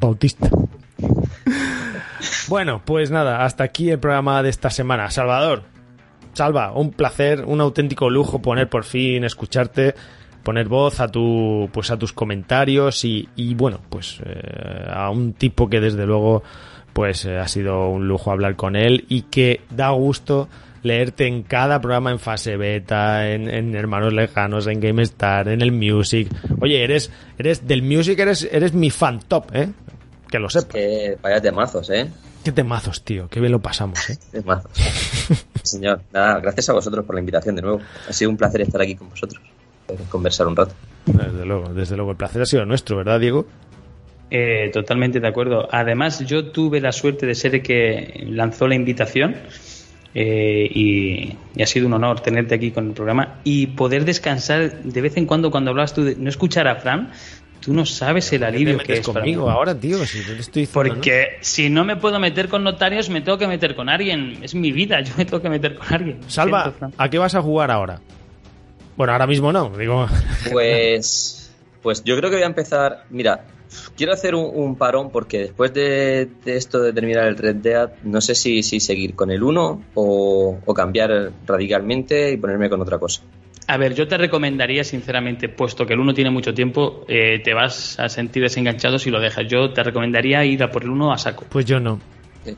Bautista. 0.00 0.48
Bueno, 2.52 2.82
pues 2.84 3.10
nada, 3.10 3.46
hasta 3.46 3.64
aquí 3.64 3.88
el 3.88 3.98
programa 3.98 4.42
de 4.42 4.50
esta 4.50 4.68
semana. 4.68 5.10
Salvador, 5.10 5.62
Salva, 6.34 6.72
un 6.72 6.90
placer, 6.90 7.46
un 7.46 7.62
auténtico 7.62 8.10
lujo 8.10 8.42
poner 8.42 8.68
por 8.68 8.84
fin, 8.84 9.24
escucharte, 9.24 9.94
poner 10.42 10.68
voz 10.68 11.00
a 11.00 11.08
tu, 11.08 11.70
pues 11.72 11.90
a 11.90 11.98
tus 11.98 12.12
comentarios 12.12 13.06
y, 13.06 13.26
y 13.36 13.54
bueno, 13.54 13.80
pues 13.88 14.20
eh, 14.26 14.86
a 14.86 15.08
un 15.08 15.32
tipo 15.32 15.70
que 15.70 15.80
desde 15.80 16.04
luego, 16.04 16.42
pues 16.92 17.24
eh, 17.24 17.38
ha 17.38 17.48
sido 17.48 17.88
un 17.88 18.06
lujo 18.06 18.30
hablar 18.30 18.54
con 18.54 18.76
él 18.76 19.06
y 19.08 19.22
que 19.22 19.62
da 19.70 19.88
gusto 19.88 20.50
leerte 20.82 21.26
en 21.26 21.44
cada 21.44 21.80
programa 21.80 22.10
en 22.10 22.18
fase 22.18 22.58
beta, 22.58 23.30
en, 23.30 23.48
en 23.48 23.74
Hermanos 23.74 24.12
Lejanos, 24.12 24.66
en 24.66 24.78
GameStar, 24.78 25.48
en 25.48 25.62
el 25.62 25.72
Music. 25.72 26.28
Oye, 26.60 26.84
eres, 26.84 27.10
eres 27.38 27.66
del 27.66 27.82
Music, 27.82 28.18
eres, 28.18 28.46
eres 28.52 28.74
mi 28.74 28.90
fan 28.90 29.20
top, 29.20 29.46
¿eh? 29.54 29.70
Que 30.30 30.38
lo 30.38 30.50
sepas. 30.50 30.74
Que 30.74 31.16
vaya 31.22 31.40
temazos, 31.40 31.88
¿eh? 31.88 32.10
Qué 32.44 32.52
temazos, 32.52 33.04
tío. 33.04 33.28
Qué 33.28 33.40
bien 33.40 33.52
lo 33.52 33.60
pasamos, 33.60 34.10
¿eh? 34.10 34.18
Temazos. 34.32 34.72
Señor, 35.62 36.02
nada, 36.12 36.40
gracias 36.40 36.68
a 36.70 36.72
vosotros 36.72 37.04
por 37.04 37.14
la 37.14 37.20
invitación 37.20 37.54
de 37.54 37.62
nuevo. 37.62 37.80
Ha 38.08 38.12
sido 38.12 38.30
un 38.30 38.36
placer 38.36 38.62
estar 38.62 38.80
aquí 38.80 38.96
con 38.96 39.10
vosotros. 39.10 39.40
poder 39.86 40.02
Conversar 40.04 40.46
un 40.48 40.56
rato. 40.56 40.74
Desde 41.06 41.44
luego, 41.44 41.72
desde 41.72 41.96
luego. 41.96 42.10
El 42.12 42.16
placer 42.16 42.42
ha 42.42 42.46
sido 42.46 42.64
nuestro, 42.64 42.96
¿verdad, 42.96 43.20
Diego? 43.20 43.46
Eh, 44.30 44.70
totalmente 44.72 45.20
de 45.20 45.28
acuerdo. 45.28 45.68
Además, 45.70 46.20
yo 46.26 46.50
tuve 46.50 46.80
la 46.80 46.90
suerte 46.90 47.26
de 47.26 47.34
ser 47.34 47.54
el 47.54 47.62
que 47.62 48.24
lanzó 48.28 48.66
la 48.66 48.74
invitación 48.74 49.36
eh, 50.14 50.68
y, 50.70 51.36
y 51.54 51.62
ha 51.62 51.66
sido 51.66 51.86
un 51.86 51.92
honor 51.92 52.20
tenerte 52.20 52.54
aquí 52.54 52.70
con 52.70 52.88
el 52.88 52.92
programa 52.92 53.40
y 53.44 53.68
poder 53.68 54.04
descansar 54.04 54.82
de 54.82 55.00
vez 55.00 55.16
en 55.16 55.26
cuando 55.26 55.50
cuando 55.50 55.70
hablas 55.70 55.94
tú 55.94 56.02
de 56.04 56.16
no 56.16 56.28
escuchar 56.28 56.66
a 56.66 56.76
Fran. 56.76 57.12
Tú 57.62 57.72
no 57.72 57.86
sabes 57.86 58.32
el 58.32 58.42
alivio 58.42 58.76
te 58.78 58.84
que 58.84 58.92
es 58.94 59.06
para 59.06 59.20
conmigo 59.20 59.46
mí. 59.46 59.52
ahora, 59.52 59.74
tío? 59.78 60.04
Si 60.04 60.20
te 60.24 60.32
estoy 60.38 60.62
diciendo, 60.62 60.88
¿no? 60.88 60.94
Porque 60.96 61.36
si 61.40 61.70
no 61.70 61.84
me 61.84 61.96
puedo 61.96 62.18
meter 62.18 62.48
con 62.48 62.64
notarios, 62.64 63.08
me 63.08 63.20
tengo 63.20 63.38
que 63.38 63.46
meter 63.46 63.76
con 63.76 63.88
alguien. 63.88 64.38
Es 64.42 64.54
mi 64.54 64.72
vida, 64.72 65.00
yo 65.04 65.14
me 65.16 65.24
tengo 65.24 65.40
que 65.40 65.48
meter 65.48 65.76
con 65.76 65.86
alguien. 65.92 66.20
Salva. 66.26 66.74
¿a 66.96 67.08
qué 67.08 67.18
vas 67.18 67.34
a 67.36 67.40
jugar 67.40 67.70
ahora? 67.70 68.00
Bueno, 68.96 69.12
ahora 69.12 69.26
mismo 69.26 69.52
no, 69.52 69.70
digo... 69.70 70.08
Pues, 70.50 71.52
pues 71.82 72.02
yo 72.04 72.16
creo 72.16 72.30
que 72.30 72.36
voy 72.36 72.42
a 72.42 72.46
empezar. 72.46 73.04
Mira, 73.10 73.44
quiero 73.96 74.12
hacer 74.12 74.34
un, 74.34 74.50
un 74.52 74.76
parón 74.76 75.10
porque 75.10 75.38
después 75.38 75.72
de, 75.72 76.28
de 76.44 76.56
esto 76.56 76.80
de 76.82 76.92
terminar 76.92 77.26
el 77.26 77.36
Red 77.36 77.56
Dead, 77.56 77.90
no 78.02 78.20
sé 78.20 78.34
si, 78.34 78.62
si 78.64 78.80
seguir 78.80 79.14
con 79.14 79.30
el 79.30 79.42
1 79.42 79.82
o, 79.94 80.58
o 80.64 80.74
cambiar 80.74 81.30
radicalmente 81.46 82.32
y 82.32 82.36
ponerme 82.36 82.68
con 82.68 82.80
otra 82.80 82.98
cosa. 82.98 83.22
A 83.68 83.76
ver, 83.76 83.94
yo 83.94 84.08
te 84.08 84.18
recomendaría, 84.18 84.84
sinceramente, 84.84 85.48
puesto 85.48 85.86
que 85.86 85.94
el 85.94 86.00
1 86.00 86.14
tiene 86.14 86.30
mucho 86.30 86.52
tiempo, 86.52 87.04
eh, 87.08 87.40
te 87.42 87.54
vas 87.54 87.98
a 87.98 88.08
sentir 88.08 88.42
desenganchado 88.42 88.98
si 88.98 89.10
lo 89.10 89.20
dejas. 89.20 89.46
Yo 89.48 89.72
te 89.72 89.82
recomendaría 89.82 90.44
ir 90.44 90.62
a 90.62 90.70
por 90.70 90.82
el 90.82 90.90
1 90.90 91.12
a 91.12 91.18
saco. 91.18 91.46
Pues 91.48 91.64
yo 91.64 91.78
no. 91.78 92.00
Eh, 92.44 92.56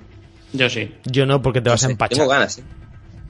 Yo 0.53 0.69
sí. 0.71 0.91
Yo 1.05 1.27
no, 1.27 1.43
porque 1.43 1.61
te 1.61 1.71
vas 1.71 1.85
a 1.85 1.91
empachar. 1.91 2.17
Tengo 2.17 2.31
ganas, 2.31 2.59
¿eh? 2.59 2.63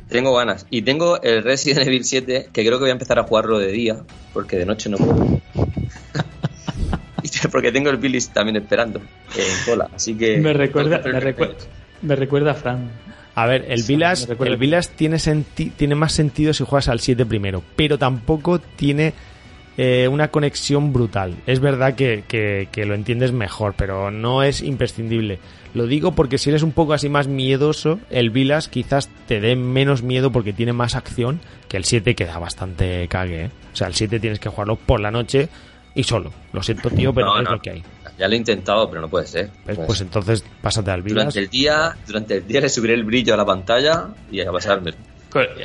Tengo 0.09 0.35
ganas. 0.35 0.67
Y 0.71 0.83
tengo 0.83 1.21
el 1.23 1.43
Resident 1.43 1.81
Evil 1.87 2.05
7, 2.05 2.51
que 2.53 2.65
creo 2.65 2.79
que 2.79 2.85
voy 2.85 2.91
a 2.91 2.93
empezar 2.93 3.19
a 3.19 3.25
jugarlo 3.25 3.59
de 3.59 3.73
día, 3.73 3.97
porque 4.33 4.57
de 4.57 4.67
noche 4.67 4.89
no 4.89 4.99
puedo. 4.99 5.41
Porque 7.51 7.73
tengo 7.73 7.91
el 7.91 7.99
Billis 7.99 8.31
también 8.31 8.57
esperando 8.57 9.01
en 9.01 9.65
cola. 9.67 9.91
Así 9.95 10.15
que. 10.15 10.39
Me 10.39 10.53
recuerda, 10.53 11.03
me, 11.05 11.21
recuerda, 11.21 11.57
me 12.01 12.17
recuerda 12.17 12.53
a 12.53 12.55
Fran. 12.55 12.91
A 13.35 13.47
ver, 13.47 13.65
el 13.69 13.83
Vilas, 13.83 14.29
el 14.53 14.57
Vilas 14.57 14.91
tiene, 14.91 15.17
senti- 15.19 15.71
tiene 15.71 15.95
más 15.97 16.13
sentido 16.13 16.53
si 16.53 16.65
juegas 16.65 16.89
al 16.89 17.01
7 17.01 17.27
primero, 17.27 17.63
pero 17.77 17.99
tampoco 17.99 18.59
tiene 18.61 19.13
eh, 19.77 20.07
una 20.07 20.29
conexión 20.29 20.93
brutal. 20.93 21.35
Es 21.47 21.59
verdad 21.59 21.97
que, 21.97 22.23
que- 22.29 22.69
que 22.71 22.87
lo 22.87 22.95
entiendes 22.95 23.33
mejor, 23.33 23.75
pero 23.77 24.13
no 24.13 24.45
es 24.45 24.63
imprescindible. 24.63 25.41
Lo 25.75 25.89
digo 25.89 26.13
porque 26.13 26.39
si 26.39 26.51
eres 26.51 26.63
un 26.63 26.71
poco 26.71 26.93
así 26.93 27.09
más 27.09 27.27
miedoso, 27.27 27.99
el 28.11 28.31
Vilas 28.31 28.69
quizás 28.69 29.09
te 29.27 29.41
dé 29.41 29.57
menos 29.57 30.05
miedo 30.05 30.31
porque 30.31 30.53
tiene 30.53 30.73
más 30.73 30.95
acción 30.95 31.41
que 31.69 31.77
el 31.77 31.85
7 31.85 32.15
que 32.15 32.25
da 32.27 32.39
bastante 32.39 33.09
cague. 33.09 33.47
¿eh? 33.47 33.51
O 33.73 33.77
sea, 33.77 33.89
el 33.89 33.95
7 33.95 34.21
tienes 34.21 34.39
que 34.39 34.49
jugarlo 34.49 34.77
por 34.77 35.01
la 35.01 35.11
noche 35.11 35.49
y 35.97 36.05
solo. 36.05 36.33
Lo 36.53 36.63
siento, 36.63 36.89
tío, 36.91 37.13
pero 37.13 37.35
No, 37.35 37.41
es 37.43 37.51
lo 37.51 37.61
que 37.61 37.71
hay. 37.71 37.83
Ya 38.19 38.29
lo 38.29 38.35
he 38.35 38.37
intentado, 38.37 38.89
pero 38.89 39.01
no 39.01 39.09
puede 39.09 39.27
ser. 39.27 39.51
Pues, 39.65 39.79
Pues 39.87 40.01
entonces 40.01 40.45
pásate 40.63 40.91
al 40.91 41.03
Vilas. 41.03 41.17
durante 41.17 41.39
el 41.41 41.49
día, 41.49 41.97
durante 42.07 42.37
el 42.37 42.47
día 42.47 42.61
le 42.61 42.69
subiré 42.69 42.95
el 42.95 43.05
brillo 43.05 43.35
a 43.35 43.37
la 43.37 43.45
pantalla 43.45 44.09
y 44.31 44.41
a 44.41 44.51
pasarme. 44.53 44.93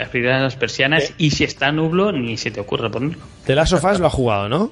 Abrir 0.03 0.25
las 0.25 0.55
persianas 0.55 1.13
y 1.19 1.29
si 1.29 1.43
está 1.43 1.71
nublo, 1.71 2.11
ni 2.11 2.37
se 2.37 2.49
te 2.49 2.59
ocurre 2.59 2.89
ponerlo. 2.89 3.19
The 3.45 3.53
Last 3.53 3.73
of 3.73 3.83
Us 3.85 3.99
lo 3.99 4.07
ha 4.07 4.09
jugado, 4.09 4.49
¿no? 4.49 4.71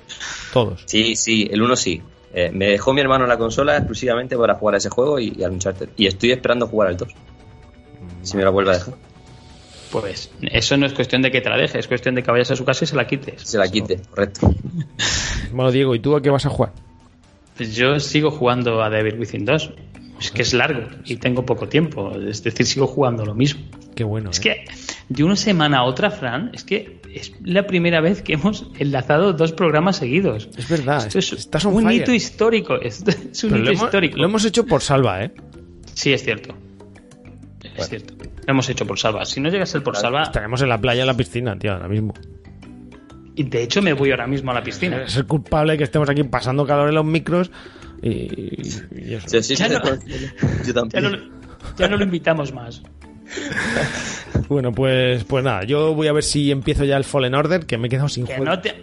Todos. 0.52 0.82
Sí, 0.86 1.16
sí, 1.16 1.48
el 1.52 1.62
uno 1.62 1.76
sí. 1.76 2.02
Eh, 2.34 2.50
me 2.52 2.68
dejó 2.70 2.94
mi 2.94 3.02
hermano 3.02 3.28
la 3.28 3.38
consola 3.38 3.78
exclusivamente 3.78 4.36
para 4.36 4.56
jugar 4.56 4.74
a 4.76 4.78
ese 4.80 4.90
juego 4.90 5.20
y, 5.20 5.34
y 5.38 5.44
al 5.44 5.52
Uncharted. 5.52 5.90
Y 5.98 6.08
estoy 6.08 6.32
esperando 6.32 6.68
jugar 6.68 6.90
al 6.90 6.98
2. 6.98 7.10
Si 8.24 8.38
me 8.38 8.44
la 8.44 8.50
vuelve 8.50 8.72
a 8.72 8.74
dejar. 8.74 8.96
Pues 9.92 10.32
eso 10.42 10.78
no 10.78 10.86
es 10.88 10.94
cuestión 10.94 11.22
de 11.22 11.32
que 11.32 11.42
te 11.42 11.50
la 11.50 11.58
dejes, 11.58 11.76
es 11.76 11.88
cuestión 11.88 12.16
de 12.16 12.24
que 12.24 12.32
vayas 12.32 12.52
a 12.52 12.56
su 12.56 12.66
casa 12.66 12.84
y 12.84 12.88
se 12.88 12.96
la 12.96 13.06
quites. 13.08 13.42
Se 13.44 13.58
la 13.58 13.68
quite, 13.70 14.02
correcto. 14.10 14.52
Bueno, 15.52 15.72
Diego, 15.72 15.96
¿y 15.96 16.00
tú 16.00 16.16
a 16.16 16.22
qué 16.22 16.30
vas 16.30 16.46
a 16.46 16.50
jugar? 16.50 16.74
Pues 17.58 17.76
yo 17.76 18.00
sigo 18.00 18.32
jugando 18.32 18.82
a 18.84 18.90
Devil 18.90 19.20
Within 19.20 19.46
2. 19.46 19.74
Es 20.20 20.32
que 20.32 20.42
es 20.42 20.54
largo 20.54 20.88
y 21.06 21.18
tengo 21.18 21.46
poco 21.46 21.68
tiempo. 21.68 22.12
Es 22.16 22.44
decir, 22.44 22.66
sigo 22.66 22.88
jugando 22.88 23.26
lo 23.26 23.36
mismo. 23.36 23.62
Qué 23.96 24.04
bueno. 24.04 24.32
Es 24.32 24.40
¿eh? 24.40 24.42
que 24.42 24.66
de 25.10 25.24
una 25.24 25.36
semana 25.36 25.80
a 25.80 25.84
otra, 25.84 26.10
Fran, 26.12 26.52
es 26.54 26.64
que 26.64 27.02
es 27.14 27.34
la 27.44 27.68
primera 27.68 28.02
vez 28.02 28.22
que 28.22 28.34
hemos 28.34 28.68
enlazado 28.80 29.34
dos 29.34 29.52
programas 29.54 29.98
seguidos. 29.98 30.50
Es 30.58 30.70
verdad, 30.70 31.06
Esto 31.06 31.20
es 31.20 31.34
estás 31.34 31.66
un 31.66 31.84
fire. 31.84 32.02
hito 32.02 32.14
histórico. 32.14 32.76
Esto 32.82 33.12
es 33.12 33.44
un 33.44 33.52
Pero 33.52 33.64
hito 33.64 33.66
lo, 33.66 33.72
hemos, 33.72 33.84
histórico. 33.84 34.18
lo 34.18 34.26
hemos 34.26 34.46
hecho 34.46 34.66
por 34.66 34.82
salva, 34.82 35.24
¿eh? 35.24 35.32
Sí, 35.94 36.14
es 36.14 36.24
cierto. 36.24 36.56
Es 37.76 37.90
cierto. 37.90 38.14
Lo 38.46 38.52
hemos 38.52 38.70
hecho 38.70 38.86
por 38.88 38.98
salva. 38.98 39.26
Si 39.26 39.40
no 39.40 39.50
llega 39.50 39.64
a 39.64 39.68
ser 39.68 39.84
por 39.84 39.96
salva, 39.96 40.24
Estaremos 40.24 40.62
en 40.62 40.70
la 40.70 40.80
playa, 40.80 41.02
en 41.02 41.08
la 41.08 41.16
piscina, 41.16 41.58
tío, 41.60 41.74
ahora 41.74 41.88
mismo. 41.88 42.14
Y 43.38 43.44
de 43.44 43.64
hecho 43.64 43.82
me 43.82 43.94
voy 43.94 44.12
ahora 44.12 44.28
mismo 44.28 44.52
a 44.52 44.54
la 44.56 44.64
piscina. 44.64 45.04
Es 45.04 45.16
el 45.16 45.26
culpable 45.26 45.78
que 45.78 45.84
estemos 45.86 46.10
aquí 46.10 46.24
pasando 46.24 46.66
calor 46.66 46.90
en 46.90 46.96
los 46.96 47.06
micros 47.06 47.50
y, 48.02 48.10
y 48.10 49.14
eso. 49.14 49.28
Sí, 49.30 49.42
sí, 49.44 49.56
Ya 49.56 49.68
sí, 49.68 49.74
no- 49.74 50.64
yo 50.66 50.88
Ya 50.92 51.02
no, 51.02 51.18
ya 51.78 51.88
no 51.88 51.98
lo 51.98 52.04
invitamos 52.04 52.54
más. 52.54 52.82
Bueno, 54.50 54.72
pues, 54.72 55.24
pues 55.26 55.44
nada, 55.44 55.64
yo 55.64 55.94
voy 55.94 56.08
a 56.08 56.14
ver 56.14 56.24
si 56.24 56.52
empiezo 56.52 56.86
ya 56.86 56.98
el 56.98 57.04
Fallen 57.04 57.36
Order, 57.36 57.66
que 57.66 57.78
me 57.78 57.88
he 57.88 57.90
quedado 57.90 58.08
sin 58.10 58.26
Que 58.26 58.36
juego. 58.38 58.52
no 58.52 58.60
te, 58.62 58.74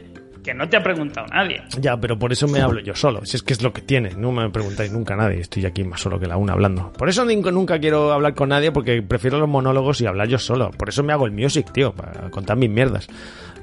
que 0.43 0.53
no 0.53 0.69
te 0.69 0.77
ha 0.77 0.83
preguntado 0.83 1.27
nadie. 1.29 1.63
Ya, 1.81 1.97
pero 1.97 2.19
por 2.19 2.33
eso 2.33 2.47
me 2.49 2.61
hablo 2.61 2.81
yo 2.81 2.95
solo. 2.95 3.25
Si 3.25 3.37
es 3.37 3.43
que 3.43 3.55
es 3.55 3.63
lo 3.63 3.73
que 3.73 3.81
tiene. 3.81 4.11
No 4.15 4.31
me 4.33 4.51
preguntáis 4.51 4.93
nunca 4.93 5.15
a 5.15 5.17
nadie. 5.17 5.41
Estoy 5.41 5.65
aquí 5.65 5.83
más 5.85 6.01
solo 6.03 6.21
que 6.21 6.27
la 6.27 6.37
una 6.37 6.53
hablando. 6.53 6.93
Por 6.93 7.09
eso 7.09 7.25
nunca 7.25 7.79
quiero 7.79 8.13
hablar 8.13 8.35
con 8.35 8.51
nadie 8.51 8.73
porque 8.73 9.01
prefiero 9.03 9.39
los 9.39 9.49
monólogos 9.49 10.01
y 10.03 10.07
hablar 10.07 10.29
yo 10.29 10.39
solo. 10.39 10.71
Por 10.73 10.91
eso 10.91 11.03
me 11.03 11.13
hago 11.15 11.25
el 11.25 11.33
music, 11.33 11.73
tío, 11.73 11.93
para 11.95 12.31
contar 12.31 12.57
mis 12.59 12.69
mierdas. 12.69 13.07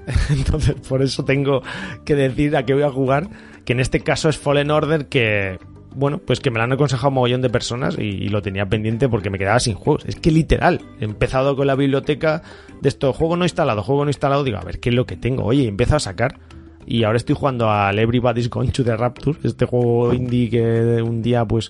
Entonces, 0.29 0.75
por 0.87 1.01
eso 1.01 1.23
tengo 1.23 1.61
que 2.05 2.15
decir 2.15 2.55
a 2.55 2.65
qué 2.65 2.73
voy 2.73 2.83
a 2.83 2.91
jugar. 2.91 3.29
Que 3.65 3.73
en 3.73 3.79
este 3.79 4.01
caso 4.01 4.29
es 4.29 4.37
Fallen 4.37 4.71
Order 4.71 5.07
que... 5.07 5.59
Bueno, 5.93 6.19
pues 6.19 6.39
que 6.39 6.51
me 6.51 6.57
lo 6.57 6.63
han 6.63 6.71
aconsejado 6.71 7.09
un 7.09 7.15
mogollón 7.15 7.41
de 7.41 7.49
personas 7.49 7.97
y, 7.97 8.29
lo 8.29 8.41
tenía 8.41 8.65
pendiente 8.65 9.09
porque 9.09 9.29
me 9.29 9.37
quedaba 9.37 9.59
sin 9.59 9.75
juegos. 9.75 10.05
Es 10.05 10.15
que 10.15 10.31
literal, 10.31 10.79
he 11.01 11.03
empezado 11.03 11.57
con 11.57 11.67
la 11.67 11.75
biblioteca 11.75 12.43
de 12.79 12.87
esto, 12.87 13.11
juego 13.11 13.35
no 13.35 13.43
instalado, 13.43 13.83
juego 13.83 14.05
no 14.05 14.09
instalado, 14.09 14.45
digo, 14.45 14.57
a 14.57 14.63
ver 14.63 14.79
qué 14.79 14.87
es 14.87 14.95
lo 14.95 15.05
que 15.05 15.17
tengo. 15.17 15.43
Oye, 15.43 15.67
empiezo 15.67 15.97
a 15.97 15.99
sacar 15.99 16.39
y 16.85 17.03
ahora 17.03 17.17
estoy 17.17 17.35
jugando 17.35 17.69
al 17.69 17.99
Everybody's 17.99 18.49
Gone 18.49 18.71
to 18.71 18.85
the 18.85 18.95
Rapture, 18.95 19.37
este 19.43 19.65
juego 19.65 20.13
indie 20.13 20.49
que 20.49 21.01
un 21.01 21.21
día 21.21 21.43
pues 21.43 21.69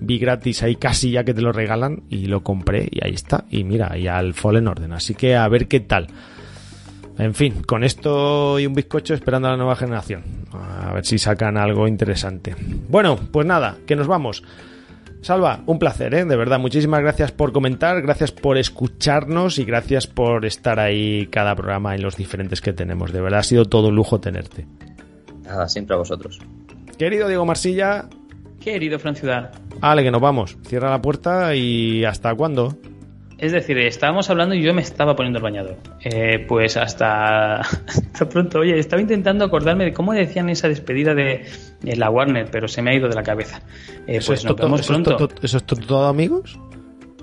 vi 0.00 0.18
gratis 0.18 0.62
ahí 0.62 0.76
casi 0.76 1.10
ya 1.10 1.24
que 1.24 1.34
te 1.34 1.42
lo 1.42 1.52
regalan 1.52 2.02
y 2.08 2.26
lo 2.26 2.42
compré 2.42 2.88
y 2.90 3.04
ahí 3.04 3.12
está. 3.12 3.44
Y 3.50 3.64
mira, 3.64 3.96
y 3.98 4.06
al 4.06 4.34
Fallen 4.34 4.68
Order. 4.68 4.92
Así 4.92 5.14
que 5.14 5.36
a 5.36 5.46
ver 5.48 5.68
qué 5.68 5.80
tal. 5.80 6.08
En 7.18 7.34
fin, 7.34 7.62
con 7.62 7.82
esto 7.82 8.58
y 8.60 8.66
un 8.66 8.74
bizcocho 8.74 9.12
esperando 9.12 9.48
a 9.48 9.52
la 9.52 9.56
nueva 9.56 9.74
generación. 9.74 10.22
A 10.52 10.92
ver 10.94 11.04
si 11.04 11.18
sacan 11.18 11.56
algo 11.56 11.88
interesante. 11.88 12.54
Bueno, 12.88 13.18
pues 13.32 13.46
nada, 13.46 13.76
que 13.86 13.96
nos 13.96 14.06
vamos. 14.06 14.44
Salva, 15.20 15.60
un 15.66 15.80
placer, 15.80 16.14
¿eh? 16.14 16.24
De 16.24 16.36
verdad, 16.36 16.60
muchísimas 16.60 17.00
gracias 17.00 17.32
por 17.32 17.52
comentar, 17.52 18.00
gracias 18.02 18.30
por 18.30 18.56
escucharnos 18.56 19.58
y 19.58 19.64
gracias 19.64 20.06
por 20.06 20.46
estar 20.46 20.78
ahí 20.78 21.26
cada 21.26 21.56
programa 21.56 21.96
en 21.96 22.02
los 22.02 22.16
diferentes 22.16 22.60
que 22.60 22.72
tenemos. 22.72 23.12
De 23.12 23.20
verdad, 23.20 23.40
ha 23.40 23.42
sido 23.42 23.64
todo 23.64 23.88
un 23.88 23.96
lujo 23.96 24.20
tenerte. 24.20 24.66
Nada, 25.42 25.68
siempre 25.68 25.94
a 25.96 25.98
vosotros. 25.98 26.38
Querido 26.98 27.26
Diego 27.26 27.44
Marsilla, 27.44 28.08
Querido 28.60 28.98
Fran 29.00 29.16
Ciudad. 29.16 29.50
ale 29.80 30.04
que 30.04 30.10
nos 30.12 30.20
vamos. 30.20 30.56
Cierra 30.64 30.90
la 30.90 31.02
puerta 31.02 31.54
y 31.56 32.04
¿hasta 32.04 32.32
cuándo? 32.34 32.76
Es 33.38 33.52
decir, 33.52 33.78
estábamos 33.78 34.28
hablando 34.30 34.56
y 34.56 34.62
yo 34.62 34.74
me 34.74 34.82
estaba 34.82 35.14
poniendo 35.14 35.38
el 35.38 35.44
bañador. 35.44 35.76
Eh, 36.02 36.44
pues 36.48 36.76
hasta, 36.76 37.60
hasta 37.60 38.28
pronto. 38.28 38.58
Oye, 38.58 38.78
estaba 38.78 39.00
intentando 39.00 39.44
acordarme 39.44 39.84
de 39.84 39.92
cómo 39.92 40.12
decían 40.12 40.48
esa 40.48 40.68
despedida 40.68 41.14
de, 41.14 41.46
de 41.80 41.96
la 41.96 42.10
Warner, 42.10 42.48
pero 42.50 42.66
se 42.66 42.82
me 42.82 42.90
ha 42.90 42.94
ido 42.94 43.08
de 43.08 43.14
la 43.14 43.22
cabeza. 43.22 43.62
Eh, 44.06 44.16
¿Eso 44.16 44.28
pues 44.28 44.40
es 44.40 44.44
nos 44.44 44.56
vemos 44.56 44.86
pronto. 44.86 45.28
¿Eso 45.40 45.56
es 45.56 45.64
todo, 45.64 46.06
amigos? 46.06 46.58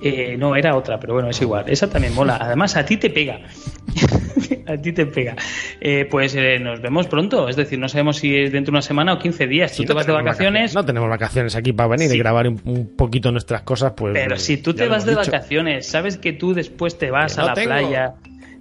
Eh, 0.08 0.38
no, 0.38 0.56
era 0.56 0.76
otra, 0.76 1.00
pero 1.00 1.14
bueno, 1.14 1.30
es 1.32 1.42
igual. 1.42 1.66
Esa 1.68 1.90
también 1.90 2.14
mola. 2.14 2.38
Además, 2.40 2.76
a 2.76 2.86
ti 2.86 2.98
te 2.98 3.10
pega. 3.10 3.40
a 4.68 4.78
ti 4.78 4.92
te 4.94 5.08
pega. 5.08 5.36
Eh, 5.82 6.08
pues 6.10 6.36
eh, 6.36 6.60
nos 6.60 6.80
vemos 6.80 7.08
pronto. 7.08 7.50
Es 7.50 7.56
decir, 7.56 7.80
no 7.80 7.90
sabemos 7.90 8.18
si 8.18 8.36
es 8.38 8.52
dentro 8.52 8.72
de 8.72 8.76
una 8.76 8.82
semana 8.84 9.14
o 9.14 9.20
15 9.20 9.48
días. 9.48 9.72
Tú 9.72 9.78
Sí, 9.82 9.88
te 9.88 9.94
no 9.94 9.96
vas 9.96 10.06
de 10.06 10.14
vacaciones. 10.14 10.76
No 10.76 10.86
tenemos 10.86 11.10
vacaciones 11.10 11.56
aquí 11.56 11.74
para 11.74 11.90
venir 11.90 12.10
Sí. 12.10 12.16
y 12.16 12.20
grabar 12.20 12.48
un, 12.48 12.62
un 12.66 12.96
poquito 12.96 13.32
nuestras 13.32 13.64
cosas, 13.64 13.94
pues. 13.98 14.14
Pero 14.14 14.38
si 14.38 14.58
tú 14.58 14.76
te 14.76 14.88
vas 14.88 15.06
de 15.06 15.16
dicho. 15.16 15.24
vacaciones, 15.32 15.88
sabes 15.88 16.18
que 16.18 16.34
tú 16.34 16.54
después 16.54 16.98
te 17.00 17.10
vas 17.10 17.34
Que 17.36 17.42
a 17.42 17.44
no 17.44 17.48
la 17.50 17.54
tengo. 17.56 17.68
playa, 17.70 18.14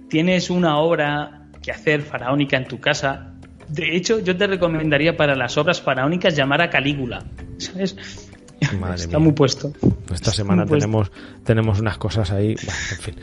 tienes 0.09 0.49
una 0.49 0.79
obra 0.79 1.43
que 1.61 1.71
hacer 1.71 2.01
faraónica 2.01 2.57
en 2.57 2.65
tu 2.65 2.79
casa. 2.79 3.33
De 3.67 3.95
hecho, 3.95 4.19
yo 4.19 4.35
te 4.37 4.45
recomendaría 4.47 5.17
para 5.17 5.35
las 5.35 5.57
obras 5.57 5.81
faraónicas 5.81 6.35
llamar 6.35 6.61
a 6.61 6.69
Calígula. 6.69 7.23
¿Sabes? 7.57 8.24
Madre 8.79 8.95
Está 8.95 9.17
mía. 9.17 9.19
muy 9.25 9.33
puesto. 9.33 9.71
Esta 10.13 10.31
semana 10.31 10.65
Pues- 10.65 10.81
tenemos, 10.83 11.11
tenemos 11.43 11.79
unas 11.79 11.97
cosas 11.97 12.31
ahí. 12.31 12.55
Bueno, 12.55 12.71
en 12.91 12.97
fin. 12.99 13.15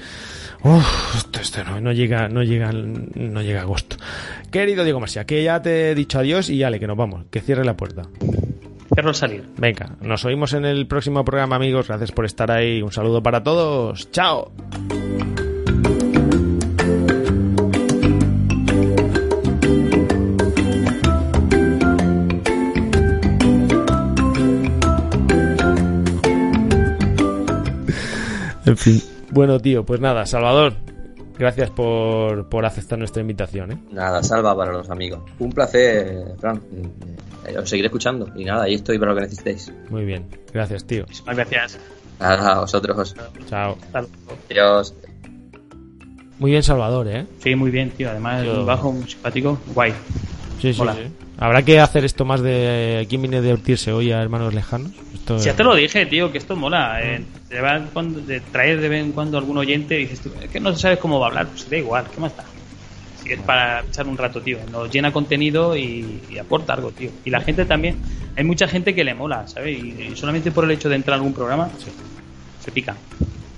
Uf, 0.64 1.16
esto, 1.16 1.40
esto 1.40 1.64
no, 1.64 1.80
no 1.80 1.92
llega, 1.92 2.28
no 2.28 2.42
llega, 2.42 2.70
no 2.72 3.42
llega 3.42 3.62
agosto. 3.62 3.96
Querido 4.50 4.84
Diego 4.84 5.00
Masia, 5.00 5.24
que 5.24 5.42
ya 5.42 5.60
te 5.60 5.90
he 5.90 5.94
dicho 5.94 6.18
adiós 6.20 6.50
y 6.50 6.62
ale, 6.62 6.78
que 6.78 6.86
nos 6.86 6.96
vamos, 6.96 7.24
que 7.30 7.40
cierre 7.40 7.64
la 7.64 7.76
puerta. 7.76 8.02
Cierro 8.94 9.12
salir. 9.14 9.44
Venga, 9.56 9.96
nos 10.02 10.24
oímos 10.24 10.52
en 10.52 10.64
el 10.66 10.86
próximo 10.86 11.24
programa, 11.24 11.56
amigos. 11.56 11.88
Gracias 11.88 12.12
por 12.12 12.26
estar 12.26 12.50
ahí. 12.52 12.80
Un 12.82 12.92
saludo 12.92 13.22
para 13.22 13.42
todos. 13.42 14.10
Chao. 14.12 14.52
En 28.66 28.76
fin. 28.76 29.02
Bueno, 29.30 29.58
tío, 29.60 29.84
pues 29.84 30.00
nada, 30.00 30.26
Salvador, 30.26 30.74
gracias 31.38 31.70
por, 31.70 32.48
por 32.48 32.64
aceptar 32.66 32.98
nuestra 32.98 33.20
invitación. 33.22 33.72
¿eh? 33.72 33.78
Nada, 33.90 34.22
salva 34.22 34.56
para 34.56 34.72
los 34.72 34.88
amigos. 34.90 35.20
Un 35.38 35.50
placer, 35.52 36.34
Fran. 36.38 36.60
Eh, 37.46 37.58
Os 37.58 37.68
seguiré 37.68 37.86
escuchando. 37.86 38.30
Y 38.36 38.44
nada, 38.44 38.64
ahí 38.64 38.74
estoy 38.74 38.98
para 38.98 39.12
lo 39.12 39.16
que 39.16 39.22
necesitéis. 39.24 39.72
Muy 39.90 40.04
bien, 40.04 40.26
gracias, 40.52 40.84
tío. 40.84 41.02
Muchísimas 41.02 41.36
gracias. 41.36 41.78
Nada, 42.20 42.52
a 42.56 42.60
vosotros. 42.60 43.14
Chao. 43.48 43.76
Hasta 43.82 44.00
luego. 44.02 44.14
Adiós. 44.50 44.94
Muy 46.38 46.50
bien, 46.50 46.62
Salvador, 46.62 47.08
¿eh? 47.08 47.26
Sí, 47.38 47.54
muy 47.54 47.70
bien, 47.70 47.90
tío. 47.90 48.10
Además, 48.10 48.44
Yo- 48.44 48.60
un 48.60 48.66
bajo, 48.66 48.92
muy 48.92 49.08
simpático. 49.08 49.58
Guay. 49.74 49.92
Sí, 50.60 50.72
sí, 50.72 50.80
Hola. 50.80 50.94
sí. 50.94 51.00
Habrá 51.42 51.62
que 51.64 51.80
hacer 51.80 52.04
esto 52.04 52.24
más 52.24 52.40
de 52.40 53.04
quién 53.08 53.20
viene 53.22 53.38
de 53.40 53.42
divertirse 53.48 53.92
hoy 53.92 54.12
a 54.12 54.22
hermanos 54.22 54.54
lejanos. 54.54 54.92
Esto 55.12 55.38
Ya 55.38 55.56
te 55.56 55.64
lo 55.64 55.74
dije, 55.74 56.06
tío, 56.06 56.30
que 56.30 56.38
esto 56.38 56.54
mola. 56.54 57.00
eh, 57.02 57.24
de, 57.50 57.60
vez 57.60 57.72
en 57.72 57.86
cuando- 57.92 58.20
de 58.20 58.40
traer 58.40 58.80
de 58.80 58.88
vez 58.88 59.04
en 59.04 59.12
cuando 59.12 59.38
algún 59.38 59.58
oyente 59.58 59.96
y 59.98 60.02
dices 60.06 60.20
tú, 60.20 60.30
es 60.40 60.48
que 60.50 60.60
no 60.60 60.74
sabes 60.76 60.98
cómo 60.98 61.18
va 61.18 61.26
a 61.26 61.28
hablar. 61.30 61.48
Pues 61.48 61.68
da 61.68 61.76
igual, 61.76 62.04
¿qué 62.14 62.20
más 62.20 62.36
da? 62.36 62.44
Si 63.22 63.32
es 63.32 63.40
para 63.40 63.80
echar 63.80 64.06
un 64.06 64.16
rato, 64.16 64.40
tío. 64.40 64.58
Nos 64.70 64.90
llena 64.90 65.12
contenido 65.12 65.76
y, 65.76 66.20
y 66.30 66.38
aporta 66.38 66.74
algo, 66.74 66.90
tío. 66.92 67.10
Y 67.24 67.30
la 67.30 67.40
gente 67.40 67.64
también. 67.64 67.96
Hay 68.36 68.44
mucha 68.44 68.66
gente 68.68 68.94
que 68.94 69.02
le 69.04 69.14
mola, 69.14 69.46
¿sabes? 69.48 69.78
Y, 69.82 70.10
y 70.12 70.16
solamente 70.16 70.50
por 70.52 70.64
el 70.64 70.70
hecho 70.70 70.88
de 70.88 70.96
entrar 70.96 71.14
a 71.14 71.16
algún 71.16 71.34
programa, 71.34 71.68
se 72.64 72.70
pica. 72.70 72.96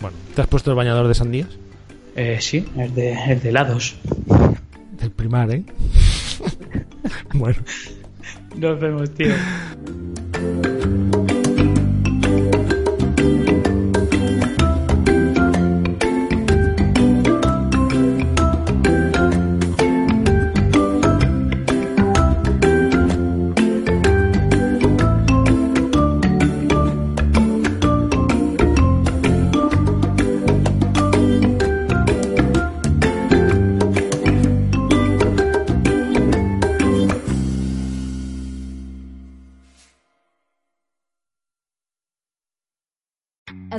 Bueno, 0.01 0.16
¿te 0.35 0.40
has 0.40 0.48
puesto 0.48 0.70
el 0.70 0.77
bañador 0.77 1.06
de 1.09 1.15
sandías? 1.15 1.48
Eh, 2.16 2.39
sí, 2.40 2.65
el 2.78 2.94
de, 2.94 3.12
el 3.12 3.40
de 3.43 3.48
helados. 3.51 3.97
Del 4.98 5.11
primar, 5.11 5.51
¿eh? 5.51 5.62
Bueno. 7.35 7.59
Nos 8.56 8.81
vemos, 8.81 9.11
tío. 9.15 9.35